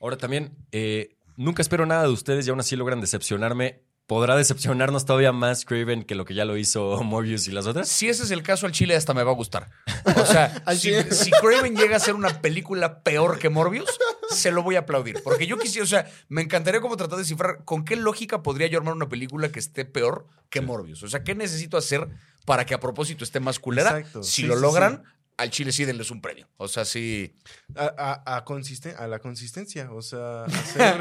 Ahora 0.00 0.16
también, 0.16 0.56
eh, 0.72 1.16
nunca 1.36 1.62
espero 1.62 1.86
nada 1.86 2.02
de 2.04 2.08
ustedes 2.10 2.46
y 2.46 2.50
aún 2.50 2.60
así 2.60 2.76
logran 2.76 3.00
decepcionarme 3.00 3.82
¿podrá 4.06 4.34
decepcionarnos 4.34 5.04
todavía 5.04 5.30
más 5.30 5.64
Craven 5.64 6.02
que 6.02 6.16
lo 6.16 6.24
que 6.24 6.34
ya 6.34 6.44
lo 6.44 6.56
hizo 6.56 7.00
Morbius 7.04 7.46
y 7.46 7.52
las 7.52 7.68
otras? 7.68 7.88
Si 7.88 8.08
ese 8.08 8.24
es 8.24 8.32
el 8.32 8.42
caso, 8.42 8.66
al 8.66 8.72
chile 8.72 8.96
hasta 8.96 9.14
me 9.14 9.22
va 9.22 9.30
a 9.30 9.34
gustar. 9.36 9.70
O 10.04 10.26
sea, 10.26 10.64
si, 10.76 11.30
Craven 11.40 11.76
llega 11.76 11.94
a 11.94 12.00
ser 12.00 12.16
una 12.16 12.42
película 12.42 13.04
peor 13.04 13.38
que 13.38 13.50
Morbius, 13.50 13.88
se 14.30 14.50
lo 14.50 14.64
voy 14.64 14.74
a 14.74 14.80
aplaudir. 14.80 15.22
Porque 15.22 15.46
yo 15.46 15.58
quisiera, 15.58 15.84
o 15.84 15.86
sea, 15.86 16.10
me 16.28 16.42
encantaría 16.42 16.80
como 16.80 16.96
tratar 16.96 17.18
de 17.18 17.22
descifrar 17.22 17.64
con 17.64 17.84
qué 17.84 17.94
lógica 17.94 18.42
podría 18.42 18.66
yo 18.66 18.78
armar 18.78 18.94
una 18.94 19.08
película 19.08 19.52
que 19.52 19.60
esté 19.60 19.84
peor 19.84 20.26
que 20.48 20.60
Morbius. 20.60 21.04
O 21.04 21.08
sea, 21.08 21.22
¿qué 21.22 21.36
necesito 21.36 21.76
hacer 21.76 22.08
para 22.46 22.66
que 22.66 22.74
a 22.74 22.80
propósito 22.80 23.22
esté 23.22 23.38
más 23.38 23.60
culera? 23.60 23.96
Exacto. 23.96 24.24
Si 24.24 24.42
Sí, 24.42 24.48
lo 24.48 24.56
sí, 24.56 24.60
logran, 24.60 25.04
al 25.40 25.50
chile 25.50 25.72
sí 25.72 25.84
denles 25.84 26.10
un 26.10 26.20
premio. 26.20 26.48
O 26.56 26.68
sea, 26.68 26.84
sí. 26.84 27.34
A, 27.74 28.22
a- 28.24 28.36
a 28.36 28.44
consisten- 28.44 28.96
a 28.96 29.06
la 29.06 29.18
consistencia, 29.18 29.90
o 29.92 30.02
sea, 30.02 30.44
hacer... 30.44 31.00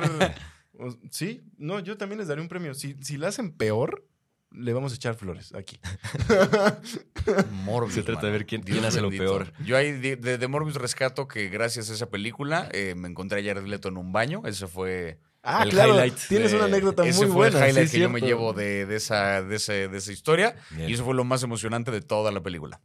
o- 0.78 0.96
sí, 1.12 1.42
no, 1.58 1.80
yo 1.80 1.98
también 1.98 2.20
les 2.20 2.28
daré 2.28 2.42
un 2.42 2.48
premio. 2.48 2.74
Si, 2.74 2.96
si 3.02 3.18
la 3.18 3.28
hacen 3.30 3.52
peor, 3.52 4.06
le 4.52 4.74
vamos 4.74 4.92
a 4.94 4.96
echar 4.96 5.16
flores 5.16 5.54
aquí. 5.54 5.80
Morbius. 7.52 7.94
Se 7.96 8.04
trata 8.04 8.26
de 8.28 8.32
ver 8.32 8.46
quién- 8.46 8.62
quién 8.64 8.84
hace 8.86 9.02
lo 9.02 9.10
peor. 9.10 9.54
Yo 9.66 9.78
ahí 9.78 9.92
de, 9.92 10.16
de- 10.16 10.38
de 10.38 10.48
Morbius 10.48 10.76
rescato 10.76 11.28
que 11.28 11.50
gracias 11.50 11.90
a 11.90 11.94
esa 11.94 12.10
película 12.10 12.70
eh, 12.72 12.96
me 12.96 13.08
encontré 13.08 13.42
a 13.42 13.44
Jared 13.54 13.68
Leto 13.68 13.90
en 13.90 13.98
un 13.98 14.12
baño. 14.12 14.42
Ese 14.46 14.68
fue. 14.68 15.20
Ah, 15.42 15.64
El 15.64 15.70
claro, 15.70 15.94
highlight 15.94 16.16
tienes 16.28 16.52
de- 16.52 16.58
una 16.58 16.66
anécdota 16.66 17.06
ese 17.06 17.20
muy 17.20 17.28
fue 17.28 17.36
buena. 17.50 17.64
el 17.66 17.70
highlight 17.72 17.88
sí, 17.90 17.96
que 17.98 18.02
yo 18.02 18.10
me 18.10 18.20
llevo 18.20 18.52
de, 18.54 18.86
de 18.86 18.96
esa, 18.98 19.42
de, 19.42 19.56
ese- 19.56 19.88
de 19.88 19.98
esa 19.98 20.12
historia. 20.12 20.56
Bien. 20.72 20.90
Y 20.90 20.94
eso 20.94 21.06
fue 21.06 21.14
lo 21.16 21.24
más 21.24 21.44
emocionante 21.44 21.92
de 21.92 22.02
toda 22.02 22.32
la 22.32 22.42
película. 22.42 22.82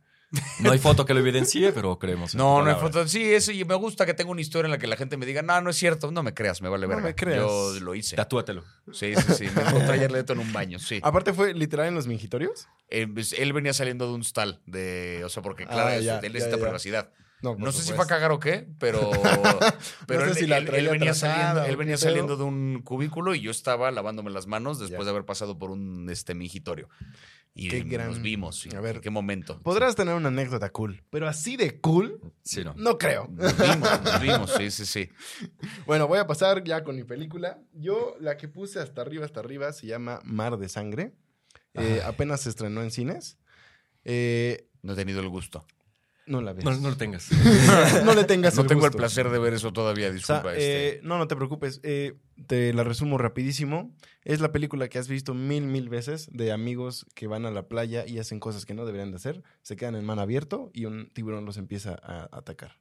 No 0.61 0.71
hay 0.73 0.79
foto 0.79 1.05
que 1.05 1.15
lo 1.15 1.21
evidencie, 1.21 1.73
pero 1.73 1.99
creemos. 1.99 2.35
en 2.35 2.39
No, 2.39 2.63
no 2.63 2.71
hay 2.71 2.77
foto. 2.77 3.07
Sí, 3.09 3.23
eso, 3.35 3.53
y 3.53 3.65
me 3.65 3.75
gusta 3.75 4.07
que 4.07 4.15
tenga 4.15 4.31
una 4.31 4.41
historia 4.41 4.67
en 4.67 4.73
la 4.73 4.79
que 4.79 4.87
la 4.87 4.97
gente 4.97 5.17
me 5.17 5.27
diga, 5.27 5.43
no, 5.43 5.61
no 5.61 5.71
es 5.71 5.77
cierto, 5.77 6.11
no 6.11 6.23
me 6.23 6.35
creas, 6.35 6.63
me 6.63 6.69
vale 6.69 6.83
No 6.87 6.89
verga. 6.91 7.05
me 7.05 7.15
creas. 7.15 7.39
Yo 7.39 7.73
lo 7.81 7.95
hice. 7.95 8.17
Tatúatelo. 8.17 8.65
Sí, 8.93 9.15
sí, 9.15 9.35
sí. 9.35 9.47
Me 9.55 9.63
encontré 9.63 10.09
Leto 10.09 10.33
en 10.33 10.39
un 10.41 10.53
baño, 10.53 10.79
sí. 10.79 11.01
Aparte 11.03 11.33
fue 11.33 11.55
literal 11.55 11.87
en 11.89 11.95
los 11.95 12.07
mingitorios. 12.07 12.67
Eh, 12.91 13.07
pues, 13.13 13.33
él 13.33 13.53
venía 13.53 13.73
saliendo 13.73 14.07
de 14.07 14.15
un 14.15 14.23
stall, 14.25 14.61
de, 14.67 15.23
o 15.25 15.29
sea, 15.29 15.43
porque 15.43 15.67
claro, 15.67 15.89
Ah, 15.89 15.97
es- 15.97 16.05
ya, 16.05 16.17
él 16.19 16.23
ya, 16.23 16.29
necesita 16.29 16.57
ya. 16.57 16.63
privacidad. 16.63 17.11
No, 17.59 17.71
sé 17.73 17.83
si 17.83 17.93
fue 17.93 18.05
a 18.05 18.09
cagar 18.09 18.33
o 18.33 18.39
qué, 18.41 18.67
pero, 18.79 19.11
pero 20.07 20.23
sé 20.25 20.31
él, 20.31 20.35
si 20.37 20.47
la 20.47 20.57
él- 20.59 20.65
él 20.65 20.71
traía 20.71 20.91
venía 20.91 21.15
saliendo, 21.15 21.65
él 21.65 21.77
venía 21.77 21.97
saliendo 21.99 22.37
de 22.37 22.45
un 22.45 22.81
cubículo 22.83 23.35
y 23.35 23.41
yo 23.43 23.51
estaba 23.51 23.91
lavándome 23.91 24.31
las 24.31 24.47
manos 24.47 24.79
después 24.79 25.01
Ya. 25.01 25.05
de 25.05 25.11
haber 25.11 25.25
pasado 25.27 25.59
por 25.59 25.71
un 25.71 26.09
este 26.11 26.35
mingitorio. 26.35 26.89
Y 27.57 27.69
Qué 27.69 27.83
gran- 27.85 28.09
nos 28.09 28.21
vimos. 28.21 28.67
y 28.67 28.75
A 28.75 28.81
ver. 28.81 28.97
¿en 28.97 29.03
qué 29.03 29.11
momento? 29.11 29.61
Podrás 29.63 29.95
tener 29.95 30.15
una 30.17 30.27
anécdota 30.29 30.71
cool, 30.73 31.05
pero 31.11 31.29
así 31.29 31.57
de 31.57 31.79
cool, 31.81 32.21
Sí, 32.43 32.65
no. 32.65 32.75
no 32.77 32.99
creo. 32.99 33.29
Nos 33.31 33.57
vimos, 33.57 34.03
nos 34.03 34.21
vimos, 34.21 34.51
sí, 34.57 34.71
sí, 34.73 34.87
sí. 34.87 35.09
Bueno, 35.87 36.09
voy 36.09 36.19
a 36.19 36.27
pasar 36.27 36.65
ya 36.65 36.83
con 36.83 36.97
mi 36.97 37.05
película. 37.05 37.61
Yo, 37.73 38.17
la 38.21 38.37
que 38.37 38.49
puse 38.49 38.81
hasta 38.81 39.03
arriba, 39.03 39.25
hasta 39.25 39.39
arriba, 39.39 39.73
se 39.73 39.87
llama 39.87 40.21
Mar 40.25 40.57
de 40.57 40.69
Sangre. 40.69 41.13
Eh, 41.75 42.03
apenas 42.05 42.41
se 42.41 42.49
estrenó 42.51 42.83
en 42.83 42.91
cines. 42.91 43.39
Eh, 44.05 44.69
No 44.83 44.93
he 44.93 44.97
tenido 44.97 45.21
el 45.21 45.29
gusto. 45.29 45.65
No 46.27 46.41
la 46.41 46.53
ves. 46.53 46.65
No, 46.65 46.75
no 46.77 46.91
lo 46.91 46.97
tengas. 46.97 47.29
No 48.05 48.15
le 48.15 48.25
tengas 48.25 48.57
No 48.57 48.63
el 48.63 48.69
tengo 48.69 48.87
el 48.87 48.93
placer 48.93 49.29
de 49.31 49.39
ver 49.39 49.55
eso 49.55 49.73
todavía, 49.73 50.07
O 50.07 50.11
sea, 50.11 50.15
disculpa. 50.17 50.53
este. 50.53 50.89
eh, 50.97 51.01
no, 51.03 51.19
no 51.19 51.27
te 51.29 51.37
preocupes. 51.37 51.81
eh, 51.83 52.15
te 52.47 52.73
la 52.73 52.83
resumo 52.85 53.19
rapidísimo. 53.19 53.95
Es 54.23 54.41
la 54.41 54.51
película 54.53 54.89
que 54.89 54.99
has 54.99 55.09
visto 55.09 55.35
mil, 55.35 55.65
mil 55.67 55.89
veces 55.89 56.29
de 56.33 56.51
amigos 56.53 57.07
que 57.15 57.27
van 57.27 57.45
a 57.47 57.51
la 57.51 57.69
playa 57.69 58.05
y 58.07 58.19
hacen 58.19 58.41
cosas 58.41 58.65
que 58.67 58.75
no 58.75 58.87
deberían 58.87 59.11
de 59.11 59.17
hacer. 59.17 59.43
Se 59.63 59.77
quedan 59.77 59.95
en 59.97 60.05
mar 60.05 60.19
abierto 60.19 60.71
y 60.73 60.87
un 60.87 61.11
tiburón 61.11 61.45
los 61.45 61.57
empieza 61.59 61.99
a 62.03 62.29
atacar. 62.33 62.79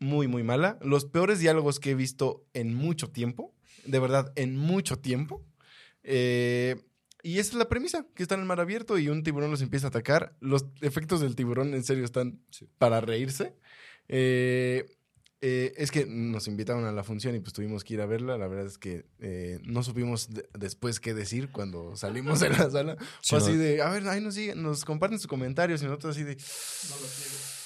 Muy, 0.00 0.28
muy 0.28 0.42
mala. 0.42 0.78
Los 0.82 1.04
peores 1.06 1.40
diálogos 1.40 1.80
que 1.80 1.90
he 1.90 1.94
visto 1.94 2.44
en 2.54 2.74
mucho 2.74 3.10
tiempo. 3.10 3.54
De 3.84 3.98
verdad, 3.98 4.32
en 4.36 4.56
mucho 4.56 4.98
tiempo. 4.98 5.44
Eh, 6.04 6.76
y 7.28 7.38
esa 7.38 7.50
es 7.50 7.54
la 7.56 7.68
premisa, 7.68 8.06
que 8.14 8.22
están 8.22 8.40
en 8.40 8.46
mar 8.46 8.60
abierto 8.60 8.98
y 8.98 9.08
un 9.08 9.22
tiburón 9.22 9.50
los 9.50 9.62
empieza 9.62 9.86
a 9.86 9.90
atacar. 9.90 10.36
Los 10.40 10.66
efectos 10.80 11.20
del 11.20 11.34
tiburón 11.36 11.74
en 11.74 11.84
serio 11.84 12.04
están 12.04 12.40
para 12.78 13.00
reírse. 13.00 13.54
Eh, 14.08 14.84
eh, 15.40 15.72
es 15.76 15.92
que 15.92 16.04
nos 16.06 16.48
invitaron 16.48 16.84
a 16.84 16.90
la 16.92 17.04
función 17.04 17.36
y 17.36 17.40
pues 17.40 17.52
tuvimos 17.52 17.84
que 17.84 17.94
ir 17.94 18.00
a 18.00 18.06
verla. 18.06 18.36
La 18.38 18.48
verdad 18.48 18.66
es 18.66 18.76
que 18.78 19.06
eh, 19.20 19.60
no 19.62 19.82
supimos 19.84 20.30
de- 20.34 20.48
después 20.58 20.98
qué 20.98 21.14
decir 21.14 21.50
cuando 21.52 21.94
salimos 21.96 22.40
de 22.40 22.50
la 22.50 22.70
sala. 22.70 22.96
Sí, 23.22 23.28
Fue 23.30 23.38
no. 23.38 23.44
así 23.44 23.56
de, 23.56 23.82
a 23.82 23.90
ver, 23.90 24.08
ahí 24.08 24.20
nos, 24.20 24.34
siguen, 24.34 24.62
nos 24.62 24.84
comparten 24.84 25.18
sus 25.18 25.28
comentarios 25.28 25.80
y 25.82 25.84
nosotros 25.84 26.16
así 26.16 26.24
de, 26.24 26.36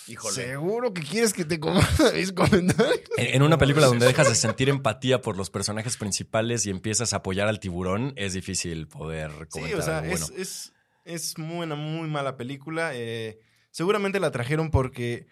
Híjole. 0.09 0.35
¿seguro 0.35 0.93
que 0.95 1.03
quieres 1.03 1.33
que 1.33 1.45
te 1.45 1.61
comparta 1.61 2.13
mis 2.13 2.33
comentarios? 2.33 3.01
En, 3.17 3.37
en 3.37 3.43
una 3.43 3.59
película 3.59 3.87
donde 3.87 4.07
dejas 4.07 4.29
de 4.29 4.35
sentir 4.35 4.69
empatía 4.69 5.21
por 5.21 5.37
los 5.37 5.51
personajes 5.51 5.97
principales 5.97 6.67
y 6.67 6.71
empiezas 6.71 7.13
a 7.13 7.19
apoyar 7.19 7.49
al 7.49 7.61
tiburón, 7.61 8.13
es 8.17 8.33
difícil 8.33 8.89
poder 8.89 9.31
comentar 9.49 9.69
Sí, 9.69 9.75
o 9.75 9.83
sea, 9.83 9.99
algo 9.99 10.13
es, 10.15 10.21
bueno. 10.21 10.43
es, 10.43 10.73
es 11.05 11.39
muy, 11.39 11.65
una 11.65 11.75
muy 11.77 12.09
mala 12.09 12.37
película. 12.37 12.93
eh, 12.95 13.39
seguramente 13.71 14.21
la 14.21 14.31
trajeron 14.31 14.71
porque 14.71 15.27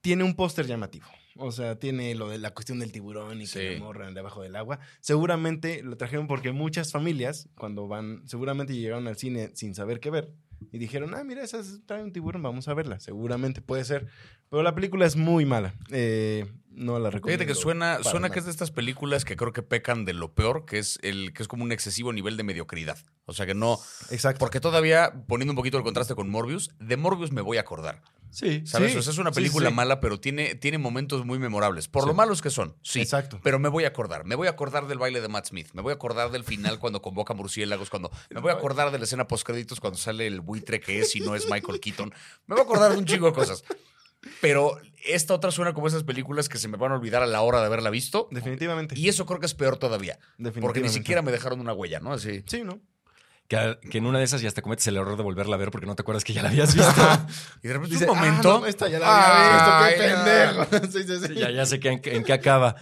tiene 0.00 0.24
un 0.24 0.34
póster 0.34 0.66
llamativo. 0.66 1.06
O 1.36 1.52
sea, 1.52 1.78
tiene 1.78 2.14
lo 2.16 2.28
de 2.28 2.38
la 2.38 2.52
cuestión 2.52 2.80
del 2.80 2.92
tiburón 2.92 3.40
y 3.40 3.46
Sí. 3.46 3.60
que 3.60 3.78
morran 3.78 4.12
debajo 4.14 4.42
del 4.42 4.56
agua. 4.56 4.80
Seguramente 5.00 5.82
lo 5.82 5.96
trajeron 5.96 6.26
porque 6.26 6.52
muchas 6.52 6.90
familias, 6.92 7.48
cuando 7.56 7.86
van, 7.88 8.22
seguramente 8.26 8.74
llegaron 8.74 9.06
al 9.08 9.16
cine 9.16 9.50
sin 9.54 9.74
saber 9.74 10.00
qué 10.00 10.10
ver. 10.10 10.32
Y 10.72 10.78
dijeron, 10.78 11.14
ah, 11.14 11.24
mira, 11.24 11.42
esa 11.42 11.58
es- 11.60 11.80
trae 11.86 12.02
un 12.02 12.12
tiburón, 12.12 12.42
vamos 12.42 12.68
a 12.68 12.74
verla. 12.74 13.00
Seguramente 13.00 13.60
puede 13.62 13.84
ser. 13.84 14.06
Pero 14.50 14.62
la 14.62 14.74
película 14.74 15.06
es 15.06 15.16
muy 15.16 15.44
mala. 15.46 15.74
eh, 15.90 16.46
no 16.70 16.98
la 17.00 17.10
recomiendo. 17.10 17.38
Fíjate 17.42 17.46
que 17.46 17.60
suena, 17.60 18.02
suena 18.02 18.20
nada. 18.20 18.32
que 18.32 18.38
es 18.38 18.44
de 18.44 18.50
estas 18.52 18.70
películas 18.70 19.24
que 19.24 19.36
creo 19.36 19.52
que 19.52 19.62
pecan 19.62 20.04
de 20.04 20.12
lo 20.12 20.32
peor, 20.34 20.64
que 20.66 20.78
es 20.78 20.98
el 21.02 21.32
que 21.34 21.42
es 21.42 21.48
como 21.48 21.64
un 21.64 21.72
excesivo 21.72 22.12
nivel 22.12 22.36
de 22.36 22.44
mediocridad. 22.44 22.96
O 23.26 23.32
sea 23.32 23.44
que 23.46 23.54
no. 23.54 23.78
Exacto. 24.10 24.38
Porque 24.38 24.60
todavía, 24.60 25.24
poniendo 25.26 25.52
un 25.52 25.56
poquito 25.56 25.76
el 25.78 25.82
contraste 25.84 26.14
con 26.14 26.30
Morbius, 26.30 26.70
de 26.78 26.96
Morbius 26.96 27.32
me 27.32 27.40
voy 27.42 27.56
a 27.56 27.62
acordar. 27.62 28.02
Sí. 28.30 28.62
¿Sabes? 28.64 28.92
Sí, 28.92 28.98
o 28.98 29.02
sea, 29.02 29.12
es 29.12 29.18
una 29.18 29.32
película 29.32 29.68
sí. 29.68 29.74
mala, 29.74 30.00
pero 30.00 30.20
tiene, 30.20 30.54
tiene 30.54 30.78
momentos 30.78 31.24
muy 31.24 31.38
memorables. 31.38 31.88
Por 31.88 32.06
lo 32.06 32.14
malos 32.14 32.42
que 32.42 32.50
son, 32.50 32.76
sí. 32.82 33.00
Exacto. 33.00 33.40
Pero 33.42 33.58
me 33.58 33.68
voy 33.68 33.84
a 33.84 33.88
acordar. 33.88 34.24
Me 34.24 34.34
voy 34.34 34.46
a 34.46 34.50
acordar 34.50 34.86
del 34.86 34.98
baile 34.98 35.20
de 35.20 35.28
Matt 35.28 35.46
Smith. 35.46 35.68
Me 35.72 35.82
voy 35.82 35.92
a 35.92 35.94
acordar 35.94 36.30
del 36.30 36.44
final 36.44 36.78
cuando 36.78 37.02
convoca 37.02 37.34
murciélagos. 37.34 37.90
Cuando, 37.90 38.10
me 38.30 38.40
voy 38.40 38.50
a 38.50 38.54
acordar 38.54 38.90
de 38.90 38.98
la 38.98 39.04
escena 39.04 39.26
postcréditos 39.26 39.80
cuando 39.80 39.98
sale 39.98 40.26
el 40.26 40.40
buitre 40.40 40.80
que 40.80 41.00
es 41.00 41.14
y 41.16 41.20
no 41.20 41.34
es 41.34 41.50
Michael 41.50 41.80
Keaton. 41.80 42.12
Me 42.46 42.54
voy 42.54 42.60
a 42.60 42.64
acordar 42.64 42.92
de 42.92 42.98
un 42.98 43.04
chingo 43.04 43.26
de 43.26 43.32
cosas. 43.32 43.64
Pero 44.40 44.78
esta 45.06 45.34
otra 45.34 45.50
suena 45.50 45.72
como 45.72 45.86
esas 45.88 46.04
películas 46.04 46.48
que 46.48 46.58
se 46.58 46.68
me 46.68 46.76
van 46.76 46.92
a 46.92 46.96
olvidar 46.96 47.22
a 47.22 47.26
la 47.26 47.40
hora 47.40 47.60
de 47.60 47.66
haberla 47.66 47.90
visto. 47.90 48.28
Definitivamente. 48.30 48.98
Y 48.98 49.08
eso 49.08 49.26
creo 49.26 49.40
que 49.40 49.46
es 49.46 49.54
peor 49.54 49.78
todavía. 49.78 50.18
Porque 50.18 50.30
ni 50.38 50.44
Definitivamente. 50.44 50.88
siquiera 50.90 51.22
me 51.22 51.32
dejaron 51.32 51.60
una 51.60 51.72
huella, 51.72 52.00
¿no? 52.00 52.12
Así. 52.12 52.42
Sí, 52.46 52.62
¿no? 52.62 52.80
Que, 53.50 53.80
que 53.90 53.98
en 53.98 54.06
una 54.06 54.20
de 54.20 54.24
esas 54.24 54.40
ya 54.42 54.50
te 54.52 54.62
cometes 54.62 54.86
el 54.86 54.96
error 54.96 55.16
de 55.16 55.24
volverla 55.24 55.56
a 55.56 55.58
ver 55.58 55.72
porque 55.72 55.84
no 55.84 55.96
te 55.96 56.02
acuerdas 56.02 56.22
que 56.22 56.32
ya 56.32 56.40
la 56.40 56.50
habías 56.50 56.72
visto. 56.72 57.02
Y 57.64 57.66
de 57.66 57.74
repente 57.74 57.94
Dice, 57.96 58.08
un 58.08 58.16
momento. 58.16 58.54
"Ah, 58.54 58.60
no, 58.60 58.66
esta 58.66 58.88
ya 58.88 59.00
la 59.00 59.88
había 59.88 59.88
visto, 59.88 60.04
qué 60.04 60.70
pendejo. 60.70 60.92
Sí, 60.92 61.02
sí, 61.02 61.26
sí. 61.26 61.34
ya, 61.34 61.50
ya 61.50 61.66
sé 61.66 61.80
que 61.80 61.88
en, 61.88 62.00
en 62.04 62.22
qué 62.22 62.32
acaba. 62.32 62.76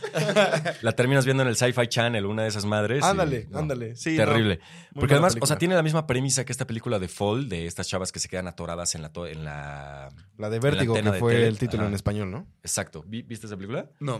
La 0.83 0.93
terminas 0.93 1.25
viendo 1.25 1.43
en 1.43 1.49
el 1.49 1.57
Sci-Fi 1.57 1.87
Channel, 1.87 2.27
una 2.27 2.43
de 2.43 2.49
esas 2.49 2.67
madres. 2.67 3.03
y- 3.03 3.07
Ándale, 3.07 3.47
no, 3.51 3.61
ándale. 3.61 3.97
Sí, 3.97 4.15
Terrible. 4.15 4.61
no. 4.93 5.01
Porque 5.01 5.15
además, 5.15 5.37
o 5.41 5.47
sea, 5.47 5.57
tiene 5.57 5.75
la 5.75 5.83
misma 5.83 6.07
premisa 6.07 6.45
que 6.45 6.53
esta 6.53 6.67
película 6.67 6.99
de 6.99 7.09
Fall, 7.09 7.49
de 7.49 7.65
estas 7.67 7.89
chavas 7.89 8.13
que 8.13 8.19
se 8.19 8.29
quedan 8.29 8.47
atoradas 8.47 8.95
en 8.95 9.01
la... 9.01 9.11
En 9.27 9.45
la... 9.47 10.11
La 10.37 10.51
de 10.51 10.59
Vértigo, 10.61 10.93
que 10.95 11.03
fue 11.15 11.33
tele. 11.33 11.47
el 11.49 11.59
título 11.59 11.85
Ajá. 11.85 11.89
en 11.89 11.95
español, 11.95 12.31
¿no? 12.31 12.47
Exacto. 12.63 13.03
¿Vi- 13.07 13.23
¿Viste 13.23 13.47
esa 13.47 13.57
película? 13.57 13.89
No. 14.01 14.19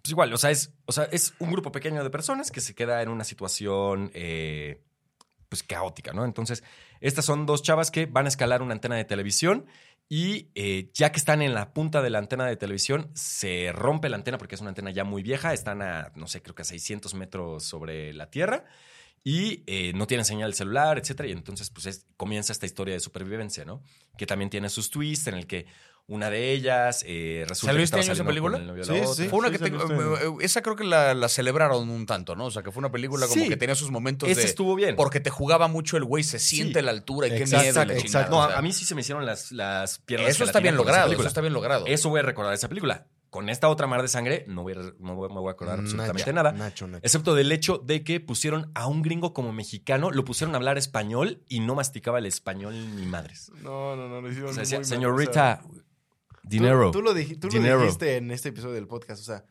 Pues 0.00 0.10
igual, 0.10 0.32
o 0.32 0.38
sea, 0.38 0.50
es, 0.50 0.72
o 0.86 0.92
sea, 0.92 1.04
es 1.12 1.34
un 1.38 1.52
grupo 1.52 1.70
pequeño 1.70 2.02
de 2.02 2.08
personas 2.08 2.50
que 2.50 2.62
se 2.62 2.74
queda 2.74 3.02
en 3.02 3.10
una 3.10 3.24
situación 3.24 4.10
eh, 4.14 4.80
pues 5.52 5.62
caótica, 5.62 6.14
¿no? 6.14 6.24
Entonces, 6.24 6.64
estas 7.02 7.26
son 7.26 7.44
dos 7.44 7.62
chavas 7.62 7.90
que 7.90 8.06
van 8.06 8.24
a 8.24 8.28
escalar 8.28 8.62
una 8.62 8.72
antena 8.72 8.96
de 8.96 9.04
televisión 9.04 9.66
y 10.08 10.48
eh, 10.54 10.90
ya 10.94 11.12
que 11.12 11.18
están 11.18 11.42
en 11.42 11.52
la 11.52 11.74
punta 11.74 12.00
de 12.00 12.08
la 12.08 12.16
antena 12.18 12.46
de 12.46 12.56
televisión, 12.56 13.10
se 13.12 13.70
rompe 13.72 14.08
la 14.08 14.16
antena 14.16 14.38
porque 14.38 14.54
es 14.54 14.62
una 14.62 14.70
antena 14.70 14.90
ya 14.90 15.04
muy 15.04 15.22
vieja, 15.22 15.52
están 15.52 15.82
a, 15.82 16.10
no 16.14 16.26
sé, 16.26 16.40
creo 16.40 16.54
que 16.54 16.62
a 16.62 16.64
600 16.64 17.12
metros 17.12 17.64
sobre 17.64 18.14
la 18.14 18.30
Tierra 18.30 18.64
y 19.22 19.62
eh, 19.66 19.92
no 19.94 20.06
tienen 20.06 20.24
señal 20.24 20.54
celular, 20.54 20.96
etcétera. 20.98 21.28
Y 21.28 21.32
entonces, 21.32 21.68
pues 21.68 21.84
es- 21.84 22.06
comienza 22.16 22.50
esta 22.54 22.64
historia 22.64 22.94
de 22.94 23.00
supervivencia, 23.00 23.66
¿no? 23.66 23.82
Que 24.16 24.24
también 24.24 24.48
tiene 24.48 24.70
sus 24.70 24.88
twists 24.90 25.26
en 25.26 25.34
el 25.34 25.46
que 25.46 25.66
una 26.08 26.30
de 26.30 26.52
ellas 26.52 27.04
eh, 27.06 27.44
resulta 27.48 27.68
¿Salió 27.72 27.78
que 27.78 27.84
este 27.84 27.96
año 27.96 28.02
esa 28.12 28.24
saliendo 28.24 28.28
película? 28.50 28.84
Sí, 28.84 29.00
la 29.00 29.06
sí. 29.06 29.28
Fue 29.28 29.38
una 29.38 29.48
sí, 29.48 29.58
que 29.58 29.70
te- 29.70 30.44
esa 30.44 30.60
creo 30.60 30.76
que 30.76 30.84
la, 30.84 31.14
la 31.14 31.28
celebraron 31.28 31.88
un 31.88 32.06
tanto, 32.06 32.34
¿no? 32.36 32.46
O 32.46 32.50
sea, 32.50 32.62
que 32.62 32.70
fue 32.72 32.80
una 32.80 32.90
película 32.90 33.26
como 33.26 33.42
Sí. 33.42 33.48
que 33.48 33.56
tenía 33.56 33.74
sus 33.74 33.90
momentos 33.90 34.28
Ese 34.28 34.40
de 34.42 34.46
estuvo 34.46 34.74
bien. 34.74 34.96
porque 34.96 35.20
te 35.20 35.30
jugaba 35.30 35.68
mucho 35.68 35.96
el 35.96 36.04
güey 36.04 36.24
se 36.24 36.38
siente 36.38 36.80
Sí. 36.80 36.84
la 36.84 36.90
altura 36.90 37.28
y 37.28 37.30
qué 37.30 37.36
Exacto, 37.38 37.62
miedo 37.64 37.80
exacto. 37.82 38.02
chingada, 38.02 38.28
No, 38.30 38.38
o 38.40 38.48
sea, 38.48 38.58
a 38.58 38.62
mí 38.62 38.72
sí 38.72 38.84
se 38.84 38.94
me 38.94 39.00
hicieron 39.02 39.24
las, 39.24 39.52
las 39.52 40.00
piernas. 40.00 40.30
eso 40.30 40.44
está 40.44 40.60
bien 40.60 40.76
logrado, 40.76 41.12
eso 41.12 41.26
está 41.26 41.40
bien 41.40 41.52
logrado. 41.52 41.86
Eso 41.86 42.08
voy 42.10 42.20
a 42.20 42.24
recordar 42.24 42.52
esa 42.52 42.68
película. 42.68 43.06
Con 43.30 43.48
esta 43.48 43.70
otra 43.70 43.86
mar 43.86 44.02
de 44.02 44.08
sangre 44.08 44.44
no 44.46 44.62
voy 44.62 44.74
a, 44.74 44.76
no 44.98 45.14
voy- 45.14 45.30
me 45.30 45.36
voy 45.40 45.48
a 45.48 45.52
acordar 45.52 45.78
absolutamente 45.78 46.20
Nacho, 46.20 46.32
nada. 46.34 46.52
Nacho, 46.52 46.86
Nacho. 46.86 47.00
Excepto 47.02 47.34
del 47.34 47.50
hecho 47.50 47.78
de 47.78 48.04
que 48.04 48.20
pusieron 48.20 48.70
a 48.74 48.86
un 48.88 49.00
gringo 49.00 49.32
como 49.32 49.54
mexicano, 49.54 50.10
lo 50.10 50.22
pusieron 50.26 50.54
a 50.54 50.58
hablar 50.58 50.76
español 50.76 51.40
y 51.48 51.60
no 51.60 51.74
masticaba 51.74 52.18
el 52.18 52.26
español 52.26 52.74
ni 52.94 53.06
madres. 53.06 53.50
No, 53.62 53.96
no, 53.96 54.06
no, 54.08 54.20
lo 54.20 54.28
hicieron 54.28 54.50
O 54.50 54.52
sea, 54.52 54.60
muy 54.60 54.64
decía, 54.64 54.78
mal, 54.80 54.84
señorita, 54.84 55.62
o 55.66 55.72
sea, 55.74 55.81
dinero. 56.58 56.90
Tú, 56.90 56.98
tú 56.98 57.02
lo, 57.02 57.14
dij- 57.14 57.38
tú 57.40 57.48
lo 57.48 57.52
dinero. 57.54 57.80
dijiste 57.82 58.16
en 58.16 58.30
este 58.30 58.50
episodio 58.50 58.74
del 58.74 58.86
podcast, 58.86 59.20
o 59.20 59.24
sea, 59.24 59.44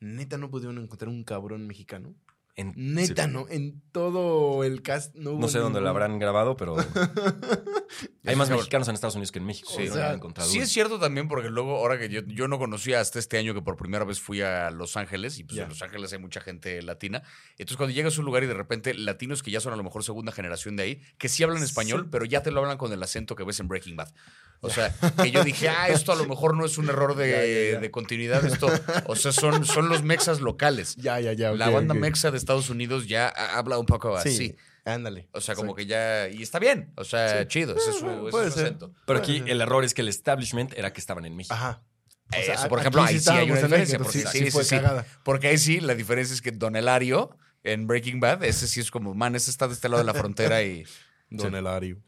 neta 0.00 0.38
no 0.38 0.50
pudieron 0.50 0.78
encontrar 0.78 1.08
un 1.08 1.24
cabrón 1.24 1.66
mexicano. 1.66 2.14
En- 2.56 2.72
Neta, 2.76 3.26
sí. 3.26 3.30
no. 3.30 3.46
En 3.48 3.80
todo 3.92 4.64
el 4.64 4.82
cast 4.82 5.14
no 5.14 5.30
hubo 5.30 5.38
No 5.40 5.46
sé 5.48 5.60
dónde 5.60 5.80
lo 5.80 5.88
habrán 5.90 6.18
grabado, 6.18 6.56
pero 6.56 6.74
hay 8.24 8.36
más 8.36 8.50
mexicanos 8.50 8.88
en 8.88 8.94
Estados 8.94 9.14
Unidos 9.14 9.30
que 9.32 9.38
en 9.38 9.44
México. 9.46 9.70
Sí, 9.76 9.88
o 9.88 9.92
sea, 9.94 10.18
Sí 10.44 10.58
es 10.58 10.68
cierto 10.70 10.98
también 10.98 11.28
porque 11.28 11.50
luego, 11.50 11.76
ahora 11.76 11.98
que 11.98 12.08
yo, 12.08 12.20
yo 12.26 12.48
no 12.48 12.58
conocía 12.58 13.00
hasta 13.00 13.18
este 13.20 13.38
año 13.38 13.54
que 13.54 13.62
por 13.62 13.76
primera 13.76 14.04
vez 14.04 14.20
fui 14.20 14.40
a 14.42 14.70
Los 14.72 14.96
Ángeles 14.96 15.38
y 15.38 15.44
pues 15.44 15.58
en 15.58 15.68
Los 15.68 15.82
Ángeles 15.82 16.12
hay 16.12 16.18
mucha 16.18 16.40
gente 16.40 16.82
latina. 16.82 17.22
Entonces 17.52 17.76
cuando 17.76 17.94
llegas 17.94 18.16
a 18.16 18.20
un 18.20 18.26
lugar 18.26 18.42
y 18.42 18.46
de 18.46 18.54
repente 18.54 18.92
latinos 18.92 19.42
que 19.44 19.50
ya 19.52 19.60
son 19.60 19.72
a 19.72 19.76
lo 19.76 19.84
mejor 19.84 20.02
segunda 20.04 20.32
generación 20.32 20.74
de 20.76 20.82
ahí, 20.82 21.02
que 21.16 21.28
sí 21.28 21.42
hablan 21.44 21.62
español, 21.62 22.02
Sí. 22.02 22.08
pero 22.10 22.24
ya 22.24 22.42
te 22.42 22.50
lo 22.50 22.60
hablan 22.60 22.76
con 22.76 22.92
el 22.92 23.02
acento 23.02 23.36
que 23.36 23.44
ves 23.44 23.60
en 23.60 23.68
Breaking 23.68 23.96
Bad. 23.96 24.12
O 24.60 24.70
sea, 24.70 24.92
que 25.22 25.30
yo 25.30 25.44
dije, 25.44 25.68
ah, 25.68 25.88
esto 25.88 26.10
a 26.12 26.16
lo 26.16 26.26
mejor 26.26 26.56
no 26.56 26.64
es 26.66 26.78
un 26.78 26.88
error 26.88 27.14
de, 27.14 27.30
Ya, 27.30 27.36
ya, 27.44 27.72
ya. 27.74 27.80
de 27.80 27.90
continuidad, 27.92 28.44
esto, 28.44 28.66
o 29.06 29.14
sea, 29.14 29.30
son, 29.32 29.64
son 29.64 29.88
los 29.88 30.02
mexas 30.02 30.40
locales. 30.40 30.96
Ya, 30.96 31.20
ya, 31.20 31.32
ya. 31.32 31.52
La 31.52 31.70
banda 31.70 31.94
mexa 31.94 32.30
de 32.30 32.38
Estados 32.38 32.68
Unidos 32.68 33.06
ya 33.06 33.28
ha- 33.28 33.56
habla 33.58 33.78
un 33.78 33.86
poco 33.86 34.16
así. 34.16 34.36
Sí, 34.36 34.56
ándale. 34.84 35.28
O 35.32 35.40
sea, 35.40 35.54
como 35.54 35.74
que 35.76 35.86
ya. 35.86 36.28
Y 36.28 36.42
está 36.42 36.58
bien. 36.58 36.92
O 36.96 37.04
sea, 37.04 37.46
chido. 37.46 37.76
Ese 37.76 37.90
es 37.90 37.96
su, 37.98 38.06
ese 38.10 38.24
es 38.26 38.30
puede 38.30 38.50
su 38.50 38.56
ser. 38.56 38.64
acento. 38.66 38.92
Pero 39.06 39.18
aquí 39.20 39.42
el 39.46 39.60
error 39.60 39.84
es 39.84 39.94
que 39.94 40.02
el 40.02 40.08
establishment 40.08 40.72
era 40.76 40.92
que 40.92 41.00
estaban 41.00 41.24
en 41.24 41.36
México. 41.36 41.54
Ajá. 41.54 41.82
O 42.30 42.42
sea, 42.42 42.54
Eso, 42.54 42.68
por 42.68 42.80
ejemplo, 42.80 43.02
ahí 43.02 43.18
sí 43.20 43.30
hay 43.30 43.50
una 43.50 43.54
diferencia. 43.60 43.98
México, 43.98 44.04
Porque, 44.04 44.18
sí, 44.18 44.38
sí 44.38 44.44
sí, 44.46 44.50
fue 44.50 44.64
sí. 44.64 44.76
cagada. 44.76 45.06
Porque 45.24 45.46
ahí 45.48 45.56
sí, 45.58 45.80
la 45.80 45.94
diferencia 45.94 46.34
es 46.34 46.42
que 46.42 46.50
Don 46.50 46.74
Elario 46.76 47.30
en 47.64 47.86
Breaking 47.86 48.20
Bad, 48.20 48.42
ese 48.44 48.66
sí 48.66 48.80
es 48.80 48.90
como, 48.90 49.14
man, 49.14 49.34
ese 49.34 49.50
está 49.50 49.66
de 49.68 49.74
este 49.74 49.88
lado 49.88 50.02
de 50.02 50.06
la 50.06 50.14
frontera 50.14 50.62
y, 50.62 50.84
Don 51.30 51.54
Elario. 51.54 51.98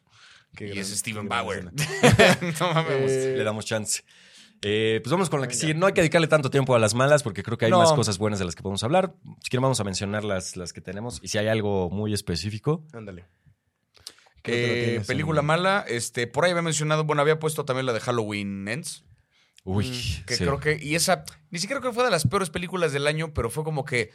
Qué 0.60 0.66
y 0.66 0.68
gran- 0.72 0.80
es 0.82 0.88
Steven 0.98 1.26
Bauer. 1.28 1.64
no 2.60 2.74
mames. 2.74 3.10
Eh, 3.10 3.34
Le 3.38 3.44
damos 3.44 3.64
chance. 3.64 4.02
Eh, 4.62 5.00
pues 5.02 5.10
vamos 5.10 5.30
con 5.30 5.40
la 5.40 5.48
que 5.48 5.54
sigue. 5.54 5.72
No 5.72 5.86
hay 5.86 5.94
que 5.94 6.02
dedicarle 6.02 6.26
tanto 6.28 6.50
tiempo 6.50 6.74
a 6.74 6.78
las 6.78 6.92
malas 6.94 7.22
porque 7.22 7.42
creo 7.42 7.56
que 7.56 7.64
hay 7.64 7.70
No. 7.70 7.78
más 7.78 7.94
cosas 7.94 8.18
buenas 8.18 8.38
de 8.38 8.44
las 8.44 8.54
que 8.54 8.62
podemos 8.62 8.84
hablar. 8.84 9.14
Si 9.42 9.48
quieren 9.48 9.62
vamos 9.62 9.80
a 9.80 9.84
mencionar 9.84 10.22
las, 10.22 10.54
las 10.58 10.74
que 10.74 10.82
tenemos. 10.82 11.18
Y 11.22 11.28
si 11.28 11.38
hay 11.38 11.48
algo 11.48 11.88
muy 11.88 12.12
específico. 12.12 12.84
Ándale. 12.92 13.24
Eh, 14.44 15.02
película 15.06 15.40
en- 15.40 15.46
mala, 15.46 15.84
este, 15.88 16.26
por 16.26 16.44
ahí 16.44 16.50
había 16.50 16.62
mencionado, 16.62 17.04
bueno, 17.04 17.22
había 17.22 17.38
puesto 17.38 17.64
también 17.64 17.86
la 17.86 17.92
de 17.92 18.00
Halloween 18.00 18.68
Ends. 18.68 19.04
Uy, 19.64 19.86
Mm, 19.86 20.24
Que 20.26 20.36
sí. 20.36 20.44
creo 20.44 20.58
que. 20.60 20.78
Y 20.80 20.94
esa. 20.94 21.24
Ni 21.50 21.58
siquiera 21.58 21.80
creo 21.80 21.92
que 21.92 21.94
fue 21.94 22.04
de 22.04 22.10
las 22.10 22.26
peores 22.26 22.48
películas 22.50 22.92
del 22.92 23.06
año, 23.06 23.32
pero 23.34 23.50
fue 23.50 23.64
como 23.64 23.84
que. 23.84 24.10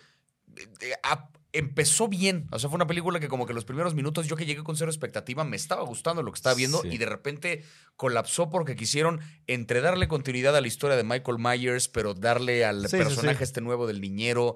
eh, 0.81 0.93
a- 1.03 1.29
empezó 1.57 2.07
bien. 2.07 2.47
O 2.51 2.59
sea, 2.59 2.69
fue 2.69 2.75
una 2.77 2.87
película 2.87 3.19
que, 3.19 3.27
como 3.27 3.45
que 3.45 3.53
los 3.53 3.65
primeros 3.65 3.95
minutos, 3.95 4.27
yo 4.27 4.35
que 4.35 4.45
llegué 4.45 4.63
con 4.63 4.75
cero 4.75 4.91
expectativa, 4.91 5.43
me 5.43 5.55
estaba 5.55 5.83
gustando 5.83 6.21
lo 6.23 6.31
que 6.31 6.37
estaba 6.37 6.55
viendo 6.55 6.81
Sí. 6.81 6.89
y 6.91 6.97
de 6.97 7.05
repente 7.05 7.63
colapsó 7.95 8.49
porque 8.49 8.75
quisieron 8.75 9.19
entre 9.47 9.81
darle 9.81 10.07
continuidad 10.07 10.55
a 10.55 10.61
la 10.61 10.67
historia 10.67 10.97
de 10.97 11.03
Michael 11.03 11.37
Myers, 11.39 11.87
pero 11.87 12.13
darle 12.13 12.65
al 12.65 12.87
Sí, 12.89 12.97
personaje 12.97 13.37
sí. 13.37 13.43
este 13.43 13.61
nuevo 13.61 13.87
del 13.87 14.01
niñero. 14.01 14.55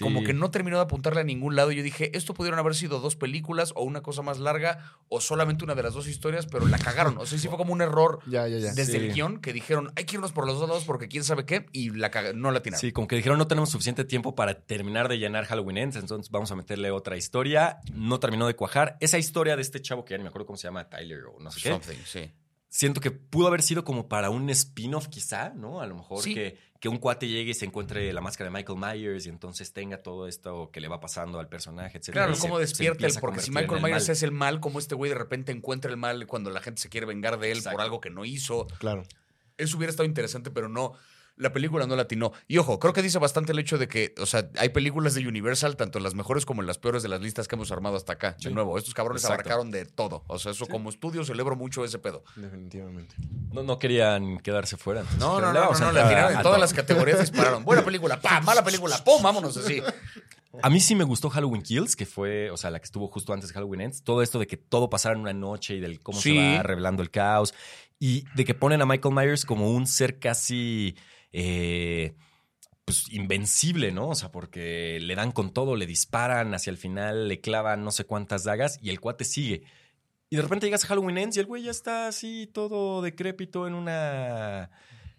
Como 0.00 0.22
que 0.24 0.32
no 0.32 0.50
terminó 0.50 0.76
de 0.76 0.82
apuntarle 0.84 1.20
a 1.20 1.24
ningún 1.24 1.54
lado. 1.56 1.70
Yo 1.72 1.82
dije, 1.82 2.16
esto 2.16 2.32
pudieron 2.34 2.58
haber 2.58 2.74
sido 2.74 3.00
dos 3.00 3.16
películas 3.16 3.72
o 3.76 3.82
una 3.84 4.02
cosa 4.02 4.22
más 4.22 4.38
larga 4.38 4.78
o 5.08 5.20
solamente 5.20 5.64
una 5.64 5.74
de 5.74 5.82
las 5.82 5.94
dos 5.94 6.06
historias, 6.08 6.46
pero 6.46 6.66
la 6.66 6.78
cagaron. 6.78 7.18
O 7.18 7.26
sea, 7.26 7.38
sí 7.38 7.48
fue 7.48 7.56
como 7.58 7.72
un 7.72 7.82
error 7.82 8.20
Ya, 8.26 8.46
ya, 8.48 8.58
ya. 8.58 8.72
desde 8.72 8.96
el 8.98 9.12
guion 9.12 9.38
que 9.40 9.52
dijeron, 9.52 9.92
hay 9.96 10.04
que 10.04 10.16
irnos 10.16 10.32
por 10.32 10.46
los 10.46 10.58
dos 10.58 10.68
lados 10.68 10.84
porque 10.84 11.08
quién 11.08 11.24
sabe 11.24 11.44
qué, 11.44 11.66
y 11.72 11.90
la 11.90 12.10
no 12.34 12.50
la 12.52 12.62
tiraron. 12.62 12.80
Sí, 12.80 12.92
como 12.92 13.06
que 13.08 13.16
dijeron 13.16 13.36
no 13.38 13.46
tenemos 13.48 13.70
suficiente 13.70 14.04
tiempo 14.04 14.34
para 14.34 14.54
terminar 14.60 15.08
de 15.08 15.18
llenar 15.18 15.44
Halloween 15.46 15.78
Ends, 15.78 15.96
entonces 15.96 16.30
vamos 16.36 16.50
a 16.52 16.56
meterle 16.56 16.90
otra 16.90 17.16
historia. 17.16 17.78
No 17.92 18.20
terminó 18.20 18.46
de 18.46 18.54
cuajar. 18.54 18.96
Esa 19.00 19.18
historia 19.18 19.56
de 19.56 19.62
este 19.62 19.80
chavo 19.82 20.04
que 20.04 20.14
ya 20.14 20.18
ni 20.18 20.22
me 20.24 20.28
acuerdo 20.28 20.46
cómo 20.46 20.56
se 20.56 20.68
llama, 20.68 20.88
Tyler 20.88 21.24
o 21.26 21.38
no 21.40 21.50
sé 21.50 21.60
qué. 21.62 21.68
Something, 21.70 21.96
sí. 22.04 22.30
Siento 22.68 23.00
que 23.00 23.10
pudo 23.10 23.46
haber 23.46 23.62
sido 23.62 23.84
como 23.84 24.08
para 24.08 24.28
un 24.28 24.50
spin-off 24.50 25.08
quizá, 25.08 25.50
¿no? 25.50 25.80
A 25.80 25.86
lo 25.86 25.94
mejor 25.94 26.22
Sí. 26.22 26.34
que, 26.34 26.58
que 26.78 26.88
un 26.90 26.98
cuate 26.98 27.26
llegue 27.26 27.52
y 27.52 27.54
se 27.54 27.64
encuentre 27.64 28.12
la 28.12 28.20
máscara 28.20 28.50
de 28.50 28.56
Michael 28.56 28.78
Myers 28.78 29.24
y 29.24 29.28
entonces 29.30 29.72
tenga 29.72 30.02
todo 30.02 30.26
esto 30.28 30.70
que 30.70 30.80
le 30.80 30.88
va 30.88 31.00
pasando 31.00 31.38
al 31.40 31.48
personaje, 31.48 31.96
etc. 31.98 32.10
Claro, 32.10 32.34
cómo 32.38 32.58
despierta 32.58 33.06
el. 33.06 33.14
Porque 33.20 33.40
si 33.40 33.50
Michael 33.50 33.80
Myers 33.80 34.04
es 34.04 34.08
es 34.18 34.22
el 34.24 34.32
mal, 34.32 34.60
como 34.60 34.78
este 34.78 34.94
güey 34.94 35.08
de 35.10 35.16
repente 35.16 35.52
encuentra 35.52 35.90
el 35.90 35.96
mal 35.96 36.26
cuando 36.26 36.50
la 36.50 36.60
gente 36.60 36.82
se 36.82 36.90
quiere 36.90 37.06
vengar 37.06 37.38
de 37.38 37.50
él 37.52 37.58
Exacto. 37.58 37.76
por 37.76 37.82
algo 37.82 38.00
que 38.00 38.10
no 38.10 38.24
hizo. 38.26 38.66
Claro. 38.78 39.04
Eso 39.56 39.78
hubiera 39.78 39.90
estado 39.90 40.06
interesante, 40.06 40.50
pero 40.50 40.68
no. 40.68 40.92
La 41.38 41.52
película 41.52 41.86
no 41.86 41.96
latinó. 41.96 42.32
Y 42.48 42.56
ojo, 42.58 42.78
creo 42.78 42.94
que 42.94 43.02
dice 43.02 43.18
bastante 43.18 43.52
el 43.52 43.58
hecho 43.58 43.76
de 43.76 43.88
que, 43.88 44.14
o 44.18 44.24
sea, 44.24 44.48
hay 44.58 44.70
películas 44.70 45.12
de 45.14 45.28
Universal, 45.28 45.76
tanto 45.76 46.00
las 46.00 46.14
mejores 46.14 46.46
como 46.46 46.62
las 46.62 46.78
peores 46.78 47.02
de 47.02 47.10
las 47.10 47.20
listas 47.20 47.46
que 47.46 47.56
hemos 47.56 47.70
armado 47.70 47.96
hasta 47.96 48.14
acá. 48.14 48.36
De 48.42 48.50
nuevo, 48.50 48.78
estos 48.78 48.94
cabrones 48.94 49.22
Exacto. 49.22 49.42
abarcaron 49.42 49.70
de 49.70 49.84
todo. 49.84 50.24
O 50.28 50.38
sea, 50.38 50.52
eso 50.52 50.66
como 50.66 50.88
estudio 50.88 51.24
celebro 51.26 51.54
mucho 51.54 51.84
ese 51.84 51.98
pedo. 51.98 52.24
Definitivamente. 52.36 53.14
No, 53.52 53.62
no 53.62 53.78
querían 53.78 54.38
quedarse 54.38 54.76
fuera. 54.78 55.00
entonces 55.00 55.20
No, 55.20 55.38
no, 55.40 55.52
"Le 55.52 55.58
no, 55.60 55.64
no, 55.72 55.78
no, 55.78 55.88
entrar 55.88 56.08
tiraron 56.08 56.30
en 56.32 56.42
todas 56.42 56.54
todo". 56.54 56.58
las 56.58 56.72
categorías 56.72 57.20
dispararon. 57.20 57.64
Buena 57.64 57.84
película, 57.84 58.18
¡pam! 58.20 58.42
Mala 58.46 58.64
película, 58.64 58.96
¡pum! 59.04 59.22
Vámonos 59.22 59.56
así. 59.58 59.82
A 60.62 60.70
mí 60.70 60.80
sí 60.80 60.94
me 60.94 61.04
gustó 61.04 61.28
Halloween 61.28 61.60
Kills, 61.60 61.96
que 61.96 62.06
fue, 62.06 62.50
o 62.50 62.56
sea, 62.56 62.70
la 62.70 62.78
que 62.78 62.86
estuvo 62.86 63.08
justo 63.08 63.34
antes 63.34 63.50
de 63.50 63.54
Halloween 63.54 63.82
Ends. 63.82 64.02
Todo 64.02 64.22
esto 64.22 64.38
de 64.38 64.46
que 64.46 64.56
todo 64.56 64.88
pasara 64.88 65.14
en 65.14 65.20
una 65.20 65.34
noche 65.34 65.74
y 65.74 65.80
del 65.80 66.00
cómo 66.00 66.18
Sí. 66.18 66.34
se 66.34 66.56
va 66.56 66.62
revelando 66.62 67.02
el 67.02 67.10
caos. 67.10 67.52
Y 67.98 68.24
de 68.34 68.44
que 68.46 68.54
ponen 68.54 68.80
a 68.80 68.86
Michael 68.86 69.14
Myers 69.14 69.44
como 69.44 69.70
un 69.70 69.86
ser 69.86 70.18
casi. 70.18 70.96
Eh, 71.38 72.14
pues 72.86 73.12
invencible, 73.12 73.92
¿no? 73.92 74.08
O 74.08 74.14
sea, 74.14 74.32
porque 74.32 74.98
le 75.02 75.14
dan 75.14 75.32
con 75.32 75.52
todo, 75.52 75.76
le 75.76 75.86
disparan 75.86 76.54
hacia 76.54 76.70
el 76.70 76.78
final, 76.78 77.28
le 77.28 77.42
clavan 77.42 77.84
no 77.84 77.90
sé 77.90 78.04
cuántas 78.04 78.44
dagas 78.44 78.78
y 78.80 78.88
el 78.88 79.00
cuate 79.00 79.24
sigue. 79.24 79.64
Y 80.30 80.36
de 80.36 80.42
repente 80.42 80.66
llegas 80.66 80.84
a 80.84 80.86
Halloween 80.88 81.18
Ends 81.18 81.36
y 81.36 81.40
el 81.40 81.46
güey 81.46 81.64
ya 81.64 81.72
está 81.72 82.08
así 82.08 82.46
todo 82.46 83.02
decrépito 83.02 83.66
en 83.66 83.74
una. 83.74 84.70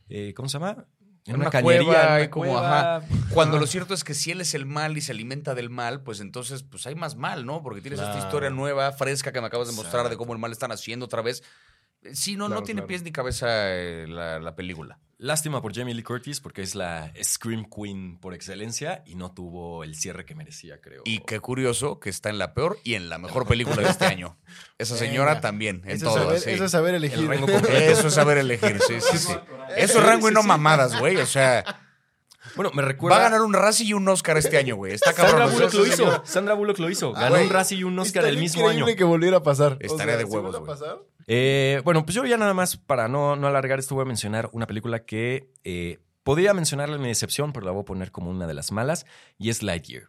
eh, 0.10 0.34
¿Cómo 0.36 0.50
se 0.50 0.58
llama? 0.58 0.88
En 1.28 1.36
una 1.36 1.52
cañería, 1.52 1.84
cueva, 1.84 2.02
en 2.02 2.14
una 2.14 2.24
y 2.24 2.30
como, 2.30 2.46
cueva. 2.46 3.04
Cuando 3.32 3.60
lo 3.60 3.68
cierto 3.68 3.94
es 3.94 4.04
que 4.04 4.16
si 4.16 4.32
él 4.32 4.42
es 4.42 4.56
el 4.56 4.66
mal 4.66 4.98
y 4.98 5.02
se 5.02 5.12
alimenta 5.12 5.54
del 5.54 5.70
mal, 5.70 6.02
pues 6.02 6.20
entonces 6.20 6.64
pues 6.64 6.88
hay 6.88 6.96
más 6.96 7.16
mal, 7.16 7.46
¿no? 7.46 7.62
Porque 7.62 7.82
tienes 7.82 8.00
esta 8.00 8.18
historia 8.18 8.50
nueva, 8.50 8.92
fresca 8.92 9.32
que 9.32 9.40
me 9.40 9.48
acabas 9.48 9.68
de 9.68 9.76
mostrar 9.76 10.10
de 10.10 10.18
cómo 10.18 10.34
el 10.34 10.40
mal 10.40 10.52
están 10.52 10.72
haciendo 10.72 11.06
otra 11.06 11.22
vez. 11.22 11.44
Sí, 12.14 12.38
no, 12.38 12.50
no 12.50 12.64
tiene 12.64 12.80
claro. 12.80 12.88
pies 12.88 13.04
ni 13.04 13.12
cabeza 13.12 13.48
eh, 13.50 14.08
la, 14.08 14.40
la 14.40 14.56
película. 14.56 15.00
Lástima 15.20 15.64
por 15.64 15.74
Jamie 15.76 15.96
Lee 15.96 16.04
Curtis 16.04 16.40
porque 16.40 16.62
es 16.62 16.76
la 16.76 17.12
Scream 17.24 17.66
Queen 17.66 18.20
por 18.20 18.36
excelencia 18.36 19.02
y 19.06 19.16
no 19.16 19.32
tuvo 19.32 19.84
el 19.84 19.96
cierre 19.96 20.26
que 20.26 20.36
merecía, 20.36 20.80
creo. 20.80 21.02
Y 21.06 21.20
qué 21.22 21.40
curioso 21.40 22.00
que 22.00 22.12
está 22.12 22.30
en 22.30 22.38
la 22.38 22.54
peor 22.54 22.78
y 22.84 22.94
en 22.94 23.10
la 23.10 23.18
mejor 23.18 23.48
película 23.48 23.78
de 23.78 23.90
este 23.90 24.06
año. 24.06 24.38
Esa 24.78 24.96
señora 24.96 25.32
Venga. 25.32 25.42
también, 25.42 25.82
en 25.86 25.92
Eso, 25.98 26.06
todo. 26.06 26.18
es 26.18 26.24
saber, 26.24 26.40
sí. 26.42 26.50
eso 26.52 26.66
es 26.66 26.72
saber 26.72 26.94
elegir. 26.94 27.32
El. 27.32 27.50
Eso 27.82 28.08
es 28.10 28.14
saber 28.14 28.38
elegir, 28.38 28.80
sí, 28.88 29.02
sí, 29.02 29.18
sí. 29.18 29.34
Eso 29.76 30.00
es 30.00 30.06
rango 30.06 30.30
y 30.30 30.34
no 30.34 30.44
mamadas, 30.44 31.00
güey. 31.00 31.18
O 31.18 31.26
sea, 31.26 31.64
Bueno, 32.56 32.72
me 32.74 32.82
va 32.82 32.88
recuerda. 32.88 33.18
a 33.18 33.22
ganar 33.22 33.42
un 33.42 33.54
Razzie 33.54 33.88
y 33.88 33.94
un 33.94 34.08
Oscar 34.08 34.38
este 34.38 34.58
año, 34.58 34.76
güey. 34.76 34.94
Está 34.94 35.12
Sandra 35.14 35.32
cabrón. 35.46 35.54
Bullock 35.54 35.70
Esa 35.74 35.78
lo 35.78 35.86
hizo. 35.88 36.22
Sandra 36.26 36.54
Bullock 36.54 36.80
lo 36.80 36.90
hizo. 36.90 37.14
Ah, 37.16 37.22
Ganó 37.30 37.42
un 37.42 37.50
Razzie 37.50 37.78
y 37.80 37.84
un 37.84 37.98
Oscar 38.00 38.26
el 38.26 38.38
mismo 38.38 38.68
año. 38.68 38.86
que 38.86 39.04
volviera 39.04 39.38
a 39.38 39.44
pasar. 39.44 39.78
Estaría 39.80 40.18
de 40.18 40.26
¿sí 40.26 40.30
huevos, 40.32 40.52
vuelve 40.52 40.58
a 40.58 40.60
güey. 40.60 40.72
pasar? 40.80 40.98
Eh, 41.28 41.82
bueno, 41.84 42.06
pues 42.06 42.16
yo 42.16 42.26
ya 42.26 42.38
nada 42.38 42.54
más, 42.54 42.78
para 42.78 43.08
no, 43.08 43.36
no 43.36 43.48
alargar 43.48 43.80
esto, 43.80 43.96
voy 43.96 44.04
a 44.04 44.06
mencionar 44.06 44.50
una 44.54 44.66
película 44.68 45.04
que 45.06 45.52
eh, 45.64 46.00
podría 46.24 46.54
mencionarla 46.54 46.96
en 46.96 47.02
mi 47.02 47.10
decepción, 47.10 47.52
pero 47.54 47.66
la 47.66 47.72
voy 47.74 47.82
a 47.82 47.86
poner 47.86 48.12
como 48.12 48.30
una 48.32 48.48
de 48.48 48.54
las 48.54 48.72
malas, 48.72 49.06
y 49.38 49.50
es 49.50 49.62
Lightyear. 49.64 50.04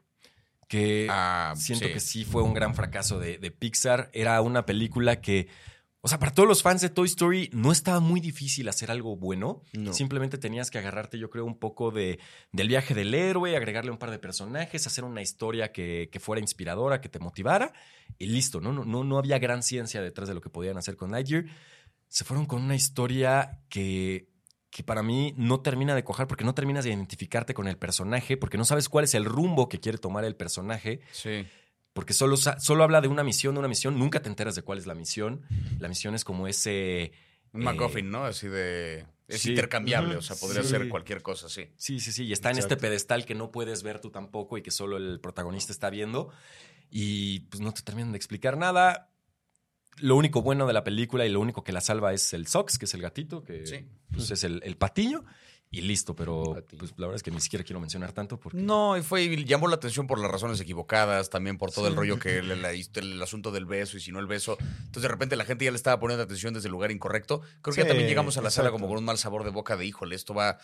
Que 0.68 1.06
Ah, 1.10 1.54
siento 1.56 1.86
sí. 1.86 1.92
que 1.94 2.00
sí 2.00 2.24
fue 2.24 2.42
un 2.42 2.52
gran 2.54 2.74
fracaso 2.74 3.18
de, 3.18 3.38
de 3.38 3.50
Pixar. 3.50 4.10
Era 4.12 4.40
una 4.42 4.66
película 4.66 5.20
que, 5.20 5.48
o 6.08 6.10
sea, 6.10 6.18
para 6.18 6.32
todos 6.32 6.48
los 6.48 6.62
fans 6.62 6.80
de 6.80 6.88
Toy 6.88 7.06
Story 7.06 7.50
no 7.52 7.70
estaba 7.70 8.00
muy 8.00 8.18
difícil 8.18 8.66
hacer 8.70 8.90
algo 8.90 9.14
bueno. 9.14 9.62
No. 9.74 9.92
Simplemente 9.92 10.38
tenías 10.38 10.70
que 10.70 10.78
agarrarte, 10.78 11.18
yo 11.18 11.28
creo, 11.28 11.44
un 11.44 11.58
poco 11.58 11.90
de, 11.90 12.18
del 12.50 12.68
viaje 12.68 12.94
del 12.94 13.12
héroe, 13.12 13.54
agregarle 13.54 13.90
un 13.90 13.98
par 13.98 14.10
de 14.10 14.18
personajes, 14.18 14.86
hacer 14.86 15.04
una 15.04 15.20
historia 15.20 15.70
que, 15.70 16.08
que 16.10 16.18
fuera 16.18 16.40
inspiradora, 16.40 17.02
que 17.02 17.10
te 17.10 17.18
motivara, 17.18 17.74
y 18.16 18.24
listo, 18.24 18.58
¿no? 18.58 18.72
No, 18.72 18.86
no, 18.86 19.04
no 19.04 19.18
había 19.18 19.38
gran 19.38 19.62
ciencia 19.62 20.00
detrás 20.00 20.28
de 20.28 20.34
lo 20.34 20.40
que 20.40 20.48
podían 20.48 20.78
hacer 20.78 20.96
con 20.96 21.10
Lightyear. 21.10 21.44
Se 22.08 22.24
fueron 22.24 22.46
con 22.46 22.62
una 22.62 22.74
historia 22.74 23.60
que, 23.68 24.30
que 24.70 24.82
para 24.82 25.02
mí 25.02 25.34
no 25.36 25.60
termina 25.60 25.94
de 25.94 26.04
cojar 26.04 26.26
porque 26.26 26.44
no 26.44 26.54
terminas 26.54 26.84
de 26.84 26.90
identificarte 26.90 27.52
con 27.52 27.68
el 27.68 27.76
personaje, 27.76 28.38
porque 28.38 28.56
no 28.56 28.64
sabes 28.64 28.88
cuál 28.88 29.04
es 29.04 29.12
el 29.12 29.26
rumbo 29.26 29.68
que 29.68 29.78
quiere 29.78 29.98
tomar 29.98 30.24
el 30.24 30.36
personaje 30.36 31.00
Sí. 31.12 31.46
Porque 31.98 32.12
solo, 32.14 32.36
solo 32.36 32.84
habla 32.84 33.00
de 33.00 33.08
una 33.08 33.24
misión, 33.24 33.56
de 33.56 33.58
una 33.58 33.66
misión, 33.66 33.98
nunca 33.98 34.22
te 34.22 34.28
enteras 34.28 34.54
de 34.54 34.62
cuál 34.62 34.78
es 34.78 34.86
la 34.86 34.94
misión. 34.94 35.42
La 35.80 35.88
misión 35.88 36.14
es 36.14 36.22
como 36.22 36.46
ese... 36.46 37.10
Un 37.52 37.62
eh, 37.62 37.64
MacGuffin, 37.64 38.08
¿no? 38.08 38.24
Así 38.24 38.46
de. 38.46 39.04
Es 39.26 39.40
sí. 39.42 39.50
intercambiable, 39.50 40.14
o 40.14 40.22
sea, 40.22 40.36
podría 40.36 40.62
Sí. 40.62 40.68
ser 40.68 40.88
cualquier 40.88 41.22
cosa, 41.22 41.48
sí. 41.48 41.72
Sí, 41.76 41.98
sí, 41.98 42.12
sí, 42.12 42.22
y 42.24 42.32
está 42.32 42.50
en 42.50 42.58
Exacto. 42.58 42.74
este 42.74 42.86
pedestal 42.86 43.24
que 43.24 43.34
no 43.34 43.50
puedes 43.50 43.82
ver 43.82 43.98
tú 43.98 44.10
tampoco 44.10 44.56
y 44.58 44.62
que 44.62 44.70
solo 44.70 44.96
el 44.96 45.18
protagonista 45.18 45.72
está 45.72 45.90
viendo 45.90 46.30
y 46.88 47.40
pues 47.40 47.60
no 47.60 47.74
te 47.74 47.82
terminan 47.82 48.12
de 48.12 48.16
explicar 48.18 48.56
nada. 48.56 49.10
Lo 49.96 50.14
único 50.14 50.40
bueno 50.40 50.68
de 50.68 50.74
la 50.74 50.84
película 50.84 51.26
y 51.26 51.30
lo 51.30 51.40
único 51.40 51.64
que 51.64 51.72
la 51.72 51.80
salva 51.80 52.12
es 52.12 52.32
el 52.32 52.46
Sox, 52.46 52.78
que 52.78 52.84
es 52.84 52.94
el 52.94 53.02
gatito, 53.02 53.42
que 53.42 53.66
Sí. 53.66 53.84
pues, 54.12 54.30
es 54.30 54.44
el, 54.44 54.60
el 54.64 54.76
patiño 54.76 55.24
y 55.70 55.82
listo, 55.82 56.14
pero 56.16 56.56
pues 56.78 56.92
la 56.96 57.06
verdad 57.06 57.16
es 57.16 57.22
que 57.22 57.30
ni 57.30 57.40
siquiera 57.40 57.62
quiero 57.64 57.78
mencionar 57.80 58.12
tanto 58.12 58.40
porque... 58.40 58.56
No, 58.58 58.96
y 58.96 59.02
fue 59.02 59.22
y 59.24 59.44
llamó 59.44 59.68
la 59.68 59.74
atención 59.76 60.06
por 60.06 60.18
las 60.18 60.30
razones 60.30 60.58
equivocadas, 60.60 61.28
también 61.28 61.58
por 61.58 61.70
todo 61.70 61.88
el 61.88 61.94
rollo 61.96 62.18
que 62.18 62.38
el, 62.38 62.62
la- 62.62 62.72
el 62.72 63.22
asunto 63.22 63.50
del 63.52 63.66
beso 63.66 63.96
y 63.96 64.00
si 64.00 64.10
no 64.10 64.18
el 64.18 64.26
beso. 64.26 64.56
Entonces 64.60 65.02
de 65.02 65.08
repente 65.08 65.36
la 65.36 65.44
gente 65.44 65.64
ya 65.66 65.70
le 65.70 65.76
estaba 65.76 66.00
poniendo 66.00 66.22
atención 66.24 66.54
desde 66.54 66.68
el 66.68 66.72
lugar 66.72 66.90
incorrecto. 66.90 67.40
Creo 67.60 67.74
que 67.74 67.82
ya 67.82 67.86
también 67.88 68.08
llegamos 68.08 68.38
a 68.38 68.42
la 68.42 68.50
sala 68.50 68.70
como 68.70 68.88
con 68.88 68.96
un 68.98 69.04
mal 69.04 69.18
sabor 69.18 69.44
de 69.44 69.50
boca 69.50 69.76
de 69.76 69.84
híjole, 69.84 70.16
esto 70.16 70.32
va 70.34 70.58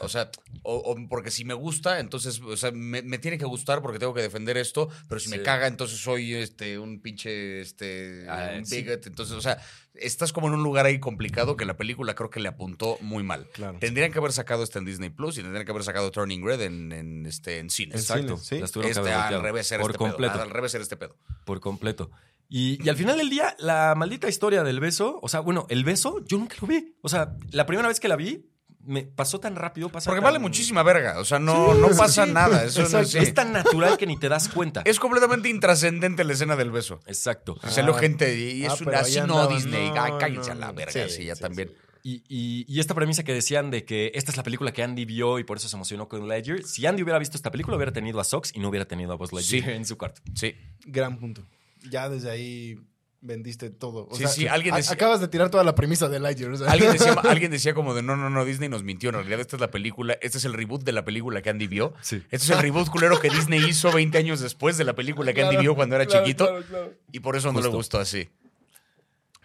O 0.00 0.08
sea, 0.08 0.30
o, 0.62 0.74
o 0.78 0.96
porque 1.08 1.30
si 1.30 1.44
me 1.44 1.54
gusta, 1.54 2.00
entonces, 2.00 2.40
o 2.40 2.56
sea, 2.56 2.72
me, 2.72 3.02
me 3.02 3.18
tiene 3.18 3.38
que 3.38 3.44
gustar 3.44 3.80
porque 3.82 3.98
tengo 4.00 4.12
que 4.14 4.20
defender 4.20 4.56
esto, 4.56 4.88
pero 5.08 5.20
si 5.20 5.30
me 5.30 5.42
caga, 5.42 5.68
entonces 5.68 5.98
soy 6.00 6.34
este 6.34 6.78
un 6.78 7.00
pinche 7.00 7.60
este 7.60 8.26
Ah, 8.28 8.54
un 8.58 8.66
sí. 8.66 8.82
bigot. 8.82 9.06
Entonces, 9.06 9.36
o 9.36 9.40
sea, 9.40 9.58
estás 9.94 10.32
como 10.32 10.48
en 10.48 10.54
un 10.54 10.64
lugar 10.64 10.86
ahí 10.86 10.98
complicado 10.98 11.56
que 11.56 11.64
la 11.64 11.76
película 11.76 12.14
creo 12.16 12.30
que 12.30 12.40
le 12.40 12.48
apuntó 12.48 12.98
muy 13.00 13.22
mal. 13.22 13.48
Claro. 13.52 13.78
Tendrían 13.78 14.10
que 14.12 14.18
haber 14.18 14.32
sacado 14.32 14.64
este 14.64 14.80
en 14.80 14.84
Disney 14.86 15.10
Plus 15.10 15.38
y 15.38 15.42
tendrían 15.42 15.64
que 15.64 15.70
haber 15.70 15.84
sacado 15.84 16.10
Turning 16.10 16.44
Red 16.44 16.62
en, 16.62 16.90
en, 16.92 17.24
este, 17.26 17.58
en 17.58 17.70
cines. 17.70 18.00
Exacto. 18.00 18.36
sí. 18.38 18.56
Este, 18.56 19.12
al 19.12 19.40
revés 19.40 19.70
era 19.70 19.82
Por 19.82 19.92
este 19.92 19.98
completo. 19.98 20.32
pedo. 20.34 20.42
Al 20.42 20.50
revés 20.50 20.74
era 20.74 20.82
este 20.82 20.96
pedo. 20.96 21.16
Por 21.44 21.60
completo. 21.60 22.10
Y, 22.48 22.84
y 22.84 22.88
al 22.88 22.96
final 22.96 23.16
del 23.18 23.30
día, 23.30 23.54
la 23.60 23.94
maldita 23.96 24.28
historia 24.28 24.62
del 24.64 24.80
beso, 24.80 25.18
o 25.22 25.28
sea, 25.28 25.40
bueno, 25.40 25.66
el 25.70 25.84
beso 25.84 26.24
yo 26.26 26.38
nunca 26.38 26.56
lo 26.60 26.66
vi. 26.66 26.96
O 27.02 27.08
sea, 27.08 27.36
la 27.50 27.66
primera 27.66 27.88
vez 27.88 27.98
que 28.00 28.08
la 28.08 28.16
vi, 28.16 28.50
me 28.86 29.02
pasó 29.04 29.38
tan 29.40 29.56
rápido. 29.56 29.88
Pasa 29.90 30.08
Porque 30.10 30.18
tan- 30.20 30.24
vale 30.24 30.38
muchísima 30.38 30.82
verga. 30.82 31.18
O 31.18 31.24
sea, 31.24 31.38
no, 31.38 31.74
Sí, 31.74 31.80
no 31.80 31.88
pasa 31.96 32.24
sí. 32.26 32.32
nada. 32.32 32.64
Eso 32.64 32.88
no. 32.88 33.00
Es 33.00 33.34
tan 33.34 33.52
natural 33.52 33.96
que 33.98 34.06
ni 34.06 34.16
te 34.16 34.28
das 34.28 34.48
cuenta. 34.48 34.82
Es 34.84 34.98
completamente 34.98 35.48
intrascendente 35.48 36.24
la 36.24 36.32
escena 36.32 36.56
del 36.56 36.70
beso. 36.70 37.00
Exacto. 37.06 37.58
Se 37.62 37.70
salió 37.70 37.94
Ah, 37.94 37.98
gente 37.98 38.38
y 38.38 38.64
es 38.64 38.72
ah, 38.72 38.76
una 38.86 38.98
así 39.00 39.20
no 39.20 39.46
Disney. 39.48 39.90
no, 39.90 40.02
Ay, 40.02 40.12
cállense 40.18 40.50
no, 40.50 40.56
a 40.56 40.66
la 40.66 40.72
verga. 40.72 40.92
Sí, 41.08 41.14
Sí, 41.16 41.24
ya 41.24 41.34
sí, 41.34 41.42
también. 41.42 41.72
Y, 42.02 42.22
y- 42.28 42.64
y 42.68 42.78
esta 42.78 42.94
premisa 42.94 43.24
que 43.24 43.32
decían 43.34 43.70
de 43.72 43.84
que 43.84 44.12
esta 44.14 44.30
es 44.30 44.36
la 44.36 44.44
película 44.44 44.72
que 44.72 44.82
Andy 44.84 45.04
vio 45.04 45.40
y 45.40 45.44
por 45.44 45.56
eso 45.56 45.68
se 45.68 45.74
emocionó 45.76 46.08
con 46.08 46.28
Ledger. 46.28 46.62
Si 46.64 46.86
Andy 46.86 47.02
hubiera 47.02 47.18
visto 47.18 47.36
esta 47.36 47.50
película, 47.50 47.76
hubiera 47.76 47.92
tenido 47.92 48.20
a 48.20 48.24
Sox 48.24 48.52
y 48.54 48.60
no 48.60 48.68
hubiera 48.68 48.84
tenido 48.86 49.12
a 49.12 49.16
Buzz 49.16 49.32
Lightyear 49.32 49.64
Sí. 49.64 49.70
en 49.72 49.84
su 49.84 49.98
cuarto. 49.98 50.22
Sí. 50.34 50.54
Gran 50.84 51.18
punto. 51.18 51.42
Ya 51.90 52.08
desde 52.08 52.30
ahí 52.30 52.78
vendiste 53.26 53.70
todo. 53.70 54.06
O 54.10 54.14
Sí, 54.14 54.22
sea, 54.22 54.28
sí, 54.28 54.46
alguien 54.46 54.74
decía- 54.74 54.92
acabas 54.94 55.20
de 55.20 55.28
tirar 55.28 55.50
toda 55.50 55.64
la 55.64 55.74
premisa 55.74 56.08
de 56.08 56.18
Lightyear. 56.20 56.52
o 56.52 56.56
sea. 56.56 56.70
Alguien 56.70 56.92
decía, 56.92 57.12
alguien 57.24 57.50
decía 57.50 57.74
como 57.74 57.94
de 57.94 58.02
no, 58.02 58.16
no, 58.16 58.30
no, 58.30 58.44
Disney 58.44 58.68
nos 58.68 58.82
mintió. 58.82 59.10
En 59.10 59.16
realidad, 59.16 59.40
esta 59.40 59.56
es 59.56 59.60
la 59.60 59.70
película, 59.70 60.16
este 60.22 60.38
es 60.38 60.44
el 60.44 60.52
reboot 60.54 60.82
de 60.84 60.92
la 60.92 61.04
película 61.04 61.42
que 61.42 61.50
Andy 61.50 61.66
vio. 61.66 61.92
Sí. 62.00 62.16
Este 62.30 62.36
es 62.36 62.50
el 62.50 62.58
reboot 62.58 62.88
culero 62.88 63.20
que 63.20 63.28
Disney 63.30 63.64
hizo 63.68 63.92
20 63.92 64.16
años 64.18 64.40
después 64.40 64.78
de 64.78 64.84
la 64.84 64.94
película 64.94 65.32
que 65.32 65.42
Andy 65.42 65.56
Claro, 65.56 65.62
vio 65.62 65.74
cuando 65.74 65.96
era 65.96 66.06
claro, 66.06 66.24
chiquito. 66.24 66.46
claro, 66.46 66.64
claro. 66.66 66.94
Y 67.12 67.20
por 67.20 67.36
eso 67.36 67.52
no 67.52 67.60
le 67.60 67.68
gustó 67.68 67.98
así. 67.98 68.28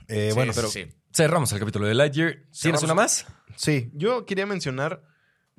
Eh, 0.07 0.29
Sí, 0.29 0.35
bueno, 0.35 0.53
sí, 0.53 0.57
pero 0.59 0.69
sí. 0.69 0.87
Cerramos 1.13 1.51
el 1.53 1.59
capítulo 1.59 1.87
de 1.87 1.93
Lightyear. 1.95 2.31
¿Tienes 2.33 2.49
Cerramos. 2.59 2.83
una 2.83 2.93
más? 2.93 3.25
Sí, 3.55 3.89
yo 3.93 4.25
quería 4.25 4.45
mencionar, 4.45 5.03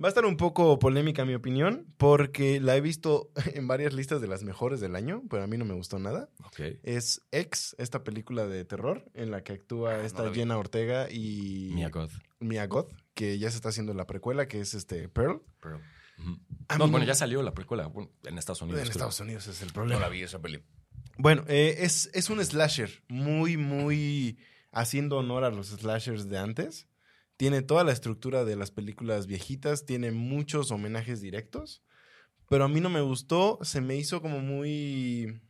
va 0.03 0.09
a 0.09 0.11
estar 0.11 0.24
un 0.24 0.36
poco 0.36 0.78
polémica 0.78 1.24
mi 1.24 1.34
opinión, 1.34 1.86
porque 1.96 2.61
la 2.61 2.76
he 2.76 2.80
visto 2.80 3.30
en 3.55 3.68
varias 3.68 3.92
listas 3.92 4.20
de 4.20 4.26
las 4.28 4.42
mejores 4.42 4.80
del 4.80 4.96
año, 4.96 5.22
pero 5.30 5.42
a 5.44 5.46
mí 5.46 5.57
no 5.59 5.64
me 5.64 5.74
gustó 5.74 5.98
nada. 5.98 6.28
Es 6.82 7.22
X, 7.30 7.76
esta 7.78 8.03
película 8.05 8.46
de 8.46 8.64
terror 8.64 9.05
en 9.14 9.30
la 9.30 9.42
que 9.44 9.53
actúa 9.53 9.98
no 9.98 10.03
esta 10.03 10.22
vi. 10.28 10.34
Jenna 10.40 10.59
Ortega 10.59 11.11
y 11.11 11.70
Mia 11.74 11.90
Goth. 11.90 12.12
Mia 12.40 12.66
Goth, 12.66 12.92
que 13.14 13.38
ya 13.38 13.50
se 13.50 13.57
está 13.57 13.68
haciendo 13.68 13.94
la 13.94 14.07
precuela, 14.07 14.48
que 14.48 14.61
es 14.61 14.74
este 14.74 15.09
Pearl. 15.09 15.40
No, 16.18 16.26
mí 16.26 16.36
bueno, 16.78 16.98
no- 17.00 17.05
ya 17.05 17.14
salió 17.14 17.42
la 17.42 17.53
precuela 17.55 17.86
bueno, 17.88 18.11
en 18.24 18.38
Estados 18.38 18.62
Unidos. 18.62 18.80
En 18.80 18.84
creo. 18.86 18.92
Estados 18.92 19.20
Unidos 19.20 19.46
es 19.46 19.61
el 19.62 19.68
No 19.68 19.74
problema. 19.74 20.00
la 20.00 20.09
vi 20.09 20.22
esa 20.22 20.40
peli. 20.40 20.62
Bueno, 21.18 21.44
eh, 21.48 21.76
es, 21.80 22.11
es 22.14 22.30
un 22.30 22.42
slasher 22.44 23.03
muy, 23.09 23.57
muy 23.57 24.38
haciendo 24.72 25.18
honor 25.18 25.44
a 25.44 25.50
los 25.50 25.68
slashers 25.68 26.28
de 26.28 26.38
antes. 26.38 26.86
Tiene 27.37 27.62
toda 27.62 27.83
la 27.85 27.93
estructura 27.93 28.45
de 28.45 28.57
las 28.57 28.70
películas 28.70 29.26
viejitas, 29.26 29.85
tiene 29.85 30.11
muchos 30.12 30.70
homenajes 30.70 31.20
directos, 31.20 31.83
pero 32.49 32.64
a 32.64 32.68
mí 32.68 32.80
no 32.80 32.91
me 32.91 33.01
gustó, 33.01 33.59
se 33.62 33.80
me 33.80 33.97
hizo 33.97 34.20
como 34.22 34.41
muy, 34.41 35.41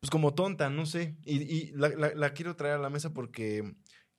pues 0.00 0.10
como 0.10 0.34
tonta, 0.34 0.68
no 0.70 0.86
sé. 0.86 1.16
Y, 1.24 1.42
y 1.42 1.72
la, 1.72 1.88
la- 1.90 2.14
la 2.14 2.32
quiero 2.32 2.56
traer 2.56 2.74
a 2.76 2.78
la 2.78 2.90
mesa 2.90 3.12
porque 3.12 3.74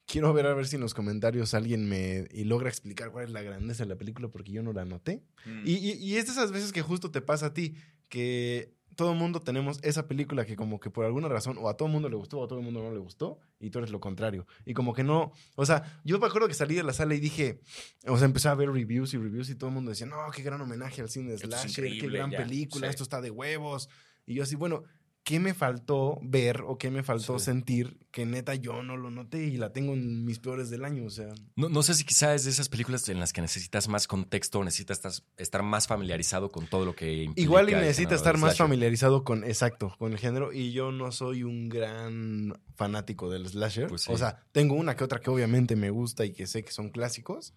quiero 0.05 0.31
ver 0.33 0.45
a 0.45 0.53
ver 0.53 0.67
si 0.67 0.75
en 0.75 0.81
los 0.81 0.93
comentarios 0.93 1.53
alguien 1.53 1.89
me 1.89 2.27
y 2.31 2.45
logra 2.45 2.69
explicar 2.69 3.11
cuál 3.11 3.25
es 3.25 3.31
la 3.31 3.41
grandeza 3.41 3.83
de 3.83 3.89
la 3.89 3.97
película 3.97 4.29
porque 4.29 4.51
yo 4.51 4.63
no 4.63 4.71
la 4.73 4.85
noté. 4.85 5.23
Y, 5.65 5.73
y, 5.75 5.91
y 5.93 6.15
es 6.15 6.27
de 6.27 6.31
esas 6.31 6.51
veces 6.51 6.71
que 6.71 6.81
justo 6.81 7.11
te 7.11 7.21
pasa 7.21 7.47
a 7.47 7.53
ti, 7.53 7.75
que 8.07 8.76
todo 8.97 9.11
el 9.11 9.17
mundo 9.17 9.39
tenemos 9.41 9.79
esa 9.83 10.07
película 10.07 10.43
que 10.43 10.55
como 10.55 10.79
que 10.79 10.89
por 10.89 11.05
alguna 11.05 11.29
razón 11.29 11.57
o 11.59 11.69
a 11.69 11.77
todo 11.77 11.87
el 11.87 11.93
mundo 11.93 12.09
le 12.09 12.15
gustó 12.15 12.39
o 12.39 12.43
a 12.43 12.47
todo 12.47 12.59
el 12.59 12.65
mundo 12.65 12.81
no 12.81 12.91
le 12.91 12.97
gustó 12.97 13.39
y 13.59 13.69
tú 13.69 13.77
eres 13.77 13.91
lo 13.91 13.99
contrario. 13.99 14.47
Y 14.65 14.73
como 14.73 14.93
que 14.93 15.03
no, 15.03 15.31
o 15.55 15.65
sea, 15.65 16.01
yo 16.03 16.19
me 16.19 16.25
acuerdo 16.25 16.47
que 16.47 16.55
salí 16.55 16.73
de 16.73 16.83
la 16.83 16.93
sala 16.93 17.13
y 17.13 17.19
dije, 17.19 17.61
o 18.07 18.17
sea, 18.17 18.25
empecé 18.25 18.49
a 18.49 18.55
ver 18.55 18.71
reviews 18.71 19.13
y 19.13 19.17
reviews 19.17 19.49
y 19.51 19.55
todo 19.55 19.69
el 19.69 19.75
mundo 19.75 19.91
decía, 19.91 20.07
no, 20.07 20.17
qué 20.35 20.41
gran 20.41 20.59
homenaje 20.59 21.01
al 21.01 21.09
cine 21.09 21.31
de 21.31 21.37
slasher, 21.37 21.85
qué 21.85 22.09
gran 22.09 22.31
ya, 22.31 22.39
película, 22.39 22.87
sí. 22.87 22.89
esto 22.89 23.03
está 23.03 23.21
de 23.21 23.29
huevos. 23.29 23.87
Y 24.25 24.33
yo 24.33 24.43
así, 24.43 24.55
bueno, 24.55 24.83
¿qué 25.27 25.41
me 25.41 25.53
faltó 25.53 26.19
ver 26.21 26.61
o 26.65 26.77
qué 26.77 26.89
me 26.89 27.03
faltó 27.03 27.37
Sí. 27.37 27.43
sentir 27.47 27.97
que 28.11 28.25
neta 28.25 28.55
yo 28.55 28.81
no 28.81 28.95
lo 28.95 29.11
noté 29.11 29.43
y 29.43 29.57
la 29.57 29.73
tengo 29.73 29.91
en 29.91 30.23
mis 30.23 30.39
peores 30.39 30.69
del 30.69 30.85
año? 30.85 31.03
O 31.03 31.09
sea, 31.09 31.27
No, 31.57 31.67
no 31.67 31.83
sé 31.83 31.95
si 31.95 32.05
quizá 32.05 32.33
es 32.33 32.45
de 32.45 32.51
esas 32.51 32.69
películas 32.69 33.09
en 33.09 33.19
las 33.19 33.33
que 33.33 33.41
necesitas 33.41 33.89
más 33.89 34.07
contexto, 34.07 34.63
necesitas 34.63 35.25
estar, 35.35 35.63
más 35.63 35.85
familiarizado 35.85 36.49
con 36.49 36.65
todo 36.67 36.85
lo 36.85 36.95
que 36.95 37.23
implica 37.23 37.41
Igual 37.41 37.69
y 37.69 37.73
el 37.73 37.81
necesita 37.81 38.11
género 38.11 38.15
estar 38.15 38.37
más 38.37 38.57
familiarizado 38.57 39.25
con, 39.25 39.43
exacto, 39.43 39.93
con 39.99 40.13
el 40.13 40.17
género. 40.17 40.53
Y 40.53 40.71
yo 40.71 40.93
no 40.93 41.11
soy 41.11 41.43
un 41.43 41.67
gran 41.67 42.57
fanático 42.75 43.29
del 43.29 43.49
slasher. 43.49 43.87
Pues 43.89 44.03
sí. 44.03 44.13
O 44.13 44.17
sea, 44.17 44.45
tengo 44.53 44.75
una 44.75 44.95
que 44.95 45.03
otra 45.03 45.19
que 45.19 45.29
obviamente 45.29 45.75
me 45.75 45.89
gusta 45.89 46.23
y 46.23 46.31
que 46.31 46.47
sé 46.47 46.63
que 46.63 46.71
son 46.71 46.89
clásicos. 46.89 47.53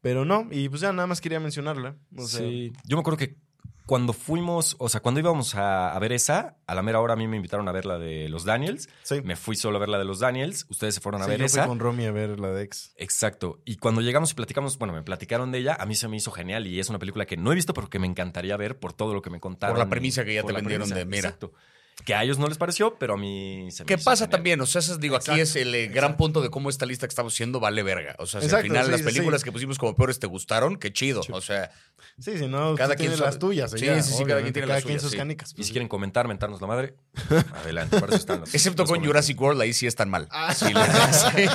Pero 0.00 0.24
no, 0.26 0.48
y 0.50 0.68
pues 0.68 0.82
ya 0.82 0.92
nada 0.92 1.06
más 1.06 1.20
quería 1.22 1.40
mencionarla. 1.40 1.96
O 2.16 2.26
sea, 2.26 2.40
sí. 2.40 2.72
Yo 2.84 2.96
me 2.96 3.00
acuerdo 3.00 3.18
que 3.18 3.38
cuando 3.86 4.12
fuimos, 4.12 4.76
o 4.78 4.88
sea, 4.88 5.00
cuando 5.00 5.20
íbamos 5.20 5.54
a, 5.54 5.94
a 5.94 5.98
ver 5.98 6.12
esa, 6.12 6.56
a 6.66 6.74
la 6.74 6.82
mera 6.82 7.00
hora 7.00 7.12
a 7.14 7.16
mí 7.16 7.28
me 7.28 7.36
invitaron 7.36 7.68
a 7.68 7.72
ver 7.72 7.84
la 7.84 7.98
de 7.98 8.28
los 8.30 8.44
Daniels. 8.44 8.88
sí. 9.02 9.20
Me 9.22 9.36
fui 9.36 9.56
solo 9.56 9.76
a 9.76 9.80
ver 9.80 9.88
la 9.90 9.98
de 9.98 10.04
los 10.04 10.20
Daniels. 10.20 10.66
Ustedes 10.70 10.94
se 10.94 11.00
fueron 11.00 11.20
a 11.20 11.24
Sí, 11.26 11.30
ver 11.32 11.40
yo 11.40 11.46
esa. 11.46 11.62
fui 11.62 11.68
con 11.68 11.80
Romy 11.80 12.06
a 12.06 12.12
ver 12.12 12.40
la 12.40 12.48
de 12.50 12.62
X. 12.64 12.92
Exacto. 12.96 13.60
Y 13.64 13.76
cuando 13.76 14.00
llegamos 14.00 14.30
y 14.32 14.34
platicamos, 14.34 14.78
bueno, 14.78 14.94
me 14.94 15.02
platicaron 15.02 15.52
de 15.52 15.58
ella, 15.58 15.76
a 15.78 15.84
mí 15.86 15.94
se 15.94 16.08
me 16.08 16.16
hizo 16.16 16.30
genial 16.32 16.66
y 16.66 16.80
es 16.80 16.88
una 16.88 16.98
película 16.98 17.26
que 17.26 17.36
no 17.36 17.52
he 17.52 17.54
visto, 17.54 17.74
pero 17.74 17.90
que 17.90 17.98
me 17.98 18.06
encantaría 18.06 18.56
ver 18.56 18.78
por 18.78 18.92
todo 18.94 19.12
lo 19.12 19.20
que 19.22 19.30
me 19.30 19.40
contaron. 19.40 19.74
Por 19.76 19.84
la 19.84 19.90
premisa 19.90 20.24
que 20.24 20.34
ya 20.34 20.42
te 20.42 20.52
vendieron 20.52 20.88
premisa, 20.88 20.94
de, 20.98 21.04
mira. 21.04 21.28
Exacto. 21.28 21.52
Que 22.04 22.14
a 22.14 22.22
ellos 22.22 22.38
no 22.38 22.48
les 22.48 22.58
pareció, 22.58 22.96
pero 22.98 23.14
a 23.14 23.16
mí 23.16 23.68
se 23.70 23.82
me 23.84 23.86
¿Qué 23.86 23.94
hizo 23.94 24.04
pasa 24.04 24.24
genial. 24.24 24.30
también? 24.30 24.60
O 24.60 24.66
sea, 24.66 24.80
esas, 24.80 25.00
digo, 25.00 25.16
aquí 25.16 25.40
es 25.40 25.56
el 25.56 25.74
eh, 25.74 25.86
gran 25.88 26.16
punto 26.18 26.42
de 26.42 26.50
cómo 26.50 26.68
esta 26.68 26.84
lista 26.86 27.06
que 27.06 27.10
estamos 27.10 27.32
haciendo 27.32 27.60
vale 27.60 27.82
verga. 27.82 28.14
O 28.18 28.26
sea, 28.26 28.40
si 28.40 28.46
al 28.46 28.50
Exacto, 28.50 28.64
final 28.66 28.84
sí, 28.86 28.90
las 28.90 29.00
sí, 29.00 29.06
películas 29.06 29.40
sí. 29.40 29.44
que 29.46 29.52
pusimos 29.52 29.78
como 29.78 29.94
peores 29.94 30.18
te 30.18 30.26
gustaron, 30.26 30.76
qué 30.76 30.92
chido. 30.92 31.22
O 31.30 31.40
sea, 31.40 31.70
Sí, 32.18 32.36
sí, 32.38 32.46
no, 32.46 32.74
Cada 32.74 32.76
cada 32.76 32.86
quien 32.96 32.96
quien 32.96 33.10
tiene 33.10 33.16
sabe. 33.16 33.26
las 33.30 33.38
tuyas. 33.38 33.70
Sí, 33.70 33.78
ya, 33.86 34.02
sí, 34.02 34.12
sí, 34.12 34.24
cada 34.24 34.40
quien 34.42 34.52
tiene 34.52 34.66
cada 34.68 34.78
las 34.78 34.84
quien 34.84 34.92
suyas, 34.98 35.02
sus 35.02 35.10
sí. 35.12 35.16
canicas. 35.16 35.54
Y 35.56 35.64
si 35.64 35.72
quieren 35.72 35.88
comentar, 35.88 36.28
mentarnos 36.28 36.60
la 36.60 36.66
madre, 36.66 36.94
adelante, 37.54 37.98
para 37.98 38.08
eso 38.12 38.16
están 38.16 38.40
los. 38.40 38.54
excepto 38.54 38.82
los 38.82 38.88
con 38.90 38.96
comentarios. 38.98 39.08
Jurassic 39.26 39.40
World, 39.40 39.60
ahí 39.62 39.72
sí 39.72 39.86
están 39.86 40.10
mal. 40.10 40.28
Ah. 40.30 40.54
Sí, 40.54 40.72
la- 40.72 41.12
sí. 41.12 41.46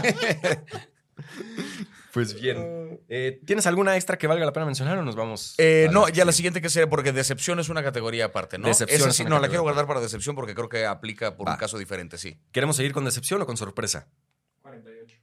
Pues 2.13 2.33
bien. 2.33 2.99
Eh, 3.07 3.39
¿Tienes 3.45 3.67
alguna 3.67 3.95
extra 3.95 4.17
que 4.17 4.27
valga 4.27 4.45
la 4.45 4.53
pena 4.53 4.65
mencionar 4.65 4.97
o 4.97 5.03
nos 5.03 5.15
vamos? 5.15 5.55
Eh, 5.57 5.89
no, 5.91 6.09
ya 6.09 6.25
la 6.25 6.31
siguiente 6.31 6.61
que 6.61 6.69
sería, 6.69 6.89
porque 6.89 7.11
decepción 7.11 7.59
es 7.59 7.69
una 7.69 7.83
categoría 7.83 8.25
aparte, 8.25 8.57
¿no? 8.57 8.67
Decepción 8.67 8.99
Esa 9.01 9.09
es 9.09 9.15
sí, 9.15 9.21
una 9.23 9.31
no, 9.35 9.39
la 9.39 9.47
quiero 9.47 9.61
guardar 9.63 9.85
para 9.87 9.99
decepción 10.01 10.35
porque 10.35 10.55
creo 10.55 10.69
que 10.69 10.85
aplica 10.85 11.35
por 11.37 11.47
Va. 11.47 11.53
un 11.53 11.57
caso 11.59 11.77
diferente, 11.77 12.17
sí. 12.17 12.39
¿Queremos 12.51 12.75
seguir 12.75 12.93
con 12.93 13.05
decepción 13.05 13.41
o 13.41 13.45
con 13.45 13.57
sorpresa? 13.57 14.07
48. 14.61 15.17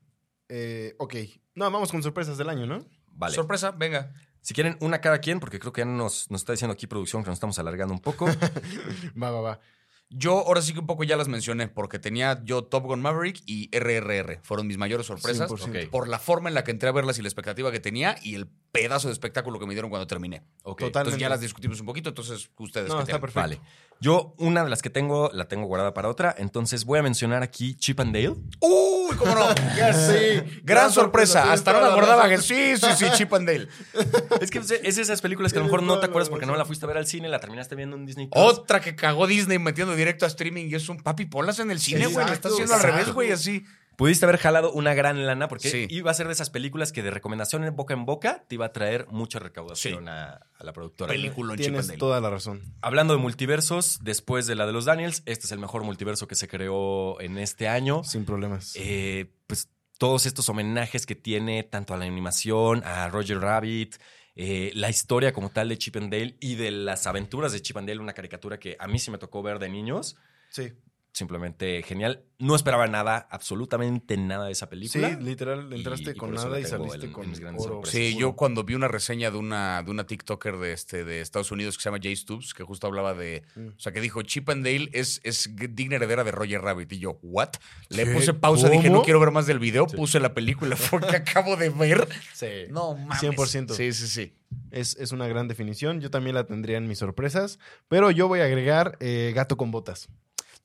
eh, 0.49 0.95
ok. 0.99 1.15
No, 1.55 1.71
vamos 1.71 1.91
con 1.91 2.03
sorpresas 2.03 2.37
del 2.39 2.49
año, 2.49 2.67
¿no? 2.67 2.87
Vale. 3.09 3.35
Sorpresa, 3.35 3.71
venga. 3.73 4.13
Si 4.41 4.55
quieren 4.55 4.77
una 4.81 5.01
cada 5.01 5.19
quien, 5.19 5.41
porque 5.41 5.59
creo 5.59 5.73
que 5.73 5.81
ya 5.81 5.87
nos, 5.87 6.31
nos 6.31 6.43
está 6.43 6.53
diciendo 6.53 6.73
aquí 6.75 6.87
producción 6.87 7.25
que 7.25 7.31
nos 7.31 7.37
estamos 7.37 7.59
alargando 7.59 7.93
un 7.95 8.01
poco. 8.01 8.27
Va, 9.21 9.31
va, 9.31 9.41
va. 9.41 9.61
Yo 10.09 10.39
ahora 10.47 10.63
sí 10.63 10.73
que 10.73 10.79
un 10.79 10.87
poco 10.87 11.03
ya 11.03 11.17
las 11.17 11.27
mencioné, 11.27 11.67
porque 11.69 11.99
tenía 11.99 12.41
yo 12.45 12.65
Top 12.65 12.85
Gun 12.85 13.01
Maverick 13.01 13.43
y 13.45 13.69
RRR. 13.77 14.41
Fueron 14.43 14.67
mis 14.67 14.79
mayores 14.79 15.07
sorpresas 15.07 15.51
100%. 15.51 15.85
Ok. 15.85 15.91
por 15.91 16.09
la 16.09 16.19
forma 16.19 16.49
en 16.49 16.55
la 16.55 16.63
que 16.63 16.71
entré 16.71 16.89
a 16.89 16.93
verlas 16.93 17.19
y 17.19 17.23
la 17.23 17.29
expectativa 17.29 17.73
que 17.73 17.81
tenía 17.81 18.17
y 18.23 18.37
el 18.37 18.49
pedazo 18.77 19.09
de 19.09 19.13
espectáculo 19.13 19.59
que 19.59 19.67
me 19.67 19.75
dieron 19.75 19.91
cuando 19.91 20.07
terminé. 20.07 20.43
Ok. 20.63 20.81
Total. 20.81 21.01
Entonces 21.03 21.21
ya 21.21 21.29
las 21.29 21.41
discutimos 21.41 21.81
un 21.81 21.87
poquito, 21.87 22.11
entonces 22.11 22.51
ustedes 22.59 22.89
No, 22.89 23.01
está 23.01 23.19
perfecto. 23.19 23.41
Vale. 23.41 23.61
Yo, 23.99 24.35
una 24.37 24.63
de 24.63 24.69
las 24.69 24.83
que 24.83 24.91
tengo, 24.91 25.31
la 25.33 25.49
tengo 25.49 25.67
guardada 25.67 25.95
para 25.95 26.09
otra. 26.11 26.35
Entonces 26.37 26.85
voy 26.85 26.99
a 26.99 27.03
mencionar 27.03 27.43
aquí 27.43 27.75
Chip 27.77 27.99
and 28.01 28.15
Dale. 28.15 28.35
¡Uy, 28.61 29.17
cómo 29.17 29.35
no! 29.35 29.47
Ya 29.77 29.93
sí. 29.95 30.61
Gran 30.63 30.93
sorpresa. 30.93 31.51
Hasta 31.53 31.73
no 31.73 31.79
me 31.81 31.87
la 31.87 31.93
acordaba 31.93 32.29
que 32.29 32.37
razón. 32.37 32.57
sí, 32.57 32.77
sí, 32.77 32.87
sí, 32.97 33.07
Chip 33.15 33.33
and 33.33 33.49
Dale. 33.49 33.69
Es 34.41 34.51
que 34.51 34.59
es 34.59 34.99
esas 34.99 35.23
películas 35.23 35.53
que 35.53 35.59
a 35.59 35.63
lo 35.63 35.67
mejor 35.67 35.83
no 35.83 35.99
te 35.99 36.07
acuerdas 36.07 36.29
porque 36.29 36.45
no 36.45 36.57
la 36.57 36.65
fuiste 36.67 36.85
a 36.85 36.89
ver 36.89 36.99
al 36.99 37.07
cine, 37.07 37.29
la 37.29 37.41
terminaste 37.41 37.75
viendo 37.75 37.97
en 37.97 38.05
Disney 38.05 38.27
Plus. 38.27 38.43
Otra 38.45 38.81
que 38.81 38.95
cagó 38.95 39.27
Disney 39.27 39.59
metiendo 39.59 39.95
directo 39.95 40.27
a 40.27 40.29
streaming 40.29 40.67
y 40.69 40.75
es 40.75 40.89
un 40.91 40.99
papi 40.99 41.25
ponlas 41.25 41.59
en 41.59 41.71
el 41.71 41.81
cine, 41.81 42.07
güey. 42.07 42.27
Lo 42.27 42.33
está 42.33 42.49
Exacto, 42.49 42.49
haciendo 42.49 42.75
al 42.75 42.83
revés, 42.83 43.13
güey, 43.15 43.33
así. 43.33 43.65
Pudiste 43.97 44.27
haber 44.27 44.37
jalado 44.39 44.73
una 44.73 44.93
gran 44.95 45.25
lana 45.27 45.49
porque 45.49 45.71
Sí. 45.71 45.87
iba 45.91 46.11
a 46.11 46.15
ser 46.15 46.27
de 46.27 46.35
esas 46.35 46.51
películas 46.51 46.93
que 46.93 47.03
de 47.03 47.11
recomendación 47.11 47.65
en 47.65 47.75
boca 47.75 47.95
en 47.95 48.05
boca 48.05 48.45
te 48.47 48.55
iba 48.57 48.67
a 48.67 48.73
traer 48.73 49.07
mucha 49.09 49.39
recaudación 49.39 50.05
Sí. 50.05 50.09
a, 50.11 50.47
a 50.59 50.65
la 50.65 50.73
productora. 50.73 51.13
Película 51.13 51.55
en 51.55 51.59
Chip 51.59 51.67
and 51.69 51.73
Tienes 51.75 51.87
Dale. 51.89 51.99
toda 51.99 52.21
la 52.21 52.29
razón. 52.31 52.63
Hablando 52.83 53.15
de 53.15 53.21
multiversos, 53.21 54.01
después 54.03 54.47
de 54.47 54.55
la 54.55 54.67
de 54.67 54.73
los 54.73 54.85
Daniels, 54.85 55.23
este 55.27 55.47
es 55.47 55.53
el 55.53 55.59
mejor 55.59 55.83
multiverso 55.85 56.29
que 56.29 56.35
se 56.35 56.47
creó 56.49 57.21
en 57.21 57.39
este 57.39 57.69
año. 57.69 58.05
Sin 58.05 58.25
problemas. 58.25 58.75
Eh, 58.77 59.33
pues 59.47 59.71
todos 59.99 60.27
estos 60.27 60.47
homenajes 60.51 61.07
que 61.07 61.15
tiene 61.15 61.63
tanto 61.63 61.95
a 61.95 61.97
la 61.97 62.05
animación, 62.05 62.83
a 62.85 63.09
Roger 63.09 63.39
Rabbit, 63.41 63.97
eh, 64.35 64.71
la 64.75 64.91
historia 64.91 65.33
como 65.33 65.49
tal 65.49 65.71
de 65.71 65.79
Chip 65.79 65.97
and 65.97 66.13
Dale 66.13 66.37
y 66.39 66.57
de 66.57 66.71
las 66.71 67.07
aventuras 67.07 67.53
de 67.53 67.63
Chip 67.63 67.79
and 67.79 67.89
Dale, 67.89 68.01
una 68.01 68.13
caricatura 68.13 68.59
que 68.59 68.77
a 68.79 68.87
mí 68.87 68.99
sí 68.99 69.11
me 69.11 69.17
tocó 69.17 69.43
ver 69.43 69.59
de 69.59 69.71
niños. 69.71 70.17
Sí. 70.51 70.75
Simplemente 71.17 71.83
genial. 71.83 72.23
No 72.39 72.55
esperaba 72.55 72.87
nada, 72.87 73.27
absolutamente 73.31 74.19
nada 74.19 74.45
de 74.45 74.53
esa 74.53 74.67
Sí, 74.67 74.71
película. 74.71 75.09
literal, 75.19 75.69
Y- 75.73 75.77
entraste 75.77 76.11
y 76.11 76.15
con 76.15 76.35
nada 76.35 76.61
y 76.61 76.65
saliste 76.67 77.07
en- 77.07 77.13
con 77.13 77.25
en 77.25 77.31
mis 77.31 77.41
grandes 77.41 77.65
oro. 77.65 77.77
sorpresas. 77.77 77.99
Sí, 77.99 78.17
yo 78.19 78.37
cuando 78.37 78.63
vi 78.65 78.75
una 78.75 78.89
reseña 78.89 79.31
de 79.31 79.39
una, 79.39 79.83
de 79.83 79.91
una 79.91 80.05
TikToker 80.07 80.59
de, 80.59 80.73
este, 80.75 81.05
de 81.05 81.23
Estados 81.23 81.51
Unidos 81.51 81.79
que 81.79 81.83
se 81.83 81.89
llama 81.89 81.99
Jay 82.03 82.15
Stubbs, 82.15 82.53
que 82.53 82.63
justo 82.65 82.87
hablaba 82.87 83.15
de. 83.15 83.43
Mm. 83.55 83.69
O 83.69 83.81
sea, 83.81 83.93
que 83.93 84.03
dijo: 84.03 84.21
Chip 84.23 84.51
and 84.51 84.63
Dale 84.67 84.91
es, 84.93 85.23
es 85.25 85.49
digna 85.57 85.97
heredera 85.97 86.23
de 86.25 86.31
Roger 86.33 86.61
Rabbit. 86.61 86.93
Y 86.93 86.99
yo, 86.99 87.19
¿what? 87.23 87.53
Le 87.89 88.05
¿Qué? 88.05 88.13
puse 88.13 88.35
pausa, 88.35 88.69
dije: 88.69 88.91
No 88.91 89.03
quiero 89.03 89.19
ver 89.19 89.31
más 89.31 89.47
del 89.47 89.59
video. 89.59 89.87
Puse 89.87 90.21
la 90.21 90.35
película, 90.35 90.77
fue 91.01 91.01
que 91.01 91.17
acabo 91.17 91.57
de 91.57 91.71
ver. 91.71 92.07
Sí. 92.35 92.47
No 92.69 92.95
mames. 92.95 93.19
100%. 93.23 93.73
Sí, 93.75 93.93
sí, 93.95 94.07
sí. 94.09 94.35
Es, 94.71 94.95
es 94.97 95.13
una 95.13 95.27
gran 95.27 95.49
definición. 95.49 96.03
Yo 96.03 96.11
también 96.11 96.35
la 96.35 96.45
tendría 96.45 96.77
en 96.77 96.87
mis 96.87 96.99
sorpresas. 96.99 97.59
Pero 97.89 98.11
yo 98.11 98.29
voy 98.29 98.41
a 98.41 98.45
agregar 98.45 98.99
eh, 99.01 99.33
Gato 99.35 99.57
con 99.57 99.71
Botas. 99.71 100.09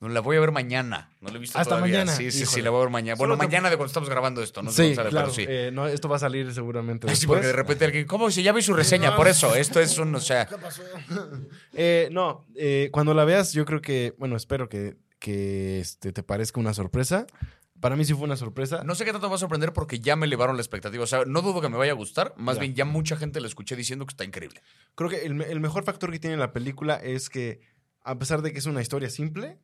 No, 0.01 0.09
la 0.09 0.19
voy 0.19 0.35
a 0.35 0.39
ver 0.39 0.51
mañana. 0.51 1.11
No 1.21 1.29
la 1.29 1.37
he 1.37 1.39
visto 1.39 1.57
Hasta 1.57 1.75
todavía. 1.75 1.99
mañana. 1.99 2.11
Sí, 2.17 2.31
sí, 2.31 2.45
sí, 2.45 2.61
la 2.61 2.71
voy 2.71 2.79
a 2.79 2.83
ver 2.85 2.89
mañana. 2.91 3.15
Bueno, 3.17 3.35
Solo 3.35 3.43
mañana 3.47 3.69
de 3.69 3.77
cuando 3.77 3.87
estamos 3.87 4.09
grabando 4.09 4.41
esto. 4.41 4.61
No 4.63 4.71
sé 4.71 4.93
cuándo 4.95 4.95
sale, 4.95 5.09
pero 5.09 5.21
claro. 5.21 5.33
sí. 5.33 5.45
eh, 5.47 5.69
no, 5.71 5.87
esto 5.87 6.09
va 6.09 6.15
a 6.15 6.19
salir 6.19 6.51
seguramente 6.53 7.07
Sí, 7.09 7.11
después. 7.21 7.37
porque 7.37 7.47
de 7.47 7.53
repente 7.53 7.85
alguien, 7.85 8.05
¿cómo 8.07 8.27
dice? 8.27 8.41
Ya 8.43 8.51
vi 8.51 8.61
su 8.63 8.73
reseña, 8.73 9.15
por 9.15 9.27
eso. 9.27 9.55
Esto 9.55 9.79
es 9.79 9.97
un, 9.99 10.13
o 10.15 10.19
sea, 10.19 10.49
Eh, 11.73 12.09
no, 12.11 12.45
eh, 12.55 12.89
cuando 12.91 13.13
la 13.13 13.25
veas, 13.25 13.53
yo 13.53 13.65
creo 13.65 13.81
que, 13.81 14.13
bueno, 14.17 14.35
espero 14.35 14.67
que, 14.69 14.97
que 15.19 15.79
este, 15.79 16.11
te 16.11 16.23
parezca 16.23 16.59
una 16.59 16.73
sorpresa. 16.73 17.27
Para 17.79 17.95
mí 17.95 18.05
sí 18.05 18.13
fue 18.13 18.23
una 18.25 18.35
sorpresa. 18.37 18.83
no 18.83 18.93
sé 18.93 19.05
qué 19.05 19.11
tanto 19.11 19.27
me 19.27 19.31
va 19.31 19.35
a 19.37 19.39
sorprender 19.39 19.73
porque 19.73 19.99
ya 19.99 20.15
me 20.15 20.25
elevaron 20.27 20.55
la 20.55 20.61
expectativa. 20.61 21.03
O 21.03 21.07
sea, 21.07 21.25
no 21.25 21.41
dudo 21.41 21.61
que 21.61 21.69
me 21.69 21.77
vaya 21.77 21.91
a 21.93 21.95
gustar. 21.95 22.33
Más 22.37 22.55
Ya. 22.57 22.61
bien, 22.61 22.75
ya 22.75 22.85
mucha 22.85 23.15
gente 23.17 23.41
la 23.41 23.47
escuché 23.47 23.75
diciendo 23.75 24.05
que 24.05 24.11
está 24.13 24.23
increíble. 24.23 24.61
Creo 24.95 25.09
que 25.09 25.25
el, 25.25 25.41
el 25.41 25.59
mejor 25.59 25.83
factor 25.83 26.11
que 26.11 26.19
tiene 26.19 26.37
la 26.37 26.53
película 26.53 26.95
es 26.95 27.29
que, 27.29 27.61
a 28.03 28.19
pesar 28.19 28.41
de 28.43 28.51
que 28.53 28.59
es 28.59 28.65
una 28.67 28.81
historia 28.81 29.09
simple, 29.09 29.57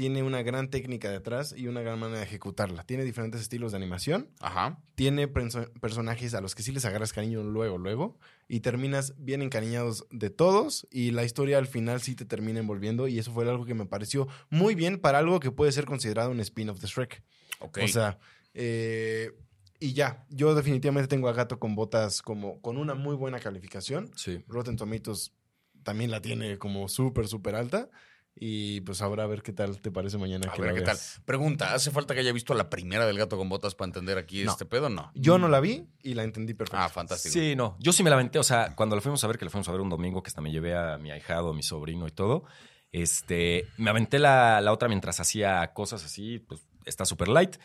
tiene 0.00 0.22
una 0.22 0.40
gran 0.42 0.70
técnica 0.70 1.10
detrás 1.10 1.54
y 1.54 1.66
una 1.68 1.82
gran 1.82 1.98
manera 1.98 2.20
de 2.20 2.24
ejecutarla. 2.24 2.84
Tiene 2.84 3.04
diferentes 3.04 3.42
estilos 3.42 3.72
de 3.72 3.76
animación. 3.76 4.30
Ajá. 4.40 4.78
Tiene 4.94 5.28
perso- 5.30 5.70
personajes 5.78 6.32
a 6.32 6.40
los 6.40 6.54
que 6.54 6.62
sí 6.62 6.72
les 6.72 6.86
agarras 6.86 7.12
cariño 7.12 7.42
luego, 7.42 7.76
luego. 7.76 8.18
Y 8.48 8.60
terminas 8.60 9.12
bien 9.18 9.42
encariñados 9.42 10.06
de 10.10 10.30
todos. 10.30 10.88
Y 10.90 11.10
la 11.10 11.22
historia 11.24 11.58
al 11.58 11.66
final 11.66 12.00
sí 12.00 12.14
te 12.14 12.24
termina 12.24 12.60
envolviendo. 12.60 13.08
Y 13.08 13.18
eso 13.18 13.30
fue 13.30 13.46
algo 13.46 13.66
que 13.66 13.74
me 13.74 13.84
pareció 13.84 14.26
muy 14.48 14.74
bien 14.74 14.98
para 14.98 15.18
algo 15.18 15.38
que 15.38 15.50
puede 15.50 15.70
ser 15.70 15.84
considerado 15.84 16.30
un 16.30 16.40
spin-off 16.40 16.80
de 16.80 16.86
Shrek. 16.88 17.22
Ok. 17.58 17.80
O 17.84 17.88
sea, 17.88 18.18
eh, 18.54 19.32
y 19.80 19.92
ya. 19.92 20.24
Yo 20.30 20.54
definitivamente 20.54 21.08
tengo 21.08 21.28
a 21.28 21.34
Gato 21.34 21.58
con 21.58 21.74
Botas 21.74 22.22
como 22.22 22.62
con 22.62 22.78
una 22.78 22.94
muy 22.94 23.16
buena 23.16 23.38
calificación. 23.38 24.10
Sí. 24.16 24.42
Rotten 24.48 24.76
Tomatoes 24.76 25.34
también 25.82 26.10
la 26.10 26.22
tiene 26.22 26.56
como 26.56 26.88
súper, 26.88 27.28
súper 27.28 27.54
alta. 27.54 27.90
Y 28.34 28.80
pues 28.82 29.02
ahora 29.02 29.24
a 29.24 29.26
ver 29.26 29.42
qué 29.42 29.52
tal 29.52 29.80
te 29.82 29.90
parece 29.90 30.16
mañana. 30.16 30.48
a 30.50 30.54
que 30.54 30.62
ver 30.62 30.72
la 30.72 30.78
qué 30.78 30.84
tal. 30.84 30.96
Pregunta, 31.24 31.74
¿hace 31.74 31.90
falta 31.90 32.14
que 32.14 32.20
haya 32.20 32.32
visto 32.32 32.54
la 32.54 32.70
primera 32.70 33.04
del 33.06 33.18
gato 33.18 33.36
con 33.36 33.48
botas 33.48 33.74
para 33.74 33.88
entender 33.88 34.16
aquí 34.18 34.44
No. 34.44 34.52
este 34.52 34.64
pedo? 34.64 34.88
No. 34.88 35.10
Yo 35.14 35.38
no 35.38 35.48
la 35.48 35.60
vi 35.60 35.86
y 36.02 36.14
la 36.14 36.22
entendí 36.22 36.54
perfecto. 36.54 36.78
Ah, 36.82 36.88
fantástico. 36.88 37.32
Sí, 37.32 37.54
no. 37.56 37.76
Yo 37.80 37.92
sí 37.92 38.02
me 38.02 38.08
la 38.10 38.16
aventé. 38.16 38.38
O 38.38 38.42
sea, 38.44 38.74
cuando 38.76 38.96
la 38.96 39.02
fuimos 39.02 39.22
a 39.24 39.26
ver, 39.26 39.36
que 39.36 39.44
la 39.44 39.50
fuimos 39.50 39.68
a 39.68 39.72
ver 39.72 39.80
un 39.82 39.90
domingo, 39.90 40.22
que 40.22 40.28
hasta 40.28 40.40
me 40.40 40.50
llevé 40.50 40.74
a 40.74 40.96
mi 40.96 41.10
ahijado, 41.10 41.50
a 41.50 41.54
mi 41.54 41.62
sobrino 41.62 42.06
y 42.08 42.12
todo, 42.12 42.44
este, 42.92 43.66
me 43.76 43.90
aventé 43.90 44.18
la, 44.18 44.60
la 44.60 44.72
otra 44.72 44.88
mientras 44.88 45.20
hacía 45.20 45.72
cosas 45.74 46.04
así, 46.04 46.38
pues 46.38 46.62
está 46.86 47.04
súper 47.04 47.28
light. 47.28 47.56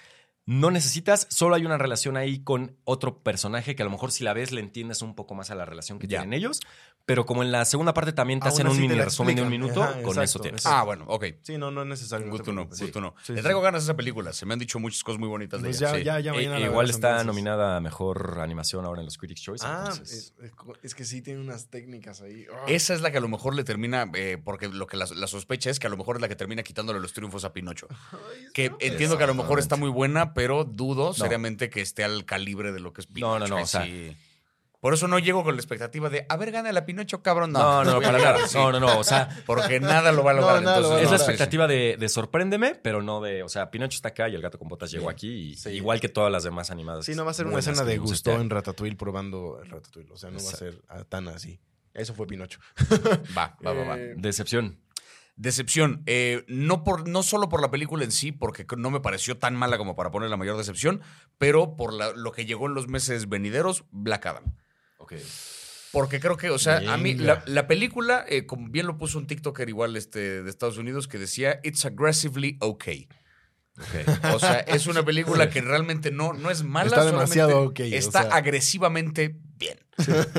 No 0.47 0.69
necesitas, 0.69 1.25
solo 1.31 1.55
hay 1.55 1.65
una 1.65 1.77
relación 1.79 2.17
ahí 2.17 2.43
con 2.43 2.77
otro 2.83 3.23
personaje 3.23 3.75
que 3.75 3.81
a 3.81 3.85
lo 3.85 3.89
mejor 3.91 4.11
si 4.11 4.23
la 4.23 4.33
ves 4.33 4.51
le 4.51 4.61
entiendes 4.61 5.01
un 5.01 5.15
poco 5.15 5.33
más 5.33 5.49
a 5.49 5.55
la 5.55 5.65
relación 5.65 5.97
que 5.97 6.05
Ya. 6.07 6.19
tienen 6.19 6.33
ellos, 6.37 6.59
pero 7.07 7.25
como 7.25 7.41
en 7.41 7.51
la 7.51 7.65
segunda 7.65 7.95
parte 7.95 8.13
también 8.13 8.39
te 8.39 8.47
Aún 8.47 8.53
hacen 8.53 8.67
un 8.67 8.79
mini 8.79 8.93
resumen 8.93 9.35
de 9.35 9.41
un 9.41 9.49
minuto, 9.49 9.81
Ajá, 9.81 9.93
con 9.93 10.01
exacto, 10.17 10.21
eso 10.23 10.39
tienes. 10.41 10.61
exacto. 10.61 10.77
Ah, 10.79 10.83
bueno, 10.83 11.05
ok. 11.07 11.25
Sí, 11.41 11.57
no, 11.57 11.71
no 11.71 11.81
es 11.81 11.87
necesario. 11.87 12.27
no 12.27 12.31
Good 12.31 12.41
to 12.43 12.51
know, 12.51 12.65
good 12.67 12.91
to 12.91 12.99
know. 12.99 13.13
Sí, 13.23 13.33
Le 13.33 13.41
traigo 13.41 13.59
sí. 13.59 13.63
ganas 13.63 13.81
a 13.81 13.85
esa 13.85 13.95
película. 13.95 14.33
Se 14.33 14.45
me 14.45 14.53
han 14.53 14.59
dicho 14.59 14.77
muchas 14.79 15.03
cosas 15.03 15.19
muy 15.19 15.29
bonitas 15.29 15.63
de 15.63 15.69
Pues 15.69 15.81
ella. 15.81 15.91
ya, 15.93 15.97
sí. 15.97 16.03
ya, 16.03 16.19
ya 16.19 16.39
E- 16.39 16.47
la 16.47 16.59
igual 16.59 16.91
está 16.91 17.07
entonces. 17.09 17.25
nominada 17.27 17.77
a 17.77 17.79
mejor 17.81 18.37
animación 18.39 18.85
ahora 18.85 19.01
en 19.01 19.05
los 19.05 19.17
Critics' 19.17 19.41
Choice. 19.41 19.65
Ah, 19.67 19.85
entonces- 19.89 20.33
es, 20.39 20.53
es 20.83 20.93
que 20.95 21.05
sí 21.05 21.23
tiene 21.23 21.41
unas 21.41 21.69
técnicas 21.71 22.21
ahí. 22.21 22.45
Ah. 22.53 22.65
Esa 22.67 22.93
es 22.93 23.01
la 23.01 23.11
que 23.11 23.17
a 23.17 23.21
lo 23.21 23.29
mejor 23.29 23.55
le 23.55 23.63
termina, 23.63 24.11
eh, 24.13 24.37
porque 24.43 24.67
lo 24.67 24.85
que 24.85 24.95
la, 24.97 25.07
la 25.15 25.25
sospecha 25.25 25.71
es 25.71 25.79
que 25.79 25.87
a 25.87 25.89
lo 25.89 25.97
mejor 25.97 26.17
es 26.17 26.21
la 26.21 26.27
que 26.27 26.35
termina 26.35 26.61
quitándole 26.61 26.99
los 26.99 27.13
triunfos 27.13 27.45
a 27.45 27.51
Pinocho. 27.53 27.87
Que 28.53 28.71
entiendo 28.79 29.17
que 29.17 29.23
a 29.23 29.27
lo 29.27 29.33
mejor 29.33 29.57
está 29.59 29.75
muy 29.75 29.89
buena, 29.89 30.33
pero 30.36 30.63
dudo 30.65 31.13
seriamente 31.15 31.71
que 31.71 31.81
esté 31.81 32.03
al 32.03 32.25
calibre 32.25 32.71
de 32.71 32.79
lo 32.79 32.93
que 32.93 33.01
es 33.01 33.07
Pinocho. 33.07 33.39
No, 33.39 33.39
no, 33.39 33.47
no, 33.47 33.57
Ahí 33.57 33.63
o 33.63 33.67
sea- 33.67 33.83
sí. 33.86 34.15
Por 34.81 34.93
eso 34.93 35.07
no 35.07 35.17
llego 35.17 35.43
con 35.43 35.55
la 35.55 35.59
expectativa 35.61 36.09
de, 36.11 36.27
a 36.29 36.38
ver, 36.38 36.51
gana 36.51 36.71
la 36.71 36.86
Pinocho, 36.86 37.23
cabrón. 37.23 37.51
No, 37.51 37.83
no, 37.83 37.99
para 38.01 38.19
nada. 38.19 38.38
Sí. 38.47 38.55
No, 38.55 38.71
no, 38.71 38.79
no. 38.79 38.99
O 38.99 39.03
sea, 39.03 39.29
Porque 39.47 39.79
nada 39.79 40.11
lo 40.11 40.23
va 40.23 40.29
a 40.29 40.33
No, 40.36 40.41
lograr. 40.41 40.61
nada 40.61 40.79
lo 40.79 40.89
va 40.89 40.95
a 40.97 40.99
entonces, 40.99 41.05
es 41.05 41.11
la 41.11 41.17
no, 41.17 41.23
expectativa 41.23 41.65
de, 41.67 41.97
de 41.99 42.07
sorpréndeme, 42.09 42.75
pero 42.75 43.01
no 43.01 43.19
de. 43.19 43.41
O 43.41 43.49
sea, 43.49 43.71
Pinocho 43.71 43.95
está 43.95 44.09
acá 44.09 44.29
y 44.29 44.36
el 44.36 44.43
gato 44.43 44.59
con 44.59 44.67
botas 44.67 44.91
llegó 44.91 45.09
aquí. 45.09 45.53
Y, 45.53 45.55
Sí. 45.55 45.69
Igual 45.71 45.99
que 45.99 46.09
todas 46.09 46.31
las 46.31 46.43
demás 46.43 46.69
animadas. 46.69 47.03
Sí, 47.05 47.15
no 47.15 47.25
va 47.25 47.31
a 47.31 47.33
ser 47.33 47.47
una 47.47 47.57
escena 47.57 47.83
de 47.83 47.97
gusto 47.97 48.31
en. 48.33 48.47
Ratatouille 48.47 48.95
probando 48.95 49.59
el 49.63 49.71
Ratatouille. 49.71 50.11
O 50.11 50.17
sea, 50.17 50.29
no 50.29 50.38
va 50.43 50.51
a 50.51 50.55
ser 50.55 50.79
tan 51.09 51.29
así. 51.29 51.59
Eso 51.95 52.13
fue 52.13 52.27
Pinocho. 52.27 52.59
Va, 53.36 53.57
va, 53.65 53.73
va, 53.73 53.83
va. 53.86 53.97
Eh, 53.97 54.13
Decepción. 54.17 54.77
Decepción. 55.38 56.01
eh, 56.05 56.45
no, 56.47 56.83
por, 56.83 57.07
no 57.09 57.21
solo 57.23 57.49
por 57.49 57.61
la 57.61 57.69
película 57.71 58.03
en 58.05 58.11
sí, 58.11 58.31
porque 58.31 58.65
no 58.77 58.89
me 58.89 59.01
pareció 59.01 59.38
tan 59.38 59.55
mala 59.55 59.77
como 59.77 59.95
para 59.95 60.11
poner 60.11 60.29
la 60.29 60.38
mayor 60.38 60.57
decepción, 60.57 61.01
pero 61.38 61.75
por 61.75 61.91
la- 61.93 62.13
lo 62.13 62.31
que 62.31 62.45
llegó 62.45 62.67
en 62.67 62.73
los 62.73 62.88
meses 62.88 63.27
venideros, 63.27 63.83
Black 63.91 64.25
Adam. 64.27 64.55
Ok. 64.97 65.13
Porque 65.91 66.19
creo 66.19 66.36
que, 66.36 66.49
o 66.49 66.59
sea, 66.59 66.77
a 66.93 66.97
mí 66.97 67.13
la 67.15 67.67
película, 67.67 68.25
eh, 68.27 68.45
como 68.45 68.69
bien 68.69 68.86
lo 68.86 68.97
puso 68.97 69.17
un 69.17 69.27
TikToker 69.27 69.69
igual 69.69 69.95
este, 69.95 70.43
de 70.43 70.49
Estados 70.49 70.77
Unidos, 70.77 71.07
que 71.07 71.17
decía, 71.17 71.59
It's 71.63 71.86
aggressively 71.86 72.57
okay. 72.59 73.07
O 74.34 74.39
sea, 74.39 74.59
es 74.59 74.88
una 74.88 75.03
película 75.03 75.49
que 75.49 75.61
realmente 75.61 76.11
no, 76.11 76.34
no 76.34 76.49
es 76.49 76.63
mala. 76.63 76.88
Está 76.88 77.03
solamente 77.03 77.36
demasiado 77.36 77.61
ok, 77.63 77.80
o 77.80 77.84
Está 77.84 78.21
sea. 78.23 78.32
agresivamente 78.36 79.36
bien. 79.57 79.80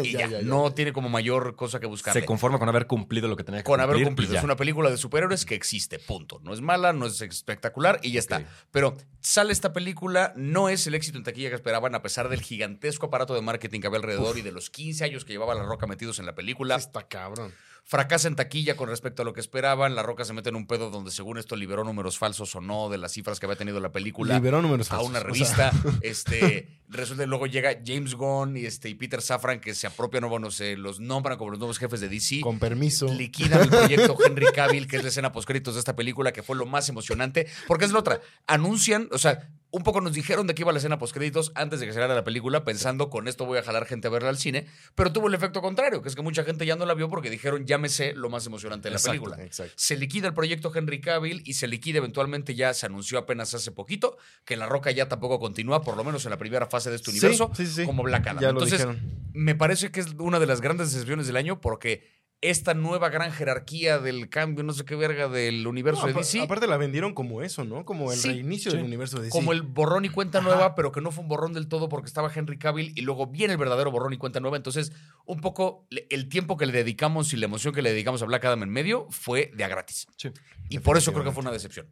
Y 0.02 0.12
Ya, 0.12 0.20
ya, 0.20 0.26
ya, 0.26 0.40
ya. 0.40 0.42
no 0.42 0.72
tiene 0.74 0.92
como 0.92 1.08
mayor 1.08 1.56
cosa 1.56 1.80
que 1.80 1.86
buscar. 1.86 2.12
Se 2.12 2.24
conforma 2.24 2.58
con 2.58 2.68
haber 2.68 2.86
cumplido 2.86 3.28
lo 3.28 3.36
que 3.36 3.44
tenía 3.44 3.60
que 3.60 3.64
Con 3.64 3.80
haber 3.80 3.94
cumplir 3.96 4.02
y 4.02 4.08
cumplido. 4.08 4.36
Es 4.36 4.44
una 4.44 4.56
película 4.56 4.90
de 4.90 4.96
superhéroes 4.98 5.44
que 5.46 5.54
existe, 5.54 5.98
punto. 5.98 6.40
No 6.42 6.52
es 6.52 6.60
mala, 6.60 6.92
no 6.92 7.06
es 7.06 7.20
espectacular 7.22 7.98
y 8.02 8.12
ya 8.12 8.20
está. 8.20 8.44
Pero 8.70 8.96
sale 9.20 9.52
esta 9.52 9.72
película, 9.72 10.32
no 10.36 10.68
es 10.68 10.86
el 10.86 10.94
éxito 10.94 11.16
en 11.18 11.24
taquilla 11.24 11.48
que 11.48 11.54
esperaban, 11.56 11.94
a 11.94 12.02
pesar 12.02 12.28
del 12.28 12.42
gigantesco 12.42 13.06
aparato 13.06 13.34
de 13.34 13.40
marketing 13.42 13.80
que 13.80 13.86
había 13.86 13.98
alrededor 13.98 14.36
y 14.38 14.42
de 14.42 14.52
los 14.52 14.68
15 14.70 15.04
años 15.04 15.24
que 15.24 15.32
llevaba 15.32 15.54
La 15.54 15.62
Roca 15.64 15.86
metidos 15.86 16.18
en 16.18 16.26
la 16.26 16.34
película. 16.34 16.76
Está 16.76 17.08
cabrón. 17.08 17.52
Fracasa 17.88 18.26
en 18.26 18.34
taquilla 18.34 18.76
con 18.76 18.88
respecto 18.88 19.22
a 19.22 19.24
lo 19.24 19.32
que 19.32 19.38
esperaban. 19.38 19.94
La 19.94 20.02
Roca 20.02 20.24
se 20.24 20.32
mete 20.32 20.48
en 20.48 20.56
un 20.56 20.66
pedo 20.66 20.90
donde, 20.90 21.12
según 21.12 21.38
esto, 21.38 21.54
liberó 21.54 21.84
números 21.84 22.18
falsos 22.18 22.52
o 22.56 22.60
no 22.60 22.88
de 22.88 22.98
las 22.98 23.12
cifras 23.12 23.38
que 23.38 23.46
había 23.46 23.54
tenido 23.54 23.78
la 23.78 23.92
película 23.92 24.34
Liberó 24.34 24.60
números 24.60 24.90
a 24.90 24.96
falsos. 24.96 25.08
una 25.08 25.20
O 25.20 25.22
sea, 25.22 25.70
revista. 25.70 25.72
este, 26.02 26.80
resulta 26.88 27.22
que 27.22 27.28
luego 27.28 27.46
llega 27.46 27.78
James 27.86 28.16
Gunn 28.16 28.56
y, 28.56 28.66
este, 28.66 28.88
y 28.88 28.96
Peter 28.96 29.22
Safran, 29.22 29.60
que 29.60 29.72
se 29.72 29.86
apropian, 29.86 30.24
o 30.24 30.28
bueno, 30.28 30.50
se 30.50 30.76
los 30.76 30.98
nombran 30.98 31.38
como 31.38 31.52
los 31.52 31.60
nuevos 31.60 31.78
jefes 31.78 32.00
de 32.00 32.08
DC. 32.08 32.40
con 32.40 32.58
permiso. 32.58 33.06
Liquidan 33.06 33.62
el 33.62 33.68
proyecto 33.68 34.16
Henry 34.26 34.46
Cavill, 34.52 34.88
que 34.88 34.96
es 34.96 35.04
la 35.04 35.10
escena 35.10 35.30
postcréditos 35.30 35.74
de 35.74 35.78
esta 35.78 35.94
película, 35.94 36.32
que 36.32 36.42
fue 36.42 36.56
lo 36.56 36.66
más 36.66 36.88
emocionante. 36.88 37.46
Porque 37.68 37.84
es 37.84 37.92
la 37.92 38.00
otra. 38.00 38.20
Anuncian, 38.48 39.08
o 39.12 39.18
sea, 39.18 39.48
un 39.70 39.82
poco 39.82 40.00
nos 40.00 40.12
dijeron 40.12 40.46
de 40.46 40.54
qué 40.54 40.62
iba 40.62 40.72
la 40.72 40.78
escena 40.78 40.98
postcréditos 40.98 41.52
antes 41.54 41.80
de 41.80 41.86
que 41.86 41.92
saliera 41.92 42.14
la 42.14 42.24
película, 42.24 42.64
pensando 42.64 43.10
con 43.10 43.28
esto 43.28 43.44
voy 43.46 43.58
a 43.58 43.62
jalar 43.62 43.84
gente 43.86 44.08
a 44.08 44.10
verla 44.10 44.28
al 44.28 44.38
cine, 44.38 44.66
pero 44.94 45.12
tuvo 45.12 45.28
el 45.28 45.34
efecto 45.34 45.60
contrario, 45.60 46.02
que 46.02 46.08
es 46.08 46.14
que 46.14 46.22
mucha 46.22 46.44
gente 46.44 46.64
ya 46.64 46.76
no 46.76 46.86
la 46.86 46.94
vio 46.94 47.08
porque 47.08 47.30
dijeron 47.30 47.66
ya 47.66 47.76
me 47.78 47.88
sé 47.88 48.12
lo 48.14 48.30
más 48.30 48.46
emocionante 48.46 48.88
de 48.88 48.92
la 48.92 48.96
Exacto, 48.98 49.22
película. 49.22 49.44
exacto. 49.44 49.72
Se 49.76 49.96
liquida 49.96 50.28
el 50.28 50.34
proyecto 50.34 50.72
Henry 50.74 51.00
Cavill 51.00 51.42
y 51.44 51.54
se 51.54 51.66
liquida 51.66 51.98
eventualmente, 51.98 52.54
ya 52.54 52.72
se 52.74 52.86
anunció 52.86 53.18
apenas 53.18 53.52
hace 53.54 53.70
poquito, 53.72 54.16
que 54.44 54.56
La 54.56 54.66
Roca 54.66 54.90
ya 54.90 55.08
tampoco 55.08 55.38
continúa, 55.38 55.82
por 55.82 55.96
lo 55.96 56.04
menos 56.04 56.24
en 56.24 56.30
la 56.30 56.38
primera 56.38 56.66
fase 56.66 56.90
de 56.90 56.96
este 56.96 57.10
universo, 57.10 57.50
sí, 57.54 57.66
sí. 57.66 57.84
como 57.84 58.02
Black 58.02 58.26
Adam. 58.28 58.42
Ya 58.42 58.48
Entonces, 58.50 58.86
me 59.32 59.54
parece 59.54 59.90
que 59.90 60.00
es 60.00 60.06
una 60.18 60.38
de 60.38 60.46
las 60.46 60.60
grandes 60.60 60.92
decepciones 60.92 61.26
del 61.26 61.36
año 61.36 61.60
porque 61.60 62.15
esta 62.42 62.74
nueva 62.74 63.08
gran 63.08 63.32
jerarquía 63.32 63.98
del 63.98 64.28
cambio, 64.28 64.62
no 64.62 64.72
sé 64.72 64.84
qué 64.84 64.94
verga, 64.94 65.28
del 65.28 65.66
universo 65.66 66.02
No, 66.02 66.08
de 66.08 66.12
DC, 66.12 66.42
Aparte 66.42 66.66
la 66.66 66.76
vendieron 66.76 67.14
como 67.14 67.42
eso, 67.42 67.64
¿no? 67.64 67.84
Como 67.84 68.12
el 68.12 68.18
Sí, 68.18 68.28
reinicio 68.28 68.70
sí. 68.70 68.76
del 68.76 68.86
universo 68.86 69.16
de 69.16 69.24
DC. 69.24 69.32
como 69.32 69.52
el 69.52 69.62
borrón 69.62 70.04
y 70.04 70.10
cuenta 70.10 70.40
nueva, 70.40 70.74
pero 70.74 70.92
que 70.92 71.00
no 71.00 71.10
fue 71.10 71.22
un 71.22 71.28
borrón 71.28 71.54
del 71.54 71.66
todo 71.66 71.88
porque 71.88 72.06
estaba 72.08 72.30
Henry 72.32 72.58
Cavill 72.58 72.92
y 72.94 73.00
luego 73.00 73.26
viene 73.26 73.52
el 73.54 73.58
verdadero 73.58 73.90
borrón 73.90 74.12
y 74.12 74.18
cuenta 74.18 74.38
nueva. 74.40 74.56
Entonces, 74.58 74.92
un 75.24 75.40
poco 75.40 75.86
el 76.10 76.28
tiempo 76.28 76.56
que 76.56 76.66
le 76.66 76.72
dedicamos 76.72 77.32
y 77.32 77.36
la 77.36 77.46
emoción 77.46 77.72
que 77.74 77.82
le 77.82 77.90
dedicamos 77.90 78.20
a 78.22 78.26
Black 78.26 78.44
Adam 78.44 78.62
en 78.64 78.70
medio 78.70 79.06
fue 79.10 79.50
de 79.54 79.64
a 79.64 79.68
gratis. 79.68 80.06
Sí. 80.16 80.30
Y 80.68 80.78
por 80.80 80.96
eso 80.98 81.12
creo 81.12 81.24
que 81.24 81.32
fue 81.32 81.40
una 81.40 81.52
decepción. 81.52 81.86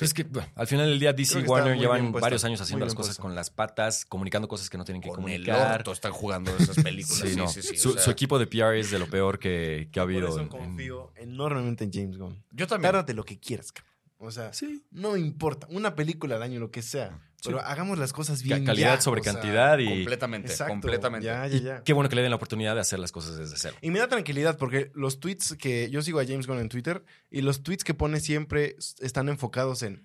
Es 0.00 0.12
que 0.14 0.24
bueno, 0.24 0.48
al 0.54 0.66
final 0.66 0.88
del 0.88 0.98
día 1.00 1.12
DC 1.12 1.40
y 1.40 1.42
Warner 1.44 1.78
llevan 1.78 2.12
varios 2.12 2.44
años 2.44 2.60
haciendo 2.60 2.84
las 2.84 2.94
cosas 2.94 3.10
puesta. 3.16 3.22
con 3.22 3.34
las 3.34 3.50
patas, 3.50 4.04
comunicando 4.04 4.46
cosas 4.48 4.68
que 4.68 4.76
no 4.78 4.84
tienen 4.84 5.00
que 5.02 5.08
Con 5.08 5.20
el 5.28 5.40
comunicar. 5.44 5.78
orto 5.80 5.92
están 5.92 6.12
jugando 6.12 6.54
esas 6.58 6.76
películas. 6.82 7.18
Sí, 7.20 7.28
Sí, 7.30 7.36
no. 7.36 7.48
sí, 7.48 7.62
sí, 7.62 7.74
o 7.74 7.78
su, 7.78 7.92
sea, 7.94 8.02
su 8.02 8.10
equipo 8.10 8.38
de 8.38 8.46
PR 8.46 8.78
es 8.78 8.90
de 8.90 8.98
lo 8.98 9.06
peor 9.06 9.38
que, 9.38 9.88
que 9.90 10.00
ha 10.00 10.02
Por 10.04 10.12
habido. 10.12 10.28
eso 10.28 10.40
en- 10.40 10.48
confío 10.48 11.12
enormemente 11.16 11.84
en 11.84 11.92
James 11.92 12.18
Gunn. 12.18 12.44
Yo 12.50 12.66
también. 12.66 12.88
Tárdate 12.92 13.14
lo 13.14 13.24
que 13.24 13.38
quieras, 13.40 13.72
cabrón. 13.72 13.95
O 14.18 14.30
sea, 14.30 14.52
Sí. 14.52 14.82
no 14.90 15.12
me 15.12 15.18
importa. 15.20 15.66
Una 15.70 15.94
película 15.94 16.36
al 16.36 16.42
año, 16.42 16.58
lo 16.60 16.70
que 16.70 16.82
sea. 16.82 17.20
Pero 17.44 17.60
hagamos 17.60 17.98
las 17.98 18.12
cosas 18.12 18.42
bien. 18.42 18.64
calidad 18.64 18.96
ya, 18.96 19.00
sobre 19.00 19.20
o 19.20 19.24
sea, 19.24 19.34
cantidad 19.34 19.78
y, 19.78 19.86
Completamente, 19.86 20.48
exacto, 20.48 20.72
completamente. 20.72 21.26
Ya, 21.26 21.46
ya, 21.46 21.78
y 21.78 21.82
qué 21.84 21.92
bueno 21.92 22.08
que 22.08 22.16
le 22.16 22.22
den 22.22 22.30
la 22.30 22.36
oportunidad 22.36 22.74
de 22.74 22.80
hacer 22.80 22.98
las 22.98 23.12
cosas 23.12 23.36
desde 23.36 23.56
cero. 23.56 23.76
Y 23.82 23.90
me 23.90 23.98
da 24.00 24.08
tranquilidad 24.08 24.56
porque 24.58 24.90
los 24.94 25.20
tweets 25.20 25.54
que 25.56 25.88
yo 25.90 26.02
sigo 26.02 26.18
a 26.18 26.24
James 26.26 26.46
Gunn 26.48 26.58
en 26.58 26.68
Twitter 26.68 27.04
y 27.30 27.42
los 27.42 27.62
tweets 27.62 27.84
que 27.84 27.94
pone 27.94 28.18
siempre 28.20 28.74
están 29.00 29.28
enfocados 29.28 29.82
en 29.84 30.04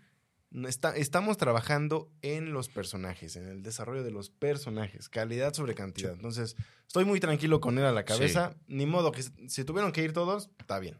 está- 0.67 0.95
estamos 0.95 1.37
trabajando 1.37 2.11
en 2.21 2.51
los 2.53 2.67
personajes, 2.69 3.37
en 3.37 3.47
el 3.47 3.63
desarrollo 3.63 4.03
de 4.03 4.11
los 4.11 4.29
personajes, 4.29 5.07
calidad 5.09 5.53
sobre 5.53 5.73
cantidad. 5.73 6.11
Entonces, 6.11 6.57
estoy 6.85 7.05
muy 7.05 7.19
tranquilo 7.21 7.59
con 7.61 7.77
él 7.79 7.85
a 7.85 7.91
la 7.93 8.03
cabeza. 8.05 8.55
Ni 8.67 8.85
modo 8.85 9.11
que 9.13 9.23
si 9.23 9.63
tuvieron 9.63 9.93
que 9.93 10.03
ir 10.03 10.11
todos, 10.13 10.49
está 10.59 10.77
bien. 10.79 10.97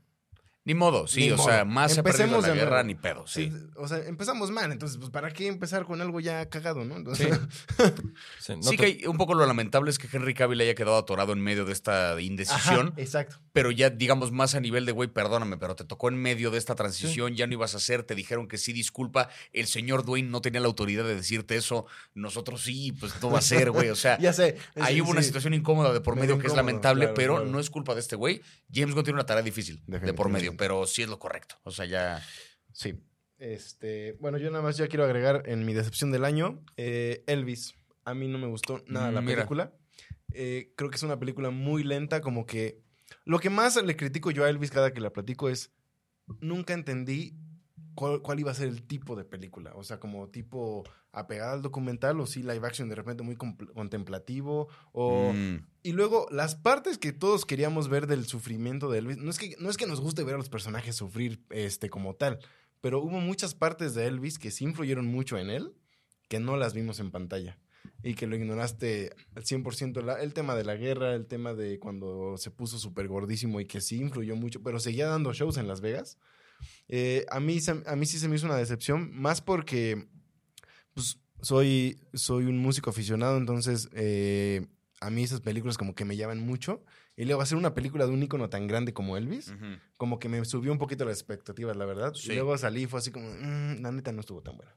Ni 0.63 0.75
modo, 0.75 1.07
sí, 1.07 1.21
Ni 1.21 1.31
o 1.31 1.37
modo. 1.37 1.49
sea, 1.49 1.65
más 1.65 1.91
se 1.93 1.99
ha 1.99 2.01
Empecemos 2.01 2.47
la 2.47 2.53
guerra 2.53 2.83
ni 2.83 2.93
pedo, 2.93 3.25
sí. 3.25 3.51
Sí, 3.51 3.53
O 3.77 3.87
sea, 3.87 3.97
empezamos 4.05 4.51
mal, 4.51 4.71
entonces, 4.71 4.97
pues, 4.99 5.09
¿para 5.09 5.31
qué 5.33 5.47
empezar 5.47 5.85
con 5.85 6.01
algo 6.01 6.19
ya 6.19 6.47
cagado, 6.49 6.85
no? 6.85 6.97
Entonces, 6.97 7.27
Sí, 8.39 8.53
no 8.55 8.61
Sí, 8.63 8.69
te- 8.71 8.77
que 8.77 8.85
hay- 8.85 9.05
un 9.07 9.17
poco 9.17 9.33
lo 9.33 9.45
lamentable 9.45 9.89
es 9.89 9.97
que 9.97 10.07
Henry 10.15 10.33
Cavill 10.33 10.61
haya 10.61 10.75
quedado 10.75 10.97
atorado 10.97 11.33
en 11.33 11.41
medio 11.41 11.65
de 11.65 11.73
esta 11.73 12.19
indecisión, 12.21 12.89
Ajá, 12.89 13.01
exacto. 13.01 13.37
pero 13.53 13.71
ya 13.71 13.89
digamos 13.89 14.31
más 14.31 14.53
a 14.55 14.59
nivel 14.59 14.85
de, 14.85 14.91
güey, 14.91 15.09
perdóname, 15.09 15.57
pero 15.57 15.75
te 15.75 15.83
tocó 15.83 16.09
en 16.09 16.15
medio 16.21 16.51
de 16.51 16.59
esta 16.59 16.75
transición, 16.75 17.35
ya 17.35 17.47
no 17.47 17.53
ibas 17.53 17.73
a 17.73 17.77
hacer, 17.77 18.03
te 18.03 18.13
dijeron 18.13 18.47
que 18.47 18.57
sí, 18.59 18.71
disculpa, 18.71 19.29
el 19.53 19.65
señor 19.67 20.05
Dwayne 20.05 20.29
no 20.29 20.41
tenía 20.41 20.61
la 20.61 20.67
autoridad 20.67 21.03
de 21.05 21.15
decirte 21.15 21.55
eso, 21.55 21.85
nosotros 22.13 22.61
sí, 22.61 22.91
pues 22.91 23.13
no 23.21 23.31
va 23.31 23.39
a 23.39 23.41
ser, 23.41 23.71
güey, 23.71 23.89
o 23.89 23.95
sea, 23.95 24.17
Ya 24.19 24.31
sé. 24.31 24.57
ahí 24.79 24.95
sí, 24.95 25.01
hubo 25.01 25.09
una 25.11 25.21
sí. 25.21 25.27
situación 25.27 25.53
incómoda 25.55 25.91
de 25.91 26.01
por 26.01 26.15
Medio 26.15 26.35
medio 26.35 26.41
que 26.41 26.47
es 26.47 26.55
lamentable, 26.55 27.05
claro, 27.05 27.15
pero 27.15 27.35
claro. 27.37 27.49
no 27.49 27.59
es 27.59 27.69
culpa 27.71 27.95
de 27.95 27.99
este 28.01 28.15
güey. 28.15 28.41
James 28.71 28.93
Gunn 28.93 29.03
tiene 29.03 29.15
una 29.17 29.25
tarea 29.25 29.41
difícil 29.43 29.81
de 29.87 30.13
por 30.13 30.29
medio, 30.29 30.50
Pero 30.57 30.85
sí 30.87 31.01
es 31.01 31.09
lo 31.09 31.19
correcto, 31.19 31.55
o 31.63 31.71
sea, 31.71 31.85
ya... 31.85 32.25
Sí. 32.73 32.95
Este, 33.37 34.13
bueno, 34.19 34.37
yo 34.37 34.51
nada 34.51 34.63
más 34.63 34.77
ya 34.77 34.87
quiero 34.87 35.03
agregar 35.03 35.43
en 35.47 35.65
mi 35.65 35.73
decepción 35.73 36.11
del 36.11 36.25
año, 36.25 36.63
eh, 36.77 37.23
Elvis. 37.27 37.73
A 38.05 38.13
mí 38.13 38.27
no 38.27 38.37
me 38.37 38.47
gustó 38.47 38.83
nada 38.87 39.11
la 39.11 39.21
mira. 39.21 39.37
película. 39.37 39.73
Eh, 40.33 40.73
creo 40.75 40.89
que 40.89 40.95
es 40.95 41.03
una 41.03 41.19
película 41.19 41.49
muy 41.49 41.83
lenta, 41.83 42.21
como 42.21 42.45
que... 42.45 42.81
Lo 43.25 43.39
que 43.39 43.49
más 43.49 43.81
le 43.83 43.95
critico 43.95 44.31
yo 44.31 44.45
a 44.45 44.49
Elvis 44.49 44.71
cada 44.71 44.93
que 44.93 45.01
la 45.01 45.11
platico 45.11 45.49
es, 45.49 45.71
nunca 46.39 46.73
entendí 46.73 47.35
cuál, 47.95 48.21
cuál 48.21 48.39
iba 48.39 48.51
a 48.51 48.55
ser 48.55 48.67
el 48.67 48.83
tipo 48.83 49.15
de 49.15 49.23
película. 49.25 49.71
O 49.75 49.83
sea, 49.83 49.99
como 49.99 50.29
tipo 50.29 50.83
apegada 51.11 51.53
al 51.53 51.61
documental 51.61 52.19
o 52.19 52.25
sí 52.25 52.41
live 52.41 52.65
action 52.65 52.87
de 52.89 52.95
repente 52.95 53.23
muy 53.23 53.35
contemplativo 53.35 54.67
o... 54.91 55.33
Mm. 55.33 55.65
Y 55.83 55.93
luego, 55.93 56.27
las 56.31 56.55
partes 56.55 56.97
que 56.97 57.11
todos 57.11 57.45
queríamos 57.45 57.89
ver 57.89 58.05
del 58.07 58.25
sufrimiento 58.25 58.89
de 58.91 58.99
Elvis, 58.99 59.17
no 59.17 59.31
es 59.31 59.39
que, 59.39 59.55
no 59.59 59.69
es 59.69 59.77
que 59.77 59.87
nos 59.87 59.99
guste 59.99 60.23
ver 60.23 60.35
a 60.35 60.37
los 60.37 60.49
personajes 60.49 60.95
sufrir 60.95 61.43
este, 61.49 61.89
como 61.89 62.15
tal, 62.15 62.39
pero 62.81 63.01
hubo 63.01 63.19
muchas 63.19 63.55
partes 63.55 63.93
de 63.95 64.05
Elvis 64.07 64.37
que 64.39 64.51
sí 64.51 64.63
influyeron 64.63 65.07
mucho 65.07 65.37
en 65.37 65.49
él, 65.49 65.73
que 66.29 66.39
no 66.39 66.55
las 66.55 66.73
vimos 66.73 66.99
en 66.99 67.11
pantalla. 67.11 67.57
Y 68.03 68.15
que 68.15 68.25
lo 68.25 68.35
ignoraste 68.35 69.11
al 69.35 69.43
100%. 69.43 70.01
La- 70.01 70.21
el 70.21 70.33
tema 70.33 70.55
de 70.55 70.63
la 70.63 70.75
guerra, 70.75 71.13
el 71.13 71.27
tema 71.27 71.53
de 71.53 71.77
cuando 71.79 72.35
se 72.37 72.49
puso 72.49 72.79
súper 72.79 73.07
gordísimo 73.07 73.59
y 73.59 73.65
que 73.65 73.81
sí 73.81 73.97
influyó 73.99 74.35
mucho, 74.35 74.61
pero 74.63 74.79
seguía 74.79 75.07
dando 75.07 75.33
shows 75.33 75.57
en 75.57 75.67
Las 75.67 75.81
Vegas. 75.81 76.17
Eh, 76.87 77.25
a, 77.29 77.39
mí, 77.39 77.57
a 77.85 77.95
mí 77.95 78.05
sí 78.05 78.19
se 78.19 78.27
me 78.27 78.35
hizo 78.35 78.45
una 78.45 78.55
decepción, 78.57 79.11
más 79.13 79.41
porque 79.41 80.07
pues, 80.93 81.17
soy, 81.41 81.99
soy 82.13 82.45
un 82.45 82.57
músico 82.57 82.89
aficionado, 82.89 83.37
entonces 83.37 83.89
eh, 83.93 84.67
a 84.99 85.09
mí 85.09 85.23
esas 85.23 85.41
películas 85.41 85.77
como 85.77 85.95
que 85.95 86.05
me 86.05 86.15
llaman 86.17 86.39
mucho. 86.39 86.83
Y 87.17 87.25
luego 87.25 87.41
hacer 87.41 87.57
una 87.57 87.73
película 87.73 88.05
de 88.05 88.11
un 88.13 88.23
ícono 88.23 88.49
tan 88.49 88.67
grande 88.67 88.93
como 88.93 89.17
Elvis, 89.17 89.53
como 89.97 90.17
que 90.17 90.29
me 90.29 90.43
subió 90.45 90.71
un 90.71 90.77
poquito 90.79 91.05
las 91.05 91.17
expectativas, 91.17 91.75
la 91.75 91.85
verdad. 91.85 92.13
Sí. 92.15 92.31
Y 92.31 92.35
luego 92.35 92.57
salí 92.57 92.83
y 92.83 92.87
fue 92.87 92.99
así 92.99 93.11
como, 93.11 93.27
"Mm, 93.29 93.81
la 93.81 93.91
neta 93.91 94.11
no 94.11 94.21
estuvo 94.21 94.41
tan 94.41 94.55
buena. 94.55 94.73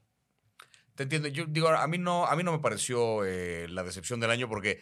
Te 0.94 1.04
entiendo. 1.04 1.28
Yo 1.28 1.46
digo, 1.46 1.68
a 1.68 1.86
mí 1.86 1.96
no, 1.98 2.26
a 2.26 2.36
mí 2.36 2.42
no 2.42 2.52
me 2.52 2.58
pareció 2.58 3.24
eh, 3.24 3.66
la 3.68 3.82
decepción 3.82 4.20
del 4.20 4.30
año 4.30 4.48
porque 4.48 4.80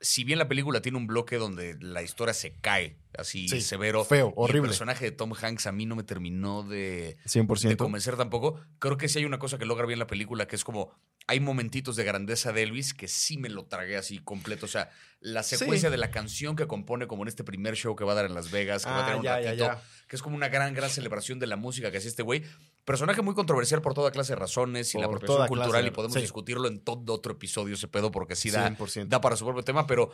si 0.00 0.24
bien 0.24 0.38
la 0.38 0.48
película 0.48 0.82
tiene 0.82 0.98
un 0.98 1.06
bloque 1.06 1.36
donde 1.36 1.76
la 1.80 2.02
historia 2.02 2.34
se 2.34 2.52
cae 2.60 2.98
así 3.16 3.48
Sí, 3.48 3.60
severo. 3.60 4.04
feo, 4.04 4.32
horrible. 4.36 4.66
el 4.66 4.70
personaje 4.70 5.04
de 5.06 5.12
Tom 5.12 5.32
Hanks 5.40 5.66
a 5.66 5.72
mí 5.72 5.86
no 5.86 5.96
me 5.96 6.02
terminó 6.02 6.62
de, 6.62 7.16
100%. 7.26 7.68
de 7.68 7.76
convencer 7.76 8.16
tampoco. 8.16 8.60
Creo 8.80 8.96
que 8.98 9.08
sí 9.08 9.18
hay 9.20 9.24
una 9.24 9.38
cosa 9.38 9.56
que 9.56 9.64
logra 9.66 9.86
bien 9.86 9.98
la 9.98 10.06
película, 10.06 10.46
que 10.46 10.56
es 10.56 10.64
como 10.64 10.92
hay 11.26 11.40
momentitos 11.40 11.96
de 11.96 12.04
grandeza 12.04 12.52
de 12.52 12.62
Elvis 12.64 12.92
que 12.92 13.08
sí 13.08 13.38
me 13.38 13.48
lo 13.48 13.64
tragué 13.66 13.96
así 13.96 14.18
completo. 14.18 14.66
O 14.66 14.68
sea, 14.68 14.90
la 15.20 15.42
secuencia 15.42 15.88
Sí. 15.88 15.92
de 15.92 15.96
la 15.98 16.10
canción 16.10 16.54
que 16.56 16.66
compone 16.66 17.06
como 17.06 17.22
en 17.22 17.28
este 17.28 17.44
primer 17.44 17.74
show 17.76 17.96
que 17.96 18.04
va 18.04 18.12
a 18.12 18.16
dar 18.16 18.26
en 18.26 18.34
Las 18.34 18.50
Vegas, 18.50 18.84
que 18.84 18.90
va 18.90 18.98
a 18.98 19.02
Ah, 19.02 19.04
tener 19.06 19.18
un 19.20 19.24
ya, 19.24 19.36
ratito, 19.36 19.64
ya. 19.64 19.82
que 20.06 20.16
es 20.16 20.22
como 20.22 20.36
una 20.36 20.48
gran, 20.48 20.74
gran 20.74 20.90
celebración 20.90 21.38
de 21.38 21.46
la 21.46 21.56
música 21.56 21.90
que 21.90 21.96
hace 21.96 22.08
este 22.08 22.22
güey. 22.22 22.42
Personaje 22.84 23.22
muy 23.22 23.34
controversial 23.34 23.80
por 23.80 23.94
toda 23.94 24.10
clase 24.10 24.32
de 24.32 24.36
razones 24.36 24.94
y 24.94 24.98
la 24.98 25.06
apropiación 25.06 25.46
cultural 25.48 25.86
y 25.86 25.90
podemos 25.90 26.14
sí. 26.14 26.20
discutirlo 26.20 26.68
en 26.68 26.80
todo 26.80 27.14
otro 27.14 27.32
episodio 27.32 27.74
ese 27.74 27.88
pedo 27.88 28.10
porque 28.10 28.36
sí 28.36 28.50
da, 28.50 28.70
100%. 28.76 29.06
da 29.06 29.20
para 29.20 29.36
su 29.36 29.44
propio 29.44 29.62
tema, 29.62 29.86
pero 29.86 30.10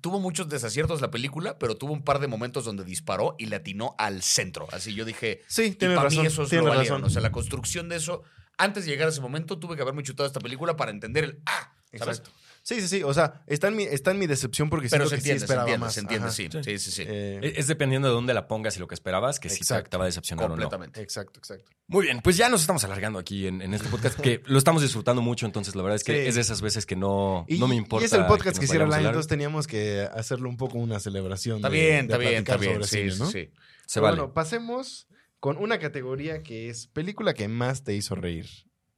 tuvo 0.00 0.18
muchos 0.20 0.48
desaciertos 0.48 1.00
la 1.02 1.10
película, 1.10 1.58
pero 1.58 1.76
tuvo 1.76 1.92
un 1.92 2.02
par 2.02 2.18
de 2.18 2.28
momentos 2.28 2.64
donde 2.64 2.84
disparó 2.84 3.34
y 3.38 3.46
le 3.46 3.56
atinó 3.56 3.94
al 3.98 4.22
centro. 4.22 4.68
Así 4.72 4.94
yo 4.94 5.04
dije, 5.04 5.42
Sí, 5.48 5.64
y 5.64 5.70
tienes 5.72 5.96
para 5.96 6.08
razón. 6.08 6.22
mí 6.22 6.28
esos 6.28 6.48
tienes 6.48 6.64
lo 6.64 6.70
valieron. 6.70 7.00
razón. 7.00 7.10
O 7.10 7.12
sea, 7.12 7.20
la 7.20 7.30
construcción 7.32 7.88
de 7.90 7.96
eso, 7.96 8.22
antes 8.56 8.86
de 8.86 8.90
llegar 8.90 9.08
a 9.08 9.10
ese 9.10 9.20
momento, 9.20 9.58
tuve 9.58 9.76
que 9.76 9.82
haberme 9.82 10.02
chutado 10.02 10.26
esta 10.26 10.40
película 10.40 10.76
para 10.76 10.90
entender 10.90 11.24
el 11.24 11.42
ah, 11.46 11.74
¿sabes? 11.98 12.20
Exacto. 12.20 12.30
Sí, 12.64 12.80
sí, 12.80 12.86
sí. 12.86 13.02
O 13.02 13.12
sea, 13.12 13.42
está 13.48 13.66
en 13.68 13.76
mi, 13.76 13.82
está 13.82 14.12
en 14.12 14.20
mi 14.20 14.26
decepción 14.28 14.70
porque 14.70 14.88
Pero 14.88 15.08
se 15.08 15.16
que 15.16 15.20
sí 15.20 15.30
entiende, 15.30 15.38
se 15.40 15.44
esperaba 15.46 15.68
entiende, 15.68 15.84
más. 15.84 15.94
se 15.94 16.00
entiende, 16.00 16.26
Ajá. 16.28 16.34
sí, 16.34 16.48
Sí. 16.52 16.62
sí, 16.62 16.78
sí, 16.78 16.90
sí. 16.92 17.02
Eh, 17.08 17.40
Es 17.42 17.58
es 17.58 17.66
dependiendo 17.66 18.06
de 18.06 18.14
dónde 18.14 18.34
la 18.34 18.46
pongas 18.46 18.76
y 18.76 18.80
lo 18.80 18.86
que 18.86 18.94
esperabas, 18.94 19.40
que 19.40 19.48
si 19.48 19.56
te, 19.58 19.62
Exacto. 19.64 19.90
te 19.90 19.96
va 19.96 20.04
a 20.04 20.06
decepcionar 20.06 20.44
o 20.44 20.48
no. 20.50 20.54
Completamente. 20.54 21.00
Exacto, 21.02 21.40
exacto. 21.40 21.72
Muy 21.88 22.04
bien, 22.04 22.20
pues 22.22 22.36
ya 22.36 22.48
nos 22.48 22.60
estamos 22.60 22.84
alargando 22.84 23.18
aquí 23.18 23.48
en, 23.48 23.62
en 23.62 23.74
este 23.74 23.88
podcast, 23.88 24.18
que 24.20 24.42
lo 24.46 24.58
estamos 24.58 24.80
disfrutando 24.82 25.22
mucho, 25.22 25.44
entonces 25.44 25.74
la 25.74 25.82
verdad 25.82 25.96
es 25.96 26.04
que 26.04 26.22
Sí. 26.22 26.28
es 26.28 26.34
de 26.36 26.40
esas 26.40 26.62
veces 26.62 26.86
que 26.86 26.94
no, 26.94 27.44
Y, 27.48 27.58
no 27.58 27.66
me 27.66 27.74
importa. 27.74 28.04
y 28.04 28.06
es 28.06 28.12
el 28.12 28.26
podcast 28.26 28.58
que, 28.58 28.66
año, 28.66 28.84
alargar. 28.84 29.06
entonces 29.06 29.28
teníamos 29.28 29.66
que 29.66 30.08
hacerlo 30.14 30.48
un 30.48 30.56
poco 30.56 30.78
una 30.78 31.00
celebración. 31.00 31.56
Está 31.56 31.68
de- 31.68 31.76
bien, 31.76 32.06
de 32.06 32.12
está 32.14 32.18
bien, 32.18 32.34
está 32.38 32.56
bien. 32.56 32.84
Sí, 32.84 32.88
cine, 33.10 33.16
¿no? 33.16 33.26
sí, 33.26 33.32
sí. 33.46 33.50
Se 33.86 33.94
Pero 33.94 34.04
vale. 34.04 34.16
Bueno, 34.20 34.34
pasemos 34.34 35.08
con 35.40 35.56
una 35.56 35.80
categoría 35.80 36.42
que 36.44 36.68
es 36.68 36.86
película 36.86 37.34
que 37.34 37.48
más 37.48 37.82
te 37.82 37.94
hizo 37.94 38.14
reír. 38.14 38.46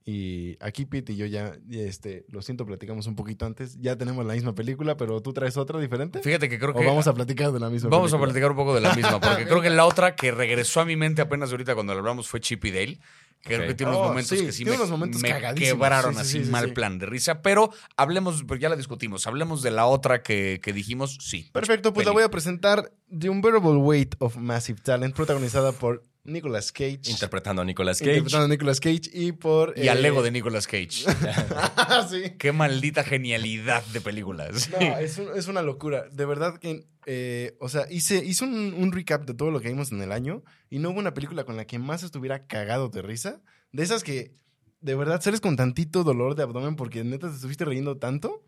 Y 0.06 0.58
aquí 0.60 0.84
Pete 0.84 1.14
y 1.14 1.16
yo 1.16 1.24
ya, 1.24 1.56
este, 1.70 2.26
lo 2.28 2.42
siento, 2.42 2.66
platicamos 2.66 3.06
un 3.06 3.16
poquito 3.16 3.46
antes. 3.46 3.78
Ya 3.80 3.96
tenemos 3.96 4.26
la 4.26 4.34
misma 4.34 4.54
película, 4.54 4.98
pero 4.98 5.22
tú 5.22 5.32
traes 5.32 5.56
otra 5.56 5.80
diferente. 5.80 6.20
Fíjate 6.20 6.50
que 6.50 6.58
creo 6.58 6.72
o 6.72 6.74
que 6.78 6.84
vamos 6.84 7.06
a 7.06 7.14
platicar 7.14 7.52
de 7.52 7.60
la 7.60 7.70
misma 7.70 7.88
Vamos 7.88 8.12
a 8.12 8.20
platicar 8.20 8.50
un 8.50 8.56
poco 8.56 8.74
de 8.74 8.82
la 8.82 8.94
misma, 8.94 9.18
porque 9.20 9.46
creo 9.46 9.62
que 9.62 9.70
la 9.70 9.86
otra 9.86 10.14
que 10.14 10.30
regresó 10.30 10.80
a 10.80 10.84
mi 10.84 10.96
mente 10.96 11.22
apenas 11.22 11.50
ahorita 11.52 11.74
cuando 11.74 11.94
la 11.94 12.00
hablamos 12.00 12.28
fue 12.28 12.40
Chip 12.40 12.64
y 12.66 12.70
Dale. 12.70 12.98
Que 13.40 13.56
Creo 13.56 13.66
que 13.66 13.74
tiene 13.74 13.92
unos 13.92 14.06
Oh, 14.06 14.08
momentos 14.08 14.38
sí, 14.38 14.46
que 14.46 14.52
sí 14.52 14.64
me, 14.64 14.70
me 14.70 15.54
quebraron 15.54 16.14
Sí, 16.14 16.20
sí, 16.20 16.20
así 16.22 16.38
sí, 16.38 16.44
sí, 16.46 16.50
mal 16.50 16.72
plan 16.72 16.98
de 16.98 17.04
risa. 17.04 17.42
Pero 17.42 17.70
hablemos, 17.96 18.42
pues 18.46 18.58
ya 18.58 18.70
la 18.70 18.76
discutimos, 18.76 19.26
hablemos 19.26 19.62
de 19.62 19.70
la 19.70 19.84
otra 19.84 20.22
que, 20.22 20.60
que 20.62 20.72
dijimos, 20.72 21.18
sí. 21.20 21.50
Perfecto, 21.52 21.92
pues 21.92 22.06
la 22.06 22.12
voy 22.12 22.22
a 22.22 22.30
presentar 22.30 22.90
The 23.18 23.28
Unbearable 23.28 23.76
Weight 23.76 24.14
of 24.18 24.36
Massive 24.36 24.80
Talent, 24.82 25.14
protagonizada 25.14 25.72
por 25.72 26.02
Nicolas 26.24 26.72
Cage. 26.72 27.00
Interpretando 27.06 27.62
a 27.62 27.64
Nicolas 27.64 27.98
Cage. 27.98 28.10
Interpretando 28.12 28.46
a 28.46 28.48
Nicolas 28.48 28.80
Cage 28.80 29.10
y 29.12 29.32
por... 29.32 29.74
Y 29.78 29.88
al 29.88 30.02
eh, 30.04 30.08
ego 30.08 30.22
de 30.22 30.30
Nicolas 30.30 30.66
Cage. 30.66 30.88
sí. 32.10 32.32
Qué 32.38 32.52
maldita 32.52 33.04
genialidad 33.04 33.84
de 33.86 34.00
películas. 34.00 34.70
No, 34.70 34.78
es, 34.98 35.18
un- 35.18 35.28
es 35.36 35.48
una 35.48 35.62
locura. 35.62 36.04
De 36.10 36.24
verdad 36.24 36.58
que, 36.58 36.86
eh, 37.06 37.56
o 37.60 37.68
sea, 37.68 37.86
hice, 37.90 38.24
hice 38.24 38.44
un, 38.44 38.74
un 38.74 38.92
recap 38.92 39.24
de 39.26 39.34
todo 39.34 39.50
lo 39.50 39.60
que 39.60 39.68
vimos 39.68 39.92
en 39.92 40.00
el 40.02 40.12
año 40.12 40.42
y 40.70 40.78
no 40.78 40.90
hubo 40.90 40.98
una 40.98 41.12
película 41.14 41.44
con 41.44 41.56
la 41.56 41.66
que 41.66 41.78
más 41.78 42.02
estuviera 42.02 42.46
cagado 42.46 42.88
de 42.88 43.02
risa. 43.02 43.42
De 43.72 43.82
esas 43.82 44.02
que, 44.02 44.34
de 44.80 44.94
verdad, 44.94 45.20
sales 45.20 45.40
con 45.40 45.56
tantito 45.56 46.04
dolor 46.04 46.34
de 46.36 46.42
abdomen 46.44 46.76
porque 46.76 47.04
neta 47.04 47.28
te 47.28 47.34
estuviste 47.34 47.64
riendo 47.66 47.98
tanto. 47.98 48.44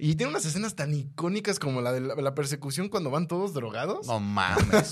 Y 0.00 0.14
tiene 0.14 0.30
unas 0.30 0.44
escenas 0.46 0.76
tan 0.76 0.94
icónicas 0.94 1.58
como 1.58 1.80
la 1.82 1.92
de 1.92 2.00
la, 2.00 2.14
la 2.14 2.34
persecución 2.34 2.88
cuando 2.88 3.10
van 3.10 3.26
todos 3.26 3.52
drogados. 3.52 4.06
No 4.06 4.20
mames. 4.20 4.90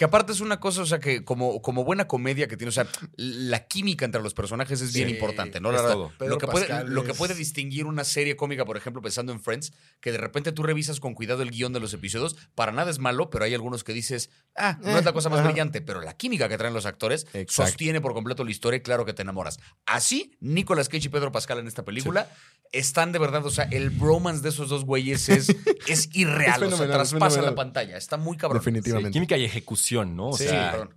Que 0.00 0.06
aparte 0.06 0.32
es 0.32 0.40
una 0.40 0.60
cosa, 0.60 0.80
o 0.80 0.86
sea, 0.86 0.98
que 0.98 1.24
como, 1.26 1.60
como 1.60 1.84
buena 1.84 2.08
comedia 2.08 2.48
que 2.48 2.56
tiene, 2.56 2.70
o 2.70 2.72
sea, 2.72 2.86
la 3.18 3.66
química 3.66 4.06
entre 4.06 4.22
los 4.22 4.32
personajes 4.32 4.80
es 4.80 4.94
bien 4.94 5.08
Sí, 5.08 5.14
importante, 5.14 5.60
¿no? 5.60 5.70
La 5.72 5.82
verdad, 5.82 5.92
todo. 5.92 6.12
Pedro 6.18 6.30
Lo 6.32 6.38
que, 6.38 6.46
puede, 6.46 6.84
lo 6.86 7.04
que 7.04 7.12
puede 7.12 7.34
distinguir 7.34 7.84
una 7.84 8.04
serie 8.04 8.34
cómica, 8.34 8.64
por 8.64 8.78
ejemplo, 8.78 9.02
pensando 9.02 9.30
en 9.30 9.40
Friends, 9.40 9.74
que 10.00 10.10
de 10.10 10.16
repente 10.16 10.52
tú 10.52 10.62
revisas 10.62 11.00
con 11.00 11.12
cuidado 11.12 11.42
el 11.42 11.50
guion 11.50 11.74
de 11.74 11.80
los 11.80 11.92
episodios, 11.92 12.34
para 12.54 12.72
nada 12.72 12.90
es 12.90 12.98
malo, 12.98 13.28
pero 13.28 13.44
hay 13.44 13.52
algunos 13.52 13.84
que 13.84 13.92
dices, 13.92 14.30
ah, 14.56 14.78
no 14.80 14.96
es 14.96 15.04
la 15.04 15.12
cosa 15.12 15.28
más 15.28 15.40
Eh, 15.40 15.42
ajá. 15.42 15.50
brillante, 15.50 15.82
pero 15.82 16.00
la 16.00 16.14
química 16.16 16.48
que 16.48 16.56
traen 16.56 16.72
los 16.72 16.86
actores 16.86 17.26
Exacto. 17.34 17.68
sostiene 17.70 18.00
por 18.00 18.14
completo 18.14 18.42
la 18.42 18.52
historia 18.52 18.78
y 18.78 18.80
claro 18.80 19.04
que 19.04 19.12
te 19.12 19.20
enamoras. 19.20 19.60
Así, 19.84 20.34
Nicolas 20.40 20.88
Cage 20.88 21.08
y 21.08 21.10
Pedro 21.10 21.30
Pascal 21.30 21.58
en 21.58 21.66
esta 21.66 21.84
película 21.84 22.26
están 22.72 23.12
de 23.12 23.18
verdad, 23.18 23.44
o 23.44 23.50
sea, 23.50 23.64
el 23.70 23.90
bromance 23.90 24.42
de 24.42 24.48
esos 24.48 24.68
dos 24.70 24.84
güeyes 24.86 25.28
es, 25.28 25.48
es 25.88 26.08
irreal, 26.14 26.62
Es 26.62 26.72
o 26.72 26.76
sea, 26.78 26.86
traspasa 26.86 27.42
la 27.42 27.54
pantalla, 27.54 27.98
está 27.98 28.16
muy 28.16 28.38
cabrón. 28.38 28.62
Sí, 28.62 28.70
Definitivamente. 28.70 29.10
química 29.10 29.36
y 29.36 29.44
ejecución, 29.44 29.89
¿no? 30.16 30.28
O 30.28 30.36
Sí, 30.36 30.44
sea, 30.48 30.88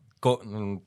mm, 0.44 0.78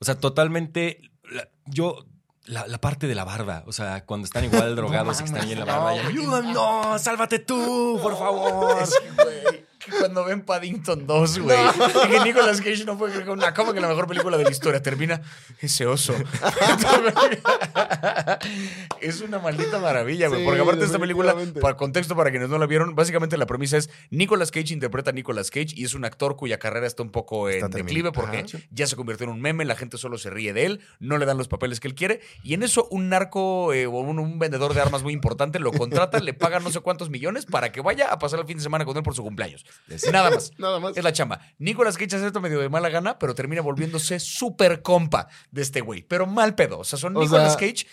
o 0.00 0.04
sea, 0.04 0.18
totalmente. 0.18 1.00
la- 1.30 1.48
yo. 1.66 2.04
La, 2.46 2.66
la 2.66 2.80
parte 2.80 3.06
de 3.06 3.14
la 3.14 3.24
barda, 3.24 3.62
o 3.66 3.72
sea, 3.72 4.04
cuando 4.06 4.24
están 4.24 4.44
igual 4.44 4.74
drogados 4.76 5.20
y 5.20 5.24
que 5.24 5.26
están 5.28 5.42
ahí 5.44 5.52
en 5.52 5.58
la 5.60 5.66
barda, 5.66 5.96
y, 5.96 6.06
ayúdame, 6.06 6.52
no, 6.52 6.98
sálvate 6.98 7.38
tú, 7.40 7.98
por 8.02 8.16
favor. 8.18 8.76
que 9.84 9.90
cuando 9.98 10.24
ven 10.24 10.42
Paddington 10.42 11.06
2, 11.06 11.38
güey, 11.40 11.58
y 12.04 12.08
que 12.10 12.20
Nicolas 12.20 12.60
Cage 12.60 12.84
no 12.84 12.98
puede 12.98 13.12
creer 13.12 13.26
que 13.26 13.32
una 13.32 13.54
como 13.54 13.72
que 13.72 13.80
la 13.80 13.88
mejor 13.88 14.06
película 14.06 14.36
de 14.36 14.44
la 14.44 14.50
historia 14.50 14.82
termina 14.82 15.22
ese 15.60 15.86
oso. 15.86 16.14
es 19.00 19.20
una 19.20 19.38
maldita 19.38 19.78
maravilla, 19.78 20.28
güey. 20.28 20.40
Sí, 20.40 20.46
porque 20.46 20.60
aparte 20.60 20.80
de 20.80 20.86
esta 20.86 20.98
película, 20.98 21.34
para 21.60 21.76
contexto 21.76 22.16
para 22.16 22.30
quienes 22.30 22.48
no 22.48 22.58
la 22.58 22.66
vieron, 22.66 22.94
básicamente 22.94 23.36
la 23.36 23.46
premisa 23.46 23.76
es 23.76 23.90
Nicolas 24.10 24.50
Cage 24.50 24.72
interpreta 24.72 25.10
a 25.10 25.12
Nicolas 25.12 25.50
Cage 25.50 25.74
y 25.74 25.84
es 25.84 25.94
un 25.94 26.04
actor 26.04 26.36
cuya 26.36 26.58
carrera 26.58 26.86
está 26.86 27.02
un 27.02 27.10
poco 27.10 27.48
en 27.48 27.64
Está 27.64 27.68
declive 27.68 28.12
porque 28.12 28.42
terminada. 28.42 28.68
ya 28.70 28.86
se 28.86 28.96
convirtió 28.96 29.24
en 29.24 29.30
un 29.30 29.40
meme, 29.40 29.64
la 29.64 29.76
gente 29.76 29.98
solo 29.98 30.18
se 30.18 30.30
ríe 30.30 30.52
de 30.52 30.66
él, 30.66 30.80
no 30.98 31.18
le 31.18 31.26
dan 31.26 31.38
los 31.38 31.48
papeles 31.48 31.80
que 31.80 31.88
él 31.88 31.94
quiere 31.94 32.20
y 32.42 32.54
en 32.54 32.62
eso 32.62 32.88
un 32.90 33.08
narco 33.08 33.72
eh, 33.72 33.86
o 33.86 34.00
un, 34.00 34.18
un 34.18 34.38
vendedor 34.38 34.74
de 34.74 34.80
armas 34.80 35.02
muy 35.02 35.12
importante 35.12 35.58
lo 35.58 35.72
contrata, 35.72 36.20
le 36.20 36.34
paga 36.34 36.60
no 36.60 36.70
sé 36.70 36.80
cuántos 36.80 37.10
millones 37.10 37.46
para 37.46 37.72
que 37.72 37.80
vaya 37.80 38.12
a 38.12 38.18
pasar 38.18 38.40
el 38.40 38.46
fin 38.46 38.58
de 38.58 38.62
semana 38.62 38.84
con 38.84 38.96
él 38.96 39.02
por 39.02 39.14
su 39.14 39.22
cumpleaños. 39.22 39.64
Nada 40.12 40.30
más. 40.30 40.52
Nada 40.58 40.80
más. 40.80 40.96
Es 40.96 41.04
la 41.04 41.12
chamba. 41.12 41.40
Nicolas 41.58 41.96
Cage 41.96 42.16
acepta 42.16 42.40
medio 42.40 42.60
de 42.60 42.68
mala 42.68 42.88
gana, 42.88 43.18
pero 43.18 43.34
termina 43.34 43.62
volviéndose 43.62 44.20
súper 44.20 44.82
compa 44.82 45.28
de 45.50 45.62
este 45.62 45.80
güey. 45.80 46.02
Pero 46.02 46.26
mal 46.26 46.54
pedo. 46.54 46.78
O 46.78 46.84
sea, 46.84 46.98
son 46.98 47.16
O 47.16 47.20
Nicolas 47.20 47.52
sea- 47.58 47.68
Cage 47.68 47.86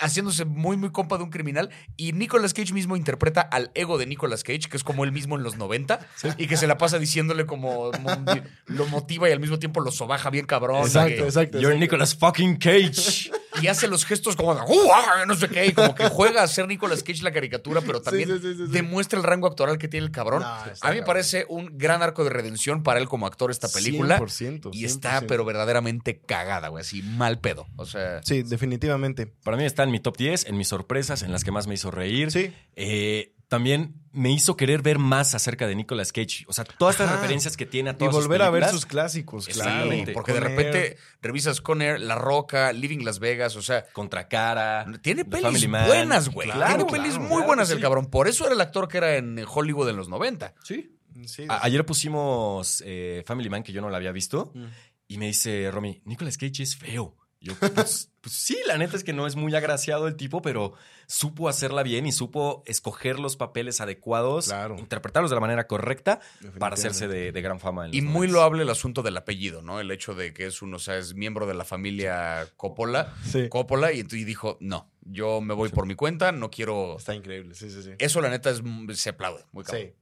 haciéndose 0.00 0.44
muy, 0.44 0.76
muy 0.76 0.90
compa 0.90 1.16
de 1.18 1.24
un 1.24 1.30
criminal. 1.30 1.70
Y 1.96 2.12
Nicolas 2.12 2.54
Cage 2.54 2.72
mismo 2.72 2.96
interpreta 2.96 3.40
al 3.40 3.70
ego 3.74 3.98
de 3.98 4.06
Nicolas 4.06 4.42
Cage, 4.42 4.68
que 4.70 4.76
es 4.76 4.84
como 4.84 5.04
él 5.04 5.12
mismo 5.12 5.36
en 5.36 5.42
los 5.42 5.56
90, 5.56 6.00
y 6.38 6.46
que 6.46 6.56
se 6.56 6.66
la 6.66 6.78
pasa 6.78 6.98
diciéndole 6.98 7.46
como 7.46 7.92
mo- 7.92 8.24
lo 8.66 8.86
motiva 8.86 9.28
y 9.28 9.32
al 9.32 9.40
mismo 9.40 9.58
tiempo 9.58 9.80
lo 9.80 9.90
sobaja 9.92 10.30
bien 10.30 10.46
cabrón. 10.46 10.82
Exacto, 10.82 11.08
que- 11.16 11.22
exacto. 11.24 11.58
You're 11.58 11.74
exacto. 11.76 11.80
Nicolas 11.80 12.14
fucking 12.14 12.56
Cage. 12.56 13.30
Y 13.62 13.68
hace 13.68 13.88
los 13.88 14.04
gestos 14.04 14.36
como 14.36 14.54
de, 14.54 14.60
"Uh, 14.60 14.90
ah", 14.92 15.24
no 15.26 15.34
sé 15.34 15.48
qué, 15.48 15.64
y 15.66 15.72
como 15.72 15.94
que 15.94 16.08
juega 16.10 16.42
a 16.42 16.46
ser 16.48 16.66
Nicolas 16.68 17.02
Cage 17.02 17.22
la 17.22 17.32
caricatura, 17.32 17.80
pero 17.80 18.02
también 18.02 18.28
sí, 18.28 18.38
sí, 18.42 18.54
sí, 18.54 18.66
sí. 18.66 18.72
demuestra 18.72 19.18
el 19.18 19.24
rango 19.24 19.46
actoral 19.46 19.78
que 19.78 19.88
tiene 19.88 20.04
el 20.04 20.12
cabrón. 20.12 20.42
No, 20.42 20.46
a 20.48 20.90
mí 20.90 20.96
me 20.96 21.02
parece 21.02 21.46
un 21.48 21.78
gran 21.78 22.02
arco 22.02 22.22
de 22.24 22.28
redención 22.30 22.82
para 22.82 23.00
él 23.00 23.08
como 23.08 23.26
actor 23.26 23.50
esta 23.50 23.68
película. 23.68 24.18
100%, 24.18 24.70
Y 24.74 24.84
está, 24.84 25.20
100%. 25.22 25.26
pero 25.26 25.44
verdaderamente 25.46 26.18
cagada, 26.18 26.68
güey. 26.68 26.82
Así 26.82 27.02
mal 27.02 27.38
pedo. 27.38 27.66
O 27.76 27.86
sea. 27.86 28.20
Sí, 28.24 28.42
definitivamente. 28.42 29.26
Para 29.26 29.56
mí 29.56 29.64
está 29.64 29.75
en 29.84 29.90
mi 29.90 30.00
top 30.00 30.16
10, 30.16 30.46
en 30.46 30.56
mis 30.56 30.68
sorpresas, 30.68 31.22
en 31.22 31.32
las 31.32 31.44
que 31.44 31.50
más 31.52 31.66
me 31.66 31.74
hizo 31.74 31.90
reír. 31.90 32.30
Sí. 32.30 32.52
Eh, 32.74 33.32
también 33.48 33.94
me 34.10 34.32
hizo 34.32 34.56
querer 34.56 34.82
ver 34.82 34.98
más 34.98 35.34
acerca 35.36 35.68
de 35.68 35.76
Nicolas 35.76 36.10
Cage. 36.10 36.44
O 36.48 36.52
sea, 36.52 36.64
todas 36.64 36.96
estas 36.96 37.08
Ajá. 37.10 37.16
referencias 37.20 37.56
que 37.56 37.64
tiene 37.64 37.90
a 37.90 37.92
Y 37.92 37.96
todas 37.96 38.14
sus 38.14 38.24
volver 38.24 38.42
a 38.42 38.50
ver 38.50 38.68
sus 38.70 38.86
clásicos, 38.86 39.46
claro. 39.46 39.70
Exactamente. 39.70 40.12
porque 40.12 40.32
de 40.32 40.40
repente 40.40 40.86
Air. 40.86 40.96
revisas 41.22 41.60
Con 41.60 41.80
Air, 41.80 42.00
La 42.00 42.16
Roca, 42.16 42.72
Living 42.72 43.04
Las 43.04 43.20
Vegas, 43.20 43.54
o 43.54 43.62
sea. 43.62 43.86
Contracara. 43.92 44.84
Tiene 45.00 45.22
The 45.24 45.30
pelis 45.30 45.68
buenas, 45.70 46.28
güey. 46.28 46.48
Claro, 46.50 46.66
Tiene 46.76 46.84
claro, 46.86 47.02
pelis 47.04 47.18
muy 47.18 47.28
claro 47.28 47.46
buenas 47.46 47.70
el 47.70 47.76
sí. 47.76 47.82
cabrón. 47.82 48.06
Por 48.06 48.26
eso 48.26 48.44
era 48.46 48.54
el 48.54 48.60
actor 48.60 48.88
que 48.88 48.98
era 48.98 49.16
en 49.16 49.38
Hollywood 49.46 49.88
en 49.90 49.96
los 49.96 50.08
90. 50.08 50.54
Sí. 50.64 50.92
Sí, 51.26 51.46
A- 51.48 51.64
ayer 51.64 51.86
pusimos 51.86 52.82
eh, 52.84 53.22
Family 53.26 53.48
Man, 53.48 53.62
que 53.62 53.72
yo 53.72 53.80
no 53.80 53.88
la 53.90 53.96
había 53.96 54.12
visto, 54.12 54.50
Mm. 54.54 54.64
y 55.08 55.18
me 55.18 55.26
dice 55.26 55.70
Romy, 55.70 56.02
Nicolas 56.04 56.36
Cage 56.36 56.62
es 56.64 56.76
feo. 56.76 57.16
Yo, 57.40 57.54
pues, 57.58 58.10
pues 58.22 58.34
sí, 58.34 58.56
la 58.66 58.78
neta 58.78 58.96
es 58.96 59.04
que 59.04 59.12
no 59.12 59.26
es 59.26 59.36
muy 59.36 59.54
agraciado 59.54 60.08
el 60.08 60.16
tipo, 60.16 60.40
pero 60.42 60.72
supo 61.06 61.48
hacerla 61.48 61.82
bien 61.82 62.06
y 62.06 62.12
supo 62.12 62.62
escoger 62.66 63.20
los 63.20 63.36
papeles 63.36 63.80
adecuados, 63.80 64.46
Claro. 64.46 64.76
interpretarlos 64.78 65.30
de 65.30 65.36
la 65.36 65.40
manera 65.40 65.66
correcta 65.66 66.20
para 66.58 66.74
hacerse 66.74 67.06
de, 67.08 67.32
de 67.32 67.42
gran 67.42 67.60
fama. 67.60 67.86
en 67.86 67.94
Y 67.94 68.00
muy 68.00 68.26
90s. 68.26 68.30
loable 68.32 68.62
el 68.62 68.70
asunto 68.70 69.02
del 69.02 69.16
apellido, 69.16 69.62
¿no? 69.62 69.78
El 69.80 69.90
hecho 69.90 70.14
de 70.14 70.32
que 70.32 70.46
es 70.46 70.62
uno, 70.62 70.76
o 70.76 70.80
sea, 70.80 70.96
es 70.96 71.14
miembro 71.14 71.46
de 71.46 71.54
la 71.54 71.64
familia 71.64 72.48
Coppola. 72.56 73.14
Sí. 73.24 73.48
Coppola, 73.48 73.92
y, 73.92 74.00
y 74.00 74.24
dijo, 74.24 74.56
no, 74.60 74.90
yo 75.02 75.40
me 75.40 75.54
voy 75.54 75.68
por 75.68 75.86
mi 75.86 75.94
cuenta, 75.94 76.32
no 76.32 76.50
quiero. 76.50 76.96
Está 76.96 77.14
increíble, 77.14 77.54
sí, 77.54 77.70
sí, 77.70 77.82
sí. 77.82 77.90
Eso, 77.98 78.20
la 78.20 78.30
neta, 78.30 78.50
es, 78.50 78.62
se 78.94 79.10
aplaude. 79.10 79.44
Muy 79.52 79.62
cabrón. 79.62 79.82
Sí. 79.88 79.92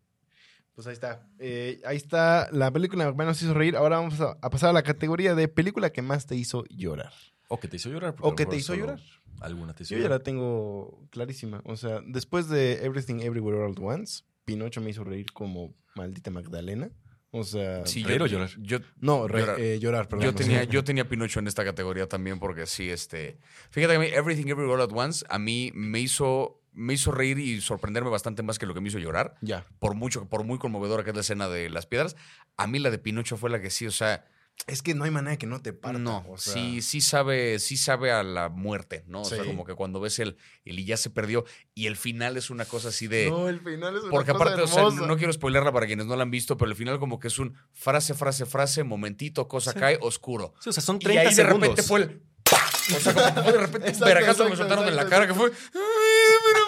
Pues 0.75 0.87
ahí 0.87 0.93
está. 0.93 1.27
Eh, 1.39 1.81
ahí 1.87 1.97
está 1.97 2.49
la 2.53 2.70
película 2.72 3.05
que 3.07 3.12
más 3.14 3.27
nos 3.27 3.43
hizo 3.43 3.55
reír. 3.55 3.77
Ahora 3.77 3.97
vamos 3.99 4.20
a, 4.20 4.37
a 4.43 4.51
pasar 4.51 4.70
a 4.70 4.72
la 4.72 4.83
categoría 4.83 5.35
de 5.35 5.47
película 5.49 5.91
que 5.91 6.03
más 6.03 6.27
te 6.27 6.35
hizo 6.37 6.64
llorar. 6.68 7.12
O 7.49 7.61
que 7.61 7.68
te 7.68 7.77
hizo 7.77 7.91
llorar. 7.91 8.14
O 8.20 8.35
que 8.35 8.47
te 8.47 8.57
hizo 8.57 8.75
llorar. 8.75 9.01
Alguna 9.41 9.75
te 9.75 9.83
hizo 9.85 9.95
Yo 9.95 10.01
ya 10.03 10.09
la 10.09 10.20
tengo 10.20 11.07
clarísima. 11.11 11.61
O 11.64 11.77
sea, 11.77 12.01
después 12.07 12.49
de 12.49 12.85
Everything 12.85 13.20
Everywhere 13.20 13.59
All 13.62 13.72
at 13.72 13.79
Once, 13.81 14.25
Pinocho 14.45 14.81
me 14.81 14.91
hizo 14.91 15.05
reír 15.05 15.33
como 15.33 15.75
maldita 15.95 16.31
Magdalena. 16.31 16.91
O 17.31 17.43
sea, 17.45 17.85
Sí, 17.85 18.03
¿Reír 18.05 18.18
yo, 18.20 18.25
o 18.25 18.29
llorar? 18.29 18.51
Yo, 18.59 18.79
no, 19.01 19.27
re- 19.29 19.41
llorar. 19.41 19.61
eh, 19.61 19.79
llorar, 19.81 20.09
perdón. 20.09 20.25
yo, 20.27 20.35
tenía, 20.35 20.64
yo 20.64 20.85
tenía 20.85 21.09
Pinocho 21.09 21.41
en 21.41 21.49
esta 21.49 21.64
categoría 21.64 22.09
también 22.09 22.39
porque 22.39 22.64
sí, 22.66 22.89
este... 22.91 23.39
Fíjate 23.70 23.93
que 23.93 23.97
a 23.97 24.01
mí 24.01 24.07
Everything 24.07 24.47
Everywhere 24.49 24.75
All 24.83 24.89
at 24.89 24.93
Once 24.97 25.25
a 25.29 25.39
mí 25.41 25.72
me 25.75 25.99
hizo, 25.99 26.62
me 26.75 26.95
hizo 26.95 27.11
reír 27.12 27.39
y 27.39 27.61
sorprenderme 27.61 28.11
bastante 28.11 28.43
más 28.43 28.59
que 28.59 28.66
lo 28.66 28.75
que 28.75 28.81
me 28.81 28.89
hizo 28.89 28.99
llorar. 28.99 29.37
Ya. 29.41 29.64
Por 29.79 29.95
mucho, 29.95 30.29
por 30.29 30.45
muy 30.45 30.59
conmovedora 30.59 31.05
que 31.05 31.11
es 31.11 31.16
la 31.16 31.22
escena 31.22 31.49
de 31.49 31.70
las 31.70 31.87
piedras. 31.87 32.16
A 32.57 32.66
mí 32.66 32.79
la 32.79 32.91
de 32.91 32.99
Pinocho 32.99 33.37
fue 33.37 33.51
la 33.51 33.61
que 33.61 33.70
sí, 33.70 33.87
o 33.87 33.91
sea... 33.93 34.27
Es 34.68 34.83
que 34.83 34.95
no 34.95 35.03
hay 35.03 35.11
manera 35.11 35.37
que 35.37 35.49
no 35.49 35.61
te 35.62 35.72
parta. 35.72 35.99
no, 35.99 36.25
o 36.29 36.39
sea, 36.39 36.53
sí, 36.53 36.81
sí 36.81 37.01
sabe, 37.01 37.59
sí 37.59 37.77
sabe 37.77 38.12
a 38.12 38.22
la 38.22 38.49
muerte, 38.49 39.03
¿no? 39.09 39.22
O 39.22 39.25
sea, 39.25 39.45
como 39.45 39.64
que 39.64 39.75
cuando 39.75 39.99
ves 39.99 40.20
el, 40.20 40.37
el 40.64 40.79
y 40.79 40.85
ya 40.85 40.97
se 40.97 41.11
perdió 41.11 41.45
y 41.75 41.87
el 41.89 41.97
final 41.97 42.37
es 42.37 42.51
una 42.51 42.64
cosa 42.64 42.91
así 42.91 43.09
de... 43.09 43.31
No, 43.31 43.49
el 43.49 43.59
final 43.61 43.97
es 43.97 44.03
una 44.03 44.11
Porque 44.12 44.31
cosa 44.31 44.45
aparte, 44.45 44.62
o 44.62 44.66
sea, 44.68 44.85
no 45.07 45.16
quiero 45.16 45.33
spoilerla 45.33 45.72
para 45.72 45.87
quienes 45.87 46.07
no 46.07 46.14
la 46.14 46.22
han 46.22 46.31
visto, 46.31 46.57
pero 46.57 46.70
el 46.70 46.77
final 46.77 47.01
como 47.01 47.18
que 47.18 47.27
es 47.29 47.39
un 47.41 47.57
frase, 47.72 48.14
frase, 48.14 48.47
frase, 48.47 48.85
momentito, 48.85 49.49
cosa 49.49 49.72
Sí. 49.72 49.79
cae, 49.81 49.99
oscuro. 50.01 50.55
Sí, 50.61 50.68
o 50.68 50.72
sea, 50.72 50.85
son 50.85 50.97
Y 50.97 51.01
30 51.01 51.20
ahí 51.20 51.27
de 51.27 51.35
segundos. 51.35 51.61
repente 51.61 51.83
fue 51.83 52.01
el... 52.03 52.22
¡pa! 52.45 52.61
O 52.97 53.01
sea, 53.01 53.35
como 53.35 53.51
de 53.53 53.59
repente 53.59 53.89
un 53.89 53.95
Exacto, 53.95 54.05
me 54.14 54.20
exacto, 54.20 54.57
soltaron 54.57 54.87
en 54.89 54.95
la 54.95 55.03
exacto, 55.03 55.11
cara 55.11 55.27
que 55.27 55.35
fue... 55.35 55.51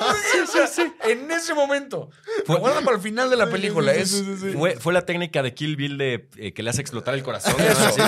O 0.01 0.47
sea, 0.66 0.92
En 1.05 1.30
ese 1.30 1.55
momento. 1.55 2.11
Lo 2.49 2.59
guardan 2.59 2.84
para 2.84 2.97
el 2.97 3.03
final 3.03 3.30
de 3.30 3.36
la 3.36 3.49
película. 3.51 3.92
sí, 3.94 4.01
es... 4.01 4.11
sí, 4.11 4.24
sí, 4.24 4.36
sí. 4.36 4.53
Fue, 4.53 4.76
fue 4.76 4.92
la 4.92 5.03
técnica 5.07 5.42
de 5.42 5.55
Kill 5.55 5.76
Bill 5.76 5.99
de 5.99 6.28
eh, 6.36 6.53
que 6.53 6.62
le 6.62 6.70
hace 6.70 6.80
explotar 6.80 7.14
el 7.14 7.22
corazón. 7.22 7.55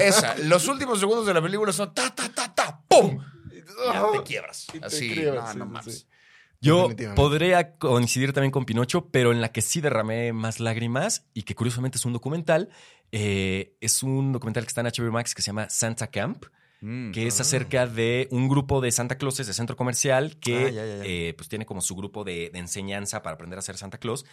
esa. 0.03 0.37
Los 0.39 0.69
últimos 0.69 1.01
segundos 1.01 1.27
de 1.27 1.35
la 1.35 1.43
película 1.43 1.73
son 1.73 1.93
ta, 1.95 2.15
ta, 2.15 2.29
ta, 2.29 2.55
ta, 2.55 2.81
¡pum! 2.89 3.19
Ya 3.93 4.05
te 4.13 4.23
quiebras. 4.25 4.67
Y 4.75 4.81
te 4.81 4.87
Así, 4.87 5.15
quiebras, 5.15 5.45
no, 5.45 5.53
sí, 5.53 5.59
no 5.59 5.65
sí, 5.67 5.71
mames. 5.73 5.99
sí. 6.01 6.07
Yo 6.61 6.89
podría 7.15 7.77
coincidir 7.77 8.33
también 8.33 8.51
con 8.51 8.65
Pinocho, 8.65 9.09
pero 9.13 9.31
en 9.31 9.41
la 9.41 9.53
que 9.53 9.61
sí 9.63 9.81
derramé 9.81 10.33
más 10.33 10.59
lágrimas 10.59 11.25
y 11.33 11.43
que 11.45 11.55
curiosamente 11.55 11.99
es 11.99 12.05
un 12.05 12.13
documental. 12.13 12.69
eh, 13.13 13.77
es 13.81 14.03
un 14.03 14.33
documental 14.33 14.65
que 14.65 14.69
está 14.69 14.81
en 14.81 14.89
HBO 14.89 15.13
Max 15.13 15.35
que 15.37 15.43
se 15.43 15.47
llama 15.47 15.71
Santa 15.71 16.09
Camp, 16.09 16.45
Mm. 16.81 17.11
que 17.11 17.27
es 17.27 17.41
acerca 17.41 17.87
de 17.89 18.29
un 18.31 18.49
grupo 18.49 18.81
de 18.81 18.93
Santa 18.93 19.17
Clauses 19.19 19.47
de 19.49 19.53
centro 19.53 19.75
comercial 19.77 20.37
que 20.39 20.57
Ah, 20.67 20.71
ya, 20.71 20.87
ya, 20.87 20.97
ya. 20.99 21.05
eh, 21.05 21.35
pues 21.37 21.49
tiene 21.49 21.67
como 21.67 21.81
su 21.81 21.97
grupo 21.97 22.23
de, 22.23 22.51
de 22.51 22.59
enseñanza 22.61 23.21
para 23.23 23.35
aprender 23.35 23.59
a 23.59 23.63
ser 23.63 23.77
Santa 23.77 23.99
Claus, 23.99 24.25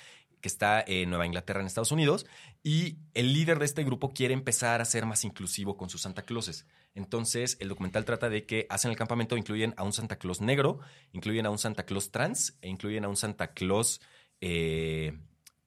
que 0.42 0.48
está 0.48 0.84
en 0.86 1.10
Nueva 1.10 1.26
Inglaterra, 1.26 1.60
en 1.62 1.66
Estados 1.66 1.92
Unidos. 1.92 2.28
Y 2.62 2.98
el 3.16 3.34
líder 3.34 3.58
de 3.58 3.66
este 3.66 3.84
grupo 3.84 4.12
quiere 4.14 4.36
empezar 4.36 4.80
a 4.80 4.86
ser 4.86 5.08
más 5.08 5.24
inclusivo 5.24 5.76
con 5.76 5.90
sus 5.90 6.02
Santa 6.04 6.22
Clauses. 6.22 6.68
Entonces, 6.94 7.58
el 7.60 7.68
documental 7.70 8.06
trata 8.06 8.30
de 8.30 8.46
que 8.46 8.68
hacen 8.70 8.92
el 8.92 8.98
campamento, 8.98 9.36
incluyen 9.38 9.74
a 9.78 9.84
un 9.84 9.92
Santa 9.92 10.18
Claus 10.18 10.40
negro, 10.40 10.80
incluyen 11.14 11.48
a 11.48 11.50
un 11.50 11.58
Santa 11.58 11.84
Claus 11.84 12.12
trans 12.12 12.58
e 12.62 12.70
incluyen 12.70 13.06
a 13.06 13.10
un 13.10 13.18
Santa 13.18 13.54
Claus 13.54 14.02
eh, 14.40 15.18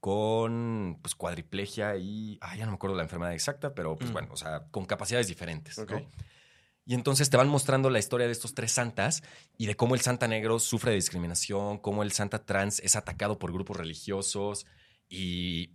con 0.00 0.98
pues, 1.02 1.14
cuadriplegia 1.14 1.96
y. 1.96 2.38
Ah, 2.40 2.56
ya 2.56 2.64
no 2.64 2.72
me 2.72 2.76
acuerdo 2.76 2.96
la 2.96 3.02
enfermedad 3.02 3.34
exacta, 3.34 3.74
pero 3.74 3.96
pues 3.96 4.10
Mm. 4.10 4.12
bueno, 4.12 4.28
o 4.32 4.36
sea, 4.36 4.64
con 4.70 4.86
capacidades 4.86 5.26
diferentes. 5.26 5.76
¿no? 5.78 5.86
Y 6.88 6.94
entonces 6.94 7.28
te 7.28 7.36
van 7.36 7.50
mostrando 7.50 7.90
la 7.90 7.98
historia 7.98 8.24
de 8.24 8.32
estos 8.32 8.54
tres 8.54 8.72
santas 8.72 9.22
y 9.58 9.66
de 9.66 9.76
cómo 9.76 9.94
el 9.94 10.00
santa 10.00 10.26
negro 10.26 10.58
sufre 10.58 10.92
de 10.92 10.94
discriminación, 10.94 11.76
cómo 11.76 12.02
el 12.02 12.12
santa 12.12 12.46
trans 12.46 12.80
es 12.80 12.96
atacado 12.96 13.38
por 13.38 13.52
grupos 13.52 13.76
religiosos 13.76 14.64
y 15.06 15.72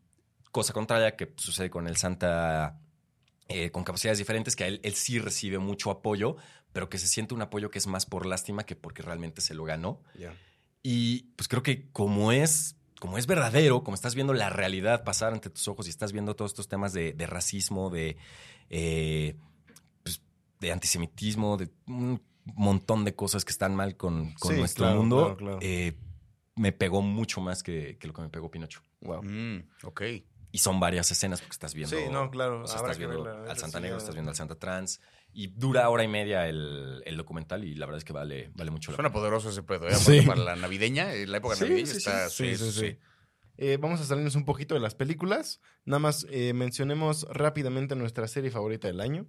cosa 0.52 0.74
contraria 0.74 1.16
que 1.16 1.32
sucede 1.38 1.70
con 1.70 1.88
el 1.88 1.98
santa 1.98 2.80
eh, 3.48 3.70
con 3.70 3.84
capacidades 3.84 4.18
diferentes, 4.18 4.56
que 4.56 4.64
a 4.64 4.68
él, 4.68 4.80
él 4.82 4.96
sí 4.96 5.20
recibe 5.20 5.60
mucho 5.60 5.92
apoyo, 5.92 6.36
pero 6.72 6.90
que 6.90 6.98
se 6.98 7.08
siente 7.08 7.36
un 7.36 7.44
apoyo 7.44 7.70
que 7.70 7.78
es 7.78 7.86
más 7.86 8.08
por 8.08 8.26
lástima 8.26 8.64
que 8.64 8.76
porque 8.76 9.04
realmente 9.04 9.42
se 9.42 9.54
lo 9.54 9.66
ganó. 9.66 10.02
Y 10.82 11.26
pues 11.36 11.48
creo 11.48 11.62
que 11.62 11.92
como 11.92 12.32
es, 12.32 12.76
como 13.00 13.20
es 13.20 13.28
verdadero, 13.28 13.84
como 13.84 13.94
estás 13.94 14.16
viendo 14.16 14.34
la 14.34 14.50
realidad 14.50 15.04
pasar 15.04 15.32
ante 15.32 15.52
tus 15.52 15.68
ojos 15.68 15.86
y 15.86 15.92
estás 15.92 16.12
viendo 16.12 16.36
todos 16.36 16.50
estos 16.50 16.68
temas 16.68 16.92
de, 16.92 17.14
de 17.14 17.28
racismo, 17.28 17.92
de, 17.92 18.18
eh, 18.72 19.36
de 20.64 20.72
antisemitismo, 20.72 21.58
de 21.58 21.70
un 21.88 22.22
montón 22.56 23.06
de 23.06 23.14
cosas 23.16 23.46
que 23.46 23.52
están 23.52 23.76
mal 23.76 23.96
con, 23.98 24.34
con 24.36 24.54
Sí, 24.54 24.60
nuestro 24.60 24.86
claro, 24.86 25.00
mundo, 25.00 25.18
claro, 25.24 25.38
claro. 25.38 25.60
eh, 25.62 25.98
me 26.56 26.72
pegó 26.72 27.02
mucho 27.02 27.42
más 27.42 27.64
que, 27.64 27.98
que 28.00 28.08
lo 28.08 28.14
que 28.14 28.22
me 28.22 28.30
pegó 28.30 28.50
Pinocho. 28.50 28.82
Wow. 29.02 29.24
Mm, 29.24 29.64
ok. 29.84 30.02
Y 30.52 30.60
son 30.60 30.80
varias 30.80 31.10
escenas 31.10 31.42
porque 31.42 31.54
estás 31.54 31.74
viendo. 31.74 31.98
Sí, 31.98 32.04
no, 32.12 32.30
claro, 32.30 32.64
o 32.64 32.68
sea, 32.68 32.78
habrá 32.80 32.92
estás 32.92 33.00
viendo 33.00 33.24
verla, 33.24 33.52
al 33.52 33.58
Santa 33.58 33.80
sí 33.80 33.84
Negro, 33.84 33.98
estás 33.98 34.14
viendo 34.14 34.30
al 34.30 34.36
Santa 34.36 34.56
Trans. 34.56 35.02
Y 35.36 35.48
dura 35.48 35.90
hora 35.90 36.04
y 36.04 36.08
media 36.08 36.48
el, 36.48 37.02
el 37.08 37.18
documental 37.18 37.64
y 37.64 37.74
la 37.74 37.88
verdad 37.88 37.98
es 37.98 38.04
que 38.06 38.14
vale, 38.14 38.52
vale 38.54 38.70
mucho 38.70 38.92
la 38.92 38.98
Suena 38.98 39.10
pena. 39.10 39.20
poderoso 39.20 39.50
ese 39.50 39.64
pedo, 39.64 39.88
¿eh? 39.90 39.96
Sí. 39.96 40.22
Para 40.22 40.42
la 40.44 40.56
navideña, 40.56 41.12
eh, 41.14 41.26
la 41.26 41.38
época 41.38 41.56
Sí, 41.56 41.64
navideña 41.64 41.88
sí, 41.88 41.92
sí. 41.94 41.98
está... 41.98 42.30
Sí, 42.30 42.56
sí, 42.56 42.72
sí. 42.72 42.98
Eh, 43.58 43.78
vamos 43.82 44.00
a 44.02 44.04
salirnos 44.04 44.36
un 44.36 44.46
poquito 44.46 44.76
de 44.76 44.82
las 44.82 44.94
películas. 44.94 45.60
Nada 45.86 46.00
más 46.00 46.28
eh, 46.30 46.54
mencionemos 46.54 47.26
rápidamente 47.32 47.96
nuestra 47.96 48.28
serie 48.28 48.52
favorita 48.52 48.88
del 48.88 49.00
año. 49.02 49.28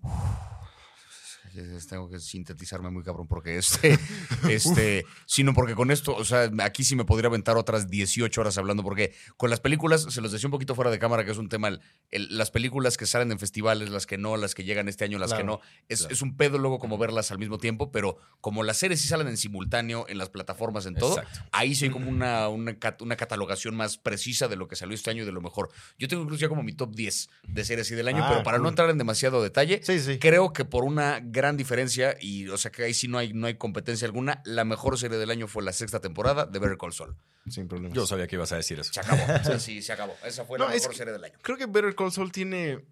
Tengo 1.88 2.08
que 2.10 2.18
sintetizarme 2.20 2.90
muy 2.90 3.02
cabrón 3.02 3.26
porque 3.26 3.56
este, 3.58 3.98
este, 4.48 5.04
sino 5.26 5.54
porque 5.54 5.74
con 5.74 5.90
esto, 5.90 6.14
o 6.14 6.24
sea, 6.24 6.50
aquí 6.62 6.84
sí 6.84 6.96
me 6.96 7.04
podría 7.04 7.28
aventar 7.28 7.56
otras 7.56 7.88
18 7.90 8.40
horas 8.40 8.58
hablando 8.58 8.82
porque 8.82 9.14
con 9.36 9.50
las 9.50 9.60
películas, 9.60 10.02
se 10.10 10.20
los 10.20 10.32
decía 10.32 10.46
un 10.48 10.52
poquito 10.52 10.74
fuera 10.74 10.90
de 10.90 10.98
cámara 10.98 11.24
que 11.24 11.30
es 11.30 11.38
un 11.38 11.48
tema, 11.48 11.68
el- 11.68 11.80
el- 12.10 12.36
las 12.36 12.50
películas 12.50 12.96
que 12.96 13.06
salen 13.06 13.30
en 13.32 13.38
festivales, 13.38 13.90
las 13.90 14.06
que 14.06 14.18
no, 14.18 14.36
las 14.36 14.54
que 14.54 14.64
llegan 14.64 14.88
este 14.88 15.04
año, 15.04 15.18
las 15.18 15.32
que 15.34 15.44
no, 15.44 15.60
es, 15.88 16.06
es 16.10 16.22
un 16.22 16.36
pedo 16.36 16.58
luego 16.58 16.78
como 16.78 16.98
verlas 16.98 17.30
al 17.30 17.38
mismo 17.38 17.58
tiempo, 17.58 17.90
pero 17.92 18.18
como 18.40 18.62
las 18.62 18.76
series 18.78 19.00
sí 19.00 19.08
salen 19.08 19.28
en 19.28 19.36
simultáneo 19.36 20.06
en 20.08 20.18
las 20.18 20.30
plataformas, 20.30 20.86
en 20.86 20.94
todo, 20.94 21.18
Exacto. 21.18 21.48
ahí 21.52 21.74
sí 21.74 21.86
hay 21.86 21.90
como 21.90 22.08
una, 22.10 22.48
una, 22.48 22.76
una 23.00 23.16
catalogación 23.16 23.74
más 23.76 23.98
precisa 23.98 24.48
de 24.48 24.56
lo 24.56 24.68
que 24.68 24.76
salió 24.76 24.94
este 24.94 25.10
año 25.10 25.22
y 25.22 25.26
de 25.26 25.32
lo 25.32 25.40
mejor. 25.40 25.70
Yo 25.98 26.08
tengo 26.08 26.22
incluso 26.22 26.40
ya 26.42 26.48
como 26.48 26.62
mi 26.62 26.72
top 26.72 26.94
10 26.94 27.28
de 27.48 27.64
series 27.64 27.90
y 27.90 27.94
del 27.94 28.08
año, 28.08 28.22
Ah, 28.24 28.28
pero 28.28 28.42
para 28.42 28.58
no 28.58 28.68
entrar 28.68 28.88
en 28.90 28.98
demasiado 28.98 29.42
detalle, 29.42 29.80
Sí, 29.82 29.98
sí. 30.00 30.18
creo 30.18 30.52
que 30.52 30.64
por 30.64 30.84
una 30.84 31.20
gran 31.22 31.43
diferencia, 31.52 32.16
y 32.20 32.48
o 32.48 32.56
sea 32.56 32.70
que 32.70 32.84
ahí 32.84 32.94
sí 32.94 33.08
no 33.08 33.18
hay, 33.18 33.32
no 33.32 33.46
hay 33.46 33.54
competencia 33.56 34.06
alguna, 34.06 34.42
la 34.44 34.64
mejor 34.64 34.98
serie 34.98 35.18
del 35.18 35.30
año 35.30 35.46
fue 35.48 35.62
la 35.62 35.72
sexta 35.72 36.00
temporada 36.00 36.46
de 36.46 36.58
Better 36.58 36.78
Call 36.78 36.92
Saul. 36.92 37.16
Sin 37.48 37.68
problemas. 37.68 37.94
Yo 37.94 38.06
sabía 38.06 38.26
que 38.26 38.36
ibas 38.36 38.52
a 38.52 38.56
decir 38.56 38.78
eso. 38.80 38.92
Se 38.92 39.00
acabó. 39.00 39.22
O 39.40 39.44
sea, 39.44 39.58
sí, 39.58 39.82
se 39.82 39.92
acabó. 39.92 40.14
Esa 40.24 40.44
fue 40.44 40.58
No, 40.58 40.64
la 40.66 40.72
mejor 40.74 40.90
que- 40.90 40.96
serie 40.96 41.12
del 41.12 41.24
año. 41.24 41.38
Creo 41.42 41.56
que 41.58 41.66
Better 41.66 41.94
Call 41.94 42.10
Saul 42.12 42.32
tiene, 42.32 42.84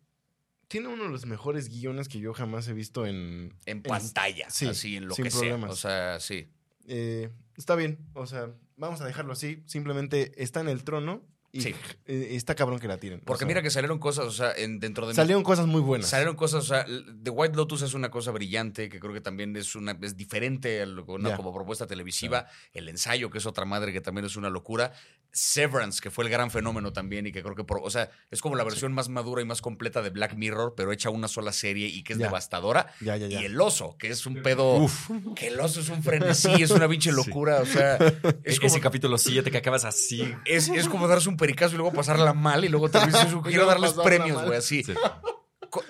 tiene 0.68 0.88
uno 0.88 1.04
de 1.04 1.10
los 1.10 1.24
mejores 1.26 1.68
guiones 1.68 2.08
que 2.08 2.18
yo 2.18 2.34
jamás 2.34 2.68
he 2.68 2.72
visto 2.74 3.06
en... 3.06 3.54
En 3.66 3.82
pantalla, 3.82 4.48
sí, 4.50 4.66
así, 4.66 4.96
en 4.96 5.08
lo 5.08 5.14
sin 5.14 5.24
que 5.24 5.30
problemas. 5.30 5.78
sea. 5.78 6.16
O 6.16 6.20
sea, 6.20 6.20
sí. 6.20 6.48
eh, 6.86 7.30
está 7.56 7.74
bien, 7.76 7.98
o 8.14 8.26
sea, 8.26 8.50
vamos 8.76 9.00
a 9.00 9.06
dejarlo 9.06 9.32
así. 9.32 9.62
Simplemente 9.66 10.32
está 10.42 10.60
en 10.60 10.68
el 10.68 10.84
trono 10.84 11.22
y 11.52 11.60
Sí. 11.60 11.74
eh, 12.06 12.28
está 12.32 12.54
cabrón 12.54 12.78
que 12.78 12.88
la 12.88 12.96
tiren. 12.96 13.20
o 13.20 13.24
Porque 13.24 13.40
sea, 13.40 13.48
mira 13.48 13.62
que 13.62 13.70
salieron 13.70 13.98
cosas, 13.98 14.24
o 14.24 14.30
sea, 14.32 14.52
en, 14.56 14.80
dentro 14.80 15.06
de 15.06 15.12
mi- 15.12 15.16
salieron 15.16 15.42
cosas 15.42 15.66
muy 15.66 15.80
buenas. 15.82 16.08
Salieron 16.08 16.34
cosas, 16.34 16.64
o 16.64 16.66
sea, 16.66 16.86
The 17.22 17.30
White 17.30 17.54
Lotus 17.56 17.82
es 17.82 17.92
una 17.94 18.10
cosa 18.10 18.30
brillante 18.30 18.88
que 18.88 18.98
creo 18.98 19.12
que 19.12 19.20
también 19.20 19.54
es 19.56 19.74
una 19.74 19.96
es 20.00 20.16
diferente 20.16 20.80
a 20.82 20.86
lo- 20.86 21.04
una, 21.06 21.36
como 21.36 21.52
propuesta 21.54 21.86
televisiva. 21.86 22.46
El 22.72 22.88
ensayo, 22.88 23.28
que 23.30 23.38
es 23.38 23.46
otra 23.46 23.64
madre 23.66 23.92
que 23.92 24.00
también 24.00 24.24
es 24.24 24.36
una 24.36 24.48
locura. 24.50 24.92
Severance, 25.34 26.00
que 26.02 26.10
fue 26.10 26.24
el 26.24 26.30
gran 26.30 26.50
fenómeno 26.50 26.92
también 26.92 27.26
y 27.26 27.32
que 27.32 27.42
creo 27.42 27.54
que, 27.54 27.64
por- 27.64 27.80
o 27.82 27.88
sea, 27.90 28.10
es 28.30 28.42
como 28.42 28.54
la 28.54 28.64
versión 28.64 28.92
más 28.92 29.08
madura 29.08 29.40
y 29.40 29.46
más 29.46 29.62
completa 29.62 30.02
de 30.02 30.10
Black 30.10 30.34
Mirror, 30.34 30.74
pero 30.76 30.92
hecha 30.92 31.08
una 31.08 31.26
sola 31.26 31.52
serie 31.52 31.86
y 31.88 32.02
que 32.02 32.12
es 32.12 32.18
Ya. 32.18 32.26
devastadora. 32.26 32.92
Ya, 33.00 33.16
ya, 33.16 33.28
ya. 33.28 33.40
Y 33.40 33.44
el 33.46 33.58
oso, 33.58 33.96
que 33.98 34.08
es 34.08 34.26
un 34.26 34.42
pedo. 34.42 34.86
Que 35.34 35.48
el 35.48 35.58
oso 35.58 35.80
es 35.80 35.88
un 35.88 36.02
frenesí, 36.02 36.50
es 36.62 36.70
una 36.70 36.86
pinche 36.86 37.12
locura. 37.12 37.60
O 37.60 37.66
sea, 37.66 37.96
es 38.44 38.56
E- 38.56 38.58
como, 38.58 38.66
Ese 38.66 38.80
capítulo 38.80 39.16
7 39.16 39.50
que 39.50 39.56
acabas 39.58 39.86
así. 39.86 40.34
es, 40.44 40.68
es 40.68 40.86
como 40.88 41.08
darse 41.08 41.30
un 41.30 41.38
pericazo 41.42 41.74
y 41.74 41.78
luego 41.78 41.92
pasarla 41.92 42.34
mal 42.34 42.64
y 42.64 42.68
luego 42.68 42.88
te 42.88 43.04
dices, 43.04 43.26
quiero 43.42 43.64
luego 43.64 43.66
darles 43.66 43.94
premios, 43.94 44.44
güey, 44.44 44.58
así. 44.58 44.84
Sí. 44.84 44.94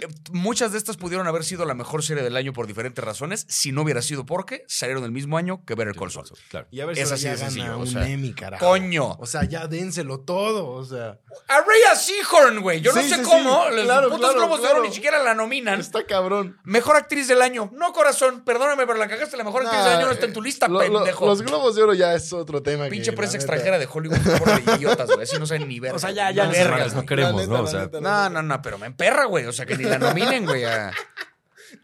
Eh, 0.00 0.06
Muchas 0.32 0.72
de 0.72 0.78
estas 0.78 0.96
pudieron 0.96 1.26
haber 1.26 1.44
sido 1.44 1.64
la 1.64 1.74
mejor 1.74 2.02
serie 2.02 2.22
del 2.22 2.36
año 2.36 2.52
por 2.52 2.66
diferentes 2.66 3.04
razones, 3.04 3.44
si 3.48 3.72
no 3.72 3.82
hubiera 3.82 4.00
sido 4.02 4.24
porque 4.24 4.64
salieron 4.68 5.04
el 5.04 5.10
mismo 5.12 5.36
año 5.36 5.64
que 5.64 5.74
Better 5.74 5.94
Call 5.94 6.10
Saul. 6.10 6.26
Claro. 6.48 6.66
Y 6.70 6.80
a 6.80 6.86
ver 6.86 6.96
si 6.96 7.02
Es 7.02 7.12
así 7.12 7.24
ya 7.24 7.30
de 7.32 7.36
sencillo, 7.38 7.64
gana 7.64 7.76
o 7.76 7.80
un 7.80 7.86
sea, 7.86 8.08
Emmy, 8.08 8.32
carajo. 8.32 8.64
¡Coño! 8.66 9.16
O 9.18 9.26
sea, 9.26 9.44
ya 9.44 9.66
dénselo 9.66 10.20
todo, 10.20 10.68
o 10.70 10.84
sea. 10.84 11.18
A 11.48 11.60
Rhea 11.60 11.96
Seahorn, 11.96 12.60
güey. 12.62 12.80
Yo 12.80 12.92
no 12.92 13.02
sé 13.02 13.16
sí, 13.16 13.22
cómo. 13.22 13.64
sí. 13.68 13.76
Los 13.76 13.84
Claro, 13.84 14.08
putos 14.10 14.20
claro, 14.20 14.34
Globos 14.38 14.62
de 14.62 14.68
Oro 14.68 14.82
ni 14.82 14.92
siquiera 14.92 15.22
la 15.22 15.34
nominan. 15.34 15.80
Está 15.80 16.04
cabrón. 16.06 16.58
Mejor 16.64 16.96
actriz 16.96 17.28
del 17.28 17.42
año. 17.42 17.70
No, 17.72 17.92
corazón. 17.92 18.42
Perdóname, 18.44 18.86
pero 18.86 18.98
la 18.98 19.08
cagaste. 19.08 19.36
La 19.36 19.44
mejor 19.44 19.62
actriz 19.66 19.82
del 19.84 19.92
año 19.94 20.06
no 20.06 20.12
está 20.12 20.26
en 20.26 20.32
tu 20.32 20.40
lista, 20.42 20.68
Lo- 20.68 20.74
lo- 20.74 20.98
pendejo. 20.98 21.26
los 21.26 21.42
globos 21.42 21.74
de 21.74 21.82
oro 21.82 21.94
ya 21.94 22.14
es 22.14 22.32
otro 22.32 22.62
tema. 22.62 22.86
Pinche 22.88 23.10
que, 23.10 23.16
prensa 23.16 23.36
extranjera 23.36 23.78
de 23.78 23.88
Hollywood 23.92 24.18
por 24.38 24.62
de 24.64 24.76
idiotas, 24.76 25.08
güey. 25.08 25.22
Así 25.22 25.38
no 25.38 25.46
saben 25.46 25.68
ni 25.68 25.80
ver. 25.80 25.92
O 25.96 25.98
sea, 25.98 26.10
ya, 26.10 26.30
ya, 26.30 26.46
vergas, 26.46 26.94
no 26.94 27.04
queremos, 27.04 27.46
¿no? 27.48 27.62
Neta. 27.64 28.00
no, 28.00 28.42
no, 28.42 28.62
pero 28.62 28.78
me 28.78 28.86
emperra, 28.86 29.24
güey. 29.26 29.46
O 29.46 29.52
sea, 29.52 29.66
que 29.76 29.82
ni 29.84 29.88
la 29.90 29.98
nominen, 29.98 30.44
güey. 30.44 30.64
a- 30.64 30.92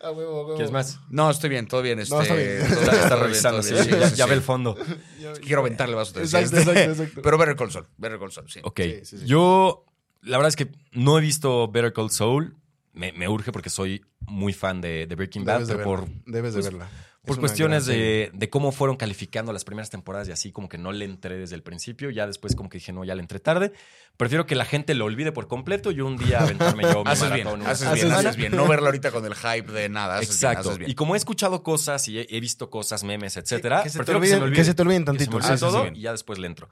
A 0.00 0.10
huevo, 0.10 0.30
a 0.32 0.44
huevo. 0.44 0.54
¿Quieres 0.54 0.70
más? 0.70 1.00
No, 1.08 1.30
estoy 1.30 1.48
bien, 1.48 1.66
todo 1.66 1.80
bien. 1.80 1.98
Este, 1.98 2.14
No, 2.14 2.20
está 2.20 2.34
bien. 2.34 2.58
todo 2.58 2.80
Está, 2.82 2.92
está 2.94 3.08
todo 3.08 3.22
revisando, 3.24 3.60
todo 3.62 3.68
sí, 3.68 3.74
bien, 3.88 4.00
ya, 4.00 4.10
sí, 4.10 4.16
ya 4.16 4.24
sí. 4.24 4.30
ve 4.30 4.36
el 4.36 4.42
fondo. 4.42 4.76
Ya- 5.18 5.32
Quiero 5.32 5.60
aventarle 5.62 5.94
vaso. 5.94 6.20
Exacto, 6.20 6.58
exacto, 6.58 6.78
exacto. 6.90 7.22
Pero 7.22 7.38
Better 7.38 7.56
Call 7.56 7.70
Saul. 7.72 7.86
Better 7.96 8.18
Call 8.18 8.30
Saul, 8.30 8.50
sí. 8.50 8.60
Ok. 8.64 8.80
Sí, 8.80 9.00
sí, 9.04 9.18
sí. 9.18 9.26
Yo, 9.26 9.86
la 10.22 10.36
verdad 10.36 10.48
es 10.50 10.56
que 10.56 10.70
no 10.92 11.16
he 11.18 11.22
visto 11.22 11.68
Better 11.68 11.94
Call 11.94 12.10
Saul. 12.10 12.54
Me, 12.98 13.12
me 13.12 13.28
urge 13.28 13.52
porque 13.52 13.70
soy 13.70 14.04
muy 14.20 14.52
fan 14.52 14.80
de, 14.80 15.06
de 15.06 15.14
Breaking 15.14 15.44
Bad, 15.44 15.60
Debes 15.60 15.68
de 15.68 15.76
por, 15.84 16.00
verla. 16.00 16.22
Debes 16.26 16.54
de 16.54 16.60
pues, 16.60 16.72
verla. 16.72 16.90
por 17.24 17.38
cuestiones 17.40 17.86
de, 17.86 18.30
de 18.34 18.50
cómo 18.50 18.72
fueron 18.72 18.96
calificando 18.96 19.52
las 19.52 19.64
primeras 19.64 19.88
temporadas 19.90 20.28
y 20.28 20.32
así, 20.32 20.50
como 20.50 20.68
que 20.68 20.78
no 20.78 20.90
le 20.92 21.04
entré 21.04 21.36
desde 21.36 21.54
el 21.54 21.62
principio. 21.62 22.10
Ya 22.10 22.26
después, 22.26 22.56
como 22.56 22.68
que 22.68 22.78
dije, 22.78 22.92
no, 22.92 23.04
ya 23.04 23.14
le 23.14 23.20
entré 23.22 23.38
tarde. 23.38 23.72
Prefiero 24.16 24.46
que 24.46 24.54
la 24.56 24.64
gente 24.64 24.94
lo 24.94 25.04
olvide 25.04 25.30
por 25.30 25.46
completo 25.46 25.90
y 25.92 26.00
un 26.00 26.16
día 26.16 26.40
aventarme 26.42 26.82
yo 26.84 27.04
mi 27.04 27.10
Haces 27.10 27.32
bien, 27.32 27.44
maratón 27.46 27.66
haces 27.68 27.78
semana. 27.78 27.94
bien, 28.02 28.12
haces 28.26 28.36
bien. 28.36 28.56
No 28.56 28.66
verla 28.66 28.86
ahorita 28.88 29.10
con 29.12 29.24
el 29.24 29.34
hype 29.34 29.70
de 29.72 29.88
nada. 29.88 30.16
Haces 30.16 30.28
bien, 30.30 30.50
Exacto. 30.50 30.68
haces 30.70 30.78
bien. 30.78 30.90
Y 30.90 30.94
como 30.94 31.14
he 31.14 31.18
escuchado 31.18 31.62
cosas 31.62 32.08
y 32.08 32.18
he, 32.18 32.26
he 32.30 32.40
visto 32.40 32.68
cosas, 32.68 33.04
memes, 33.04 33.36
etcétera, 33.36 33.82
que 33.84 33.90
se 33.90 33.98
te 34.00 34.04
prefiero 34.04 34.18
olviden- 34.24 34.38
me 34.40 34.44
olvide. 34.46 34.56
que 34.56 34.64
se 34.64 34.74
te 34.74 34.82
olviden 34.82 35.04
Que 35.04 35.06
se 35.06 35.12
me 35.12 35.18
tantito. 35.18 35.36
olvide 35.36 35.54
sí, 35.56 35.60
todo 35.60 35.84
sí. 35.84 35.90
y 35.94 36.00
ya 36.00 36.10
después 36.12 36.38
le 36.40 36.46
entro. 36.48 36.68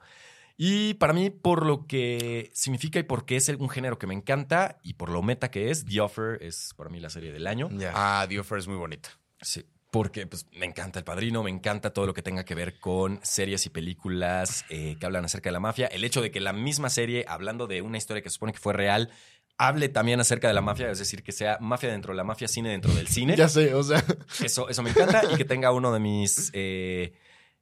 Y 0.57 0.95
para 0.95 1.13
mí, 1.13 1.29
por 1.29 1.65
lo 1.65 1.85
que 1.85 2.49
significa 2.53 2.97
y 2.97 3.03
porque 3.03 3.35
es 3.35 3.47
un 3.49 3.69
género 3.69 3.99
que 3.99 4.07
me 4.07 4.15
encanta 4.15 4.79
y 4.81 4.95
por 4.95 5.09
lo 5.09 5.21
meta 5.21 5.51
que 5.51 5.69
es, 5.69 5.85
The 5.85 6.01
Offer 6.01 6.41
es 6.41 6.73
para 6.75 6.89
mí 6.89 6.99
la 6.99 7.11
serie 7.11 7.31
del 7.31 7.45
año. 7.45 7.69
Ah, 7.93 8.25
The 8.27 8.39
Offer 8.39 8.57
es 8.57 8.67
muy 8.67 8.77
bonita. 8.77 9.09
Sí. 9.39 9.63
Porque 9.91 10.25
pues, 10.27 10.47
me 10.51 10.65
encanta 10.65 10.99
El 10.99 11.05
Padrino, 11.05 11.43
me 11.43 11.51
encanta 11.51 11.93
todo 11.93 12.07
lo 12.07 12.13
que 12.13 12.23
tenga 12.23 12.43
que 12.43 12.55
ver 12.55 12.79
con 12.79 13.19
series 13.23 13.65
y 13.67 13.69
películas 13.69 14.65
eh, 14.69 14.97
que 14.99 15.05
hablan 15.05 15.25
acerca 15.25 15.49
de 15.49 15.53
la 15.53 15.59
mafia. 15.59 15.87
El 15.87 16.03
hecho 16.03 16.21
de 16.21 16.31
que 16.31 16.39
la 16.39 16.53
misma 16.53 16.89
serie, 16.89 17.23
hablando 17.27 17.67
de 17.67 17.81
una 17.83 17.97
historia 17.97 18.21
que 18.21 18.29
se 18.29 18.33
supone 18.33 18.51
que 18.51 18.59
fue 18.59 18.73
real, 18.73 19.11
hable 19.57 19.89
también 19.89 20.19
acerca 20.19 20.47
de 20.47 20.55
la 20.55 20.61
mafia, 20.61 20.89
es 20.91 20.99
decir, 20.99 21.23
que 21.23 21.31
sea 21.31 21.57
mafia 21.61 21.89
dentro 21.89 22.13
de 22.13 22.17
la 22.17 22.23
mafia, 22.23 22.47
cine 22.47 22.69
dentro 22.69 22.93
del 22.93 23.07
cine. 23.07 23.35
Ya 23.35 23.47
sé, 23.47 23.73
o 23.75 23.83
sea. 23.83 24.03
Eso, 24.43 24.67
eso 24.69 24.83
me 24.83 24.89
encanta. 24.89 25.21
Y 25.31 25.35
que 25.35 25.45
tenga 25.45 25.71
uno 25.71 25.93
de 25.93 25.99
mis 25.99 26.49
eh, 26.53 27.13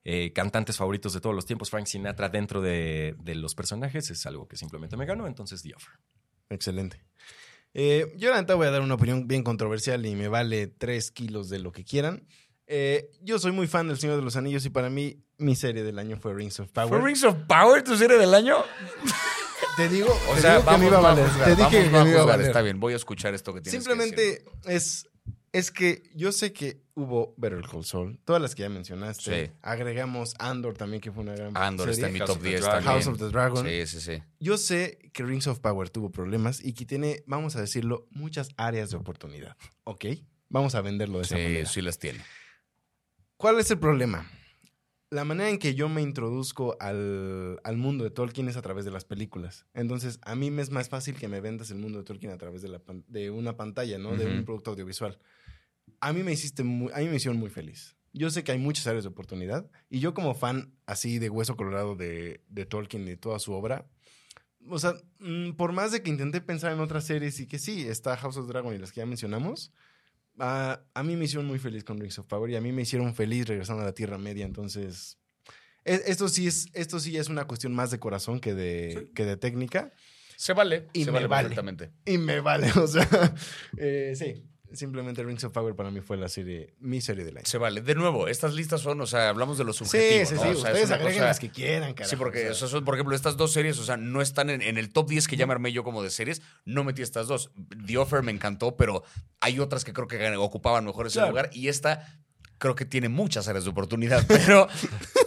eh, 0.05 0.31
cantantes 0.31 0.77
favoritos 0.77 1.11
de 1.13 1.19
todos 1.19 1.35
los 1.35 1.45
tiempos, 1.45 1.69
Frank 1.69 1.87
Sinatra, 1.87 2.29
dentro 2.29 2.61
de, 2.61 3.15
de 3.19 3.35
los 3.35 3.55
personajes, 3.55 4.09
es 4.11 4.25
algo 4.25 4.47
que 4.47 4.55
simplemente 4.55 4.95
me 4.95 5.05
ganó. 5.05 5.27
Entonces, 5.27 5.61
The 5.63 5.73
Offer. 5.75 5.93
Excelente. 6.49 7.03
Eh, 7.73 8.13
yo 8.15 8.29
la 8.29 8.39
neta 8.39 8.55
voy 8.55 8.67
a 8.67 8.71
dar 8.71 8.81
una 8.81 8.93
opinión 8.93 9.27
bien 9.27 9.43
controversial 9.43 10.05
y 10.05 10.15
me 10.15 10.29
vale 10.29 10.67
tres 10.67 11.11
kilos 11.11 11.49
de 11.49 11.59
lo 11.59 11.73
que 11.73 11.83
quieran. 11.83 12.25
Eh, 12.67 13.09
yo 13.21 13.37
soy 13.37 13.51
muy 13.51 13.67
fan 13.67 13.87
del 13.87 13.97
Señor 13.97 14.15
de 14.15 14.21
los 14.21 14.37
Anillos 14.37 14.65
y 14.65 14.69
para 14.69 14.89
mí 14.89 15.23
mi 15.37 15.55
serie 15.55 15.83
del 15.83 15.99
año 15.99 16.17
fue 16.17 16.33
Rings 16.33 16.59
of 16.61 16.69
Power. 16.71 16.87
¿Fue 16.87 17.01
Rings 17.01 17.23
of 17.25 17.35
Power 17.47 17.83
tu 17.83 17.97
serie 17.97 18.17
del 18.17 18.33
año? 18.33 18.63
Te 19.75 19.89
digo, 19.89 20.07
O 20.29 20.35
te 20.35 20.41
sea, 20.41 20.59
digo 20.59 20.71
que 20.71 20.77
me 20.77 20.85
iba 20.87 20.97
a 20.97 21.01
valer. 21.01 21.29
Te 21.43 21.49
dije 21.49 21.55
vamos, 21.57 21.71
que 21.71 21.89
no 21.89 21.99
a 21.99 22.03
me 22.05 22.09
iba 22.11 22.19
a 22.19 22.21
juzgar, 22.21 22.37
valer. 22.37 22.47
Está 22.47 22.61
bien, 22.61 22.79
voy 22.79 22.93
a 22.93 22.95
escuchar 22.95 23.33
esto 23.33 23.53
que 23.53 23.61
tienes 23.61 23.85
que 23.85 23.93
decir. 23.93 24.15
Simplemente 24.15 24.45
es, 24.73 25.09
es 25.57 25.71
que 25.71 26.03
yo 26.13 26.31
sé 26.31 26.51
que 26.53 26.81
hubo 26.95 27.33
Better 27.37 27.61
Call 27.61 27.83
Saul, 27.85 28.19
todas 28.25 28.41
las 28.41 28.55
que 28.55 28.63
ya 28.63 28.69
mencionaste. 28.69 29.45
Sí. 29.47 29.51
Agregamos 29.61 30.33
Andor 30.39 30.75
también, 30.75 31.01
que 31.01 31.11
fue 31.11 31.23
una 31.23 31.33
gran 31.35 31.55
Andor 31.57 31.89
está 31.89 32.07
en 32.07 32.13
mi 32.13 32.19
House 32.19 32.29
top 32.29 32.37
of 32.37 32.43
the 32.43 32.49
10 32.49 32.61
Dragon. 32.61 32.83
también. 32.83 32.93
House 33.03 33.07
of 33.07 33.17
the 33.19 33.29
Dragon. 33.29 33.65
Sí, 33.65 33.87
sí, 33.87 34.01
sí. 34.01 34.23
Yo 34.39 34.57
sé 34.57 34.97
que 35.13 35.23
Rings 35.23 35.47
of 35.47 35.59
Power 35.59 35.89
tuvo 35.89 36.11
problemas 36.11 36.63
y 36.63 36.73
que 36.73 36.85
tiene, 36.85 37.23
vamos 37.25 37.55
a 37.55 37.61
decirlo, 37.61 38.07
muchas 38.11 38.49
áreas 38.57 38.89
de 38.91 38.97
oportunidad. 38.97 39.55
¿Ok? 39.83 40.05
Vamos 40.49 40.75
a 40.75 40.81
venderlo 40.81 41.17
de 41.19 41.23
esa 41.25 41.35
Sí, 41.37 41.41
manera. 41.43 41.69
sí 41.69 41.81
las 41.81 41.99
tiene. 41.99 42.19
¿Cuál 43.37 43.59
es 43.59 43.69
el 43.71 43.79
problema? 43.79 44.29
La 45.11 45.23
manera 45.23 45.49
en 45.49 45.59
que 45.59 45.75
yo 45.75 45.87
me 45.87 46.01
introduzco 46.01 46.75
al, 46.79 47.59
al 47.63 47.77
mundo 47.77 48.03
de 48.03 48.09
Tolkien 48.09 48.49
es 48.49 48.57
a 48.57 48.61
través 48.61 48.85
de 48.85 48.91
las 48.91 49.05
películas. 49.05 49.65
Entonces, 49.73 50.19
a 50.23 50.35
mí 50.35 50.49
me 50.51 50.61
es 50.61 50.71
más 50.71 50.89
fácil 50.89 51.15
que 51.15 51.27
me 51.27 51.41
vendas 51.41 51.69
el 51.71 51.77
mundo 51.77 51.99
de 51.99 52.03
Tolkien 52.03 52.31
a 52.31 52.37
través 52.37 52.61
de, 52.61 52.69
la 52.69 52.79
pan- 52.79 53.05
de 53.07 53.29
una 53.29 53.55
pantalla, 53.55 53.97
¿no? 53.97 54.15
De 54.15 54.25
un 54.25 54.45
producto 54.45 54.71
audiovisual. 54.71 55.17
A 56.01 56.11
mí 56.11 56.23
me 56.23 56.33
hiciste 56.33 56.63
muy, 56.63 56.91
a 56.93 56.97
mí 56.97 57.05
me 57.07 57.15
hicieron 57.17 57.37
muy 57.39 57.49
feliz. 57.49 57.95
Yo 58.13 58.29
sé 58.29 58.43
que 58.43 58.51
hay 58.51 58.57
muchas 58.59 58.87
áreas 58.87 59.03
de 59.03 59.09
oportunidad 59.09 59.69
y 59.89 59.99
yo 59.99 60.13
como 60.13 60.33
fan 60.35 60.73
así 60.85 61.19
de 61.19 61.29
hueso 61.29 61.55
colorado 61.55 61.95
de, 61.95 62.41
de 62.49 62.65
Tolkien 62.65 63.03
y 63.03 63.09
de 63.11 63.17
toda 63.17 63.39
su 63.39 63.53
obra, 63.53 63.87
o 64.69 64.79
sea, 64.79 64.95
mm, 65.19 65.51
por 65.51 65.73
más 65.73 65.91
de 65.91 66.01
que 66.01 66.09
intenté 66.09 66.41
pensar 66.41 66.71
en 66.71 66.79
otras 66.79 67.05
series 67.05 67.39
y 67.39 67.47
que 67.47 67.59
sí, 67.59 67.87
está 67.87 68.15
House 68.17 68.37
of 68.37 68.47
Dragon 68.47 68.73
y 68.73 68.77
las 68.79 68.91
que 68.91 69.01
ya 69.01 69.05
mencionamos, 69.05 69.71
a, 70.39 70.81
a 70.93 71.03
mí 71.03 71.15
me 71.15 71.25
hicieron 71.25 71.45
muy 71.45 71.59
feliz 71.59 71.83
con 71.83 71.99
Rings 71.99 72.19
of 72.19 72.27
Power 72.27 72.49
y 72.49 72.55
a 72.55 72.61
mí 72.61 72.71
me 72.71 72.81
hicieron 72.83 73.13
feliz 73.15 73.47
regresando 73.47 73.81
a 73.81 73.86
la 73.86 73.93
Tierra 73.93 74.17
Media. 74.17 74.45
Entonces, 74.45 75.17
e- 75.83 76.01
esto 76.07 76.27
sí 76.27 76.47
es, 76.47 76.67
esto 76.73 76.99
sí 76.99 77.15
es 77.17 77.29
una 77.29 77.45
cuestión 77.45 77.73
más 77.73 77.91
de 77.91 77.99
corazón 77.99 78.39
que 78.39 78.53
de, 78.53 79.11
que 79.15 79.25
de 79.25 79.38
técnica. 79.38 79.91
Se 80.36 80.53
vale, 80.53 80.88
Y 80.93 81.05
se 81.05 81.11
me 81.11 81.25
vale, 81.25 81.27
vale. 81.27 81.55
Y 82.05 82.17
me 82.17 82.41
vale, 82.41 82.69
o 82.79 82.88
sea, 82.88 83.07
eh, 83.77 84.13
sí. 84.17 84.43
Simplemente 84.76 85.23
Rings 85.23 85.43
of 85.43 85.53
Power 85.53 85.76
para 85.76 85.89
mí 85.91 86.01
fue 86.01 86.17
la 86.17 86.28
serie, 86.30 86.73
mi 86.80 87.01
serie 87.01 87.23
del 87.26 87.38
año. 87.38 87.45
Se 87.45 87.57
vale. 87.57 87.82
De 87.82 87.95
nuevo, 87.95 88.28
estas 88.28 88.53
listas 88.53 88.82
son, 88.82 88.99
o 89.01 89.05
sea, 89.07 89.30
hablamos 89.30 89.57
de 89.57 89.63
lo 89.63 89.73
Sí, 89.73 89.86
subjetivo. 89.86 90.26
sí, 90.26 90.36
¿no? 90.36 90.41
sí. 90.41 90.47
O 90.49 90.53
sea, 90.55 90.71
es 90.71 90.76
Ustedes 90.76 90.91
agreguen 90.91 91.13
cosa- 91.15 91.26
las 91.28 91.39
que 91.39 91.49
quieran, 91.49 91.93
carajo. 91.93 92.09
Sí, 92.09 92.15
porque 92.15 92.49
o 92.49 92.53
sea. 92.53 92.67
son, 92.67 92.84
por 92.86 92.95
ejemplo, 92.95 93.15
estas 93.15 93.38
dos 93.38 93.51
series, 93.53 93.80
o 93.80 93.84
sea, 93.84 93.97
no 93.97 94.21
están 94.21 94.49
en, 94.49 94.61
en 94.61 94.78
el 94.78 94.91
top 94.91 95.09
10 95.09 95.28
que 95.28 95.38
ya 95.38 95.45
me 95.47 95.53
armé 95.53 95.71
yo 95.71 95.84
como 95.84 96.03
de 96.03 96.09
series, 96.09 96.41
no 96.65 96.84
metí 96.84 97.01
estas 97.01 97.28
dos. 97.28 97.51
The 97.86 97.97
Offer 97.97 98.23
me 98.23 98.32
encantó, 98.32 98.76
pero 98.76 99.03
hay 99.39 99.59
otras 99.59 99.86
que 99.86 99.93
creo 99.93 100.07
que 100.07 100.36
ocupaban 100.38 100.86
mejor 100.86 101.07
ese 101.07 101.15
Claro. 101.19 101.30
lugar 101.32 101.49
y 101.53 101.67
esta 101.69 102.19
creo 102.57 102.75
que 102.75 102.85
tiene 102.85 103.09
muchas 103.09 103.47
áreas 103.47 103.63
de 103.65 103.69
oportunidad, 103.71 104.25
pero, 104.27 104.67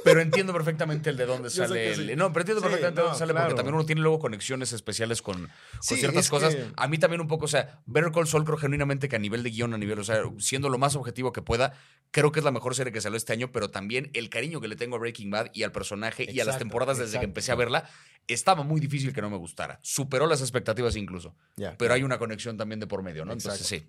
pero 0.05 0.21
entiendo 0.21 0.53
perfectamente 0.53 1.11
el 1.11 1.17
de 1.17 1.27
dónde 1.27 1.51
sale 1.51 1.93
el-. 1.93 2.17
No, 2.17 2.33
pero 2.33 2.41
entiendo 2.43 2.61
Sí, 2.63 2.67
perfectamente 2.69 3.01
de 3.01 3.05
dónde 3.05 3.19
sale 3.19 3.33
porque 3.33 3.43
claro. 3.45 3.55
también 3.57 3.75
uno 3.75 3.85
tiene 3.87 4.01
luego 4.01 4.19
conexiones 4.19 4.73
especiales 4.73 5.21
con, 5.23 5.43
con 5.43 5.51
Sí, 5.81 5.97
ciertas 5.97 6.29
cosas. 6.31 6.55
que- 6.55 6.67
A 6.77 6.89
mí 6.89 6.99
también 6.99 7.21
un 7.21 7.29
poco, 7.29 7.45
o 7.45 7.49
sea, 7.49 7.81
Better 7.87 8.13
Call 8.13 8.27
Saul 8.27 8.45
creo 8.45 8.57
genuinamente 8.59 9.09
que 9.09 9.17
a 9.17 9.19
nivel 9.19 9.43
de 9.43 9.51
guion, 9.51 9.75
a 9.75 9.79
nivel, 9.79 9.99
o 9.99 10.05
sea, 10.05 10.23
siendo 10.39 10.69
lo 10.69 10.79
más 10.79 10.97
objetivo 10.97 11.33
que 11.33 11.43
pueda, 11.43 11.73
creo 12.11 12.33
que 12.33 12.41
es 12.41 12.45
la 12.45 12.51
mejor 12.51 12.75
serie 12.75 12.93
que 12.93 13.01
salió 13.01 13.17
este 13.17 13.33
año, 13.33 13.53
pero 13.53 13.71
también 13.71 14.11
el 14.15 14.31
cariño 14.31 14.61
que 14.61 14.69
le 14.69 14.77
tengo 14.77 14.97
a 14.97 14.99
Breaking 14.99 15.31
Bad 15.31 15.51
y 15.53 15.63
al 15.63 15.73
personaje 15.73 16.25
y 16.25 16.41
a 16.41 16.45
las 16.45 16.55
temporadas 16.59 16.99
desde 16.99 17.19
que 17.21 17.25
empecé 17.27 17.53
a 17.53 17.55
verla, 17.57 17.91
estaba 18.27 18.63
muy 18.63 18.81
difícil 18.81 19.13
que 19.15 19.21
no 19.23 19.31
me 19.31 19.37
gustara. 19.39 19.79
Superó 19.83 20.27
las 20.27 20.41
expectativas 20.41 20.97
incluso. 20.97 21.35
Pero 21.79 21.95
hay 21.95 22.03
una 22.03 22.19
conexión 22.19 22.57
también 22.57 22.79
de 22.81 22.87
por 22.87 23.03
medio, 23.03 23.25
¿no? 23.25 23.33
Entonces, 23.33 23.67
sí. 23.67 23.87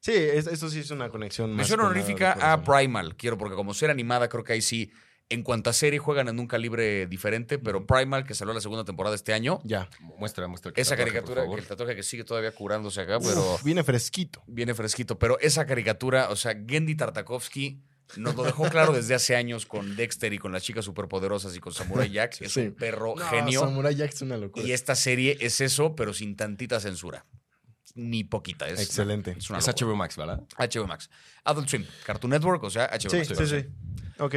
Sí, 0.00 0.12
es- 0.12 0.46
esto 0.46 0.68
sí 0.70 0.78
es 0.80 0.90
una 0.90 1.08
conexión 1.08 1.50
más. 1.50 1.56
Mención 1.58 1.80
honorífica 1.80 2.32
a. 2.52 2.62
Primal, 2.64 3.16
quiero, 3.16 3.36
porque 3.38 3.56
como 3.56 3.74
ser 3.74 3.90
animada, 3.90 4.28
creo 4.28 4.44
que 4.44 4.52
ahí 4.54 4.62
sí, 4.62 4.92
en 5.30 5.42
cuanto 5.42 5.70
a 5.70 5.72
serie, 5.72 5.98
juegan 5.98 6.28
en 6.28 6.38
un 6.38 6.46
calibre 6.46 7.06
diferente, 7.06 7.58
pero 7.58 7.86
Primal, 7.86 8.24
que 8.26 8.34
salió 8.34 8.52
la 8.52 8.60
segunda 8.60 8.84
temporada 8.84 9.14
este 9.16 9.32
año, 9.32 9.60
Ya. 9.64 9.88
Muestra, 10.18 10.46
muestra. 10.48 10.72
el 10.74 10.80
esa 10.80 10.90
tatuaje, 10.90 11.10
caricatura, 11.12 11.40
por 11.42 11.44
favor. 11.46 11.58
el 11.60 11.66
tatuaje 11.66 11.96
que 11.96 12.02
sigue 12.02 12.24
todavía 12.24 12.52
curándose 12.52 13.00
acá, 13.00 13.18
pero 13.20 13.54
Uf, 13.54 13.62
viene 13.62 13.82
fresquito. 13.84 14.42
viene 14.46 14.74
fresquito. 14.74 15.18
Pero 15.18 15.38
esa 15.40 15.64
caricatura, 15.66 16.28
o 16.30 16.36
sea, 16.36 16.54
Gendy 16.68 16.94
Tartakovsky 16.96 17.80
nos 18.16 18.34
lo 18.34 18.42
dejó 18.42 18.68
claro 18.68 18.92
desde 18.92 19.14
hace 19.14 19.36
años 19.36 19.66
con 19.66 19.94
Dexter 19.94 20.32
y 20.32 20.38
con 20.38 20.50
las 20.50 20.64
chicas 20.64 20.84
superpoderosas 20.84 21.54
y 21.56 21.60
con 21.60 21.72
Samurai 21.72 22.10
Jack. 22.12 22.40
Es 22.42 22.52
Sí. 22.54 22.60
un 22.62 22.74
perro 22.74 23.14
No, 23.16 23.24
genio. 23.26 23.60
Samurai 23.60 23.94
Jack 23.94 24.12
es 24.12 24.22
una 24.22 24.36
locura. 24.36 24.66
Y 24.66 24.72
esta 24.72 24.96
serie 24.96 25.38
es 25.40 25.60
eso, 25.60 25.94
pero 25.94 26.12
sin 26.12 26.34
tantita 26.34 26.80
censura. 26.80 27.24
Ni 27.94 28.24
poquita. 28.24 28.68
Es, 28.68 28.80
Excelente. 28.80 29.36
Es 29.38 29.48
Es. 29.48 29.68
HBO 29.68 29.94
Max, 29.94 30.16
¿verdad? 30.16 30.42
HBO 30.58 30.88
Max. 30.88 31.08
Adult 31.44 31.68
Swim. 31.68 31.86
Cartoon 32.04 32.30
Network, 32.32 32.62
o 32.64 32.70
sea, 32.70 32.88
HBO 32.92 33.10
Sí, 33.10 33.16
Max. 33.18 33.28
sí, 33.36 33.46
sí. 33.46 33.66
Ok. 34.18 34.34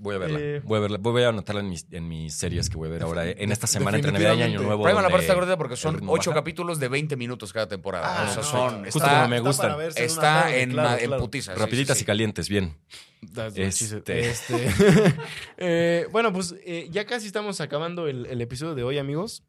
Voy 0.00 0.14
a 0.14 0.18
verla. 0.18 0.38
Eh, 0.40 0.60
voy 0.64 0.78
a 0.78 0.80
verla. 0.80 0.98
Voy 0.98 1.22
a 1.24 1.28
anotarla 1.30 1.60
en 1.60 1.68
mis, 1.70 1.84
en 1.90 2.06
mis 2.08 2.32
series 2.32 2.70
que 2.70 2.76
voy 2.76 2.88
a 2.88 2.92
ver 2.92 3.02
ahora. 3.02 3.26
eh, 3.26 3.34
En 3.38 3.50
esta 3.50 3.66
semana 3.66 3.96
entre 3.96 4.12
Navidad 4.12 4.36
y 4.36 4.42
Año. 4.42 4.62
Nuevo. 4.62 4.84
Primal 4.84 4.94
donde 5.02 5.08
aparte 5.08 5.24
está 5.24 5.34
gordita 5.34 5.56
porque 5.58 5.76
son 5.76 6.00
ocho 6.06 6.32
capítulos 6.32 6.78
de 6.78 6.86
20 6.88 7.16
minutos 7.16 7.52
cada 7.52 7.66
temporada. 7.66 8.06
Ah, 8.06 8.24
o 8.24 8.28
sea, 8.28 8.36
no, 8.36 8.42
son. 8.70 8.84
justo 8.84 8.98
está, 8.98 9.16
como 9.16 9.28
me 9.28 9.40
gustan. 9.40 9.76
está 9.96 10.56
en, 10.56 10.70
claro, 10.70 10.88
ma- 10.90 10.98
en 10.98 11.06
claro. 11.06 11.22
putiza. 11.22 11.52
sí, 11.54 11.58
Rapiditas 11.60 11.98
sí, 11.98 12.04
y 12.04 12.06
calientes, 12.06 12.48
bien. 12.48 12.76
Este- 13.56 14.28
Este, 14.30 14.68
eh, 15.56 16.06
bueno, 16.12 16.32
pues 16.32 16.54
eh, 16.64 16.88
ya 16.90 17.04
casi 17.04 17.26
estamos 17.26 17.60
acabando 17.60 18.06
el, 18.06 18.26
el 18.26 18.40
episodio 18.40 18.74
de 18.76 18.84
hoy, 18.84 18.98
amigos. 18.98 19.42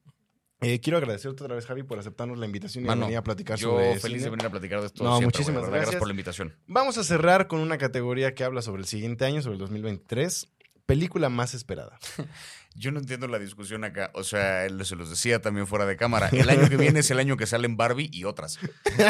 Eh, 0.62 0.80
quiero 0.82 0.98
agradecerte 0.98 1.42
otra 1.44 1.56
vez, 1.56 1.66
Javi, 1.66 1.84
por 1.84 2.00
aceptarnos 2.00 2.38
la 2.38 2.46
invitación 2.46 2.84
y 2.84 2.88
Mano, 2.88 3.04
venir 3.06 3.18
a 3.18 3.24
platicar 3.24 3.58
Yo 3.58 3.70
sobre 3.72 3.98
feliz 4.00 4.18
cine. 4.18 4.24
de 4.26 4.30
venir 4.32 4.46
a 4.46 4.50
platicar 4.50 4.82
de 4.82 4.88
esto. 4.88 5.04
No, 5.04 5.12
siempre, 5.18 5.26
muchísimas 5.28 5.62
verdad, 5.64 5.78
gracias. 5.78 6.00
por 6.00 6.08
la 6.08 6.12
invitación. 6.12 6.54
Vamos 6.68 6.98
a 6.98 7.04
cerrar 7.06 7.48
con 7.48 7.62
una 7.62 7.78
categoría 7.78 8.34
que 8.36 8.44
habla 8.44 8.62
sobre 8.62 8.82
el 8.82 8.88
siguiente 8.88 9.24
año, 9.26 9.42
sobre 9.42 9.54
el 9.54 9.60
2023. 9.60 10.50
Película 10.90 11.30
más 11.30 11.54
esperada. 11.54 12.00
Yo 12.74 12.92
no 12.92 13.00
entiendo 13.00 13.28
la 13.28 13.38
discusión 13.38 13.84
acá. 13.84 14.10
O 14.16 14.24
sea, 14.24 14.66
él 14.66 14.84
se 14.88 14.96
los 14.96 15.10
decía 15.10 15.40
también 15.40 15.68
fuera 15.68 15.86
de 15.86 15.96
cámara. 15.98 16.30
El 16.32 16.50
año 16.50 16.68
que 16.68 16.78
viene 16.78 17.02
es 17.02 17.12
el 17.12 17.20
año 17.20 17.38
que 17.38 17.46
salen 17.46 17.78
Barbie 17.78 18.10
y 18.12 18.24
otras. 18.24 18.58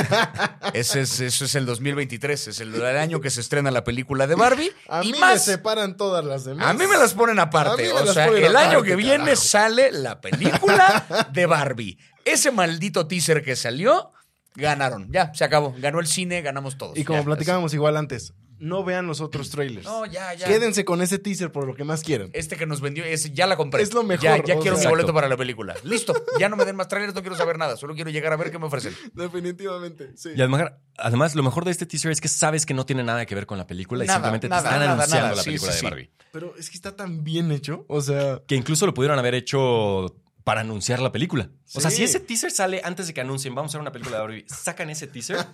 Ese 0.73 1.01
es, 1.01 1.21
eso 1.21 1.45
es 1.45 1.55
el 1.55 1.65
2023. 1.65 2.49
Es 2.49 2.59
el, 2.59 2.75
el 2.75 2.97
año 2.97 3.21
que 3.21 3.29
se 3.29 3.39
estrena 3.39 3.71
la 3.71 3.85
película 3.85 4.27
de 4.27 4.35
Barbie. 4.35 4.71
A 4.89 5.05
y 5.05 5.13
mí 5.13 5.19
más. 5.19 5.33
me 5.35 5.39
separan 5.39 5.95
todas 5.95 6.25
las 6.25 6.43
demás. 6.43 6.67
A 6.67 6.73
mí 6.73 6.85
me 6.85 6.97
las 6.97 7.13
ponen 7.13 7.39
aparte. 7.39 7.89
O 7.93 8.11
sea, 8.11 8.27
el 8.27 8.57
año 8.57 8.83
que 8.83 8.97
viene 8.97 9.23
carajo. 9.25 9.41
sale 9.41 9.91
la 9.93 10.19
película 10.19 11.29
de 11.31 11.45
Barbie. 11.45 11.97
Ese 12.25 12.51
maldito 12.51 13.07
teaser 13.07 13.41
que 13.41 13.55
salió, 13.55 14.11
ganaron. 14.55 15.09
Ya, 15.13 15.33
se 15.33 15.45
acabó. 15.45 15.73
Ganó 15.77 16.01
el 16.01 16.07
cine, 16.07 16.41
ganamos 16.41 16.77
todos. 16.77 16.97
Y 16.97 17.05
como 17.05 17.19
Ya, 17.19 17.25
platicábamos 17.25 17.73
igual 17.73 17.95
antes, 17.95 18.33
no 18.59 18.83
vean 18.83 19.07
los 19.07 19.21
otros 19.21 19.49
trailers. 19.49 19.85
No, 19.85 20.05
ya, 20.05 20.33
ya. 20.33 20.47
Quédense 20.47 20.85
con 20.85 21.01
ese 21.01 21.17
teaser 21.17 21.51
por 21.51 21.65
lo 21.65 21.75
que 21.75 21.83
más 21.83 22.01
quieran. 22.03 22.29
Este 22.33 22.55
que 22.57 22.65
nos 22.65 22.81
vendió, 22.81 23.03
es, 23.03 23.33
ya 23.33 23.47
la 23.47 23.55
compré. 23.55 23.81
Es 23.81 23.93
lo 23.93 24.03
mejor, 24.03 24.23
Ya, 24.23 24.37
ya 24.43 24.59
quiero 24.59 24.77
mi 24.77 24.85
boleto 24.85 25.13
para 25.13 25.27
la 25.27 25.37
película. 25.37 25.75
Listo. 25.83 26.13
Ya 26.39 26.49
no 26.49 26.55
me 26.55 26.65
den 26.65 26.75
más 26.75 26.87
trailers, 26.87 27.15
no 27.15 27.21
quiero 27.21 27.35
saber 27.35 27.57
nada. 27.57 27.77
Solo 27.77 27.95
quiero 27.95 28.09
llegar 28.09 28.33
a 28.33 28.35
ver 28.37 28.51
qué 28.51 28.59
me 28.59 28.65
ofrecen. 28.65 28.95
Definitivamente, 29.13 30.11
sí. 30.15 30.29
Y 30.35 30.39
además, 30.41 30.71
además, 30.97 31.35
lo 31.35 31.43
mejor 31.43 31.65
de 31.65 31.71
este 31.71 31.85
teaser 31.85 32.11
es 32.11 32.21
que 32.21 32.27
sabes 32.27 32.65
que 32.65 32.73
no 32.73 32.85
tiene 32.85 33.03
nada 33.03 33.25
que 33.25 33.35
ver 33.35 33.45
con 33.45 33.57
la 33.57 33.65
película 33.67 34.03
Nada, 34.03 34.13
y 34.13 34.15
simplemente 34.17 34.49
nada, 34.49 34.61
te 34.61 34.67
están 34.67 34.79
nada, 34.81 34.93
anunciando 34.93 35.23
nada. 35.25 35.35
la 35.35 35.41
Sí, 35.43 35.49
película 35.49 35.71
sí, 35.71 35.75
de 35.75 35.79
sí. 35.79 35.85
Barbie. 35.85 36.09
Pero 36.31 36.53
es 36.57 36.69
que 36.69 36.75
está 36.75 36.95
tan 36.95 37.23
bien 37.23 37.51
hecho. 37.51 37.85
O 37.87 38.01
sea, 38.01 38.41
Que 38.47 38.55
incluso 38.55 38.85
lo 38.85 38.93
pudieron 38.93 39.17
haber 39.17 39.35
hecho 39.35 40.15
para 40.49 40.61
anunciar 40.61 40.99
la 40.99 41.11
película. 41.11 41.51
O 41.75 41.79
sea, 41.79 41.91
si 41.91 42.03
ese 42.03 42.19
teaser 42.19 42.49
sale 42.49 42.81
antes 42.83 43.05
de 43.05 43.13
que 43.13 43.21
anuncien, 43.21 43.53
vamos 43.53 43.69
a 43.69 43.71
hacer 43.73 43.81
una 43.81 43.91
película 43.91 44.15
de 44.17 44.21
Barbie, 44.23 44.45
sacan 44.47 44.89
ese 44.89 45.05
teaser, 45.05 45.45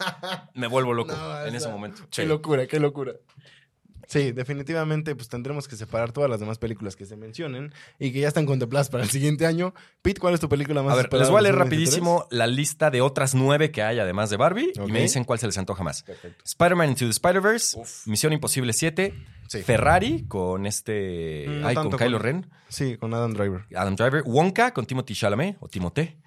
me 0.53 0.67
vuelvo 0.67 0.93
loco 0.93 1.13
No, 1.17 1.45
en 1.45 1.53
ese 1.53 1.67
momento. 1.67 2.03
qué 2.09 2.25
locura, 2.25 2.65
qué 2.65 2.79
locura. 2.79 3.11
Sí, 4.15 4.31
definitivamente, 4.31 5.13
pues 5.13 5.27
tendremos 5.27 5.67
que 5.67 5.75
separar 5.75 6.13
todas 6.13 6.29
las 6.29 6.39
demás 6.39 6.57
películas 6.57 6.95
que 6.95 7.05
se 7.05 7.17
mencionen 7.17 7.73
y 7.99 8.13
que 8.13 8.21
ya 8.21 8.29
están 8.29 8.45
contempladas 8.45 8.87
para 8.89 9.03
el 9.03 9.09
siguiente 9.09 9.45
año. 9.45 9.73
Pete, 10.01 10.21
¿cuál 10.21 10.33
es 10.33 10.39
tu 10.39 10.47
película 10.47 10.81
más 10.83 10.93
A 10.93 10.95
ver, 10.95 11.11
les 11.13 11.29
voy 11.29 11.39
a 11.39 11.41
leer 11.41 11.55
2023? 11.55 11.59
rapidísimo 11.59 12.25
la 12.31 12.47
lista 12.47 12.89
de 12.91 13.01
otras 13.01 13.35
nueve 13.35 13.71
que 13.71 13.83
hay 13.83 13.99
además 13.99 14.29
de 14.29 14.37
Barbie 14.37 14.71
y 14.73 14.91
me 14.91 15.01
dicen 15.01 15.25
cuál 15.25 15.39
se 15.39 15.47
les 15.47 15.57
antoja 15.57 15.83
más. 15.83 16.03
Perfecto. 16.03 16.41
Spider-Man 16.45 16.89
Into 16.91 17.05
the 17.05 17.11
Spider-Verse, 17.11 17.77
Misión 18.05 18.31
Imposible 18.31 18.71
7, 18.71 19.13
Sí. 19.47 19.61
Ferrari 19.61 20.25
con 20.27 20.65
este... 20.65 21.45
Mm, 21.47 21.61
no 21.61 21.67
ay, 21.67 21.75
con 21.75 21.91
Kylo 21.91 22.17
con- 22.17 22.21
Ren, 22.23 22.49
Sí, 22.69 22.97
con 22.97 23.13
Adam 23.13 23.33
Driver. 23.33 23.65
Adam 23.75 23.95
Driver, 23.95 24.23
Wonka 24.25 24.73
con 24.73 24.85
Timothy 24.85 25.13
Chalamet 25.13 25.57
o 25.59 25.67
Timothée, 25.67 26.17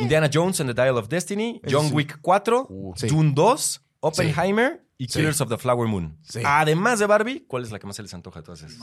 Indiana 0.00 0.28
Jones 0.32 0.60
and 0.60 0.70
the 0.72 0.80
Dial 0.80 0.96
of 0.98 1.08
Destiny, 1.08 1.60
John 1.68 1.88
sí. 1.88 1.94
Wick 1.94 2.18
4, 2.20 2.66
Uh, 2.68 2.92
sí. 2.94 3.08
Dune 3.08 3.32
2, 3.34 3.80
Oppenheimer 4.00 4.84
y 4.98 5.06
Sí. 5.08 5.20
Killers 5.20 5.40
of 5.40 5.48
the 5.48 5.56
Flower 5.56 5.88
Moon. 5.88 6.18
Sí. 6.22 6.40
Además 6.44 6.98
de 6.98 7.06
Barbie, 7.06 7.44
¿cuál 7.46 7.62
es 7.62 7.70
la 7.70 7.78
que 7.78 7.86
más 7.86 7.96
se 7.96 8.02
les 8.02 8.12
antoja 8.12 8.40
de 8.40 8.44
todas 8.44 8.62
esas? 8.62 8.76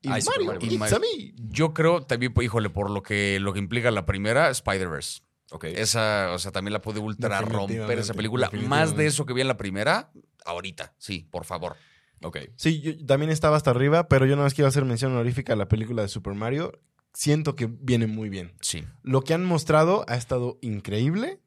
Y 0.00 0.08
Mario, 0.08 0.22
Mario 0.46 0.96
a 0.96 0.98
me. 1.00 1.34
Yo 1.36 1.74
creo 1.74 2.02
también, 2.02 2.32
pues, 2.32 2.44
híjole, 2.46 2.70
por 2.70 2.90
lo 2.90 3.02
que, 3.02 3.40
lo 3.40 3.52
que 3.52 3.58
implica 3.58 3.90
la 3.90 4.06
primera, 4.06 4.48
Spider-Verse. 4.50 5.22
Ok. 5.50 5.64
Esa, 5.64 6.30
o 6.32 6.38
sea, 6.38 6.52
también 6.52 6.72
la 6.72 6.80
puede 6.80 7.00
ultra 7.00 7.40
romper 7.40 7.98
esa 7.98 8.14
película. 8.14 8.50
Más 8.68 8.96
de 8.96 9.06
eso 9.06 9.26
que 9.26 9.32
vi 9.32 9.40
en 9.40 9.48
la 9.48 9.56
primera, 9.56 10.12
ahorita. 10.44 10.94
Sí, 10.98 11.26
por 11.30 11.44
favor. 11.44 11.76
Ok. 12.22 12.38
Sí, 12.56 12.80
yo 12.80 13.04
también 13.06 13.30
estaba 13.30 13.56
hasta 13.56 13.70
arriba, 13.70 14.08
pero 14.08 14.26
yo 14.26 14.36
no 14.36 14.42
más 14.42 14.54
quiero 14.54 14.68
hacer 14.68 14.84
mención 14.84 15.12
honorífica 15.12 15.52
a 15.52 15.56
la 15.56 15.68
película 15.68 16.02
de 16.02 16.08
Super 16.08 16.34
Mario. 16.34 16.72
Siento 17.12 17.54
que 17.56 17.66
viene 17.66 18.06
muy 18.06 18.28
bien. 18.28 18.54
Sí. 18.60 18.84
Lo 19.02 19.22
que 19.22 19.34
han 19.34 19.44
mostrado 19.44 20.04
ha 20.08 20.16
estado 20.16 20.58
increíble. 20.62 21.40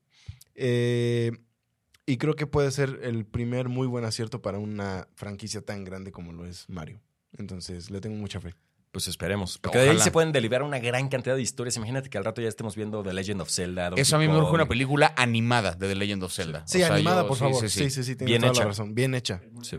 eh, 0.55 1.31
y 2.11 2.17
creo 2.17 2.35
que 2.35 2.47
puede 2.47 2.71
ser 2.71 2.99
el 3.03 3.25
primer 3.25 3.69
muy 3.69 3.87
buen 3.87 4.05
acierto 4.05 4.41
para 4.41 4.57
una 4.59 5.07
franquicia 5.15 5.61
tan 5.61 5.83
grande 5.83 6.11
como 6.11 6.31
lo 6.33 6.45
es 6.45 6.67
Mario. 6.69 6.99
Entonces, 7.37 7.91
le 7.91 8.01
tengo 8.01 8.15
mucha 8.15 8.39
fe. 8.41 8.55
Pues 8.91 9.07
esperemos. 9.07 9.59
Porque 9.59 9.77
de 9.77 9.83
ahí 9.83 9.89
Ojalá. 9.91 10.03
se 10.03 10.09
pueden 10.11 10.31
deliberar 10.31 10.63
una 10.63 10.79
gran 10.79 11.09
cantidad 11.09 11.35
de 11.35 11.43
historias. 11.43 11.77
Imagínate 11.77 12.09
que 12.09 12.17
al 12.17 12.25
rato 12.25 12.41
ya 12.41 12.47
estemos 12.47 12.75
viendo 12.75 13.03
The 13.03 13.13
Legend 13.13 13.41
of 13.41 13.49
Zelda. 13.51 13.89
Donkey 13.91 14.01
Eso 14.01 14.15
a 14.15 14.19
mí 14.19 14.27
me 14.27 14.35
urge 14.35 14.51
una 14.51 14.67
película 14.67 15.13
animada 15.15 15.73
de 15.75 15.87
The 15.87 15.93
Legend 15.95 16.23
of 16.23 16.33
Zelda. 16.33 16.63
Sí, 16.65 16.81
O 16.81 16.85
sea, 16.87 16.95
animada, 16.95 17.21
yo- 17.21 17.27
por 17.27 17.37
sí, 17.37 17.43
favor. 17.43 17.61
Sí, 17.61 17.69
Sí, 17.69 17.83
sí. 17.83 17.89
sí, 17.91 18.03
sí, 18.03 18.15
tienes 18.15 18.25
Bien 18.31 18.41
toda 18.41 18.51
hecha. 18.53 18.61
la 18.61 18.67
razón. 18.69 18.95
Bien 18.95 19.13
hecha. 19.13 19.41
Bros. 19.51 19.73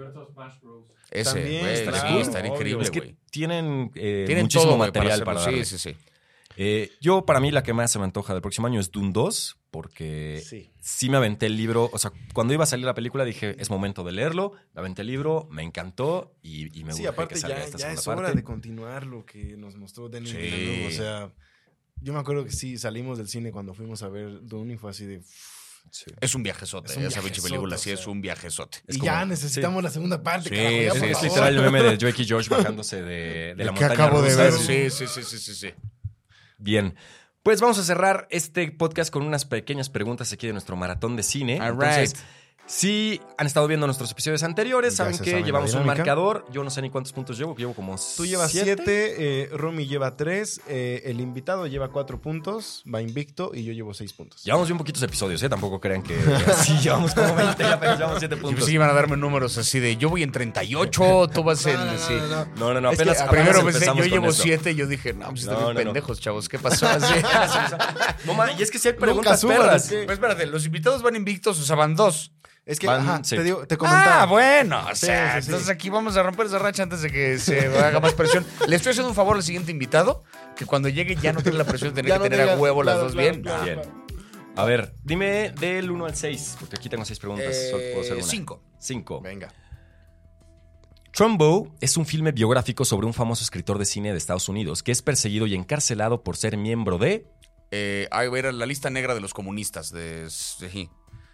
Ese, 1.11 1.25
También, 1.35 1.61
güey, 1.63 1.77
sí, 1.77 2.21
estaría 2.21 2.53
increíble, 2.53 2.85
Es 2.85 2.91
que 2.93 3.01
güey. 3.01 3.17
tienen, 3.33 3.91
eh, 3.97 4.23
Tienen 4.27 4.45
muchísimo 4.45 4.65
todo, 4.71 4.77
güey, 4.77 4.89
material 4.91 5.25
para, 5.25 5.41
darle. 5.41 5.65
Sí, 5.65 5.77
sí, 5.77 5.91
sí. 5.91 5.97
Eh, 6.57 6.91
yo, 7.01 7.25
para 7.25 7.41
mí, 7.41 7.51
la 7.51 7.63
que 7.63 7.73
más 7.73 7.91
se 7.93 7.99
me 7.99 8.05
antoja 8.05 8.33
del 8.35 8.43
próximo 8.43 8.67
año 8.67 8.81
es 8.81 8.91
Dune 8.91 9.11
2, 9.13 9.59
porque 9.71 10.43
Sí. 10.47 10.71
sí 10.81 11.09
me 11.09 11.17
aventé 11.17 11.47
el 11.47 11.57
libro. 11.57 11.89
O 11.93 11.99
sea, 11.99 12.13
cuando 12.35 12.53
iba 12.53 12.65
a 12.65 12.67
salir 12.67 12.85
la 12.87 12.95
película 12.95 13.25
dije, 13.25 13.55
es 13.59 13.71
momento 13.71 14.03
de 14.05 14.13
leerlo. 14.13 14.53
Me 14.75 14.81
aventé 14.81 15.03
el 15.03 15.09
libro, 15.09 15.49
me 15.51 15.63
encantó 15.63 16.35
y, 16.43 16.79
y 16.79 16.85
me 16.85 16.93
Sí, 16.93 17.07
aparte 17.07 17.35
que 17.35 17.41
salga 17.41 17.59
ya, 17.59 17.65
esta 17.65 17.79
ya 17.79 17.83
segunda 17.85 18.01
es 18.01 18.09
hora 18.09 18.17
parte. 18.23 18.37
de 18.37 18.45
continuar 18.45 19.07
lo 19.07 19.25
que 19.25 19.57
nos 19.57 19.77
mostró 19.77 20.09
Denis 20.09 20.31
Sí. 20.31 20.37
Villeneuve. 20.37 20.87
O 20.89 20.91
sea, 20.91 21.33
yo 22.03 22.13
me 22.13 22.19
acuerdo 22.19 22.45
que 22.45 22.51
sí, 22.51 22.77
salimos 22.79 23.17
del 23.19 23.29
cine 23.29 23.53
cuando 23.53 23.73
fuimos 23.73 24.03
a 24.03 24.09
ver 24.09 24.41
Dune 24.43 24.75
y 24.75 24.77
fue 24.77 24.91
así 24.91 25.07
de... 25.07 25.23
Sí. 25.91 26.11
Es 26.21 26.35
un 26.35 26.43
viajezote. 26.43 26.91
Es 26.93 26.99
un 26.99 27.05
Esa 27.05 27.21
pinche 27.21 27.21
viajezote, 27.41 27.49
película 27.49 27.77
o 27.77 27.79
sí 27.79 27.91
es 27.91 28.07
un 28.07 28.21
viajezote. 28.21 28.79
Y 28.89 28.99
como- 28.99 29.05
ya 29.07 29.25
necesitamos 29.25 29.83
la 29.83 29.89
segunda 29.91 30.23
parte, 30.23 30.51
Sí, 30.51 30.55
carajo, 30.57 30.77
ya, 30.83 30.93
sí, 30.95 31.07
es 31.07 31.23
literal 31.23 31.57
el 31.57 31.63
meme 31.63 31.83
de 31.83 31.97
Drake 31.97 32.23
y 32.23 32.27
George 32.27 32.51
bajándose 32.51 33.03
de, 33.03 33.55
de 33.55 33.65
la 33.65 33.73
montaña 33.73 33.95
acabo 33.95 34.21
de 34.21 34.29
rusa. 34.31 34.43
ver. 34.43 34.53
Sí, 34.53 34.91
sí, 34.91 35.07
sí, 35.07 35.23
sí, 35.23 35.39
sí, 35.39 35.55
sí. 35.55 35.71
Bien. 36.61 36.95
Pues 37.43 37.61
vamos 37.61 37.79
a 37.79 37.85
cerrar 37.85 38.29
este 38.31 38.71
podcast 38.71 39.11
con 39.11 39.27
unas 39.27 39.47
pequeñas 39.47 39.89
preguntas 39.89 40.33
aquí 40.33 40.47
de 40.47 40.53
nuestro 40.53 40.77
maratón 40.77 41.17
de 41.17 41.23
cine. 41.23 41.59
All 41.61 41.73
Entonces, 41.73 42.13
right. 42.13 42.23
Si 42.71 43.21
han 43.37 43.49
estado 43.49 43.67
viendo 43.67 43.89
nuestros 43.89 44.13
episodios 44.13 44.45
anteriores, 44.45 44.95
saben 44.95 45.19
que 45.19 45.31
saben 45.31 45.45
llevamos 45.45 45.75
un 45.75 45.85
marcador. 45.85 46.47
Yo 46.53 46.63
no 46.63 46.71
sé 46.71 46.81
ni 46.81 46.89
cuántos 46.89 47.13
puntos 47.13 47.37
llevo, 47.37 47.57
llevo 47.57 47.75
como 47.75 47.97
Tú 48.17 48.25
llevas 48.25 48.53
siete, 48.53 49.17
eh, 49.19 49.49
Romy 49.53 49.89
lleva 49.89 50.17
tres, 50.17 50.61
eh, 50.69 51.03
el 51.07 51.21
invitado 51.21 51.67
lleva 51.67 51.89
cuatro 51.89 52.21
puntos, 52.21 52.85
va 52.93 53.03
invicto 53.03 53.51
y 53.53 53.65
yo 53.65 53.73
llevo 53.73 53.93
seis 53.93 54.13
puntos. 54.13 54.45
Llevamos 54.45 54.69
bien 54.69 54.79
poquitos 54.79 55.03
episodios, 55.03 55.43
¿eh? 55.43 55.49
Tampoco 55.49 55.81
crean 55.81 56.05
que 56.05 56.17
así 56.47 56.79
llevamos 56.83 57.13
como 57.13 57.35
20, 57.35 57.61
ya 57.61 57.73
apenas 57.73 57.99
llevamos 57.99 58.19
7 58.21 58.37
Yo 58.37 58.41
puntos. 58.41 58.65
que 58.65 58.73
iban 58.73 58.89
a 58.89 58.93
darme 58.93 59.17
números 59.17 59.59
así 59.59 59.81
de 59.81 59.97
yo 59.97 60.09
voy 60.09 60.23
en 60.23 60.31
38, 60.31 61.29
tú 61.35 61.43
vas 61.43 61.67
en. 61.67 61.75
No, 61.75 61.85
no, 61.87 61.93
no, 61.93 61.99
sí. 61.99 62.15
no, 62.15 62.29
no. 62.29 62.45
No, 62.55 62.75
no, 62.75 62.81
no, 62.81 62.91
Es 62.93 62.99
que 62.99 63.11
apenas, 63.11 63.29
Primero 63.29 63.65
pensé, 63.65 63.87
yo 63.87 64.05
llevo 64.05 64.29
eso. 64.29 64.43
7 64.45 64.71
y 64.71 64.75
yo 64.77 64.87
dije, 64.87 65.13
no, 65.13 65.31
pues 65.31 65.43
están 65.43 65.75
pendejos, 65.75 66.21
chavos. 66.21 66.49
¿Qué 66.49 66.61
pasó? 66.61 66.87
Así. 66.89 67.15
No, 68.27 68.35
ma, 68.35 68.53
y 68.53 68.63
es 68.63 68.71
que 68.71 68.79
si 68.79 68.87
hay 68.87 68.95
preguntas 68.95 69.41
suban, 69.41 69.57
perras. 69.57 69.87
¿o 69.87 69.89
qué? 69.91 70.03
Pues 70.05 70.19
espérate, 70.19 70.47
los 70.47 70.65
invitados 70.65 71.03
van 71.03 71.17
invictos, 71.17 71.59
o 71.59 71.65
sea, 71.65 71.75
van 71.75 71.97
dos. 71.97 72.31
Es 72.71 72.79
que, 72.79 72.87
Van 72.87 73.01
ajá, 73.01 73.21
seis. 73.25 73.41
te, 73.41 73.45
digo, 73.45 73.67
te 73.67 73.77
comentaba. 73.77 74.23
Ah, 74.23 74.27
bueno. 74.27 74.87
O 74.91 74.95
sea, 74.95 75.35
sí, 75.37 75.43
sí. 75.43 75.47
entonces 75.49 75.69
aquí 75.69 75.91
vamos 75.91 76.17
a 76.17 76.23
romper 76.23 76.47
esa 76.47 76.59
racha 76.61 76.83
antes 76.85 77.03
de 77.03 77.11
que 77.11 77.39
se 77.39 77.67
haga 77.79 77.99
más 78.01 78.13
presión. 78.15 78.47
Le 78.69 78.77
estoy 78.77 78.91
haciendo 78.91 79.09
un 79.09 79.15
favor 79.17 79.37
al 79.37 79.43
siguiente 79.43 79.73
invitado, 79.73 80.23
que 80.57 80.67
cuando 80.67 80.89
llegue 80.89 81.17
ya 81.17 81.33
no 81.33 81.43
tiene 81.43 81.59
la 81.59 81.65
presión 81.65 81.91
de 81.93 81.97
tener 82.03 82.11
Ya 82.11 82.19
que 82.19 82.25
no 82.31 82.31
tener 82.37 82.49
a 82.51 82.57
huevo 82.57 82.83
las 82.83 82.97
dos 83.01 83.13
claro, 83.13 83.31
bien. 83.31 83.43
claro, 83.43 83.65
Bien. 83.65 83.75
claro. 83.81 84.05
A 84.57 84.65
ver, 84.65 84.95
dime 85.03 85.51
del 85.59 85.91
1 85.91 86.07
al 86.07 86.15
6, 86.15 86.57
porque 86.61 86.77
aquí 86.77 86.89
tengo 86.89 87.05
6 87.05 87.19
preguntas. 87.19 87.57
solo 87.71 87.83
puedo 87.93 88.01
hacer 88.03 88.13
Eh, 88.15 88.21
una. 88.21 88.27
cinco. 88.27 88.63
5. 88.79 89.21
Venga. 89.21 89.49
Trumbo 91.13 91.75
es 91.81 91.97
un 91.97 92.07
filme 92.07 92.31
biográfico 92.33 92.85
sobre 92.85 93.07
un 93.07 93.15
famoso 93.15 93.43
escritor 93.43 93.79
de 93.79 93.85
cine 93.85 94.13
de 94.13 94.19
Estados 94.19 94.49
Unidos 94.49 94.83
que 94.83 94.93
es 94.93 95.03
perseguido 95.03 95.47
y 95.47 95.55
encarcelado 95.55 96.23
por 96.23 96.37
ser 96.37 96.57
miembro 96.57 96.99
de. 96.99 97.27
Eh, 97.73 98.09
ah, 98.11 98.25
era 98.25 98.53
la 98.53 98.67
lista 98.67 98.91
negra 98.91 99.15
de 99.15 99.21
los 99.21 99.35
comunistas. 99.35 99.91
De, 99.93 100.27
sí. 100.31 100.89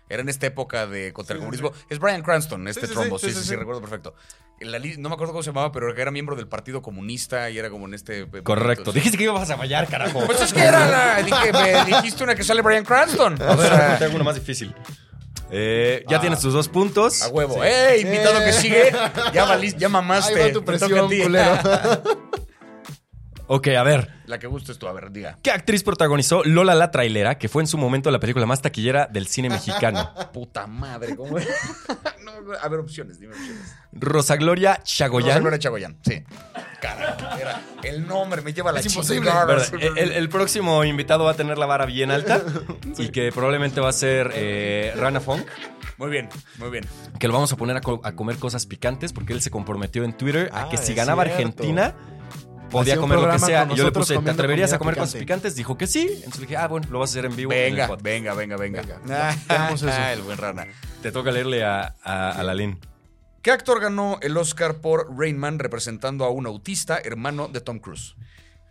Era 0.09 0.23
en 0.23 0.29
esta 0.29 0.47
época 0.47 0.87
de 0.87 1.13
contra 1.13 1.35
el 1.35 1.41
comunismo. 1.41 1.73
Es 1.89 1.99
Brian 1.99 2.23
Cranston, 2.23 2.69
este 2.69 2.87
sí, 2.87 2.93
trombo. 2.93 3.19
sí, 3.19 3.27
Sí 3.27 3.33
sí, 3.33 3.39
sí, 3.39 3.43
sí, 3.45 3.49
sí. 3.51 3.57
recuerdo 3.57 3.81
perfecto. 3.81 4.15
La 4.61 4.79
no 4.79 5.09
me 5.09 5.15
acuerdo 5.15 5.33
cómo 5.33 5.43
se 5.43 5.51
llamaba, 5.51 5.71
pero 5.73 5.95
era 5.95 6.11
miembro 6.11 6.35
del 6.37 6.49
Partido 6.49 6.81
Comunista 6.81 7.51
y 7.51 7.59
era 7.59 7.69
como 7.71 7.87
en 7.87 7.95
este. 7.95 8.21
eh, 8.21 8.43
Correcto. 8.43 8.93
Dijiste 8.93 9.19
que 9.19 9.25
ibas 9.25 9.51
a 9.51 9.57
fallar, 9.57 9.87
carajo. 9.89 10.25
Pues 10.25 10.41
es 10.41 10.53
que 10.53 10.61
era 10.63 10.87
la. 10.87 11.23
dije, 11.23 11.53
me 11.53 11.85
dijiste 11.97 12.25
una 12.25 12.35
que 12.35 12.45
sale 12.45 12.63
Brian 12.63 12.85
Cranston. 12.85 13.41
A 13.43 13.53
O 13.53 13.57
ver, 13.57 13.69
sea, 13.69 13.99
te 13.99 14.05
hago 14.05 14.15
uno 14.15 14.25
más 14.25 14.37
difícil. 14.37 14.75
Eh, 15.51 16.05
ya 16.09 16.17
Ah. 16.17 16.21
tienes 16.21 16.41
tus 16.41 16.53
dos 16.55 16.69
puntos. 16.69 17.23
a 17.23 17.29
huevo. 17.29 17.63
¡Eh! 17.65 18.01
Invitado 18.01 18.39
que 18.45 18.53
sigue. 18.53 18.93
Ya 19.35 19.45
valiste, 19.49 19.79
ya 19.81 19.89
mamaste. 19.89 20.35
Ahí 20.41 20.49
va 20.49 20.53
tu 20.53 20.65
presión, 20.65 21.09
culero. 21.09 21.59
Ok, 23.49 23.69
a 23.69 23.83
ver. 23.85 24.11
La 24.27 24.39
que 24.41 24.47
guste 24.49 24.73
es 24.73 24.79
tú, 24.79 24.89
a 24.89 24.93
ver, 24.93 25.11
diga. 25.13 25.39
¿Qué 25.43 25.51
actriz 25.53 25.83
protagonizó 25.85 26.43
Lola 26.45 26.75
la 26.75 26.91
trailera, 26.91 27.39
que 27.39 27.49
fue 27.49 27.63
en 27.63 27.69
su 27.69 27.79
momento 27.79 28.11
la 28.11 28.19
película 28.19 28.45
más 28.47 28.61
taquillera 28.61 29.07
del 29.07 29.29
cine 29.29 29.49
mexicano? 29.49 30.11
Puta 30.33 30.67
madre, 30.67 31.15
¿cómo? 31.15 31.37
no, 32.25 32.53
a 32.61 32.69
ver, 32.69 32.81
opciones, 32.81 33.21
dime 33.21 33.35
opciones. 33.35 33.73
Rosa 33.93 34.37
Gloria 34.37 34.75
Rosa 34.75 34.83
Chagoyán. 34.85 35.41
Gloria 35.41 35.59
Chagoyán, 35.59 35.97
sí. 36.05 36.25
Carajo, 36.81 37.39
era 37.41 37.61
el 37.85 38.07
nombre 38.07 38.43
me 38.43 38.53
lleva 38.53 38.71
a 38.71 38.73
la 38.75 38.81
Es 38.81 38.87
imposible. 38.87 39.31
El, 39.97 40.13
el 40.13 40.29
próximo 40.29 40.85
invitado 40.85 41.25
va 41.25 41.31
a 41.31 41.35
tener 41.35 41.57
la 41.57 41.67
vara 41.67 41.87
bien 41.87 42.11
alta 42.11 42.43
y 42.99 43.09
que 43.09 43.31
probablemente 43.33 43.81
va 43.81 43.89
a 43.89 43.93
ser 43.93 44.31
eh, 44.35 44.93
Rana 44.97 45.21
Funk, 45.21 45.47
Muy 45.97 46.11
bien, 46.11 46.29
muy 46.59 46.69
bien. 46.71 46.85
que 47.19 47.29
lo 47.29 47.35
vamos 47.35 47.53
a 47.53 47.57
poner 47.57 47.77
a, 47.77 47.81
co- 47.81 48.01
a 48.05 48.13
comer 48.13 48.37
cosas 48.39 48.67
picantes 48.67 49.13
porque 49.15 49.33
él 49.33 49.41
se 49.41 49.51
comprometió 49.51 50.05
en 50.05 50.15
Twitter 50.17 50.51
a 50.53 50.63
Ah, 50.65 50.69
que 50.69 50.77
si 50.77 50.93
es 50.93 50.97
ganaba 50.97 51.23
cierto. 51.25 51.39
Argentina 51.41 51.95
podía 52.71 52.97
comer 52.97 53.19
lo 53.19 53.31
que 53.31 53.39
sea. 53.39 53.69
Y 53.71 53.75
yo 53.77 53.85
le 53.85 53.93
puse, 53.93 54.19
¿te 54.19 54.31
atreverías 54.31 54.73
a 54.73 54.79
comer 54.79 54.95
cosas 54.95 55.11
picante? 55.15 55.25
picantes? 55.25 55.55
Dijo 55.57 55.77
que 55.79 55.87
sí. 55.87 56.09
Entonces 56.17 56.41
le 56.41 56.47
dije, 56.47 56.57
ah, 56.57 56.69
bueno, 56.69 56.87
lo 56.91 56.99
vas 56.99 57.11
a 57.11 57.13
hacer 57.13 57.25
en 57.27 57.37
vivo. 57.37 57.53
en 57.53 57.59
el 57.59 57.89
Venga, 58.03 58.35
venga, 58.35 58.57
venga, 58.57 58.57
venga. 58.57 59.31
Eso. 59.75 59.87
Ah, 59.91 60.13
el 60.13 60.23
buen 60.23 60.39
rana. 60.39 60.67
Te 61.03 61.13
toca 61.13 61.31
leerle 61.31 61.65
a, 61.65 61.95
a, 62.03 62.31
a 62.33 62.43
Lalín. 62.43 62.79
¿Qué 63.43 63.53
actor 63.53 63.81
ganó 63.81 64.19
el 64.23 64.37
Oscar 64.37 64.77
por 64.79 65.17
Rain 65.17 65.39
Man 65.39 65.59
representando 65.61 66.25
a 66.25 66.31
un 66.31 66.47
autista 66.47 66.99
hermano 66.99 67.47
de 67.49 67.61
Tom 67.61 67.79
Cruise? 67.79 68.17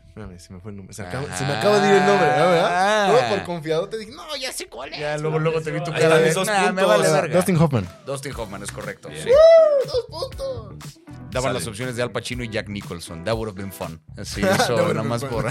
Espérame, 0.07 0.39
se 0.39 0.53
me 0.53 0.59
fue 0.61 0.71
el 0.71 0.77
nombre. 0.77 0.93
Se, 0.93 1.01
acaba, 1.01 1.23
se 1.37 1.45
me 1.45 1.53
acaba 1.53 1.79
de 1.79 1.87
ir 1.89 1.93
el 1.95 2.05
nombre, 2.05 2.27
¿no, 2.27 2.49
¿verdad? 2.49 3.07
Todo 3.09 3.29
por 3.35 3.43
confiado 3.45 3.89
te 3.89 3.97
dije, 3.97 4.11
no, 4.11 4.23
ya 4.37 4.51
sé 4.53 4.67
cuál 4.67 4.93
es. 4.93 4.99
Ya, 4.99 5.17
luego, 5.17 5.39
luego 5.39 5.61
te 5.61 5.71
vi 5.71 5.83
tu 5.83 5.91
Ahí 5.91 6.01
cara 6.01 6.19
"Nah, 6.19 6.71
me 6.71 6.83
puntos". 6.83 7.11
vale. 7.11 7.33
Dustin 7.33 7.57
Hoffman. 7.57 7.87
Dustin 8.05 8.33
Hoffman, 8.35 8.63
es 8.63 8.71
correcto. 8.71 9.09
¡Dos 9.09 10.05
puntos! 10.09 10.99
Daban 11.35 11.49
Sale. 11.49 11.59
las 11.59 11.67
opciones 11.67 11.95
de 11.95 12.01
Al 12.01 12.11
Pacino 12.11 12.43
y 12.43 12.49
Jack 12.49 12.69
Nicholson. 12.69 13.23
That 13.23 13.33
would 13.35 13.49
have 13.49 13.57
been 13.61 13.71
fun. 13.71 14.01
Sí, 14.23 14.41
eso 14.41 14.93
nada 14.93 15.03
más 15.03 15.23
por... 15.25 15.45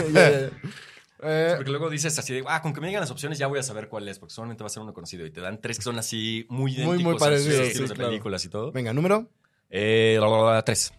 Eh, 1.27 1.55
Porque 1.56 1.70
luego 1.70 1.89
dices 1.89 2.19
así 2.19 2.35
de, 2.35 2.44
ah, 2.47 2.61
con 2.61 2.74
que 2.74 2.81
me 2.82 2.86
digan 2.89 3.01
las 3.01 3.11
opciones 3.11 3.39
ya 3.39 3.47
voy 3.47 3.59
a 3.59 3.62
saber 3.62 3.89
cuál 3.89 4.06
es, 4.09 4.19
porque 4.19 4.35
solamente 4.35 4.62
va 4.62 4.66
a 4.66 4.70
ser 4.70 4.82
uno 4.82 4.93
conocido. 4.93 5.24
Y 5.24 5.31
te 5.31 5.40
dan 5.40 5.59
tres 5.61 5.78
que 5.78 5.82
son 5.82 5.98
así 5.98 6.44
muy 6.51 6.73
idénticos 6.73 7.02
muy 7.02 7.12
a 7.12 7.15
sus 7.15 7.20
parecidos, 7.20 7.61
estilos 7.61 7.89
sí, 7.89 7.89
de 7.89 7.94
claro. 7.94 8.11
películas 8.11 8.44
y 8.44 8.48
todo. 8.48 8.73
venga, 8.73 8.93
número. 8.93 9.31
Eh, 9.70 10.19
la, 10.20 10.28
la, 10.28 10.39
la, 10.39 10.52
la, 10.55 10.65
tres. 10.65 10.93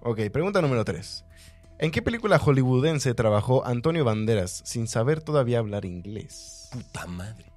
Ok, 0.00 0.20
pregunta 0.32 0.62
número 0.62 0.84
3. 0.84 1.24
¿En 1.78 1.90
qué 1.90 2.02
película 2.02 2.38
hollywoodense 2.38 3.14
trabajó 3.14 3.64
Antonio 3.66 4.04
Banderas 4.04 4.62
sin 4.64 4.88
saber 4.88 5.22
todavía 5.22 5.58
hablar 5.58 5.84
inglés? 5.84 6.68
Puta 6.72 7.06
madre. 7.06 7.51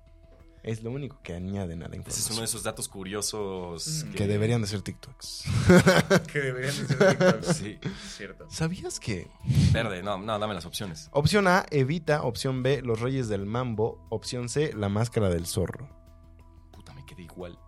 Es 0.65 0.81
lo 0.81 0.89
único 0.89 1.21
que 1.21 1.35
añaden 1.35 1.83
a 1.83 1.87
la 1.87 1.95
Ese 1.95 1.99
es 2.01 2.05
uno 2.05 2.07
información. 2.07 2.39
de 2.39 2.45
esos 2.45 2.63
datos 2.63 2.87
curiosos 2.89 4.03
Que 4.17 4.25
deberían 4.25 4.61
de 4.61 4.67
ser 4.67 4.81
TikToks. 4.81 5.43
que 6.33 6.39
deberían 6.39 6.75
de 6.75 6.87
ser 6.87 7.09
TikToks. 7.09 7.47
Sí. 7.55 7.77
Cierto. 8.15 8.47
¿Sabías 8.49 8.99
que? 8.99 9.29
Verde, 9.71 10.01
no, 10.01 10.17
no, 10.17 10.39
dame 10.39 10.55
las 10.55 10.65
opciones. 10.65 11.07
Opción 11.11 11.47
A, 11.47 11.67
Evita. 11.69 12.23
Opción 12.23 12.63
B, 12.63 12.81
Los 12.81 12.99
Reyes 12.99 13.27
del 13.27 13.45
Mambo. 13.45 14.03
Opción 14.09 14.49
C, 14.49 14.73
La 14.73 14.89
Máscara 14.89 15.29
del 15.29 15.45
Zorro. 15.45 15.87
Puta, 16.71 16.95
me 16.95 17.05
quedé 17.05 17.21
igual. 17.21 17.59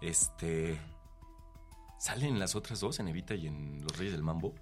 Este. 0.00 0.80
¿Salen 1.98 2.38
las 2.38 2.54
otras 2.54 2.78
dos 2.78 3.00
en 3.00 3.08
Evita 3.08 3.34
y 3.34 3.48
en 3.48 3.82
Los 3.82 3.98
Reyes 3.98 4.12
del 4.12 4.22
Mambo? 4.22 4.54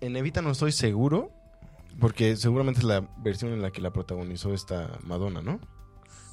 En 0.00 0.16
Evita 0.16 0.40
no 0.40 0.52
estoy 0.52 0.72
seguro, 0.72 1.30
porque 2.00 2.34
seguramente 2.36 2.80
es 2.80 2.86
la 2.86 3.02
versión 3.18 3.52
en 3.52 3.60
la 3.60 3.70
que 3.72 3.82
la 3.82 3.92
protagonizó 3.92 4.54
esta 4.54 4.98
Madonna, 5.02 5.42
¿no? 5.42 5.60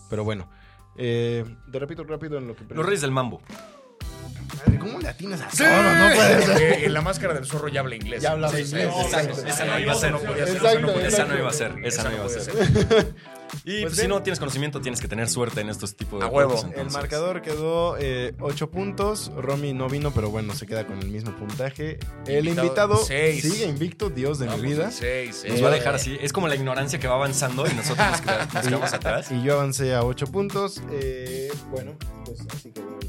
Pero 0.09 0.23
bueno, 0.23 0.49
eh, 0.97 1.45
te 1.71 1.79
repito 1.79 2.03
rápido 2.03 2.37
en 2.37 2.47
lo 2.47 2.55
que... 2.55 2.63
Los 2.73 2.85
Reyes 2.85 3.01
del 3.01 3.11
Mambo. 3.11 3.41
Madre, 4.57 4.79
¿Cómo 4.79 4.99
le 4.99 5.07
atinas 5.09 5.41
a 5.41 5.47
todo? 5.47 5.67
No 5.67 6.15
puede 6.15 6.41
ser. 6.41 6.51
Porque 6.51 6.85
en 6.85 6.93
la 6.93 7.01
máscara 7.01 7.33
del 7.33 7.45
zorro 7.45 7.67
ya 7.69 7.79
habla 7.79 7.95
inglés. 7.95 8.21
Ya 8.21 8.31
habla 8.31 8.49
Sí, 8.49 8.61
inglés, 8.61 8.89
sí, 8.93 9.01
exacto. 9.01 9.45
Esa 9.45 9.65
no 9.65 9.79
iba 9.79 9.91
a 9.93 9.95
ser. 9.95 10.13
esa 10.15 11.25
no 11.25 11.37
iba 11.37 11.49
a 11.49 11.53
ser. 11.53 11.75
Esa 11.83 12.03
no 12.03 12.15
iba 12.15 12.25
a 12.25 12.29
ser. 12.29 13.15
Y 13.63 13.81
Pues 13.81 13.93
pues, 13.93 13.97
si 13.97 14.07
no 14.07 14.21
tienes 14.23 14.39
conocimiento, 14.39 14.81
tienes 14.81 14.99
que 15.01 15.07
tener 15.07 15.29
suerte 15.29 15.61
en 15.61 15.69
estos 15.69 15.95
tipos 15.95 16.19
de 16.19 16.25
A 16.25 16.29
huevo. 16.29 16.57
juegos, 16.57 16.77
El 16.77 16.89
marcador 16.91 17.41
quedó 17.41 17.95
8 18.39 18.71
puntos. 18.71 19.31
Romy 19.35 19.73
no 19.73 19.87
vino, 19.89 20.11
pero 20.11 20.29
bueno, 20.29 20.53
se 20.55 20.65
queda 20.65 20.85
con 20.87 20.99
el 20.99 21.09
mismo 21.09 21.35
puntaje. 21.35 21.99
El 22.25 22.47
Invitado, 22.47 22.65
invitado 22.67 22.97
seis. 23.05 23.41
sigue 23.41 23.65
invicto, 23.65 24.09
Dios 24.09 24.39
de 24.39 24.47
mi 24.47 24.61
vida. 24.61 24.91
seis, 24.91 25.43
Nos 25.47 25.59
eh. 25.59 25.61
va 25.61 25.69
a 25.69 25.73
dejar 25.73 25.95
así. 25.95 26.17
Es 26.21 26.33
como 26.33 26.47
la 26.47 26.55
ignorancia 26.55 26.99
que 26.99 27.07
va 27.07 27.15
avanzando 27.15 27.65
y 27.67 27.73
nosotros 27.73 28.07
nos 28.09 28.21
quedamos, 28.21 28.53
nos 28.53 28.67
quedamos 28.67 28.93
atrás. 28.93 29.31
Y 29.31 29.43
yo 29.43 29.53
avancé 29.53 29.93
a 29.93 30.03
8 30.03 30.27
puntos. 30.27 30.81
Eh, 30.91 31.51
bueno, 31.69 31.95
pues 32.25 32.39
así 32.55 32.71
quedó 32.71 33.00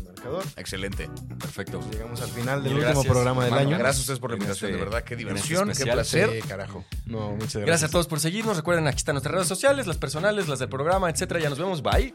Excelente. 0.57 1.11
Perfecto. 1.39 1.81
Llegamos 1.91 2.21
al 2.23 2.31
final 2.31 2.63
del 2.63 2.75
último 2.75 3.03
programa 3.05 3.45
del 3.45 3.53
Hermano, 3.53 3.69
año. 3.71 3.79
Gracias 3.79 3.99
a 3.99 4.03
ustedes 4.03 4.19
por 4.21 4.31
la 4.31 4.37
invitación, 4.37 4.71
este- 4.71 4.79
de 4.79 4.85
verdad. 4.85 5.05
Qué 5.05 5.15
este 5.15 5.25
diversión, 5.25 5.73
qué 5.77 5.85
placer. 5.85 6.31
Sí, 6.43 6.49
carajo. 6.49 6.85
No, 7.07 7.31
muchas 7.33 7.41
gracias. 7.41 7.67
Gracias 7.67 7.89
a 7.91 7.93
todos 7.93 8.07
por 8.07 8.21
seguirnos. 8.21 8.57
Recuerden, 8.57 8.87
aquí 8.87 8.99
están 8.99 9.15
nuestras 9.15 9.35
redes 9.35 9.49
sociales, 9.49 9.87
las 9.87 9.99
personales, 9.99 10.49
las 10.49 10.59
del 10.59 10.69
programa, 10.69 11.11
etcétera. 11.11 11.41
Ya 11.41 11.49
nos 11.51 11.59
vemos. 11.59 11.83
Bye. 11.83 12.15